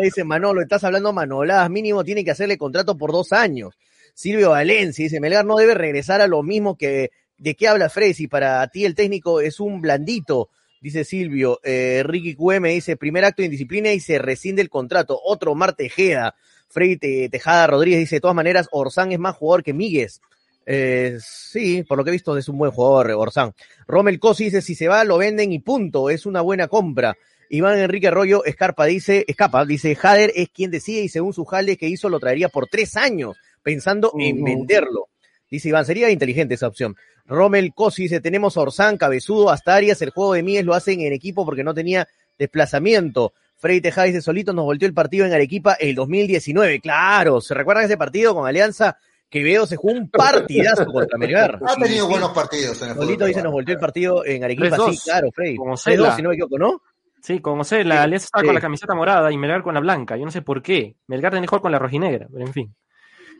Dice, 0.00 0.24
Manolo, 0.24 0.62
estás 0.62 0.84
hablando 0.84 1.12
manoladas, 1.12 1.68
mínimo 1.70 2.04
tiene 2.04 2.24
que 2.24 2.30
hacerle 2.30 2.56
contrato 2.56 2.96
por 2.96 3.12
dos 3.12 3.32
años. 3.32 3.76
Silvio 4.14 4.50
Valencia 4.50 5.04
dice, 5.04 5.20
Melgar 5.20 5.44
no 5.44 5.56
debe 5.56 5.74
regresar 5.74 6.20
a 6.20 6.26
lo 6.26 6.42
mismo 6.42 6.76
que 6.76 7.10
¿De 7.40 7.54
qué 7.54 7.68
habla 7.68 7.88
Frey? 7.88 8.12
Si 8.12 8.28
para 8.28 8.66
ti 8.68 8.84
el 8.84 8.94
técnico 8.94 9.40
es 9.40 9.60
un 9.60 9.80
blandito, 9.80 10.50
dice 10.80 11.04
Silvio. 11.04 11.58
Eh, 11.64 12.02
Ricky 12.04 12.34
QM 12.34 12.64
dice, 12.68 12.96
primer 12.98 13.24
acto 13.24 13.40
de 13.40 13.46
indisciplina 13.46 13.90
y 13.92 14.00
se 14.00 14.18
rescinde 14.18 14.60
el 14.60 14.68
contrato. 14.68 15.18
Otro, 15.24 15.54
Mar 15.54 15.72
Tejeda. 15.74 16.34
Frey 16.68 16.98
Te- 16.98 17.28
Tejada 17.30 17.66
Rodríguez 17.66 18.00
dice, 18.00 18.16
de 18.16 18.20
todas 18.20 18.36
maneras, 18.36 18.68
Orsán 18.72 19.10
es 19.12 19.18
más 19.18 19.36
jugador 19.36 19.62
que 19.62 19.72
Míguez. 19.72 20.20
Eh, 20.66 21.16
sí, 21.20 21.82
por 21.82 21.96
lo 21.96 22.04
que 22.04 22.10
he 22.10 22.12
visto 22.12 22.36
es 22.36 22.46
un 22.48 22.58
buen 22.58 22.70
jugador, 22.72 23.10
Orsán. 23.12 23.54
Rommel 23.88 24.20
Cosi 24.20 24.44
dice, 24.44 24.60
si 24.60 24.74
se 24.74 24.86
va, 24.86 25.02
lo 25.04 25.16
venden 25.16 25.50
y 25.50 25.60
punto, 25.60 26.10
es 26.10 26.26
una 26.26 26.42
buena 26.42 26.68
compra. 26.68 27.16
Iván 27.48 27.78
Enrique 27.78 28.08
Arroyo 28.08 28.44
Escarpa 28.44 28.84
dice, 28.84 29.24
escapa, 29.26 29.64
dice, 29.64 29.96
Jader 29.96 30.30
es 30.36 30.50
quien 30.50 30.70
decide 30.70 31.00
y 31.00 31.08
según 31.08 31.32
su 31.32 31.44
jale 31.44 31.76
que 31.76 31.88
hizo 31.88 32.08
lo 32.08 32.20
traería 32.20 32.48
por 32.50 32.68
tres 32.68 32.96
años, 32.96 33.36
pensando 33.62 34.12
en 34.20 34.44
venderlo. 34.44 35.08
Dice 35.50 35.68
Iván, 35.68 35.84
sería 35.84 36.10
inteligente 36.10 36.54
esa 36.54 36.68
opción. 36.68 36.96
Rommel 37.26 37.72
Cosi 37.74 38.04
dice, 38.04 38.20
tenemos 38.20 38.56
a 38.56 38.60
Orsán, 38.60 38.96
Cabezudo, 38.96 39.50
hasta 39.50 39.74
Arias, 39.74 40.00
el 40.02 40.10
juego 40.10 40.34
de 40.34 40.42
Mies 40.42 40.64
lo 40.64 40.74
hacen 40.74 41.00
en 41.00 41.12
equipo 41.12 41.44
porque 41.44 41.64
no 41.64 41.74
tenía 41.74 42.08
desplazamiento. 42.38 43.32
Freddy 43.56 43.80
Tejada 43.80 44.06
dice, 44.06 44.22
solito 44.22 44.52
nos 44.52 44.64
volteó 44.64 44.88
el 44.88 44.94
partido 44.94 45.26
en 45.26 45.32
Arequipa 45.32 45.74
el 45.74 45.94
2019. 45.94 46.80
Claro, 46.80 47.40
¿se 47.40 47.54
recuerdan 47.54 47.84
ese 47.84 47.98
partido 47.98 48.34
con 48.34 48.46
Alianza? 48.46 48.96
Quevedo 49.28 49.64
se 49.66 49.76
jugó 49.76 49.94
un 49.94 50.10
partidazo 50.10 50.86
contra 50.86 51.16
Melgar. 51.16 51.60
Ha 51.64 51.76
tenido 51.76 52.08
buenos 52.08 52.30
partidos 52.30 52.82
en 52.82 52.90
el 52.90 52.96
Solito 52.96 53.26
dice, 53.26 53.42
nos 53.42 53.52
volteó 53.52 53.74
el 53.74 53.80
partido 53.80 54.24
en 54.24 54.42
Arequipa. 54.42 54.76
3-2. 54.76 54.92
Sí, 54.92 54.98
claro, 55.04 55.28
Freddy. 55.32 55.56
Como 55.56 55.74
3-2, 55.74 55.78
Cela. 55.78 56.16
si 56.16 56.22
no 56.22 56.30
me 56.30 56.34
equivoco, 56.34 56.58
¿no? 56.58 56.82
Sí, 57.22 57.38
como 57.40 57.62
sé, 57.62 57.84
la 57.84 58.02
Alianza 58.02 58.24
estaba 58.24 58.42
sí. 58.42 58.46
con 58.46 58.54
la 58.54 58.60
camiseta 58.60 58.94
morada 58.94 59.30
y 59.30 59.36
Melgar 59.36 59.62
con 59.62 59.74
la 59.74 59.80
blanca. 59.80 60.16
Yo 60.16 60.24
no 60.24 60.32
sé 60.32 60.42
por 60.42 60.62
qué. 60.62 60.96
Melgar 61.06 61.30
tenía 61.30 61.42
que 61.42 61.48
jugar 61.48 61.62
con 61.62 61.70
la 61.70 61.78
rojinegra, 61.78 62.26
pero 62.32 62.44
en 62.44 62.52
fin. 62.52 62.74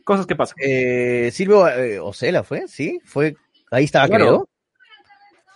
Cosas 0.03 0.25
que 0.25 0.35
pasan. 0.35 0.55
Eh, 0.61 1.29
Silvio 1.33 1.67
eh, 1.67 1.99
Ocela 1.99 2.43
fue, 2.43 2.67
sí, 2.67 2.99
fue, 3.05 3.35
ahí 3.69 3.83
estaba 3.85 4.07
Claro. 4.07 4.23
Quevedo. 4.25 4.49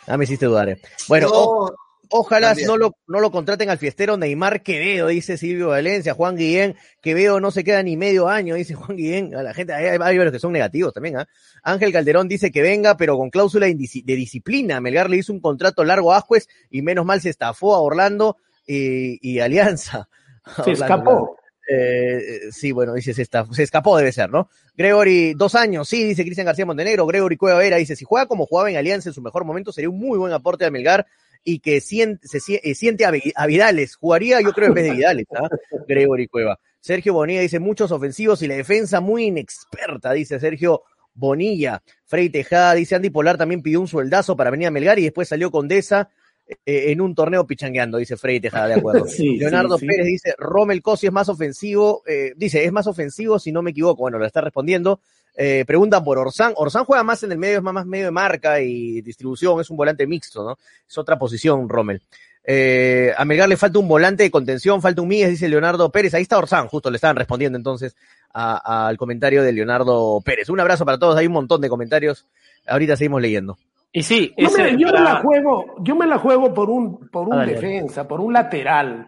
Ah, 0.07 0.17
me 0.17 0.25
hiciste 0.25 0.45
dudar. 0.45 0.69
eh. 0.69 0.77
Bueno, 1.07 1.29
o- 1.31 1.73
ojalá 2.09 2.49
también. 2.49 2.67
no 2.67 2.77
lo, 2.77 2.95
no 3.07 3.19
lo 3.19 3.31
contraten 3.31 3.71
al 3.71 3.79
fiestero 3.79 4.17
Neymar 4.17 4.61
Quevedo, 4.61 5.07
dice 5.07 5.35
Silvio 5.37 5.69
Valencia. 5.69 6.13
Juan 6.13 6.35
Guillén, 6.35 6.75
Quevedo 7.01 7.39
no 7.39 7.49
se 7.49 7.63
queda 7.63 7.81
ni 7.81 7.97
medio 7.97 8.27
año, 8.27 8.53
dice 8.53 8.75
Juan 8.75 8.95
Guillén. 8.97 9.35
A 9.35 9.41
la 9.41 9.53
gente, 9.55 9.73
hay, 9.73 9.85
hay 9.87 9.97
varios 9.97 10.31
que 10.31 10.39
son 10.39 10.51
negativos 10.51 10.93
también, 10.93 11.17
¿ah? 11.17 11.27
Ángel 11.63 11.91
Calderón 11.91 12.27
dice 12.27 12.51
que 12.51 12.61
venga, 12.61 12.95
pero 12.97 13.17
con 13.17 13.31
cláusula 13.31 13.65
de, 13.65 13.73
disciplina. 13.73 14.79
Melgar 14.79 15.09
le 15.09 15.17
hizo 15.17 15.33
un 15.33 15.39
contrato 15.41 15.83
largo 15.83 16.13
a 16.13 16.17
Ascuez 16.17 16.47
y 16.69 16.83
menos 16.83 17.03
mal 17.05 17.19
se 17.19 17.29
estafó 17.31 17.73
a 17.73 17.79
Orlando 17.81 18.37
y, 18.67 19.17
y 19.27 19.39
Alianza. 19.39 20.07
Se 20.45 20.61
Orlando, 20.61 20.71
escapó. 20.73 21.37
Eh, 21.68 22.22
sí, 22.51 22.72
bueno, 22.72 22.93
dice, 22.93 23.13
se, 23.13 23.22
está- 23.22 23.45
se 23.51 23.63
escapó, 23.63 23.97
debe 23.97 24.11
ser, 24.11 24.30
¿no? 24.30 24.49
Gregory, 24.78 25.34
dos 25.34 25.55
años, 25.55 25.88
sí, 25.89 26.03
dice 26.03 26.24
Cristian 26.24 26.45
García 26.45 26.66
Montenegro. 26.66 27.05
Gregory 27.05 27.38
Cueva 27.38 27.59
Vera 27.59 27.78
dice, 27.78 27.95
si 27.95 28.05
juega 28.05 28.28
como 28.28 28.45
jugaba 28.45 28.70
en 28.70 28.78
Alianza 28.78 29.09
en 29.09 29.13
su 29.13 29.22
mejor 29.22 29.45
momento, 29.45 29.72
sería 29.72 29.89
un 29.89 29.97
muy 29.99 30.18
buen 30.18 30.34
aporte 30.34 30.66
a 30.66 30.72
Melgar 30.72 31.05
y 31.43 31.59
que 31.59 31.80
siente, 31.82 32.28
se, 32.28 32.39
eh, 32.63 32.76
siente 32.76 33.05
a, 33.05 33.11
Vi- 33.11 33.34
a 33.36 33.45
Vidales. 33.47 33.95
Jugaría, 33.95 34.41
yo 34.41 34.51
creo, 34.51 34.68
en 34.70 34.74
vez 34.74 34.84
de 34.86 34.91
Vidales, 34.91 35.26
¿ah? 35.36 35.47
Gregory 35.88 36.28
Cueva. 36.28 36.59
Sergio 36.80 37.13
Bonilla 37.13 37.41
dice, 37.41 37.59
muchos 37.59 37.91
ofensivos 37.91 38.41
y 38.41 38.47
la 38.47 38.55
defensa 38.55 38.99
muy 38.99 39.26
inexperta, 39.26 40.11
dice 40.13 40.39
Sergio 40.39 40.84
Bonilla. 41.13 41.82
Frey 42.05 42.30
Tejada 42.30 42.74
dice, 42.76 42.95
Andy 42.95 43.09
Polar 43.09 43.38
también 43.38 43.61
pidió 43.61 43.80
un 43.82 43.88
sueldazo 43.88 44.36
para 44.36 44.49
venir 44.51 44.68
a 44.68 44.72
Melgar 44.72 44.99
y 44.99 45.03
después 45.03 45.28
salió 45.28 45.49
Condesa 45.49 46.09
eh, 46.47 46.91
en 46.91 47.01
un 47.01 47.15
torneo 47.15 47.47
pichangueando, 47.47 47.97
dice 47.97 48.17
Frey 48.17 48.39
Tejada, 48.39 48.67
de 48.67 48.73
acuerdo. 48.75 49.05
Sí, 49.07 49.37
Leonardo 49.37 49.77
sí, 49.77 49.85
sí. 49.85 49.87
Pérez 49.87 50.05
dice, 50.05 50.35
Rommel 50.37 50.81
Cosi 50.81 51.07
es 51.07 51.13
más 51.13 51.29
ofensivo, 51.29 52.03
eh, 52.05 52.33
dice, 52.35 52.63
es 52.63 52.71
más 52.71 52.87
ofensivo 52.87 53.39
si 53.39 53.51
no 53.51 53.61
me 53.61 53.71
equivoco, 53.71 54.01
bueno, 54.01 54.19
lo 54.19 54.25
está 54.25 54.41
respondiendo. 54.41 54.99
Eh, 55.37 55.65
preguntan 55.67 56.03
por 56.03 56.17
Orsán, 56.17 56.53
Orsán 56.55 56.85
juega 56.85 57.03
más 57.03 57.23
en 57.23 57.31
el 57.31 57.37
medio, 57.37 57.57
es 57.57 57.63
más, 57.63 57.85
medio 57.85 58.05
de 58.05 58.11
marca 58.11 58.61
y 58.61 59.01
distribución, 59.01 59.59
es 59.59 59.69
un 59.69 59.77
volante 59.77 60.07
mixto, 60.07 60.43
¿no? 60.45 60.57
Es 60.87 60.97
otra 60.97 61.19
posición, 61.19 61.67
Rommel. 61.67 62.01
Eh, 62.47 63.11
a 63.17 63.25
Melgar 63.25 63.49
le 63.49 63.57
falta 63.57 63.79
un 63.79 63.87
volante 63.87 64.23
de 64.23 64.31
contención, 64.31 64.81
falta 64.81 65.01
un 65.01 65.07
Míguez, 65.07 65.29
dice 65.29 65.49
Leonardo 65.49 65.91
Pérez, 65.91 66.13
ahí 66.13 66.21
está 66.21 66.37
Orsán, 66.37 66.67
justo 66.67 66.91
le 66.91 66.97
estaban 66.97 67.15
respondiendo 67.15 67.57
entonces 67.57 67.95
al 68.31 68.97
comentario 68.97 69.41
de 69.43 69.53
Leonardo 69.53 70.21
Pérez. 70.23 70.49
Un 70.49 70.59
abrazo 70.59 70.85
para 70.85 70.99
todos, 70.99 71.17
hay 71.17 71.25
un 71.25 71.33
montón 71.33 71.61
de 71.61 71.69
comentarios, 71.69 72.27
ahorita 72.67 72.95
seguimos 72.95 73.21
leyendo. 73.21 73.57
Y 73.97 74.03
sí, 74.03 74.33
Yo, 74.37 74.49
me, 74.57 74.71
yo 74.77 74.87
me 74.87 74.91
para- 74.91 75.03
la 75.03 75.15
juego, 75.21 75.65
yo 75.79 75.95
me 75.95 76.05
la 76.05 76.17
juego 76.19 76.53
por 76.53 76.69
un, 76.69 77.07
por 77.09 77.29
un 77.29 77.39
Ah, 77.39 77.45
defensa, 77.45 78.05
por 78.05 78.19
un 78.19 78.33
lateral. 78.33 79.07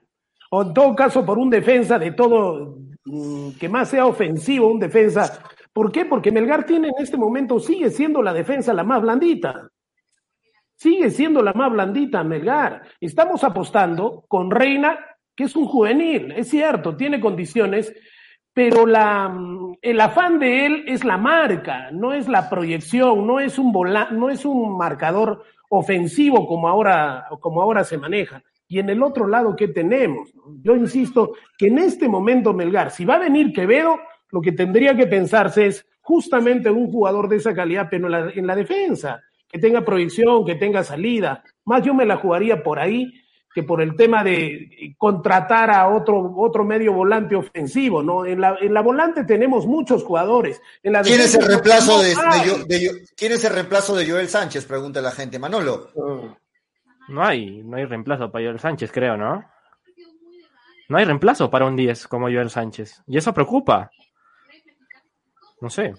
O 0.50 0.62
en 0.62 0.74
todo 0.74 0.96
caso 0.96 1.26
por 1.26 1.38
un 1.38 1.50
defensa 1.50 2.00
de 2.00 2.14
todo, 2.14 2.78
mm, 3.04 3.52
que 3.60 3.68
más 3.68 3.90
sea 3.90 4.06
ofensivo, 4.06 4.68
un 4.70 4.80
defensa. 4.80 5.40
¿Por 5.74 5.92
qué? 5.92 6.06
Porque 6.06 6.32
Melgar 6.32 6.66
tiene 6.66 6.88
en 6.88 7.04
este 7.04 7.18
momento, 7.18 7.60
sigue 7.60 7.90
siendo 7.90 8.22
la 8.22 8.32
defensa 8.34 8.74
la 8.74 8.86
más 8.86 9.02
blandita. 9.02 9.70
Sigue 10.76 11.10
siendo 11.10 11.42
la 11.42 11.52
más 11.54 11.70
blandita 11.72 12.24
Melgar. 12.24 12.84
Estamos 13.02 13.44
apostando 13.44 14.24
con 14.30 14.50
Reina, 14.52 14.98
que 15.36 15.44
es 15.46 15.56
un 15.58 15.66
juvenil, 15.66 16.32
es 16.32 16.48
cierto, 16.50 16.96
tiene 16.96 17.20
condiciones, 17.20 17.94
pero 18.58 18.88
la, 18.88 19.32
el 19.84 20.02
afán 20.02 20.40
de 20.40 20.66
él 20.66 20.84
es 20.88 21.06
la 21.06 21.16
marca, 21.20 21.92
no 21.92 22.12
es 22.12 22.28
la 22.28 22.50
proyección, 22.50 23.28
no 23.28 23.40
es 23.40 23.60
un 23.60 23.72
vola- 23.72 24.10
no 24.10 24.32
es 24.32 24.46
un 24.46 24.76
marcador 24.76 25.44
ofensivo 25.70 26.48
como 26.48 26.68
ahora, 26.68 27.28
como 27.40 27.62
ahora 27.62 27.84
se 27.84 28.00
maneja. 28.00 28.42
Y 28.68 28.80
en 28.80 28.90
el 28.90 29.04
otro 29.04 29.28
lado, 29.28 29.56
¿qué 29.56 29.68
tenemos? 29.68 30.34
Yo 30.64 30.76
insisto 30.76 31.34
que 31.56 31.68
en 31.68 31.78
este 31.78 32.10
momento 32.10 32.52
Melgar, 32.52 32.90
si 32.90 33.06
va 33.06 33.18
a 33.18 33.20
venir 33.20 33.54
Quevedo, 33.54 34.00
lo 34.32 34.42
que 34.42 34.54
tendría 34.54 34.98
que 34.98 35.06
pensarse 35.06 35.68
es 35.68 35.86
justamente 36.02 36.72
un 36.72 36.92
jugador 36.92 37.30
de 37.30 37.36
esa 37.36 37.54
calidad, 37.54 37.90
pero 37.92 38.08
en 38.08 38.12
la, 38.12 38.32
en 38.34 38.48
la 38.48 38.56
defensa, 38.56 39.22
que 39.48 39.60
tenga 39.60 39.82
proyección, 39.86 40.44
que 40.44 40.56
tenga 40.56 40.84
salida. 40.84 41.44
Más 41.64 41.84
yo 41.84 41.94
me 41.94 42.08
la 42.08 42.18
jugaría 42.18 42.64
por 42.64 42.80
ahí 42.80 43.14
que 43.58 43.64
por 43.64 43.82
el 43.82 43.96
tema 43.96 44.24
de 44.24 44.94
contratar 45.00 45.72
a 45.72 45.88
otro, 45.88 46.32
otro 46.38 46.64
medio 46.64 46.94
volante 46.94 47.36
ofensivo, 47.36 48.04
¿no? 48.04 48.24
En 48.24 48.40
la, 48.40 48.56
en 48.62 48.72
la 48.72 48.82
volante 48.82 49.24
tenemos 49.24 49.66
muchos 49.66 50.04
jugadores. 50.04 50.62
En 50.84 50.94
la 50.94 51.02
¿Quién 51.02 51.22
es 51.22 51.34
el 51.34 51.44
reemplazo 51.44 51.98
no 51.98 52.04
de, 52.04 53.08
¿Quién 53.16 53.32
es 53.32 53.44
el 53.44 53.54
reemplazo 53.54 53.96
de 53.96 54.08
Joel 54.08 54.30
Sánchez? 54.30 54.64
Pregunta 54.66 55.02
la 55.02 55.10
gente. 55.10 55.40
Manolo. 55.40 55.90
No 57.08 57.26
hay, 57.26 57.64
no 57.64 57.78
hay 57.78 57.86
reemplazo 57.86 58.32
para 58.32 58.46
Joel 58.46 58.60
Sánchez, 58.60 58.92
creo, 58.92 59.18
¿no? 59.18 59.44
No 60.88 60.98
hay 61.00 61.06
reemplazo 61.06 61.50
para 61.50 61.66
un 61.66 61.76
10 61.76 62.08
como 62.08 62.28
Joel 62.28 62.52
Sánchez. 62.52 63.02
Y 63.08 63.18
eso 63.18 63.34
preocupa. 63.34 63.90
No 65.62 65.72
sé. 65.72 65.96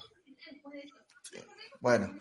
Bueno, 1.80 2.14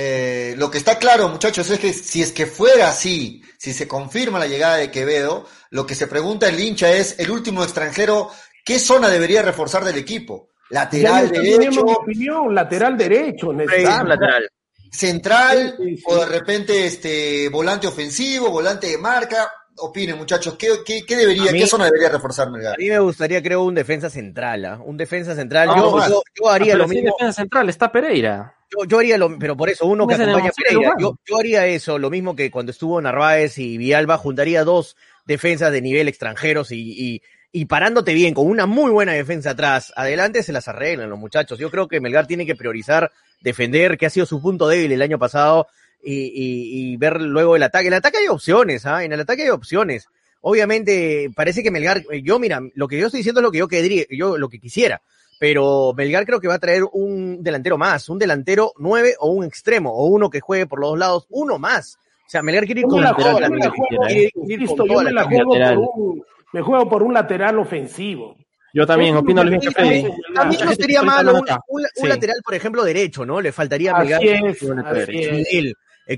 eh, 0.00 0.54
lo 0.56 0.70
que 0.70 0.78
está 0.78 0.96
claro, 0.96 1.28
muchachos, 1.28 1.68
es 1.70 1.80
que 1.80 1.92
si 1.92 2.22
es 2.22 2.30
que 2.30 2.46
fuera 2.46 2.88
así, 2.88 3.42
si 3.58 3.72
se 3.72 3.88
confirma 3.88 4.38
la 4.38 4.46
llegada 4.46 4.76
de 4.76 4.92
Quevedo, 4.92 5.44
lo 5.70 5.86
que 5.86 5.96
se 5.96 6.06
pregunta 6.06 6.48
el 6.48 6.60
hincha 6.60 6.92
es, 6.92 7.18
el 7.18 7.32
último 7.32 7.64
extranjero, 7.64 8.30
¿qué 8.64 8.78
zona 8.78 9.08
debería 9.08 9.42
reforzar 9.42 9.84
del 9.84 9.96
equipo? 9.96 10.50
Lateral 10.70 11.32
derecho, 11.32 11.80
opinión, 11.80 12.54
lateral 12.54 12.96
derecho, 12.96 13.52
lateral. 13.52 14.48
central, 14.92 15.74
Sí, 15.76 15.84
sí, 15.84 15.96
sí. 15.96 16.02
o 16.06 16.16
de 16.16 16.26
repente 16.26 16.86
este 16.86 17.48
volante 17.48 17.88
ofensivo, 17.88 18.50
volante 18.50 18.86
de 18.86 18.98
marca. 18.98 19.50
Opinen, 19.80 20.16
muchachos, 20.18 20.56
¿qué, 20.58 20.68
qué, 20.84 21.04
qué 21.06 21.16
debería, 21.16 21.52
mí- 21.52 21.60
qué 21.60 21.66
zona 21.66 21.84
debería 21.86 22.08
reforzar 22.08 22.50
Melgar? 22.50 22.74
A 22.74 22.76
mí 22.78 22.88
me 22.88 22.98
gustaría, 22.98 23.42
creo, 23.42 23.62
un 23.64 23.74
defensa 23.74 24.10
central, 24.10 24.64
¿ah? 24.64 24.80
Un 24.84 24.96
defensa 24.96 25.34
central. 25.34 25.68
No, 25.68 25.76
yo, 25.76 26.08
yo, 26.08 26.22
yo 26.34 26.48
haría 26.50 26.74
Ah, 26.74 26.78
lo 26.78 26.88
mismo. 26.88 27.12
defensa 27.18 27.40
central 27.42 27.68
está 27.68 27.90
Pereira. 27.92 28.54
Yo, 28.70 28.84
yo 28.86 28.98
haría 28.98 29.16
lo, 29.16 29.38
pero 29.38 29.56
por 29.56 29.70
eso, 29.70 29.86
uno 29.86 30.06
que 30.06 30.14
acompaña 30.14 30.50
a 30.50 30.52
Pereira. 30.52 30.94
yo 30.98 31.38
haría 31.38 31.66
eso, 31.66 31.98
lo 31.98 32.10
mismo 32.10 32.36
que 32.36 32.50
cuando 32.50 32.70
estuvo 32.72 33.00
Narváez 33.00 33.58
y 33.58 33.78
Vialba, 33.78 34.18
juntaría 34.18 34.64
dos 34.64 34.96
defensas 35.26 35.72
de 35.72 35.80
nivel 35.82 36.08
extranjeros 36.08 36.70
y, 36.72 36.76
y, 36.96 37.22
y 37.52 37.64
parándote 37.66 38.12
bien, 38.14 38.34
con 38.34 38.46
una 38.46 38.66
muy 38.66 38.90
buena 38.90 39.12
defensa 39.12 39.50
atrás, 39.50 39.92
adelante 39.96 40.42
se 40.42 40.52
las 40.52 40.68
arreglan 40.68 41.08
los 41.08 41.18
muchachos. 41.18 41.58
Yo 41.58 41.70
creo 41.70 41.88
que 41.88 42.00
Melgar 42.00 42.26
tiene 42.26 42.44
que 42.44 42.56
priorizar 42.56 43.10
defender, 43.40 43.96
que 43.96 44.06
ha 44.06 44.10
sido 44.10 44.26
su 44.26 44.42
punto 44.42 44.68
débil 44.68 44.92
el 44.92 45.02
año 45.02 45.18
pasado, 45.18 45.66
y, 46.02 46.14
y, 46.14 46.92
y 46.92 46.96
ver 46.96 47.20
luego 47.20 47.56
el 47.56 47.62
ataque. 47.62 47.88
El 47.88 47.94
ataque 47.94 48.18
hay 48.18 48.28
opciones, 48.28 48.86
¿ah? 48.86 49.04
En 49.04 49.12
el 49.12 49.20
ataque 49.20 49.42
hay 49.42 49.48
opciones. 49.50 50.06
Obviamente, 50.40 51.30
parece 51.34 51.62
que 51.62 51.70
Melgar, 51.70 52.02
eh, 52.10 52.22
yo 52.22 52.38
mira, 52.38 52.60
lo 52.74 52.86
que 52.88 52.98
yo 52.98 53.06
estoy 53.06 53.18
diciendo 53.18 53.40
es 53.40 53.44
lo 53.44 53.50
que 53.50 53.58
yo 53.58 53.68
querría, 53.68 54.04
yo 54.10 54.38
lo 54.38 54.48
que 54.48 54.60
quisiera, 54.60 55.02
pero 55.40 55.92
Melgar 55.96 56.24
creo 56.26 56.40
que 56.40 56.46
va 56.48 56.54
a 56.54 56.58
traer 56.60 56.84
un 56.92 57.42
delantero 57.42 57.76
más, 57.76 58.08
un 58.08 58.18
delantero 58.18 58.72
nueve 58.78 59.14
o 59.18 59.30
un 59.32 59.44
extremo, 59.44 59.92
o 59.92 60.06
uno 60.06 60.30
que 60.30 60.40
juegue 60.40 60.66
por 60.66 60.80
los 60.80 60.90
dos 60.90 60.98
lados, 60.98 61.26
uno 61.30 61.58
más. 61.58 61.98
O 62.26 62.30
sea, 62.30 62.42
Melgar 62.42 62.66
quiere 62.66 62.82
ir 62.82 62.86
con 62.86 63.02
toda 63.16 63.40
la 63.40 63.48
yo 63.48 63.50
me 63.50 65.24
juego, 65.24 65.50
por 65.50 65.78
un, 65.78 66.22
me 66.52 66.62
juego 66.62 66.88
por 66.88 67.02
un 67.02 67.14
lateral 67.14 67.58
ofensivo. 67.58 68.36
Yo 68.74 68.86
también 68.86 69.16
opino 69.16 69.42
lo 69.42 69.50
mismo 69.50 69.72
que 69.72 69.80
Freddy. 69.82 70.06
También 70.34 70.64
no 70.64 70.72
sería 70.74 71.02
malo 71.02 71.32
un, 71.32 71.38
acá. 71.42 71.60
un- 71.68 71.80
un 71.82 71.86
Sí. 71.94 72.06
lateral, 72.06 72.36
por 72.44 72.54
ejemplo, 72.54 72.84
derecho, 72.84 73.24
¿no? 73.24 73.40
Le 73.40 73.50
faltaría 73.50 73.92
a 73.92 73.98
Melgar 73.98 74.18
Así 74.20 74.28
es, 74.28 74.62
así 74.84 75.18
es. 75.58 75.74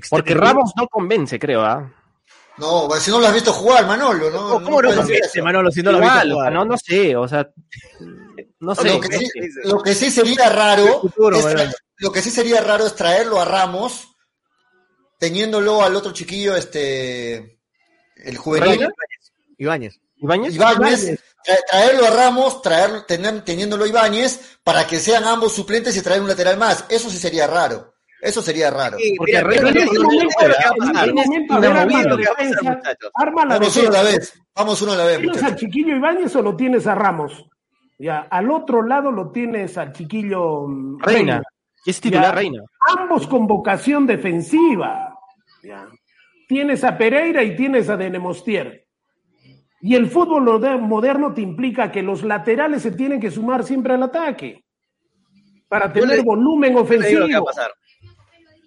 Porque 0.09 0.33
Ramos 0.33 0.71
no 0.77 0.87
convence, 0.87 1.37
creo, 1.37 1.61
¿ah? 1.61 1.91
No, 2.57 2.89
si 2.99 3.09
no 3.11 3.19
lo 3.19 3.27
has 3.27 3.33
visto 3.33 3.51
jugar, 3.53 3.85
Manolo, 3.87 4.29
¿no? 4.29 4.49
¿Cómo 4.49 4.81
no 4.81 4.89
convence, 4.95 5.17
eso. 5.37 5.43
Manolo, 5.43 5.71
si 5.71 5.81
no 5.81 5.91
lo 5.91 5.97
has 5.97 6.13
visto 6.23 6.35
jugar? 6.35 6.53
no, 6.53 6.65
no 6.65 6.77
sé, 6.77 7.15
o 7.15 7.27
sea, 7.27 7.49
no 8.59 8.75
sé. 8.75 8.89
lo, 8.89 8.99
que 8.99 9.17
sí, 9.17 9.27
lo 9.63 9.81
que 9.81 9.95
sí 9.95 10.11
sería 10.11 10.49
raro, 10.49 11.01
futuro, 11.01 11.37
es 11.37 11.45
tra- 11.45 11.73
lo 11.97 12.11
que 12.11 12.21
sí 12.21 12.29
sería 12.29 12.61
raro 12.61 12.85
es 12.85 12.95
traerlo 12.95 13.39
a 13.41 13.45
Ramos, 13.45 14.07
teniéndolo 15.17 15.81
al 15.81 15.95
otro 15.95 16.11
chiquillo, 16.13 16.55
este, 16.55 17.59
el 18.17 18.37
juvenil. 18.37 18.73
Ibáñez. 18.73 18.91
¿Ibáñez? 19.57 19.99
Ibáñez, 20.17 20.53
Ibáñez. 20.55 21.03
tra- 21.45 21.63
traerlo 21.69 22.05
a 22.05 22.09
Ramos, 22.11 22.61
traer, 22.61 23.03
tener, 23.03 23.43
teniéndolo 23.43 23.85
a 23.85 23.87
Ibáñez, 23.87 24.57
para 24.63 24.85
que 24.85 24.99
sean 24.99 25.23
ambos 25.25 25.53
suplentes 25.53 25.95
y 25.95 26.01
traer 26.01 26.21
un 26.21 26.27
lateral 26.27 26.57
más. 26.57 26.85
Eso 26.89 27.09
sí 27.09 27.17
sería 27.17 27.47
raro. 27.47 27.90
Eso 28.21 28.41
sería 28.41 28.69
raro. 28.69 28.97
Sí, 28.99 29.15
Porque 29.17 29.31
mira, 29.33 29.43
Reina 29.47 29.71
mira, 29.71 29.81
en 29.81 29.87
momento, 31.73 32.17
que 32.17 32.23
que 32.23 33.07
Vamos 33.13 33.77
uno 33.77 33.87
a 33.89 33.91
la 33.91 34.03
vez. 34.03 34.41
Vamos 34.55 34.81
uno 34.81 34.91
a 34.91 34.95
la 34.95 35.05
vez, 35.05 35.19
¿Tienes 35.19 35.43
al 35.43 35.55
chiquillo 35.55 35.95
Ibáñez 35.95 36.35
o 36.35 36.41
lo 36.41 36.55
tienes 36.55 36.87
a 36.87 36.95
Ramos? 36.95 37.45
Ya, 37.97 38.19
al 38.29 38.49
otro 38.51 38.83
lado 38.83 39.11
lo 39.11 39.31
tienes 39.31 39.77
al 39.77 39.91
chiquillo 39.93 40.67
mm, 40.67 40.99
Reina. 40.99 41.41
Y 41.85 41.89
es 41.91 42.01
titular 42.01 42.25
Ya. 42.25 42.31
Reina. 42.31 42.63
Ambos 42.97 43.27
con 43.27 43.47
vocación 43.47 44.05
defensiva. 44.07 45.15
Ya. 45.63 45.87
Tienes 46.47 46.83
a 46.83 46.97
Pereira 46.97 47.43
y 47.43 47.55
tienes 47.55 47.89
a 47.89 47.97
Denemostier. 47.97 48.85
Y 49.81 49.95
el 49.95 50.07
fútbol 50.09 50.43
mode- 50.43 50.77
moderno 50.79 51.33
te 51.33 51.41
implica 51.41 51.91
que 51.91 52.03
los 52.03 52.23
laterales 52.23 52.81
se 52.83 52.91
tienen 52.91 53.19
que 53.19 53.31
sumar 53.31 53.63
siempre 53.63 53.93
al 53.93 54.03
ataque. 54.03 54.63
para 55.67 55.91
tener 55.93 56.21
volumen 56.23 56.75
ofensivo. 56.75 57.27
va 57.31 57.37
a 57.37 57.43
pasar. 57.43 57.71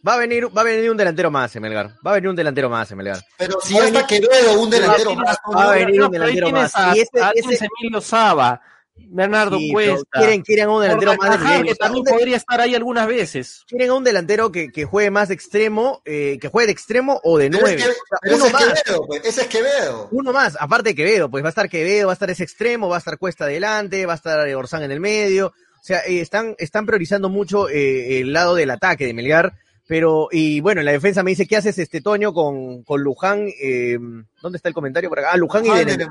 Va 0.07 0.15
a 0.15 0.19
venir, 0.19 0.47
va 0.55 0.61
a 0.61 0.65
venir 0.65 0.91
un 0.91 0.97
delantero 0.97 1.31
más, 1.31 1.55
Melgar. 1.57 1.97
Va 2.07 2.11
a 2.11 2.15
venir 2.15 2.29
un 2.29 2.37
delantero 2.37 2.69
más, 2.69 2.93
Melgar. 2.93 3.19
Pero 3.39 3.59
si 3.63 3.75
ya 3.75 3.87
está 3.87 4.07
Quevedo, 4.07 4.61
un 4.61 4.69
delantero 4.69 5.15
más. 5.15 5.39
Va 5.55 5.73
a 5.73 5.75
venir 5.77 6.03
un 6.03 6.11
delantero 6.11 6.51
más. 6.51 6.73
y 6.95 7.01
ese, 7.01 7.11
ese... 7.35 7.69
Emilio 7.81 8.01
Saba. 8.01 8.61
Bernardo 8.97 9.59
Cuesta. 9.73 10.21
Quieren, 10.21 10.43
quieren 10.43 10.69
un 10.69 10.83
delantero 10.83 11.17
más 11.17 11.41
de 11.41 11.65
que 11.65 11.75
también 11.75 12.05
podría 12.05 12.37
estar 12.37 12.61
ahí 12.61 12.75
algunas 12.75 13.07
veces. 13.07 13.65
Quieren 13.67 13.91
a 13.91 13.95
un 13.95 14.05
delantero 14.05 14.53
que, 14.53 14.71
que 14.71 14.85
juegue 14.85 15.11
más 15.11 15.29
de 15.29 15.35
extremo, 15.35 16.01
eh, 16.05 16.39
que 16.41 16.49
juegue 16.49 16.67
de 16.67 16.73
extremo 16.73 17.21
o 17.25 17.39
de 17.39 17.51
nueve. 17.51 17.83
uno 18.25 18.45
ese 18.45 18.53
más. 18.53 18.63
Es 18.63 18.83
Quevedo, 18.83 19.07
pues, 19.07 19.25
ese 19.25 19.41
es 19.43 19.47
Quevedo. 19.49 20.09
Uno 20.13 20.33
más, 20.33 20.57
aparte 20.61 20.91
de 20.91 20.95
Quevedo, 20.95 21.29
pues 21.29 21.43
va 21.43 21.49
a 21.49 21.51
estar 21.51 21.69
Quevedo, 21.69 22.07
va 22.07 22.13
a 22.13 22.15
estar 22.15 22.31
ese 22.31 22.45
extremo, 22.45 22.89
va 22.89 22.97
a 22.97 22.99
estar 22.99 23.19
Cuesta 23.19 23.45
adelante, 23.45 24.07
va 24.07 24.13
a 24.13 24.17
estar 24.17 24.55
Orsán 24.55 24.83
en 24.85 24.93
el 24.93 25.01
medio. 25.01 25.49
O 25.49 25.87
sea, 25.87 26.01
eh, 26.07 26.21
están, 26.21 26.55
están 26.59 26.87
priorizando 26.87 27.29
mucho 27.29 27.69
eh, 27.69 28.21
el 28.21 28.33
lado 28.33 28.55
del 28.55 28.71
ataque 28.71 29.07
de 29.07 29.15
Melgar. 29.15 29.55
Pero, 29.87 30.29
y 30.31 30.61
bueno, 30.61 30.81
en 30.81 30.87
la 30.87 30.93
defensa 30.93 31.23
me 31.23 31.33
dice, 31.33 31.47
¿qué 31.47 31.57
haces 31.57 31.79
este 31.79 32.01
Toño 32.01 32.33
con, 32.33 32.83
con 32.85 33.03
Luján? 33.03 33.49
Eh, 33.61 33.99
¿Dónde 34.41 34.57
está 34.57 34.69
el 34.69 34.75
comentario 34.75 35.11
por 35.11 35.19
acá? 35.19 35.31
Ah, 35.33 35.37
Luján 35.37 35.67
y 35.67 35.71
de 35.71 36.09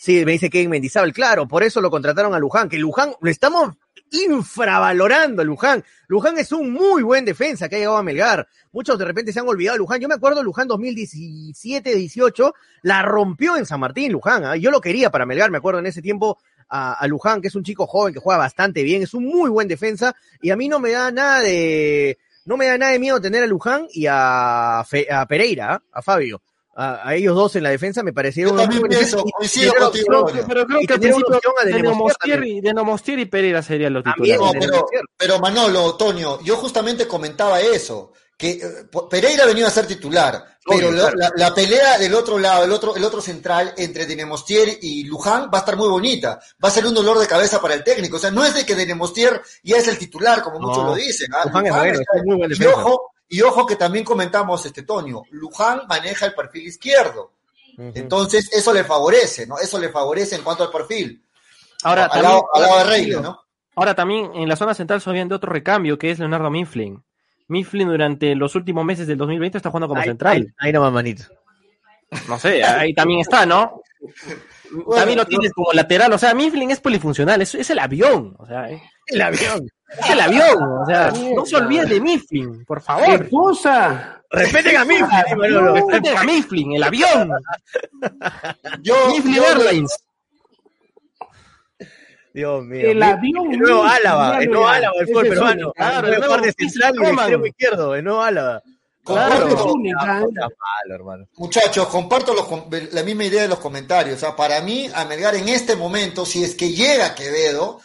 Sí, 0.00 0.24
me 0.24 0.32
dice 0.32 0.48
Kevin 0.48 0.70
Mendizábal, 0.70 1.12
claro, 1.12 1.48
por 1.48 1.64
eso 1.64 1.80
lo 1.80 1.90
contrataron 1.90 2.32
a 2.32 2.38
Luján, 2.38 2.68
que 2.68 2.78
Luján, 2.78 3.14
lo 3.20 3.30
estamos 3.30 3.74
infravalorando 4.12 5.42
a 5.42 5.44
Luján. 5.44 5.84
Luján 6.06 6.38
es 6.38 6.52
un 6.52 6.72
muy 6.72 7.02
buen 7.02 7.24
defensa 7.24 7.68
que 7.68 7.76
ha 7.76 7.78
llegado 7.80 7.96
a 7.96 8.02
Melgar. 8.04 8.46
Muchos 8.70 8.96
de 8.96 9.04
repente 9.04 9.32
se 9.32 9.40
han 9.40 9.48
olvidado 9.48 9.74
de 9.74 9.78
Luján. 9.78 10.00
Yo 10.00 10.08
me 10.08 10.14
acuerdo 10.14 10.42
Luján 10.44 10.68
2017-18, 10.68 12.52
la 12.82 13.02
rompió 13.02 13.56
en 13.56 13.66
San 13.66 13.80
Martín 13.80 14.12
Luján. 14.12 14.44
¿ah? 14.44 14.56
Yo 14.56 14.70
lo 14.70 14.80
quería 14.80 15.10
para 15.10 15.26
Melgar, 15.26 15.50
me 15.50 15.58
acuerdo 15.58 15.80
en 15.80 15.86
ese 15.86 16.00
tiempo 16.00 16.38
a, 16.68 16.92
a, 16.92 17.06
Luján, 17.08 17.40
que 17.40 17.48
es 17.48 17.56
un 17.56 17.64
chico 17.64 17.88
joven 17.88 18.14
que 18.14 18.20
juega 18.20 18.38
bastante 18.38 18.84
bien, 18.84 19.02
es 19.02 19.14
un 19.14 19.24
muy 19.24 19.50
buen 19.50 19.66
defensa 19.66 20.14
y 20.40 20.50
a 20.50 20.56
mí 20.56 20.68
no 20.68 20.78
me 20.78 20.92
da 20.92 21.10
nada 21.10 21.40
de, 21.40 22.18
no 22.48 22.56
me 22.56 22.66
da 22.66 22.78
nada 22.78 22.92
de 22.92 22.98
miedo 22.98 23.20
tener 23.20 23.42
a 23.42 23.46
Luján 23.46 23.86
y 23.92 24.06
a, 24.06 24.80
a 24.80 25.26
Pereira, 25.28 25.74
¿ah? 25.74 25.82
a 25.92 26.02
Fabio 26.02 26.42
a, 26.78 27.14
ellos 27.14 27.34
dos 27.34 27.56
en 27.56 27.64
la 27.64 27.70
defensa 27.70 28.04
me 28.04 28.12
parecieron 28.12 28.56
Yo 28.56 28.62
también 28.62 28.82
pienso, 28.82 29.24
coincido 29.24 29.74
contigo. 29.74 30.26
Pero 30.46 30.66
creo 30.66 30.80
que 30.86 30.94
al 30.94 31.00
principio 31.00 31.40
de 32.62 32.72
Nomostier 32.72 33.18
y 33.18 33.24
Pereira 33.26 33.62
serían 33.62 33.94
los 33.94 34.04
titulares. 34.04 34.38
No, 34.38 34.52
pero, 34.52 34.86
pero 35.16 35.38
Manolo, 35.40 35.96
Tonio, 35.96 36.40
yo 36.44 36.56
justamente 36.56 37.08
comentaba 37.08 37.60
eso, 37.60 38.12
que 38.36 38.50
eh, 38.50 38.60
Pereira 39.10 39.44
venía 39.44 39.66
a 39.66 39.70
ser 39.70 39.88
titular, 39.88 40.57
pero 40.68 40.90
la, 40.90 41.12
la, 41.14 41.30
la, 41.34 41.54
pelea 41.54 41.98
del 41.98 42.14
otro 42.14 42.38
lado, 42.38 42.64
el 42.64 42.72
otro, 42.72 42.94
el 42.96 43.04
otro 43.04 43.20
central 43.20 43.74
entre 43.76 44.06
Dinemostier 44.06 44.78
y 44.82 45.04
Luján 45.04 45.50
va 45.52 45.58
a 45.58 45.60
estar 45.60 45.76
muy 45.76 45.88
bonita, 45.88 46.38
va 46.62 46.68
a 46.68 46.72
ser 46.72 46.86
un 46.86 46.94
dolor 46.94 47.18
de 47.18 47.26
cabeza 47.26 47.60
para 47.60 47.74
el 47.74 47.84
técnico, 47.84 48.16
o 48.16 48.18
sea, 48.18 48.30
no 48.30 48.44
es 48.44 48.54
de 48.54 48.64
que 48.66 48.74
Dinemostier 48.74 49.40
ya 49.62 49.76
es 49.76 49.88
el 49.88 49.98
titular, 49.98 50.42
como 50.42 50.60
muchos 50.60 50.84
lo 50.84 50.94
dicen. 50.94 51.28
¿ah? 51.34 51.44
Luján, 51.46 51.66
Luján 51.66 51.88
es, 51.88 52.00
es 52.00 52.24
muy 52.24 52.36
buen 52.36 52.52
y 52.52 52.64
ojo, 52.66 53.12
y 53.28 53.42
ojo 53.42 53.66
que 53.66 53.76
también 53.76 54.04
comentamos, 54.04 54.64
este 54.66 54.82
Tonio, 54.82 55.24
Luján 55.30 55.82
maneja 55.88 56.26
el 56.26 56.34
perfil 56.34 56.66
izquierdo. 56.66 57.32
Entonces, 57.78 58.50
eso 58.52 58.72
le 58.72 58.82
favorece, 58.82 59.46
¿no? 59.46 59.56
Eso 59.58 59.78
le 59.78 59.88
favorece 59.88 60.34
en 60.34 60.42
cuanto 60.42 60.64
al 60.64 60.70
perfil. 60.70 61.24
Ahora, 61.84 62.06
al, 62.06 62.10
también, 62.10 62.32
lado, 62.32 62.48
al 62.52 62.62
lado 62.62 62.78
de 62.78 62.84
Reina, 62.84 63.20
¿no? 63.20 63.40
Ahora 63.76 63.94
también 63.94 64.32
en 64.34 64.48
la 64.48 64.56
zona 64.56 64.74
central 64.74 65.00
se 65.00 65.12
de 65.12 65.32
otro 65.32 65.52
recambio 65.52 65.98
que 65.98 66.10
es 66.10 66.18
Leonardo 66.18 66.50
Mifflin. 66.50 67.04
Mifflin 67.48 67.88
durante 67.88 68.34
los 68.34 68.54
últimos 68.54 68.84
meses 68.84 69.06
del 69.06 69.18
2020 69.18 69.58
está 69.58 69.70
jugando 69.70 69.88
como 69.88 70.02
central. 70.02 70.54
Ahí, 70.58 70.72
no 70.72 70.80
va 70.80 70.90
manito. 70.90 71.24
No 72.28 72.38
sé, 72.38 72.62
ahí 72.62 72.94
también 72.94 73.20
está, 73.20 73.44
¿no? 73.44 73.82
también 74.94 75.18
lo 75.18 75.26
tienes 75.26 75.52
como 75.52 75.72
lateral, 75.72 76.12
o 76.12 76.18
sea, 76.18 76.34
Mifflin 76.34 76.70
es 76.70 76.80
polifuncional, 76.80 77.40
es, 77.42 77.54
es 77.54 77.70
el 77.70 77.78
avión, 77.78 78.36
o 78.38 78.46
sea, 78.46 78.70
¿eh? 78.70 78.82
el 79.06 79.22
avión. 79.22 79.68
Es 79.88 80.10
el 80.10 80.20
avión, 80.20 80.62
o 80.82 80.86
sea, 80.86 81.10
no 81.34 81.46
se 81.46 81.56
olviden 81.56 81.88
de 81.88 82.00
Mifflin, 82.00 82.64
por 82.66 82.82
favor. 82.82 83.24
¿Qué 83.24 83.30
cosa? 83.30 84.22
Respeten 84.30 84.76
a 84.76 84.84
Mifflin, 84.84 85.74
respeten 85.74 86.16
a 86.16 86.24
Mifflin, 86.24 86.72
el 86.74 86.82
avión. 86.82 87.30
Yo, 88.82 88.94
Mifflin 89.08 89.42
Airlines. 89.42 90.04
Dios 92.38 92.64
mío. 92.64 92.90
El 92.90 93.02
avión. 93.02 93.52
El 93.52 93.58
nuevo 93.58 93.82
Álava, 93.82 94.38
el 94.38 94.48
nuevo 94.48 94.68
Álava, 94.68 94.94
el 95.00 95.06
fútbol 95.08 95.28
peruano. 95.28 95.72
Claro, 95.72 96.08
el 96.08 96.20
nuevo 96.20 96.34
central 96.56 96.94
y 96.94 97.04
el 97.04 97.12
extremo 97.12 97.46
izquierdo, 97.46 97.94
el 97.96 98.04
nuevo 98.04 98.22
Álava. 98.22 98.62
Claro, 99.04 99.74
Muchachos, 101.36 101.88
comparto 101.88 102.34
los, 102.34 102.92
la 102.92 103.02
misma 103.02 103.24
idea 103.24 103.42
de 103.42 103.48
los 103.48 103.58
comentarios. 103.58 104.16
O 104.16 104.20
sea, 104.20 104.36
para 104.36 104.60
mí, 104.60 104.88
a 104.94 105.04
Melgar 105.06 105.34
en 105.34 105.48
este 105.48 105.76
momento, 105.76 106.26
si 106.26 106.44
es 106.44 106.54
que 106.54 106.70
llega 106.72 107.14
Quevedo, 107.14 107.80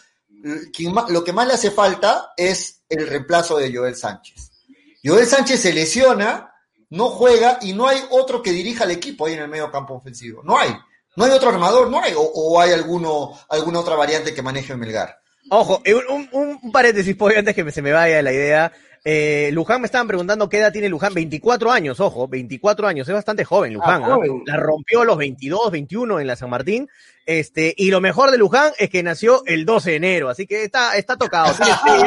lo 1.08 1.24
que 1.24 1.32
más 1.32 1.48
le 1.48 1.54
hace 1.54 1.70
falta 1.70 2.32
es 2.36 2.82
el 2.88 3.08
reemplazo 3.08 3.56
de 3.56 3.74
Joel 3.74 3.96
Sánchez. 3.96 4.52
Joel 5.02 5.26
Sánchez 5.26 5.60
se 5.60 5.72
lesiona, 5.72 6.52
no 6.90 7.08
juega 7.08 7.58
y 7.62 7.72
no 7.72 7.88
hay 7.88 7.98
otro 8.10 8.42
que 8.42 8.52
dirija 8.52 8.84
al 8.84 8.90
equipo 8.92 9.26
ahí 9.26 9.32
en 9.32 9.40
el 9.40 9.48
medio 9.48 9.70
campo 9.72 9.94
ofensivo. 9.94 10.42
No 10.44 10.58
hay. 10.58 10.70
No 11.16 11.24
hay 11.24 11.30
otro 11.30 11.50
armador, 11.50 11.90
no 11.90 12.00
hay. 12.00 12.12
O, 12.16 12.60
hay 12.60 12.72
alguno, 12.72 13.32
alguna 13.48 13.80
otra 13.80 13.96
variante 13.96 14.34
que 14.34 14.42
maneje 14.42 14.76
Melgar. 14.76 15.18
Ojo, 15.50 15.82
un, 16.10 16.28
un, 16.32 16.72
paréntesis, 16.72 17.14
pues, 17.16 17.36
antes 17.36 17.54
que 17.54 17.70
se 17.70 17.82
me 17.82 17.92
vaya 17.92 18.22
la 18.22 18.32
idea. 18.32 18.72
Eh, 19.06 19.50
Luján 19.52 19.82
me 19.82 19.86
estaban 19.86 20.08
preguntando 20.08 20.48
qué 20.48 20.56
edad 20.58 20.72
tiene 20.72 20.88
Luján. 20.88 21.12
24 21.12 21.70
años, 21.70 22.00
ojo, 22.00 22.26
24 22.26 22.88
años. 22.88 23.06
Es 23.06 23.14
bastante 23.14 23.44
joven 23.44 23.74
Luján. 23.74 24.02
Ah, 24.02 24.14
¿ah? 24.14 24.18
La 24.46 24.56
rompió 24.56 25.02
a 25.02 25.04
los 25.04 25.18
22, 25.18 25.70
21 25.70 26.20
en 26.20 26.26
la 26.26 26.36
San 26.36 26.48
Martín. 26.48 26.88
Este, 27.26 27.74
y 27.76 27.90
lo 27.90 28.00
mejor 28.00 28.30
de 28.30 28.38
Luján 28.38 28.72
es 28.78 28.88
que 28.88 29.02
nació 29.02 29.42
el 29.46 29.66
12 29.66 29.90
de 29.90 29.96
enero, 29.96 30.28
así 30.28 30.46
que 30.46 30.64
está, 30.64 30.96
está 30.96 31.16
tocado. 31.16 31.46
nació 31.58 31.96
el 31.96 32.04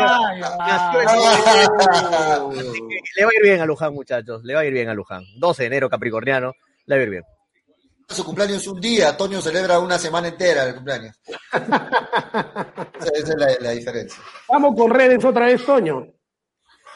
le 3.15 3.25
va 3.25 3.31
a 3.31 3.35
ir 3.35 3.43
bien 3.43 3.61
a 3.61 3.65
Luján, 3.65 3.93
muchachos. 3.93 4.43
Le 4.43 4.55
va 4.55 4.61
a 4.61 4.65
ir 4.65 4.73
bien 4.73 4.89
a 4.89 4.95
Luján. 4.95 5.23
12 5.37 5.63
de 5.63 5.67
enero, 5.67 5.89
capricorniano. 5.89 6.53
Le 6.87 6.95
va 6.95 7.01
a 7.01 7.03
ir 7.03 7.09
bien. 7.11 7.23
Su 8.09 8.23
cumpleaños 8.23 8.65
un 8.67 8.79
día, 8.79 9.17
Toño 9.17 9.41
celebra 9.41 9.79
una 9.79 9.99
semana 9.99 10.29
entera 10.29 10.63
el 10.63 10.75
cumpleaños. 10.75 11.19
Esa 11.53 13.11
es 13.13 13.35
la, 13.35 13.47
la 13.59 13.71
diferencia. 13.71 14.21
Vamos 14.47 14.75
con 14.77 14.91
redes 14.91 15.23
otra 15.25 15.47
vez, 15.47 15.65
Toño. 15.65 16.07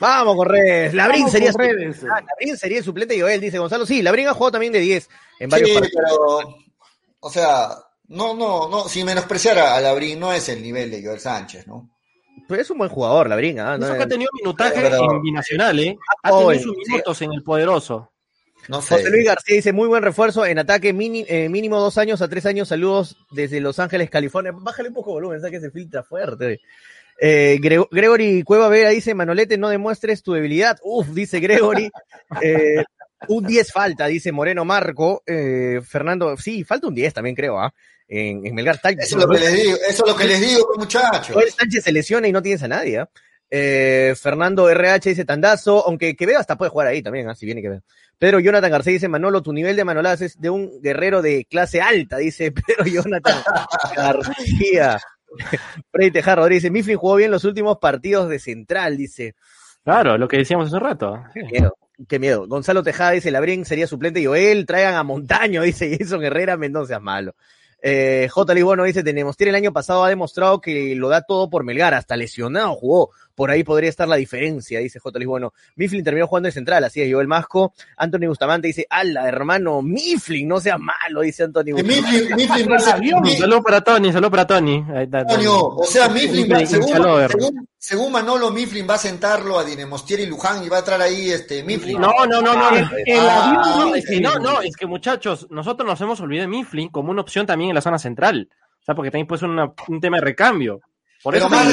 Vamos, 0.01 0.35
Corredes. 0.35 0.95
Labrín 0.95 1.29
sería, 1.29 1.51
suplente. 1.51 2.07
Ah, 2.11 2.21
Labrín 2.27 2.57
sería 2.57 2.81
suplente 2.81 3.15
y 3.15 3.21
Joel, 3.21 3.39
dice 3.39 3.59
Gonzalo. 3.59 3.85
Sí, 3.85 4.01
Labrín 4.01 4.27
ha 4.27 4.33
jugado 4.33 4.53
también 4.53 4.73
de 4.73 4.79
10 4.79 5.07
en 5.39 5.49
varios 5.49 5.69
sí, 5.69 5.91
pero, 5.93 6.39
o 7.19 7.29
sea, 7.29 7.69
no, 8.07 8.33
no, 8.33 8.67
no, 8.67 8.89
sin 8.89 9.05
menospreciar 9.05 9.59
a, 9.59 9.79
Labrín, 9.79 10.19
no 10.19 10.33
es 10.33 10.49
el 10.49 10.63
nivel 10.63 10.89
de 10.89 11.05
Joel 11.05 11.19
Sánchez, 11.19 11.67
¿no? 11.67 11.91
Pero 12.47 12.61
es 12.63 12.69
un 12.71 12.79
buen 12.79 12.89
jugador, 12.89 13.29
Labrín. 13.29 13.59
¿ah? 13.59 13.77
Eso 13.79 13.93
que 13.93 14.01
ha 14.01 14.07
tenido 14.07 14.31
minutaje 14.33 14.87
en 14.87 15.21
Binacional, 15.21 15.79
¿eh? 15.79 15.95
Ha 16.23 16.31
tenido 16.31 16.59
sus 16.59 16.77
minutos 16.77 17.21
en 17.21 17.33
el 17.33 17.43
poderoso. 17.43 18.10
No 18.71 18.81
sé. 18.81 18.95
José 18.95 19.09
Luis 19.09 19.25
García 19.25 19.57
dice, 19.57 19.73
muy 19.73 19.89
buen 19.89 20.01
refuerzo 20.01 20.45
en 20.45 20.57
ataque 20.57 20.95
eh, 20.95 21.49
mínimo 21.49 21.77
dos 21.77 21.97
años 21.97 22.21
a 22.21 22.29
tres 22.29 22.45
años. 22.45 22.69
Saludos 22.69 23.17
desde 23.29 23.59
Los 23.59 23.79
Ángeles, 23.79 24.09
California. 24.09 24.53
Bájale 24.55 24.87
un 24.87 24.95
poco 24.95 25.09
de 25.09 25.15
volumen, 25.15 25.51
que 25.51 25.59
se 25.59 25.71
filtra 25.71 26.03
fuerte. 26.03 26.61
Eh, 27.19 27.59
Gregory 27.59 28.43
Cueva 28.43 28.69
Vera 28.69 28.91
dice, 28.91 29.13
Manolete, 29.13 29.57
no 29.57 29.67
demuestres 29.67 30.23
tu 30.23 30.31
debilidad. 30.31 30.79
Uf, 30.83 31.09
dice 31.09 31.41
Gregory. 31.41 31.91
Eh, 32.41 32.85
un 33.27 33.45
10 33.45 33.73
falta, 33.73 34.07
dice 34.07 34.31
Moreno 34.31 34.63
Marco. 34.63 35.21
Eh, 35.25 35.81
Fernando, 35.85 36.37
sí, 36.37 36.63
falta 36.63 36.87
un 36.87 36.95
10 36.95 37.13
también 37.13 37.35
creo, 37.35 37.59
¿ah? 37.59 37.73
En, 38.07 38.47
en, 38.47 38.55
Melgar 38.55 38.79
Eso 38.83 38.97
es 38.99 39.11
lo 39.15 39.27
que 39.27 39.37
les 39.37 39.53
digo, 39.53 39.77
eso 39.89 40.05
es 40.05 40.11
lo 40.11 40.15
que 40.15 40.27
les 40.27 40.39
digo, 40.39 40.71
muchachos. 40.77 41.35
Sánchez 41.57 41.83
se 41.83 41.91
lesiona 41.91 42.29
y 42.29 42.31
no 42.31 42.41
tienes 42.41 42.63
a 42.63 42.69
nadie, 42.69 42.99
¿ah? 42.99 43.09
Eh, 43.53 44.15
Fernando 44.15 44.69
RH 44.69 45.09
dice 45.09 45.25
Tandazo, 45.25 45.85
aunque 45.85 46.15
Quevedo 46.15 46.39
hasta 46.39 46.57
puede 46.57 46.71
jugar 46.71 46.87
ahí 46.87 47.03
también, 47.03 47.29
¿ah? 47.29 47.35
si 47.35 47.45
viene 47.45 47.61
Quevedo. 47.61 47.83
Pedro 48.21 48.39
Jonathan 48.39 48.69
García 48.69 48.93
dice 48.93 49.07
Manolo, 49.07 49.41
tu 49.41 49.51
nivel 49.51 49.75
de 49.75 49.83
manoladas 49.83 50.21
es 50.21 50.39
de 50.39 50.51
un 50.51 50.79
guerrero 50.79 51.23
de 51.23 51.47
clase 51.49 51.81
alta, 51.81 52.17
dice 52.17 52.51
Pedro 52.67 52.85
Jonathan 52.85 53.41
García. 53.95 54.99
Freddy 55.91 56.11
Tejarro 56.11 56.45
dice, 56.45 56.69
Mifflin 56.69 56.97
jugó 56.97 57.15
bien 57.15 57.31
los 57.31 57.45
últimos 57.45 57.79
partidos 57.79 58.29
de 58.29 58.37
Central, 58.37 58.95
dice. 58.95 59.33
Claro, 59.83 60.19
lo 60.19 60.27
que 60.27 60.37
decíamos 60.37 60.67
hace 60.67 60.77
rato. 60.77 61.23
Qué 61.33 61.45
miedo, 61.45 61.75
qué 62.07 62.19
miedo. 62.19 62.47
Gonzalo 62.47 62.83
Tejada 62.83 63.09
dice, 63.09 63.31
Labrín 63.31 63.65
sería 63.65 63.87
suplente 63.87 64.19
y 64.19 64.27
Joel, 64.27 64.67
traigan 64.67 64.93
a 64.93 65.01
Montaño, 65.01 65.61
dice 65.63 65.97
Jason 65.97 66.23
Herrera, 66.23 66.57
Mendoza 66.57 66.97
es 66.97 67.01
malo. 67.01 67.33
Eh, 67.81 68.27
J. 68.29 68.53
Libono 68.53 68.83
dice, 68.83 69.01
tenemos, 69.01 69.35
el 69.39 69.55
año 69.55 69.73
pasado 69.73 70.03
ha 70.03 70.09
demostrado 70.09 70.61
que 70.61 70.93
lo 70.95 71.09
da 71.09 71.23
todo 71.23 71.49
por 71.49 71.63
Melgar, 71.63 71.95
hasta 71.95 72.15
lesionado 72.15 72.75
jugó. 72.75 73.09
Por 73.35 73.51
ahí 73.51 73.63
podría 73.63 73.89
estar 73.89 74.07
la 74.07 74.15
diferencia, 74.15 74.79
dice 74.79 74.99
J. 74.99 75.19
Lisbono. 75.19 75.53
Mifflin 75.75 76.03
terminó 76.03 76.27
jugando 76.27 76.49
en 76.49 76.53
central, 76.53 76.83
así 76.83 77.01
es, 77.01 77.11
el 77.11 77.27
Masco. 77.27 77.73
Anthony 77.97 78.27
Bustamante 78.27 78.67
dice, 78.67 78.85
ala, 78.89 79.27
hermano, 79.27 79.81
Mifflin, 79.81 80.47
no 80.47 80.59
sea 80.59 80.77
malo, 80.77 81.21
dice 81.21 81.43
Anthony 81.43 81.73
Bustamante. 81.73 82.35
Mifflin, 82.35 82.79
Saludos 82.79 83.63
para 83.63 83.81
Tony, 83.81 84.11
saludos 84.11 84.31
para 84.31 84.47
Tony. 84.47 84.85
o 85.47 85.83
sea, 85.85 86.09
Mifflin, 86.09 86.67
según, 86.67 87.67
según, 87.77 88.11
Manolo, 88.11 88.51
Mifflin 88.51 88.87
va 88.89 88.95
a 88.95 88.99
sentarlo 88.99 89.57
a 89.57 89.63
Dinemostier 89.63 90.19
y 90.21 90.25
Luján 90.25 90.63
y 90.63 90.69
va 90.69 90.77
a 90.77 90.79
entrar 90.79 91.01
ahí 91.01 91.31
este 91.31 91.63
Mifflin. 91.63 91.99
No, 91.99 92.11
no, 92.27 92.41
no, 92.41 92.53
no. 92.53 92.69
Ah, 93.19 93.77
no, 93.77 93.95
es 93.95 94.05
que, 94.05 94.21
no, 94.21 94.37
no, 94.39 94.61
es 94.61 94.75
que 94.75 94.85
muchachos, 94.85 95.47
nosotros 95.49 95.87
nos 95.87 95.99
hemos 96.01 96.19
olvidado 96.19 96.49
de 96.49 96.57
Mifflin 96.57 96.89
como 96.89 97.11
una 97.11 97.21
opción 97.21 97.45
también 97.45 97.71
en 97.71 97.75
la 97.75 97.81
zona 97.81 97.99
central. 97.99 98.49
O 98.81 98.83
sea, 98.83 98.95
porque 98.95 99.11
también 99.11 99.27
puede 99.27 99.39
ser 99.39 99.49
un 99.49 100.01
tema 100.01 100.17
de 100.17 100.21
recambio. 100.21 100.81
Por 101.23 101.35
eso 101.35 101.49
Más 101.49 101.67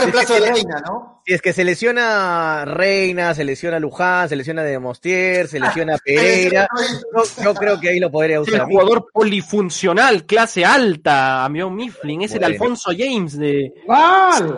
reemplazo 0.00 0.34
de 0.34 0.52
Reina, 0.52 0.82
¿no? 0.86 1.14
Si 1.26 1.32
es 1.32 1.40
que 1.40 1.54
se 1.54 1.64
lesiona 1.64 2.66
Reina, 2.66 3.34
se 3.34 3.44
lesiona 3.44 3.78
Luján, 3.78 4.28
se 4.28 4.36
lesiona 4.36 4.62
de 4.62 4.78
Mostier, 4.78 5.48
se 5.48 5.58
lesiona 5.58 5.96
Pereira, 5.96 6.68
yo, 7.16 7.44
yo, 7.44 7.54
creo 7.54 7.80
que 7.80 7.88
ahí 7.88 7.98
lo 7.98 8.10
podría 8.10 8.42
usar. 8.42 8.60
El 8.60 8.66
jugador 8.66 9.06
polifuncional, 9.10 10.26
clase 10.26 10.66
alta, 10.66 11.46
amigo 11.46 11.70
Mifflin, 11.70 12.22
es 12.22 12.34
el 12.34 12.44
Alfonso 12.44 12.90
James 12.96 13.38
de, 13.38 13.72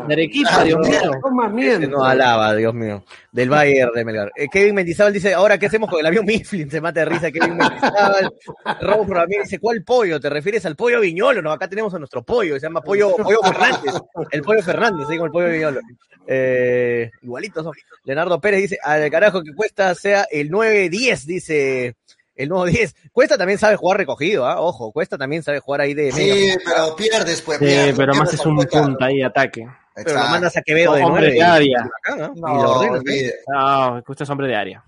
de 0.08 0.12
Arequipa, 0.12 0.64
Dios 0.64 0.80
mío. 0.88 1.80
No 1.88 2.04
alaba, 2.04 2.52
Dios 2.56 2.74
mío, 2.74 3.04
del 3.36 3.50
Bayern 3.50 3.92
de 3.92 4.02
Melgar. 4.02 4.32
Eh, 4.34 4.48
Kevin 4.50 4.74
Mendizábal 4.74 5.12
dice, 5.12 5.34
ahora 5.34 5.58
qué 5.58 5.66
hacemos 5.66 5.90
con 5.90 6.00
el 6.00 6.06
avión 6.06 6.24
Mifflin, 6.24 6.70
se 6.70 6.80
mata 6.80 7.00
de 7.00 7.06
risa 7.06 7.30
Kevin 7.30 7.58
Mendizábal. 7.58 8.32
Raúl 8.80 9.06
Ramírez 9.06 9.44
dice, 9.44 9.58
¿cuál 9.58 9.84
pollo? 9.84 10.18
¿Te 10.18 10.30
refieres 10.30 10.64
al 10.64 10.74
pollo 10.74 11.02
viñolo? 11.02 11.42
No, 11.42 11.52
acá 11.52 11.68
tenemos 11.68 11.92
a 11.92 11.98
nuestro 11.98 12.24
pollo, 12.24 12.54
se 12.54 12.62
llama 12.62 12.80
pollo, 12.80 13.14
pollo 13.14 13.40
Fernández, 13.42 13.92
el 14.30 14.40
pollo 14.40 14.62
Fernández, 14.62 15.06
como 15.06 15.26
el 15.26 15.30
pollo 15.30 15.50
viñolo. 15.50 15.80
Eh, 16.26 17.10
igualitos 17.22 17.68
Leonardo 18.04 18.40
Pérez 18.40 18.62
dice, 18.62 18.78
al 18.82 19.10
carajo 19.10 19.42
que 19.42 19.52
Cuesta 19.54 19.94
sea 19.94 20.26
el 20.30 20.50
9-10, 20.50 21.24
dice 21.26 21.94
el 22.34 22.48
nuevo 22.48 22.64
10. 22.64 22.94
Cuesta 23.12 23.36
también 23.36 23.58
sabe 23.58 23.76
jugar 23.76 23.98
recogido, 23.98 24.46
¿ah? 24.46 24.62
ojo, 24.62 24.92
Cuesta 24.92 25.18
también 25.18 25.42
sabe 25.42 25.60
jugar 25.60 25.82
ahí 25.82 25.92
de... 25.92 26.10
Sí, 26.10 26.56
pero 26.64 26.96
pierdes, 26.96 27.42
pues. 27.42 27.58
Sí, 27.58 27.92
pero 27.94 28.14
más 28.14 28.32
es 28.32 28.46
un 28.46 28.56
punta 28.56 29.04
ahí, 29.04 29.20
ataque. 29.20 29.66
Pero 30.04 30.14
lo 30.14 30.28
mandas 30.28 30.56
a 30.56 30.62
Quevedo 30.62 30.94
de 30.94 31.02
hombre 31.02 31.32
de 31.32 31.42
área. 31.42 31.88
¿no? 32.08 32.34
No, 32.34 32.34
y 32.34 32.62
lo 32.62 32.70
ordenas, 32.72 33.02
no, 33.48 34.02
Cuesta 34.04 34.24
es 34.24 34.30
hombre 34.30 34.46
de 34.46 34.56
área. 34.56 34.84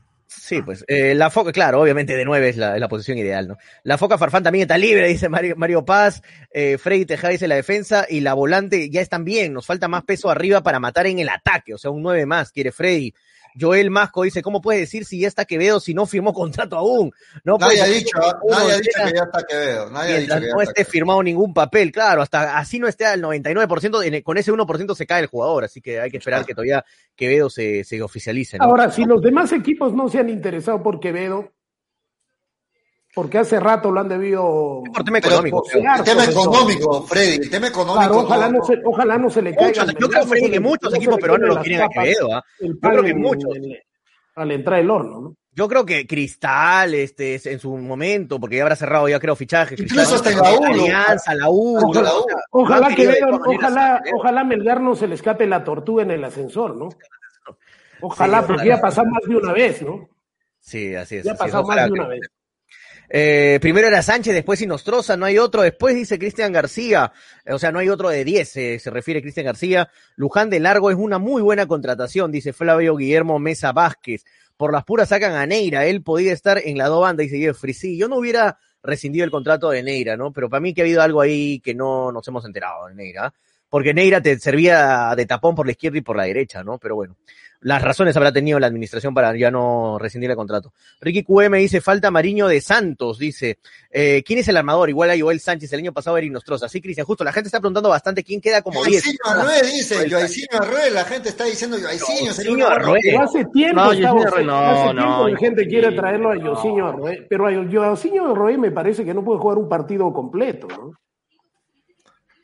Sí, 0.49 0.61
pues 0.61 0.85
eh, 0.89 1.15
la 1.15 1.31
foca, 1.31 1.53
claro, 1.53 1.81
obviamente 1.81 2.15
de 2.15 2.25
nueve 2.25 2.51
es 2.51 2.59
la, 2.59 2.75
es 2.75 2.81
la, 2.81 2.89
posición 2.89 3.17
ideal, 3.17 3.49
¿no? 3.49 3.57
La 3.83 3.97
foca 3.97 4.19
Farfán 4.19 4.43
también 4.43 4.63
está 4.63 4.77
libre, 4.77 5.09
dice 5.09 5.31
Mario, 5.31 5.57
Mario 5.57 5.87
Paz, 5.87 6.23
eh, 6.51 6.77
Freddy 6.77 7.07
Tejada 7.07 7.33
dice 7.33 7.49
la 7.49 7.55
defensa 7.55 8.07
y 8.09 8.21
la 8.21 8.35
volante 8.35 8.91
ya 8.91 9.01
están 9.01 9.25
bien, 9.25 9.55
nos 9.55 9.65
falta 9.65 9.89
más 9.89 10.05
peso 10.05 10.29
arriba 10.29 10.63
para 10.63 10.81
matar 10.81 11.07
en 11.07 11.19
el 11.19 11.31
ataque, 11.31 11.73
o 11.73 11.79
sea, 11.79 11.91
un 11.91 12.03
nueve 12.03 12.27
más, 12.27 12.53
quiere 12.53 12.73
Freddy. 12.73 13.15
Joel 13.59 13.91
Masco 13.91 14.23
dice, 14.23 14.43
¿cómo 14.43 14.61
puedes 14.61 14.81
decir 14.81 15.05
si 15.05 15.21
ya 15.21 15.29
está 15.29 15.45
Quevedo 15.45 15.81
si 15.81 15.95
no 15.95 16.07
firmó 16.07 16.33
contrato 16.33 16.77
aún? 16.77 17.13
No 17.45 17.57
nadie 17.59 17.81
ha 17.81 17.87
dicho, 17.87 18.19
nadie 18.49 18.73
ha 18.73 18.77
dicho 18.77 18.91
que 19.05 19.13
ya 19.15 19.23
está 19.23 19.43
Quevedo. 19.47 19.91
Nadie 19.91 20.15
ha 20.15 20.19
dicho 20.19 20.35
que 20.35 20.47
ya 20.47 20.55
no 20.55 20.63
esté 20.63 20.85
firmado 20.85 21.23
ningún 21.23 21.53
papel, 21.53 21.93
claro, 21.93 22.23
hasta 22.23 22.59
así 22.59 22.79
no 22.79 22.89
esté 22.89 23.07
al 23.07 23.23
99%, 23.23 24.23
con 24.23 24.39
ese 24.39 24.53
1% 24.53 24.95
se 24.95 25.07
cae 25.07 25.23
el 25.23 25.27
jugador, 25.27 25.65
así 25.65 25.81
que 25.81 26.01
hay 26.01 26.11
que 26.11 26.19
esperar 26.19 26.45
que 26.45 26.55
todavía 26.55 26.85
Quevedo 27.17 27.51
se, 27.51 27.85
se 27.85 28.03
oficialice. 28.03 28.59
¿no? 28.59 28.65
Ahora, 28.65 28.91
si 28.91 29.05
los 29.05 29.21
demás 29.23 29.53
equipos 29.53 29.93
no 29.93 30.09
se 30.09 30.19
han 30.19 30.29
interesado 30.29 30.83
por 30.83 31.01
Quevedo, 31.01 31.53
porque 33.15 33.39
hace 33.39 33.59
rato 33.59 33.91
lo 33.91 34.01
han 34.01 34.09
debido. 34.09 34.83
Por 34.93 35.05
tema 35.05 35.19
económico. 35.19 35.65
el 35.73 36.05
tema 36.05 36.25
económico, 36.25 37.03
Freddy. 37.03 37.37
El 37.37 37.51
tema 37.51 37.69
económico. 37.69 37.99
Claro, 38.01 38.19
ojalá, 38.21 38.49
no 38.51 38.65
se, 38.65 38.75
ojalá 38.85 39.19
no 39.19 39.31
se 39.31 39.43
le 39.43 39.55
caiga. 39.55 39.85
Muchos, 39.85 40.01
yo 40.01 40.09
creo, 40.09 40.27
Freddy, 40.27 40.51
que 40.51 40.61
muchos 40.61 40.95
equipos 40.95 41.17
peruanos 41.19 41.57
lo 41.57 41.63
quieren 41.63 41.83
a 41.83 41.89
Quevedo. 41.89 42.29
Yo 42.61 42.79
creo 42.81 43.03
que 43.03 43.15
muchos. 43.15 43.51
Al 44.35 44.53
entrar 44.53 44.79
el 44.79 44.91
horno, 44.91 45.21
¿no? 45.21 45.35
Yo 45.59 45.67
creo 45.67 45.85
que 45.85 46.07
Cristal, 46.07 46.95
este, 46.95 47.41
en 47.51 47.59
su 47.59 47.77
momento, 47.77 48.39
porque 48.39 48.59
ya 48.59 48.63
habrá 48.63 48.77
cerrado 48.77 49.09
ya 49.09 49.19
creo 49.19 49.35
fichajes. 49.35 49.81
Incluso 49.81 50.15
hasta 50.15 50.31
en 50.31 50.39
la 50.39 50.53
U. 50.57 50.65
Alianza, 50.65 51.35
la 51.35 51.51
U. 51.51 51.79
Ojalá, 51.79 52.13
ojalá, 52.53 52.95
que 52.95 53.09
vean, 53.09 53.41
ojalá, 53.45 54.01
ojalá 54.15 54.45
Melgar 54.45 54.81
no 54.81 54.95
se 54.95 55.09
le 55.09 55.17
escape 55.17 55.49
la 55.49 55.65
tortuga 55.65 56.05
en 56.05 56.13
el 56.13 56.23
ascensor, 56.23 56.77
¿no? 56.77 56.91
Ojalá, 58.01 58.47
porque 58.47 58.69
ya 58.69 58.77
ha 58.77 58.81
pasado 58.81 59.09
más 59.09 59.25
de 59.29 59.35
una 59.35 59.53
vez, 59.53 59.83
¿no? 59.83 60.09
Sí, 60.61 60.95
así 60.95 61.17
es. 61.17 61.25
Ya 61.25 61.33
ha 61.33 61.37
pasado 61.37 61.65
más 61.65 61.87
de 61.87 61.91
una 61.91 62.07
vez. 62.07 62.21
Eh, 63.11 63.59
primero 63.63 63.89
era 63.89 64.03
Sánchez, 64.03 64.35
después 64.35 64.61
Inostroza, 64.61 65.17
no 65.17 65.27
hay 65.27 65.39
otro. 65.39 65.63
Después 65.63 65.95
dice 65.95 66.19
Cristian 66.19 66.53
García, 66.53 67.13
o 67.47 67.59
sea, 67.59 67.73
no 67.73 67.79
hay 67.79 67.89
otro 67.89 68.11
de 68.11 68.25
10, 68.25 68.57
eh, 68.57 68.79
se 68.79 68.91
refiere 68.91 69.23
Cristian 69.23 69.47
García. 69.47 69.91
Luján 70.17 70.51
de 70.51 70.61
Largo 70.61 70.91
es 70.91 70.97
una 70.97 71.19
muy 71.19 71.41
buena 71.43 71.67
contratación, 71.67 72.31
dice 72.31 72.53
Flavio 72.53 72.97
Guillermo 72.97 73.39
Mesa 73.39 73.73
Vázquez. 73.73 74.25
Por 74.57 74.73
las 74.73 74.85
puras 74.85 75.09
sacan 75.09 75.33
a 75.33 75.47
Neira, 75.47 75.87
él 75.87 76.03
podía 76.03 76.33
estar 76.33 76.61
en 76.63 76.77
la 76.77 76.89
dos 76.89 77.01
banda 77.01 77.23
y 77.23 77.29
seguir 77.29 77.55
Sí, 77.55 77.97
yo 77.97 78.09
no 78.09 78.17
hubiera 78.17 78.59
rescindido 78.83 79.25
el 79.25 79.31
contrato 79.31 79.71
de 79.71 79.83
Neira, 79.83 80.17
¿no? 80.17 80.33
Pero 80.33 80.51
para 80.51 80.61
mí 80.61 80.75
que 80.75 80.83
ha 80.83 80.85
habido 80.85 81.01
algo 81.01 81.21
ahí 81.21 81.61
que 81.61 81.75
no 81.75 82.13
nos 82.13 82.27
hemos 82.29 82.45
enterado 82.45 82.87
de 82.89 82.95
Neira. 82.95 83.33
Porque 83.69 83.95
Neira 83.95 84.21
te 84.21 84.39
servía 84.39 85.15
de 85.17 85.27
tapón 85.27 85.55
por 85.55 85.67
la 85.67 85.73
izquierda 85.73 85.99
y 85.99 86.03
por 86.03 86.17
la 86.17 86.25
derecha, 86.25 86.65
¿no? 86.65 86.79
Pero 86.79 86.97
bueno 86.97 87.17
las 87.61 87.83
razones 87.83 88.17
habrá 88.17 88.33
tenido 88.33 88.59
la 88.59 88.67
administración 88.67 89.15
para 89.15 89.37
ya 89.37 89.51
no 89.51 89.99
rescindir 89.99 90.31
el 90.31 90.37
contrato. 90.37 90.73
Ricky 91.01 91.25
QM 91.25 91.55
dice, 91.57 91.81
falta 91.81 92.11
Mariño 92.11 92.47
de 92.47 92.61
Santos, 92.61 93.19
dice, 93.19 93.59
eh, 93.91 94.23
¿quién 94.25 94.39
es 94.39 94.49
el 94.49 94.57
armador? 94.57 94.89
Igual 94.91 95.11
a 95.11 95.19
Joel 95.19 95.41
Sánchez, 95.41 95.73
el 95.73 95.81
año 95.81 95.93
pasado 95.93 96.17
era 96.17 96.27
Inostroza. 96.27 96.69
Sí, 96.69 96.81
Cristian, 96.81 97.07
justo, 97.07 97.25
la 97.25 97.33
gente 97.33 97.49
está 97.49 97.61
preguntando 97.61 97.89
bastante 97.89 98.23
quién 98.23 98.41
queda 98.41 98.63
como 98.63 98.85
10. 98.85 99.03
Joaquín 99.03 99.19
Arrué 99.25 99.63
dice, 99.63 100.11
Joaquín 100.11 100.47
Arrué, 100.53 100.91
la 100.91 101.05
gente 101.05 101.29
está 101.31 101.45
diciendo 101.45 101.77
Joaquín 101.81 102.63
Arrué. 102.63 103.01
Hace 103.21 103.45
tiempo, 103.47 103.77
no, 103.77 103.91
hace 103.91 104.45
no, 104.45 104.93
no, 104.93 105.29
la 105.29 105.37
gente 105.37 105.67
quiere 105.67 105.93
traerlo 105.93 106.33
a 106.33 106.37
Joaquín 106.37 106.81
Arrué, 106.81 107.27
pero 107.29 107.47
a 107.49 107.53
Joaquín 107.53 108.21
Arrué 108.21 108.59
me 108.59 108.71
parece 108.71 109.05
que 109.05 109.15
no 109.15 109.25
puede 109.25 109.41
jugar 109.41 109.59
un 109.59 109.69
partido 109.69 110.13
completo, 110.13 110.69
¿no? 110.69 110.93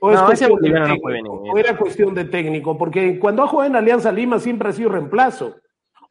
O, 0.06 0.12
no, 0.12 0.31
ese 0.31 0.47
boliviano 0.47 0.86
no 0.86 0.97
puede 0.98 1.22
venir. 1.22 1.31
o 1.31 1.56
era 1.56 1.78
cuestión 1.78 2.14
de 2.14 2.26
técnico, 2.26 2.76
porque 2.76 3.18
cuando 3.18 3.43
ha 3.43 3.48
jugado 3.48 3.70
en 3.70 3.76
Alianza 3.76 4.12
Lima 4.12 4.39
siempre 4.39 4.68
ha 4.68 4.72
sido 4.72 4.90
reemplazo. 4.90 5.56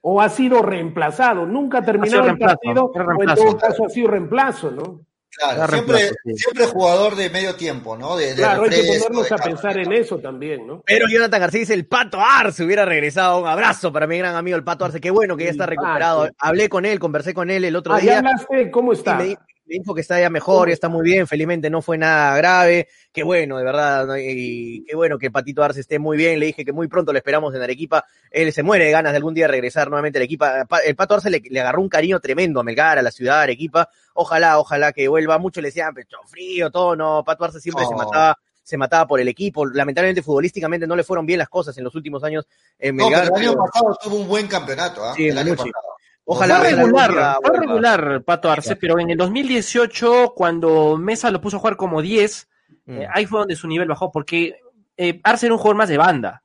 O 0.01 0.19
ha 0.19 0.29
sido 0.29 0.63
reemplazado. 0.63 1.45
Nunca 1.45 1.77
ha 1.77 1.85
terminado 1.85 2.27
el 2.27 2.39
partido, 2.39 2.85
o 2.85 3.21
en 3.21 3.35
todo 3.35 3.57
caso 3.57 3.85
ha 3.85 3.89
sido 3.89 4.07
reemplazo, 4.07 4.71
¿no? 4.71 5.01
Claro, 5.37 5.71
siempre, 5.71 6.11
siempre 6.35 6.65
jugador 6.65 7.15
de 7.15 7.29
medio 7.29 7.55
tiempo, 7.55 7.95
¿no? 7.95 8.17
De, 8.17 8.29
de 8.29 8.35
claro, 8.35 8.63
hay 8.63 8.69
que 8.71 8.99
ponernos 8.99 9.31
a 9.31 9.37
pensar 9.37 9.77
en 9.77 9.93
eso 9.93 10.17
también, 10.17 10.65
¿no? 10.65 10.81
Pero 10.85 11.07
Jonathan 11.07 11.39
García 11.41 11.59
dice, 11.59 11.73
el 11.75 11.85
Pato 11.85 12.19
Arce 12.19 12.63
hubiera 12.63 12.85
regresado. 12.85 13.41
Un 13.41 13.47
abrazo 13.47 13.93
para 13.93 14.07
mi 14.07 14.17
gran 14.17 14.35
amigo 14.35 14.57
el 14.57 14.63
Pato 14.63 14.85
Arce. 14.85 14.99
Qué 14.99 15.11
bueno 15.11 15.37
que 15.37 15.45
ya 15.45 15.51
está 15.51 15.67
recuperado. 15.67 16.29
Hablé 16.39 16.67
con 16.67 16.85
él, 16.85 16.99
conversé 16.99 17.35
con 17.35 17.51
él 17.51 17.63
el 17.63 17.75
otro 17.75 17.95
día. 17.97 18.17
Hablaste, 18.17 18.71
¿Cómo 18.71 18.93
está? 18.93 19.17
me 19.17 19.37
dijo 19.79 19.93
que 19.93 20.01
está 20.01 20.19
ya 20.19 20.29
mejor, 20.29 20.67
ya 20.67 20.73
está 20.73 20.89
muy 20.89 21.03
bien, 21.03 21.27
felizmente 21.27 21.69
no 21.69 21.81
fue 21.81 21.97
nada 21.97 22.35
grave, 22.37 22.87
qué 23.11 23.23
bueno, 23.23 23.57
de 23.57 23.63
verdad, 23.63 24.07
y 24.19 24.83
qué 24.85 24.95
bueno 24.95 25.17
que 25.17 25.31
Patito 25.31 25.63
Arce 25.63 25.81
esté 25.81 25.99
muy 25.99 26.17
bien, 26.17 26.39
le 26.39 26.47
dije 26.47 26.65
que 26.65 26.71
muy 26.71 26.87
pronto 26.87 27.11
lo 27.11 27.17
esperamos 27.17 27.53
en 27.55 27.61
Arequipa, 27.61 28.05
él 28.31 28.51
se 28.53 28.63
muere 28.63 28.85
de 28.85 28.91
ganas 28.91 29.13
de 29.13 29.17
algún 29.17 29.33
día 29.33 29.47
regresar 29.47 29.89
nuevamente 29.89 30.19
a 30.19 30.21
Arequipa, 30.21 30.67
el 30.85 30.95
Pato 30.95 31.15
Arce 31.15 31.29
le, 31.29 31.59
agarró 31.59 31.81
un 31.81 31.89
cariño 31.89 32.19
tremendo 32.19 32.59
a 32.59 32.63
Melgar, 32.63 32.97
a 32.97 33.01
la 33.01 33.11
ciudad 33.11 33.37
de 33.37 33.43
Arequipa, 33.43 33.89
ojalá, 34.13 34.59
ojalá 34.59 34.91
que 34.93 35.07
vuelva, 35.07 35.37
mucho 35.37 35.61
le 35.61 35.69
decían, 35.69 35.93
pecho 35.93 36.17
frío, 36.25 36.71
todo, 36.71 36.95
no, 36.95 37.23
Pato 37.25 37.45
Arce 37.45 37.59
siempre 37.59 37.85
se 37.85 37.95
mataba 37.95 38.37
se 38.63 38.77
mataba 38.77 39.05
por 39.05 39.19
el 39.19 39.27
equipo. 39.27 39.65
Lamentablemente, 39.65 40.21
futbolísticamente 40.21 40.87
no 40.87 40.95
le 40.95 41.03
fueron 41.03 41.25
bien 41.25 41.37
las 41.37 41.49
cosas 41.49 41.77
en 41.77 41.83
los 41.83 41.93
últimos 41.95 42.23
años 42.23 42.47
en 42.79 42.95
Melgar. 42.95 43.25
No, 43.25 43.33
pero 43.33 43.35
el 43.35 43.49
año 43.49 43.57
pasado 43.57 43.97
tuvo 44.01 44.15
un 44.15 44.27
buen 44.29 44.47
campeonato. 44.47 45.05
¿eh? 45.09 45.13
Sí, 45.17 45.27
el 45.27 45.37
año 45.37 45.53
pasado. 45.53 45.92
Ojalá 46.25 46.59
fue 46.59 46.71
regular, 46.71 47.37
fue 47.41 47.59
regular 47.59 48.23
Pato 48.23 48.49
Arce, 48.49 48.75
pero 48.75 48.99
en 48.99 49.09
el 49.09 49.17
2018, 49.17 50.33
cuando 50.35 50.97
Mesa 50.97 51.31
lo 51.31 51.41
puso 51.41 51.57
a 51.57 51.59
jugar 51.59 51.75
como 51.75 52.01
10, 52.01 52.47
mm. 52.85 52.97
eh, 52.97 53.07
ahí 53.13 53.25
fue 53.25 53.39
donde 53.39 53.55
su 53.55 53.67
nivel 53.67 53.89
bajó, 53.89 54.11
porque 54.11 54.55
eh, 54.97 55.19
Arce 55.23 55.47
era 55.47 55.55
un 55.55 55.59
jugador 55.59 55.77
más 55.77 55.89
de 55.89 55.97
banda. 55.97 56.43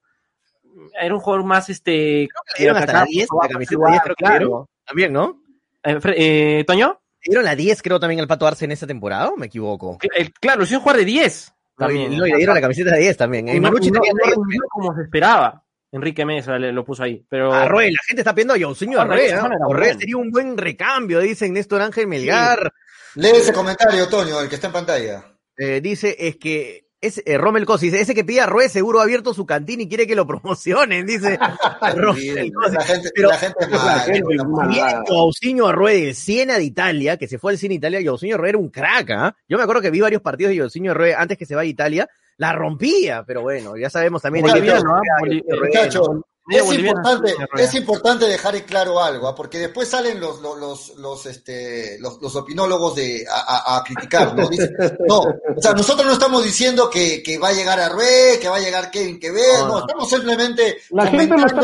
Era 1.01 1.15
un 1.15 1.21
jugador 1.21 1.45
más 1.45 1.69
este. 1.69 2.29
Creo 2.57 2.75
que 2.75 2.81
hasta 2.81 2.93
la 2.93 3.05
10, 3.05 3.29
la 3.43 3.49
camiseta 3.49 3.87
10 3.89 4.03
creo 4.03 4.17
que 4.17 4.25
claro. 4.25 4.69
También, 4.85 5.13
¿no? 5.13 5.43
Eh, 5.85 5.99
eh, 6.17 6.65
¿Toño? 6.67 7.01
¿Dieron 7.23 7.45
la 7.45 7.55
10, 7.55 7.83
creo, 7.83 8.01
también 8.01 8.21
el 8.21 8.27
Pato 8.27 8.47
Arce 8.47 8.65
en 8.65 8.73
esa 8.73 8.87
temporada 8.87 9.29
o 9.29 9.37
me 9.37 9.47
equivoco? 9.47 9.99
claro, 10.41 10.63
es 10.63 10.73
un 10.73 10.81
jugador 10.81 11.01
de 11.01 11.05
10. 11.05 11.55
También. 11.77 12.17
No, 12.17 12.27
y 12.27 12.31
le 12.31 12.37
dieron 12.39 12.55
la 12.55 12.61
camiseta 12.61 12.93
de 12.93 13.01
10 13.01 13.17
también. 13.17 13.49
Y 13.49 13.61
Manucci 13.61 13.91
no, 13.91 14.01
no, 14.01 14.31
no, 14.35 14.69
como 14.71 14.95
se 14.95 15.03
esperaba. 15.03 15.63
Enrique 15.90 16.24
Mesa 16.24 16.59
lo 16.59 16.85
puso 16.85 17.02
ahí. 17.02 17.24
Pero... 17.28 17.52
Arroe, 17.52 17.90
la 17.90 18.02
gente 18.06 18.20
está 18.20 18.35
pidiendo 18.35 18.55
a 18.55 18.59
Yaucinho 18.59 19.01
Arroe. 19.01 19.32
Arroe 19.32 19.94
sería 19.94 20.16
un 20.16 20.31
buen 20.31 20.56
recambio, 20.56 21.20
dicen 21.20 21.52
Néstor 21.52 21.81
Ángel 21.81 22.06
Melgar. 22.06 22.73
Lee 23.15 23.31
ese 23.35 23.52
comentario, 23.52 24.09
Toño, 24.09 24.40
el 24.40 24.48
que 24.48 24.56
está 24.56 24.69
en 24.69 24.73
pantalla. 24.73 25.24
Eh, 25.56 25.81
dice, 25.81 26.15
es 26.19 26.36
que 26.36 26.89
es, 27.01 27.23
eh, 27.24 27.39
Rommel 27.39 27.65
Cosi 27.65 27.86
dice, 27.86 28.01
ese 28.01 28.15
que 28.15 28.24
pide 28.24 28.40
a 28.40 28.69
seguro 28.69 29.01
ha 29.01 29.05
abierto 29.05 29.32
su 29.32 29.47
cantina 29.47 29.82
y 29.82 29.89
quiere 29.89 30.06
que 30.06 30.16
lo 30.16 30.27
promocionen, 30.27 31.06
dice 31.06 31.39
Rommel 31.97 32.52
Cosi. 32.52 32.74
La 32.74 32.85
gente, 32.85 33.10
Pero, 33.15 33.28
la 33.28 33.39
gente 33.39 33.65
es 33.65 35.60
Arrué 35.65 36.01
del 36.01 36.15
Siena 36.15 36.59
de 36.59 36.65
Italia, 36.65 37.16
que 37.16 37.28
se 37.28 37.39
fue 37.39 37.52
al 37.52 37.59
Cine 37.59 37.74
Italia, 37.74 38.01
Yaucinho 38.01 38.35
Arrué 38.35 38.51
era 38.51 38.59
un 38.59 38.69
crack, 38.69 39.10
¿ah? 39.10 39.36
Yo 39.48 39.56
me 39.56 39.62
acuerdo 39.62 39.82
que 39.82 39.90
vi 39.90 40.01
varios 40.01 40.23
partidos 40.23 40.51
de 40.51 40.56
Yaucinho 40.56 40.90
Arrué 40.90 41.15
antes 41.15 41.39
que 41.39 41.47
se 41.47 41.55
vaya 41.55 41.69
a 41.69 41.70
Italia, 41.70 42.09
la 42.39 42.52
rompía, 42.52 43.24
pero 43.27 43.43
bueno, 43.43 43.77
ya 43.77 43.90
sabemos 43.90 44.23
también. 44.23 44.47
es 46.48 46.73
importante, 46.73 47.35
es 47.59 47.74
importante 47.74 48.24
dejar 48.27 48.55
en 48.55 48.62
claro 48.62 49.02
algo, 49.02 49.28
¿ah? 49.28 49.35
porque 49.35 49.59
después 49.59 49.89
salen 49.89 50.20
los, 50.20 50.40
los, 50.40 50.97
los, 50.97 51.27
este, 51.27 51.98
los, 52.01 52.23
los 52.23 52.35
opinólogos 52.36 52.94
de, 52.94 53.27
a, 53.31 53.77
a, 53.77 53.85
criticar, 53.85 54.35
¿no? 54.36 54.48
no, 55.09 55.19
o 55.20 55.60
sea, 55.60 55.74
nosotros 55.74 56.06
no 56.06 56.12
estamos 56.12 56.44
diciendo 56.44 56.89
que, 56.89 57.23
que 57.23 57.39
va 57.39 57.48
a 57.48 57.52
llegar 57.52 57.81
a 57.81 57.89
Rue, 57.89 58.39
que 58.40 58.48
va 58.48 58.56
a 58.56 58.60
llegar 58.60 58.90
Kevin 58.90 59.19
Quevedo, 59.19 59.66
no, 59.66 59.69
no 59.69 59.78
estamos 59.81 60.09
simplemente 60.09 60.78
la 60.90 61.06
gente 61.06 61.36
lo 61.36 61.47
está 61.47 61.60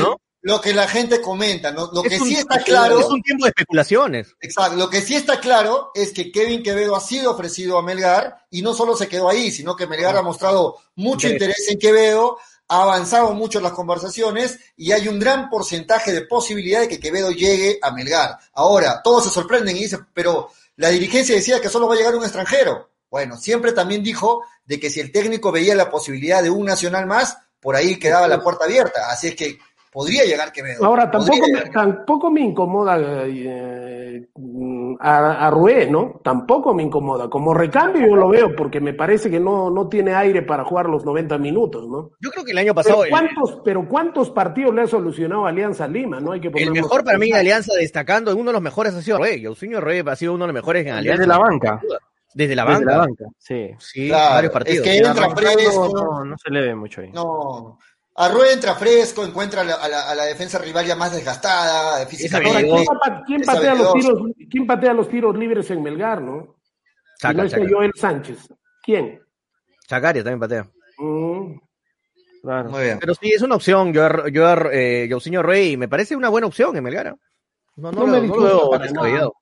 ¿no? 0.00 0.20
Lo 0.42 0.60
que 0.60 0.72
la 0.72 0.88
gente 0.88 1.20
comenta, 1.20 1.70
¿no? 1.70 1.90
Lo 1.92 2.02
que 2.02 2.18
sí 2.18 2.34
está 2.34 2.58
claro. 2.62 2.98
Es 2.98 3.06
un 3.06 3.22
tiempo 3.22 3.44
de 3.44 3.50
especulaciones. 3.50 4.34
Exacto. 4.40 4.76
Lo 4.76 4.88
que 4.88 5.02
sí 5.02 5.14
está 5.14 5.38
claro 5.38 5.90
es 5.94 6.12
que 6.12 6.32
Kevin 6.32 6.62
Quevedo 6.62 6.96
ha 6.96 7.00
sido 7.00 7.32
ofrecido 7.32 7.76
a 7.76 7.82
Melgar 7.82 8.46
y 8.50 8.62
no 8.62 8.72
solo 8.72 8.96
se 8.96 9.08
quedó 9.08 9.28
ahí, 9.28 9.50
sino 9.50 9.76
que 9.76 9.86
Melgar 9.86 10.16
ha 10.16 10.22
mostrado 10.22 10.78
mucho 10.96 11.28
interés 11.28 11.68
en 11.68 11.78
Quevedo. 11.78 12.38
ha 12.68 12.82
avanzado 12.82 13.34
mucho 13.34 13.60
las 13.60 13.72
conversaciones 13.72 14.58
y 14.76 14.92
hay 14.92 15.08
un 15.08 15.18
gran 15.18 15.50
porcentaje 15.50 16.12
de 16.12 16.22
posibilidad 16.22 16.80
de 16.80 16.88
que 16.88 17.00
Quevedo 17.00 17.32
llegue 17.32 17.78
a 17.82 17.90
Melgar. 17.90 18.38
Ahora, 18.54 19.02
todos 19.02 19.24
se 19.24 19.30
sorprenden 19.30 19.76
y 19.76 19.80
dicen, 19.80 20.06
pero 20.14 20.50
la 20.76 20.88
dirigencia 20.88 21.34
decía 21.34 21.60
que 21.60 21.68
solo 21.68 21.88
va 21.88 21.94
a 21.94 21.98
llegar 21.98 22.14
un 22.14 22.22
extranjero. 22.22 22.90
Bueno, 23.10 23.36
siempre 23.36 23.72
también 23.72 24.04
dijo 24.04 24.42
de 24.64 24.78
que 24.78 24.88
si 24.88 25.00
el 25.00 25.10
técnico 25.10 25.50
veía 25.50 25.74
la 25.74 25.90
posibilidad 25.90 26.42
de 26.42 26.50
un 26.50 26.64
nacional 26.64 27.06
más, 27.06 27.36
por 27.60 27.76
ahí 27.76 27.98
quedaba 27.98 28.28
la 28.28 28.40
puerta 28.40 28.64
abierta. 28.64 29.10
Así 29.10 29.28
es 29.28 29.34
que 29.34 29.58
podría 29.90 30.24
llegar 30.24 30.52
Quevedo. 30.52 30.84
Ahora, 30.84 31.10
tampoco, 31.10 31.46
me, 31.52 31.60
tampoco 31.70 32.30
me 32.30 32.40
incomoda 32.40 32.98
eh, 33.26 34.28
a, 35.00 35.46
a 35.46 35.50
Rué, 35.50 35.86
¿no? 35.90 36.20
Tampoco 36.22 36.72
me 36.74 36.82
incomoda. 36.82 37.28
Como 37.28 37.52
recambio 37.52 38.06
yo 38.06 38.16
lo 38.16 38.28
veo 38.28 38.54
porque 38.54 38.80
me 38.80 38.94
parece 38.94 39.30
que 39.30 39.40
no, 39.40 39.70
no 39.70 39.88
tiene 39.88 40.14
aire 40.14 40.42
para 40.42 40.64
jugar 40.64 40.88
los 40.88 41.04
90 41.04 41.38
minutos, 41.38 41.88
¿no? 41.88 42.10
Yo 42.20 42.30
creo 42.30 42.44
que 42.44 42.52
el 42.52 42.58
año 42.58 42.74
pasado... 42.74 43.00
Pero 43.02 43.10
¿cuántos, 43.10 43.60
pero 43.64 43.88
¿cuántos 43.88 44.30
partidos 44.30 44.74
le 44.74 44.82
ha 44.82 44.86
solucionado 44.86 45.46
Alianza 45.46 45.88
Lima? 45.88 46.20
¿no? 46.20 46.32
Hay 46.32 46.40
que 46.40 46.50
el 46.54 46.70
mejor 46.70 47.04
para 47.04 47.18
mí 47.18 47.30
en 47.30 47.36
Alianza 47.36 47.72
destacando, 47.74 48.34
uno 48.36 48.50
de 48.50 48.52
los 48.52 48.62
mejores 48.62 48.94
ha 48.94 49.02
sido 49.02 49.18
Rué. 49.18 49.42
Eugenio 49.42 49.80
Rué 49.80 50.04
ha 50.06 50.16
sido 50.16 50.34
uno 50.34 50.44
de 50.44 50.52
los 50.52 50.54
mejores 50.54 50.86
en 50.86 50.92
Alianza. 50.92 51.22
Desde 51.22 51.26
la 51.26 51.38
banca. 51.38 51.80
Desde 52.32 52.54
la 52.54 52.64
banca. 52.64 52.78
Desde 52.78 52.92
la 52.92 52.98
banca, 52.98 53.24
sí. 53.38 53.70
Sí, 53.78 54.08
claro, 54.08 54.34
varios 54.34 54.52
partidos. 54.52 54.86
Es 54.86 54.92
que 54.92 54.98
entra 54.98 55.30
fresco. 55.30 55.90
No, 55.92 56.24
no, 56.24 56.36
se 56.38 56.50
le 56.50 56.60
ve 56.60 56.74
mucho 56.74 57.00
ahí. 57.00 57.10
No. 57.10 57.78
Arrué 58.16 58.52
entra 58.52 58.74
fresco, 58.74 59.24
encuentra 59.24 59.62
a 59.62 59.64
la, 59.64 59.74
a 59.74 59.88
la, 59.88 60.10
a 60.10 60.14
la 60.14 60.24
defensa 60.24 60.58
rival 60.58 60.84
ya 60.84 60.96
más 60.96 61.12
desgastada, 61.12 62.04
físicamente. 62.06 62.62
¿quién, 62.64 62.86
¿quién, 63.26 63.42
patea 63.42 63.74
los 63.74 63.92
tiros, 63.94 64.22
¿Quién 64.50 64.66
patea 64.66 64.92
los 64.92 65.08
tiros 65.08 65.38
libres 65.38 65.70
en 65.70 65.82
Melgar, 65.82 66.20
no? 66.20 66.56
Chaca, 67.18 67.34
no 67.34 67.44
es 67.44 67.54
Joel 67.54 67.92
Sánchez. 67.94 68.48
¿Quién? 68.82 69.20
Chacaria 69.86 70.24
también 70.24 70.40
patea. 70.40 70.70
Mm. 70.98 71.60
Claro. 72.42 72.70
Muy 72.70 72.82
bien. 72.84 72.98
Pero 72.98 73.14
sí, 73.14 73.32
es 73.32 73.42
una 73.42 73.56
opción. 73.56 73.92
Yo, 73.92 74.26
yo, 74.28 74.50
eh, 74.72 75.08
Rey, 75.42 75.76
me 75.76 75.88
parece 75.88 76.16
una 76.16 76.28
buena 76.30 76.46
opción 76.46 76.76
en 76.76 76.84
Melgar. 76.84 77.16
No, 77.76 77.92
no, 77.92 78.06
no 78.06 78.06
me 78.06 78.26
lo, 78.26 78.70
no 78.92 79.32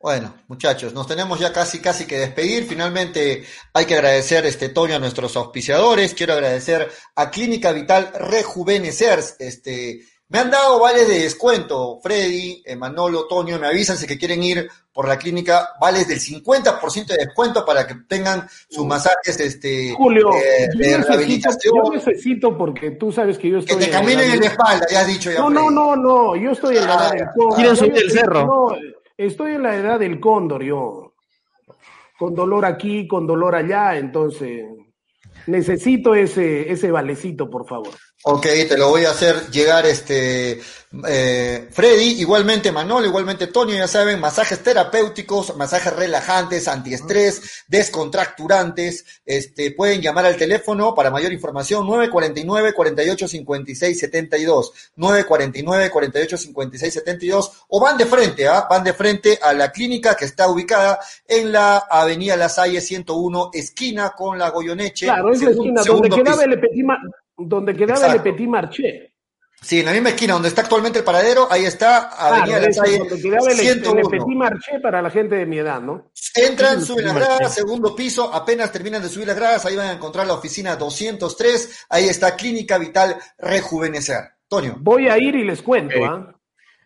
bueno, 0.00 0.34
muchachos, 0.46 0.94
nos 0.94 1.08
tenemos 1.08 1.40
ya 1.40 1.52
casi 1.52 1.80
casi 1.80 2.06
que 2.06 2.18
despedir. 2.18 2.66
Finalmente 2.68 3.44
hay 3.72 3.84
que 3.84 3.94
agradecer 3.94 4.46
este 4.46 4.68
Toño 4.68 4.94
a 4.94 5.00
nuestros 5.00 5.36
auspiciadores. 5.36 6.14
Quiero 6.14 6.34
agradecer 6.34 6.88
a 7.16 7.30
Clínica 7.30 7.72
Vital 7.72 8.12
Rejuvenecer. 8.14 9.20
Este, 9.40 10.00
me 10.28 10.38
han 10.38 10.50
dado 10.50 10.78
vales 10.78 11.08
de 11.08 11.20
descuento. 11.20 11.98
Freddy, 12.00 12.62
Manolo, 12.76 13.26
Toño, 13.26 13.58
me 13.58 13.66
avisan 13.66 13.98
si 13.98 14.06
que 14.06 14.18
quieren 14.18 14.42
ir 14.42 14.68
por 14.92 15.06
la 15.06 15.16
clínica, 15.16 15.70
vales 15.80 16.08
del 16.08 16.18
50% 16.18 17.06
de 17.06 17.18
descuento 17.18 17.64
para 17.64 17.86
que 17.86 17.94
tengan 18.08 18.48
sus 18.68 18.84
masajes 18.84 19.38
este, 19.38 19.94
Julio, 19.96 20.28
eh, 20.34 20.68
yo 20.74 20.78
de 20.78 20.86
necesito, 20.86 21.08
rehabilitación. 21.08 21.74
yo 21.76 21.92
necesito 21.92 22.58
porque 22.58 22.90
tú 22.90 23.12
sabes 23.12 23.38
que 23.38 23.48
yo 23.48 23.60
Que 23.60 23.74
estoy 23.74 23.84
te 23.84 23.90
caminen 23.90 24.28
en 24.32 24.40
la 24.40 24.46
espalda, 24.46 24.86
ya 24.90 25.00
has 25.02 25.06
dicho 25.06 25.30
ya. 25.30 25.38
No, 25.38 25.50
no, 25.50 25.60
Freddy. 25.60 25.74
no, 25.76 25.96
no, 25.96 26.36
yo 26.36 26.50
estoy 26.50 26.78
en 26.78 26.86
la 26.88 27.14
cóndor. 27.36 27.54
Quieren 27.54 27.76
subir 27.76 27.96
el 27.96 28.10
cerro. 28.10 28.44
no, 28.44 28.76
estoy 29.18 29.52
en 29.52 29.62
la 29.62 29.76
edad 29.76 29.98
del 29.98 30.20
cóndor, 30.20 30.62
yo. 30.62 31.14
Con 32.18 32.34
dolor 32.34 32.64
aquí, 32.64 33.06
con 33.06 33.26
dolor 33.26 33.54
allá, 33.54 33.98
entonces 33.98 34.66
necesito 35.46 36.14
ese, 36.14 36.70
ese 36.72 36.90
valecito, 36.90 37.50
por 37.50 37.66
favor. 37.66 37.94
Ok, 38.24 38.42
te 38.68 38.76
lo 38.76 38.88
voy 38.88 39.04
a 39.04 39.10
hacer 39.10 39.48
llegar 39.50 39.86
este 39.86 40.60
eh, 41.06 41.68
Freddy, 41.70 42.20
igualmente 42.20 42.72
Manolo, 42.72 43.06
igualmente 43.06 43.48
Toño, 43.48 43.76
ya 43.76 43.86
saben, 43.86 44.18
masajes 44.18 44.62
terapéuticos, 44.62 45.54
masajes 45.56 45.94
relajantes, 45.94 46.66
antiestrés, 46.66 47.64
descontracturantes, 47.68 49.04
este, 49.26 49.72
pueden 49.72 50.00
llamar 50.00 50.24
al 50.24 50.36
teléfono 50.36 50.94
para 50.94 51.10
mayor 51.10 51.32
información 51.32 51.86
949 51.86 52.72
48 52.72 53.28
56 53.28 54.00
72, 54.00 54.72
949 54.96 55.90
48 55.90 56.36
56 56.38 56.94
72 56.94 57.52
o 57.68 57.80
van 57.80 57.98
de 57.98 58.06
frente, 58.06 58.48
¿ah? 58.48 58.66
van 58.68 58.82
de 58.82 58.94
frente 58.94 59.38
a 59.42 59.52
la 59.52 59.70
clínica 59.70 60.16
que 60.16 60.24
está 60.24 60.48
ubicada 60.48 60.98
en 61.26 61.52
la 61.52 61.76
Avenida 61.90 62.34
La 62.36 62.48
Salle 62.48 62.80
101, 62.80 63.50
esquina 63.52 64.10
con 64.16 64.38
la 64.38 64.48
Goyoneche. 64.48 65.06
Claro, 65.06 65.32
es 65.32 65.42
la 65.42 65.50
esquina 65.50 65.82
donde 65.82 66.08
quedaba 66.08 66.44
el 66.44 66.58
Petit, 66.58 66.84
donde 67.38 67.74
quedaba 67.74 68.12
el. 68.12 68.22
Petit 68.22 68.48
Marché. 68.48 69.14
Sí, 69.60 69.80
en 69.80 69.86
la 69.86 69.92
misma 69.92 70.10
esquina 70.10 70.34
donde 70.34 70.48
está 70.48 70.62
actualmente 70.62 71.00
el 71.00 71.04
paradero, 71.04 71.48
ahí 71.50 71.64
está 71.64 72.10
Avenida 72.10 72.60
Claro, 72.60 72.98
donde 72.98 73.20
quedaba 73.20 73.50
el, 73.50 73.58
el 73.58 73.66
101. 73.66 74.08
Petit 74.08 74.36
Marché 74.36 74.80
para 74.80 75.02
la 75.02 75.10
gente 75.10 75.34
de 75.34 75.46
mi 75.46 75.58
edad, 75.58 75.80
¿no? 75.80 76.12
Entran, 76.34 76.80
suben 76.84 77.06
las 77.06 77.14
gradas, 77.16 77.54
segundo 77.54 77.96
piso, 77.96 78.32
apenas 78.32 78.70
terminan 78.70 79.02
de 79.02 79.08
subir 79.08 79.26
las 79.26 79.36
gradas, 79.36 79.66
ahí 79.66 79.74
van 79.74 79.88
a 79.88 79.92
encontrar 79.92 80.28
la 80.28 80.34
oficina 80.34 80.76
203, 80.76 81.86
ahí 81.88 82.04
está 82.04 82.36
Clínica 82.36 82.78
Vital 82.78 83.16
Rejuvenecer. 83.36 84.38
Toño. 84.46 84.76
Voy 84.78 85.08
a 85.08 85.18
ir 85.18 85.34
y 85.34 85.44
les 85.44 85.60
cuento. 85.60 86.04
¿ah? 86.04 86.37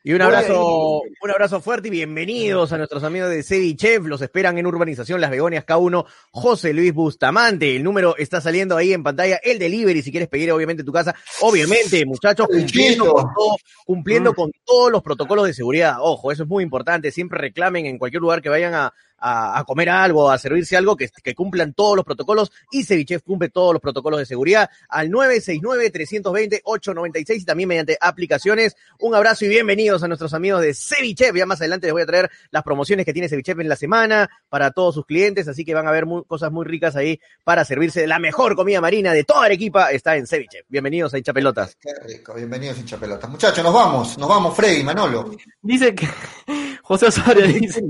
Y 0.05 0.15
un 0.15 0.21
abrazo, 0.23 1.01
un 1.23 1.31
abrazo 1.31 1.61
fuerte 1.61 1.87
y 1.87 1.93
bienvenidos 1.93 2.73
a 2.73 2.77
nuestros 2.77 3.05
amigos 3.05 3.31
de 3.31 3.45
Cevichef. 3.45 4.05
Los 4.05 4.21
esperan 4.21 4.59
en 4.59 4.67
Urbanización 4.67 5.21
Las 5.21 5.31
Begonias 5.31 5.65
K1, 5.65 6.05
José 6.33 6.73
Luis 6.73 6.93
Bustamante. 6.93 7.77
El 7.77 7.85
número 7.85 8.17
está 8.17 8.41
saliendo 8.41 8.77
ahí 8.77 8.93
en 8.93 9.05
pantalla. 9.05 9.39
El 9.45 9.61
delivery, 9.61 10.03
si 10.03 10.11
quieres 10.11 10.29
pedir 10.29 10.51
obviamente 10.51 10.83
tu 10.83 10.91
casa. 10.91 11.15
Obviamente, 11.43 12.05
muchachos, 12.05 12.49
cumpliendo, 12.49 13.13
con, 13.13 13.25
todo- 13.33 13.57
cumpliendo 13.87 14.33
Mm. 14.33 14.35
con 14.35 14.51
todos 14.65 14.91
los 14.91 15.03
protocolos 15.05 15.47
de 15.47 15.55
seguridad. 15.55 15.95
Ojo, 16.01 16.33
eso 16.33 16.43
es 16.43 16.49
muy 16.49 16.65
importante. 16.65 17.13
Siempre 17.13 17.39
reclamen 17.39 17.87
en 17.87 17.97
cualquier 17.99 18.23
lugar 18.23 18.43
que 18.43 18.49
vayan 18.49 18.75
a, 18.75 18.93
a, 19.23 19.59
a 19.61 19.65
comer 19.65 19.89
algo, 19.89 20.31
a 20.31 20.37
servirse 20.39 20.77
algo, 20.77 20.97
que, 20.97 21.09
que 21.23 21.35
cumplan 21.35 21.73
todos 21.75 21.97
los 21.97 22.05
protocolos. 22.05 22.51
Y 22.71 22.85
Cevichef 22.85 23.23
cumple 23.23 23.49
todos 23.51 23.73
los 23.73 23.81
protocolos 23.81 24.19
de 24.19 24.27
seguridad 24.27 24.69
al 24.89 25.09
969-320-896 25.11 27.41
y 27.41 27.45
también 27.45 27.69
mediante 27.69 27.97
aplicaciones. 28.01 28.77
Un 28.99 29.15
abrazo 29.15 29.45
y 29.45 29.49
bienvenidos 29.49 30.03
a 30.03 30.09
nuestros 30.09 30.35
amigos 30.35 30.63
de 30.63 30.75
Cevichef. 30.75 31.35
Ya 31.37 31.47
más 31.47 31.61
adelante 31.61 31.87
les 31.87 31.93
voy 31.93 32.03
a 32.03 32.07
traer 32.07 32.31
las 32.51 32.63
promociones 32.63 33.07
que 33.07 33.13
tiene 33.13 33.29
Cevichef 33.29 33.59
en 33.61 33.69
la 33.69 33.77
semana 33.77 34.29
para 34.49 34.71
todos 34.71 34.95
sus 34.95 35.07
clientes, 35.07 35.47
así 35.49 35.65
que 35.65 35.75
van 35.75 35.87
a 35.87 35.91
ver 35.93 36.07
mu- 36.07 36.25
cosas 36.25 36.51
muy 36.53 36.65
ricas 36.65 36.97
ahí 36.97 37.21
para 37.45 37.65
servirse 37.65 38.01
de 38.01 38.07
la 38.07 38.19
mejor 38.19 38.57
comida 38.57 38.81
marina 38.81 39.13
de 39.13 39.25
toda 39.25 39.45
Arequipa. 39.45 39.91
Está 39.93 40.17
en 40.17 40.27
Cevichef. 40.27 40.65
Bienvenidos 40.69 41.15
a 41.15 41.19
Hinchapelotas. 41.19 41.77
Qué 41.81 41.91
rico, 42.07 42.35
bienvenidos 42.35 42.79
hincha 42.79 42.97
pelotas. 42.99 43.31
Muchachos, 43.31 43.63
nos 43.65 43.75
vamos, 43.75 44.19
nos 44.19 44.29
vamos, 44.29 44.55
Freddy, 44.57 44.83
Manolo. 44.83 45.31
Dice 45.61 45.95
que 45.95 46.09
José 46.83 47.07
Osorio 47.07 47.47
dice, 47.47 47.83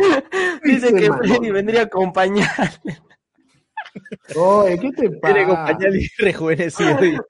dice 0.64 0.94
que. 0.94 1.12
Freddy 1.12 1.50
vendría 1.50 1.80
a 1.82 1.84
acompañar. 1.84 2.70
Oye, 4.36 4.78
¿qué 4.78 4.92
te 4.92 5.08
Tiene 5.08 5.46
pasa? 5.46 5.46
compañía 5.46 5.88
y 5.98 6.22
rejuvenecido. 6.22 6.96
dice. 6.98 7.20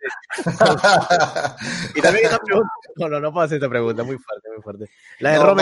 y 1.95 2.01
también 2.03 2.25
esta 2.27 2.39
pregunta. 2.39 2.71
No, 2.97 3.09
no, 3.09 3.21
no 3.21 3.33
puedo 3.33 3.47
hacer 3.47 3.57
esta 3.57 3.69
pregunta. 3.69 4.03
Muy 4.03 4.19
fuerte, 4.19 4.49
muy 4.55 4.63
fuerte. 4.63 4.85
La 5.21 5.31
de 5.33 5.39
No, 5.39 5.55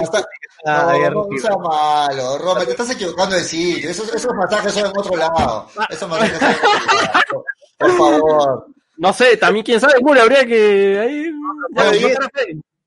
Ah, 0.66 0.90
ahí 0.90 1.01
No, 1.02 1.26
no, 1.30 1.39
sea 1.39 1.56
malo, 1.56 2.39
Romer, 2.39 2.64
te 2.64 2.72
estás 2.72 2.90
equivocando 2.90 3.36
de 3.36 3.44
sitio. 3.44 3.90
Esos, 3.90 4.12
esos 4.12 4.35
masajes 4.35 4.72
son 4.72 4.86
en 4.86 4.98
otro 4.98 5.16
lado. 5.16 5.68
Esos 5.89 6.09
masajes 6.09 6.39
son 6.39 6.48
en 6.51 6.56
otro 6.56 7.02
lado. 7.14 7.44
Por 7.78 7.93
favor. 7.97 8.66
No 8.97 9.12
sé, 9.12 9.36
también 9.36 9.64
quién 9.64 9.80
sabe, 9.80 9.94
Julio, 10.01 10.22
habría 10.22 10.44
que 10.44 10.98
ahí. 10.98 11.32
Bien. 11.70 11.94
yo 12.01 12.09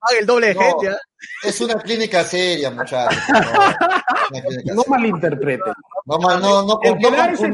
Pague 0.02 0.20
el 0.20 0.26
doble 0.26 0.48
de 0.48 0.56
No. 0.56 0.62
gente. 0.62 0.90
¿ah? 0.90 0.98
Es 1.44 1.62
una 1.62 1.76
clínica 1.76 2.24
seria, 2.24 2.72
muchachos. 2.72 3.18
No, 4.74 4.84
malinterpreten. 4.88 5.74
No, 6.06 6.18
no, 6.18 6.64
no, 6.66 6.80
El 6.84 6.98
que 6.98 7.12
no 7.12 7.18
da 7.18 7.32
ese, 7.32 7.50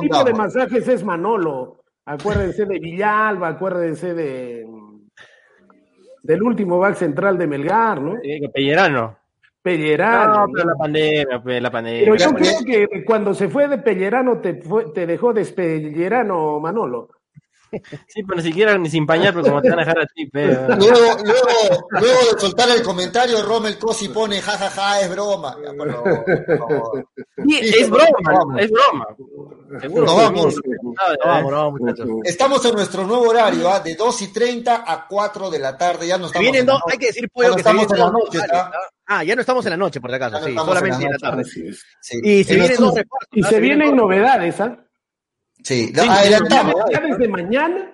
tipo 0.00 0.24
de 0.24 0.34
masajes 0.34 0.88
es 0.88 1.04
Manolo. 1.04 1.80
Acuérdense 2.04 2.64
de 2.66 2.78
Villalba, 2.80 3.48
acuérdense 3.48 4.12
de 4.14 4.66
del 6.22 6.42
último 6.42 6.80
back 6.80 6.96
central 6.96 7.38
de 7.38 7.46
Melgar, 7.46 8.00
¿no? 8.00 8.16
Sí, 8.20 8.40
Pellerano. 8.52 9.16
Pellerano. 9.62 10.46
No, 10.46 10.52
pero 10.52 10.68
la 10.70 10.74
pandemia, 10.74 11.40
pues, 11.42 11.62
la 11.62 11.70
pandemia. 11.70 12.00
Pero 12.04 12.16
yo 12.16 12.34
creo 12.34 12.88
que 12.88 13.04
cuando 13.04 13.32
se 13.32 13.48
fue 13.48 13.68
de 13.68 13.78
Pellerano 13.78 14.40
te, 14.40 14.60
fue- 14.60 14.90
te 14.92 15.06
dejó 15.06 15.32
despellerano, 15.32 16.58
Manolo. 16.58 17.10
Sí, 18.08 18.22
pero 18.22 18.36
ni 18.36 18.42
siquiera 18.42 18.78
ni 18.78 18.88
sin 18.88 19.06
pañal, 19.06 19.32
pero 19.34 19.44
como 19.46 19.60
te 19.62 19.70
van 19.70 19.78
a 19.80 19.82
dejar 19.82 19.98
a 20.00 20.06
ti, 20.06 20.26
pero... 20.32 20.68
Luego, 20.76 21.16
luego, 21.24 21.88
luego 21.90 22.18
de 22.32 22.40
soltar 22.40 22.68
el 22.70 22.82
comentario, 22.82 23.42
Rommel 23.42 23.78
Cosi 23.78 24.08
pone 24.08 24.40
jajaja, 24.40 25.00
es 25.00 25.10
broma. 25.10 25.56
Ya, 25.64 25.72
favor. 25.92 27.08
Sí, 27.46 27.58
es 27.60 27.90
broma, 27.90 28.60
es 28.60 28.70
broma. 28.70 29.06
Seguro. 29.80 30.06
Nos 30.06 30.16
vamos. 30.16 30.54
No, 30.64 30.92
vamos, 31.24 31.50
no, 31.52 31.56
vamos. 31.56 31.80
Estamos 32.24 32.64
en 32.64 32.74
nuestro 32.74 33.04
nuevo 33.06 33.28
horario, 33.28 33.68
¿ah? 33.68 33.80
de 33.80 33.94
2 33.94 34.22
y 34.22 34.32
30 34.32 34.84
a 34.86 35.06
4 35.06 35.50
de 35.50 35.58
la 35.58 35.76
tarde. 35.76 36.06
Ya 36.06 36.18
no 36.18 36.26
estamos 36.26 36.42
vienen 36.42 36.60
en 36.62 36.66
la 36.68 36.72
noche. 36.74 36.84
hay 36.92 36.98
que 36.98 37.06
decir, 37.06 37.28
no 37.34 37.54
que 37.54 37.60
estamos 37.60 37.90
en 37.92 37.98
la 37.98 38.10
noche, 38.10 38.38
horarios, 38.38 38.58
¿ah? 38.58 38.70
¿ah? 38.74 38.80
Ah, 39.08 39.24
ya 39.24 39.34
no 39.34 39.40
estamos 39.40 39.64
en 39.66 39.70
la 39.70 39.76
noche, 39.76 40.00
por 40.00 40.10
si 40.10 40.16
acaso, 40.16 40.38
sí, 40.44 40.50
estamos 40.50 40.68
solamente 40.74 40.96
en 40.96 41.02
en 41.02 41.12
la 41.12 41.18
la 41.18 41.30
tarde. 41.30 41.42
Así 41.42 41.66
es. 41.68 41.84
Sí. 42.00 42.20
Y 42.24 42.44
se 42.44 42.54
En 42.54 42.60
vienen 42.60 42.78
dos 42.78 42.94
repartos. 42.94 43.28
Y 43.32 43.44
¿ah? 43.44 43.48
se 43.48 43.60
vienen 43.60 43.78
vienen 43.78 43.96
dos- 43.96 44.04
novedades, 44.04 44.60
¿ah? 44.60 44.85
Sí, 45.66 45.92
Sí, 45.94 46.00
adelantamos. 46.08 46.74
Ya 46.92 47.00
desde 47.00 47.28
mañana 47.28 47.92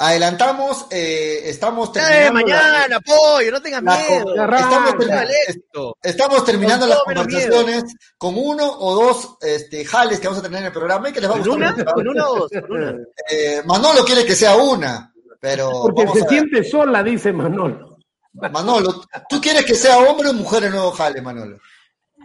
Adelantamos, 0.00 0.86
eh, 0.92 1.40
estamos 1.46 1.88
Eh, 1.88 1.92
terminando. 1.94 2.32
mañana, 2.34 2.86
la- 2.88 3.00
pollo, 3.00 3.50
no 3.50 3.60
tengas 3.60 3.82
la- 3.82 3.96
miedo. 3.96 4.30
estamos, 4.30 4.38
Arranca, 4.38 4.96
termi- 4.96 5.28
esto. 5.48 5.96
estamos 6.00 6.44
terminando 6.44 6.86
las 6.86 6.98
conversaciones 7.02 7.84
con 8.16 8.34
uno 8.38 8.64
o 8.78 8.94
dos 8.94 9.36
este, 9.40 9.84
jales 9.84 10.20
que 10.20 10.28
vamos 10.28 10.38
a 10.38 10.42
tener 10.46 10.60
en 10.60 10.66
el 10.66 10.72
programa 10.72 11.08
y 11.08 11.12
que 11.12 11.20
les 11.20 11.28
va 11.28 11.34
a 11.34 11.38
¿Con 11.40 11.48
gustar. 11.48 11.74
una? 11.74 11.84
¿Con 11.92 12.08
una 12.08 12.28
o 12.28 12.36
dos? 12.36 12.50
Eh, 13.28 13.60
Manolo 13.64 14.04
quiere 14.04 14.24
que 14.24 14.36
sea 14.36 14.54
una, 14.54 15.12
pero 15.40 15.68
Porque 15.82 16.04
vamos 16.04 16.16
se 16.16 16.20
a 16.24 16.28
ver. 16.28 16.30
siente 16.30 16.70
sola, 16.70 17.02
dice 17.02 17.32
Manolo. 17.32 17.98
Manolo, 18.34 19.02
¿tú 19.28 19.40
quieres 19.40 19.64
que 19.64 19.74
sea 19.74 19.98
hombre 19.98 20.28
o 20.28 20.32
mujer 20.32 20.62
el 20.62 20.70
nuevo 20.70 20.92
jale, 20.92 21.20
Manolo? 21.20 21.58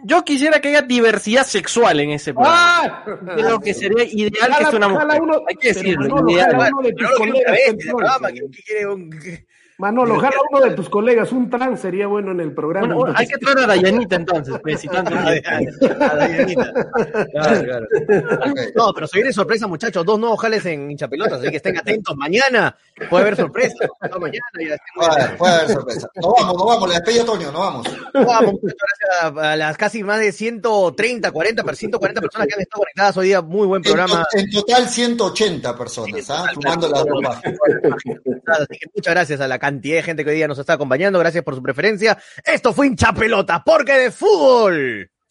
Yo 0.04 0.22
quisiera 0.24 0.60
que 0.60 0.68
haya 0.68 0.82
diversidad 0.82 1.44
sexual 1.46 1.98
en 2.00 2.10
ese 2.10 2.32
programa. 2.34 3.04
¡Ah! 3.04 3.04
Creo 3.36 3.58
que 3.58 3.72
sería 3.74 4.04
ideal 4.04 4.54
que 4.58 4.64
sea 4.66 4.76
una 4.76 4.88
mujer. 4.88 5.20
uno- 5.20 5.42
Hay 5.48 5.56
que 5.56 5.72
pero 5.72 5.80
decirlo, 5.80 6.30
ideal. 6.30 6.50
uno 6.72 6.82
de 6.82 6.92
tus 6.92 7.02
Manolo 7.02 7.14
quiere 7.14 7.14
una 7.14 7.16
colegas. 7.18 7.52
vez 7.52 7.60
en 7.60 7.64
el 7.64 7.70
entonces. 7.70 7.92
programa, 7.94 8.28
¿qué- 8.32 8.40
qué 8.52 8.62
quiere 8.62 8.86
un- 8.86 9.10
Manolo, 9.78 10.18
jala 10.20 10.36
uno 10.50 10.60
de 10.64 10.70
tus 10.72 10.88
colegas, 10.88 11.32
un 11.32 11.50
trans 11.50 11.80
sería 11.80 12.06
bueno 12.06 12.30
en 12.30 12.40
el 12.40 12.52
programa. 12.54 12.94
Bueno, 12.94 13.14
hay 13.16 13.26
que 13.26 13.36
traer 13.38 13.58
a 13.58 13.66
Dayanita 13.66 14.16
entonces, 14.16 14.54
pues, 14.62 14.80
si 14.80 14.88
tanto- 14.88 15.12
Ah, 15.16 15.30
de- 15.30 15.42
a 16.00 16.14
Dayanita. 16.16 16.72
Claro, 17.32 17.64
claro. 17.64 17.86
No, 18.76 18.92
pero 18.94 19.06
se 19.08 19.18
viene 19.18 19.32
sorpresa, 19.32 19.66
muchachos. 19.66 20.04
Dos 20.04 20.18
nuevos 20.18 20.40
jales 20.40 20.64
en 20.66 20.90
hinchapelotas, 20.90 21.40
así 21.40 21.50
que 21.50 21.56
estén 21.56 21.76
atentos. 21.76 22.16
Mañana 22.16 22.76
puede 23.10 23.22
haber 23.22 23.36
sorpresa. 23.36 23.74
No, 24.10 24.18
mañana 24.20 24.44
ya 24.60 24.76
Puede 24.94 25.10
haber, 25.10 25.36
puede 25.36 25.52
haber 25.54 25.68
sorpresa. 25.70 26.08
Nos 26.14 26.32
vamos, 26.38 26.56
nos 26.56 26.66
vamos, 26.66 26.88
la 26.88 26.94
despedida 26.94 27.24
Toño, 27.24 27.50
nos 27.52 27.60
vamos. 27.60 27.86
Vamos, 28.14 28.52
muchachos, 28.62 28.78
gracias 28.78 29.36
a, 29.38 29.52
a 29.52 29.56
las 29.56 29.76
casi 29.76 30.02
más 30.04 30.20
de 30.20 30.30
130, 30.32 31.30
40, 31.32 31.62
per- 31.64 31.76
140 31.76 32.20
personas 32.20 32.46
que 32.48 32.54
han 32.54 32.60
estado 32.60 32.80
conectadas 32.82 33.16
hoy 33.16 33.26
día. 33.28 33.42
Muy 33.42 33.66
buen 33.66 33.80
En, 33.80 33.92
programa. 33.92 34.24
to- 34.30 34.38
en 34.38 34.50
total 34.50 34.88
180 34.88 35.76
personas, 35.76 36.30
¿ah? 36.30 36.46
sumando 36.54 36.88
las 36.88 37.04
dos 37.04 37.20
bajas. 37.22 37.42
Así 38.46 38.78
que 38.78 38.86
muchas 38.94 39.14
gracias 39.14 39.40
a 39.40 39.48
la 39.48 39.58
cantidad 39.64 39.96
de 39.96 40.02
gente 40.02 40.24
que 40.24 40.30
hoy 40.30 40.36
día 40.36 40.48
nos 40.48 40.58
está 40.58 40.74
acompañando. 40.74 41.18
Gracias 41.18 41.42
por 41.42 41.54
su 41.54 41.62
preferencia. 41.62 42.18
Esto 42.44 42.72
fue 42.72 42.86
hinchapelotas, 42.86 43.62
porque 43.64 43.94
de 43.94 44.10
fútbol. 44.10 45.13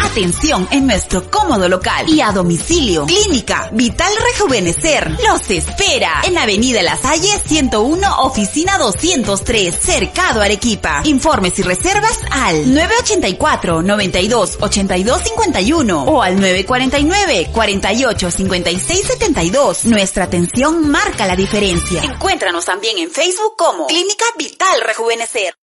Atención 0.00 0.66
en 0.70 0.86
nuestro 0.86 1.30
cómodo 1.30 1.68
local 1.68 2.08
y 2.08 2.22
a 2.22 2.32
domicilio. 2.32 3.04
Clínica 3.04 3.68
Vital 3.72 4.10
Rejuvenecer 4.32 5.10
los 5.28 5.50
espera 5.50 6.22
en 6.24 6.38
Avenida 6.38 6.82
La 6.82 6.96
Salle 6.96 7.38
101, 7.44 8.22
oficina 8.22 8.78
203, 8.78 9.78
Cercado 9.78 10.40
Arequipa. 10.40 11.02
Informes 11.04 11.58
y 11.58 11.62
reservas 11.62 12.18
al 12.30 12.72
984 12.72 13.82
92 13.82 14.58
82 14.60 15.22
51 15.22 16.04
o 16.04 16.22
al 16.22 16.36
949 16.36 17.50
48 17.52 18.30
56 18.30 19.06
72. 19.06 19.84
Nuestra 19.84 20.24
atención 20.24 20.88
marca 20.88 21.26
la 21.26 21.36
diferencia. 21.36 22.02
Encuéntranos 22.02 22.64
también 22.64 22.96
en 22.98 23.10
Facebook 23.10 23.56
como 23.58 23.86
Clínica 23.86 24.24
Vital 24.38 24.80
Rejuvenecer. 24.86 25.54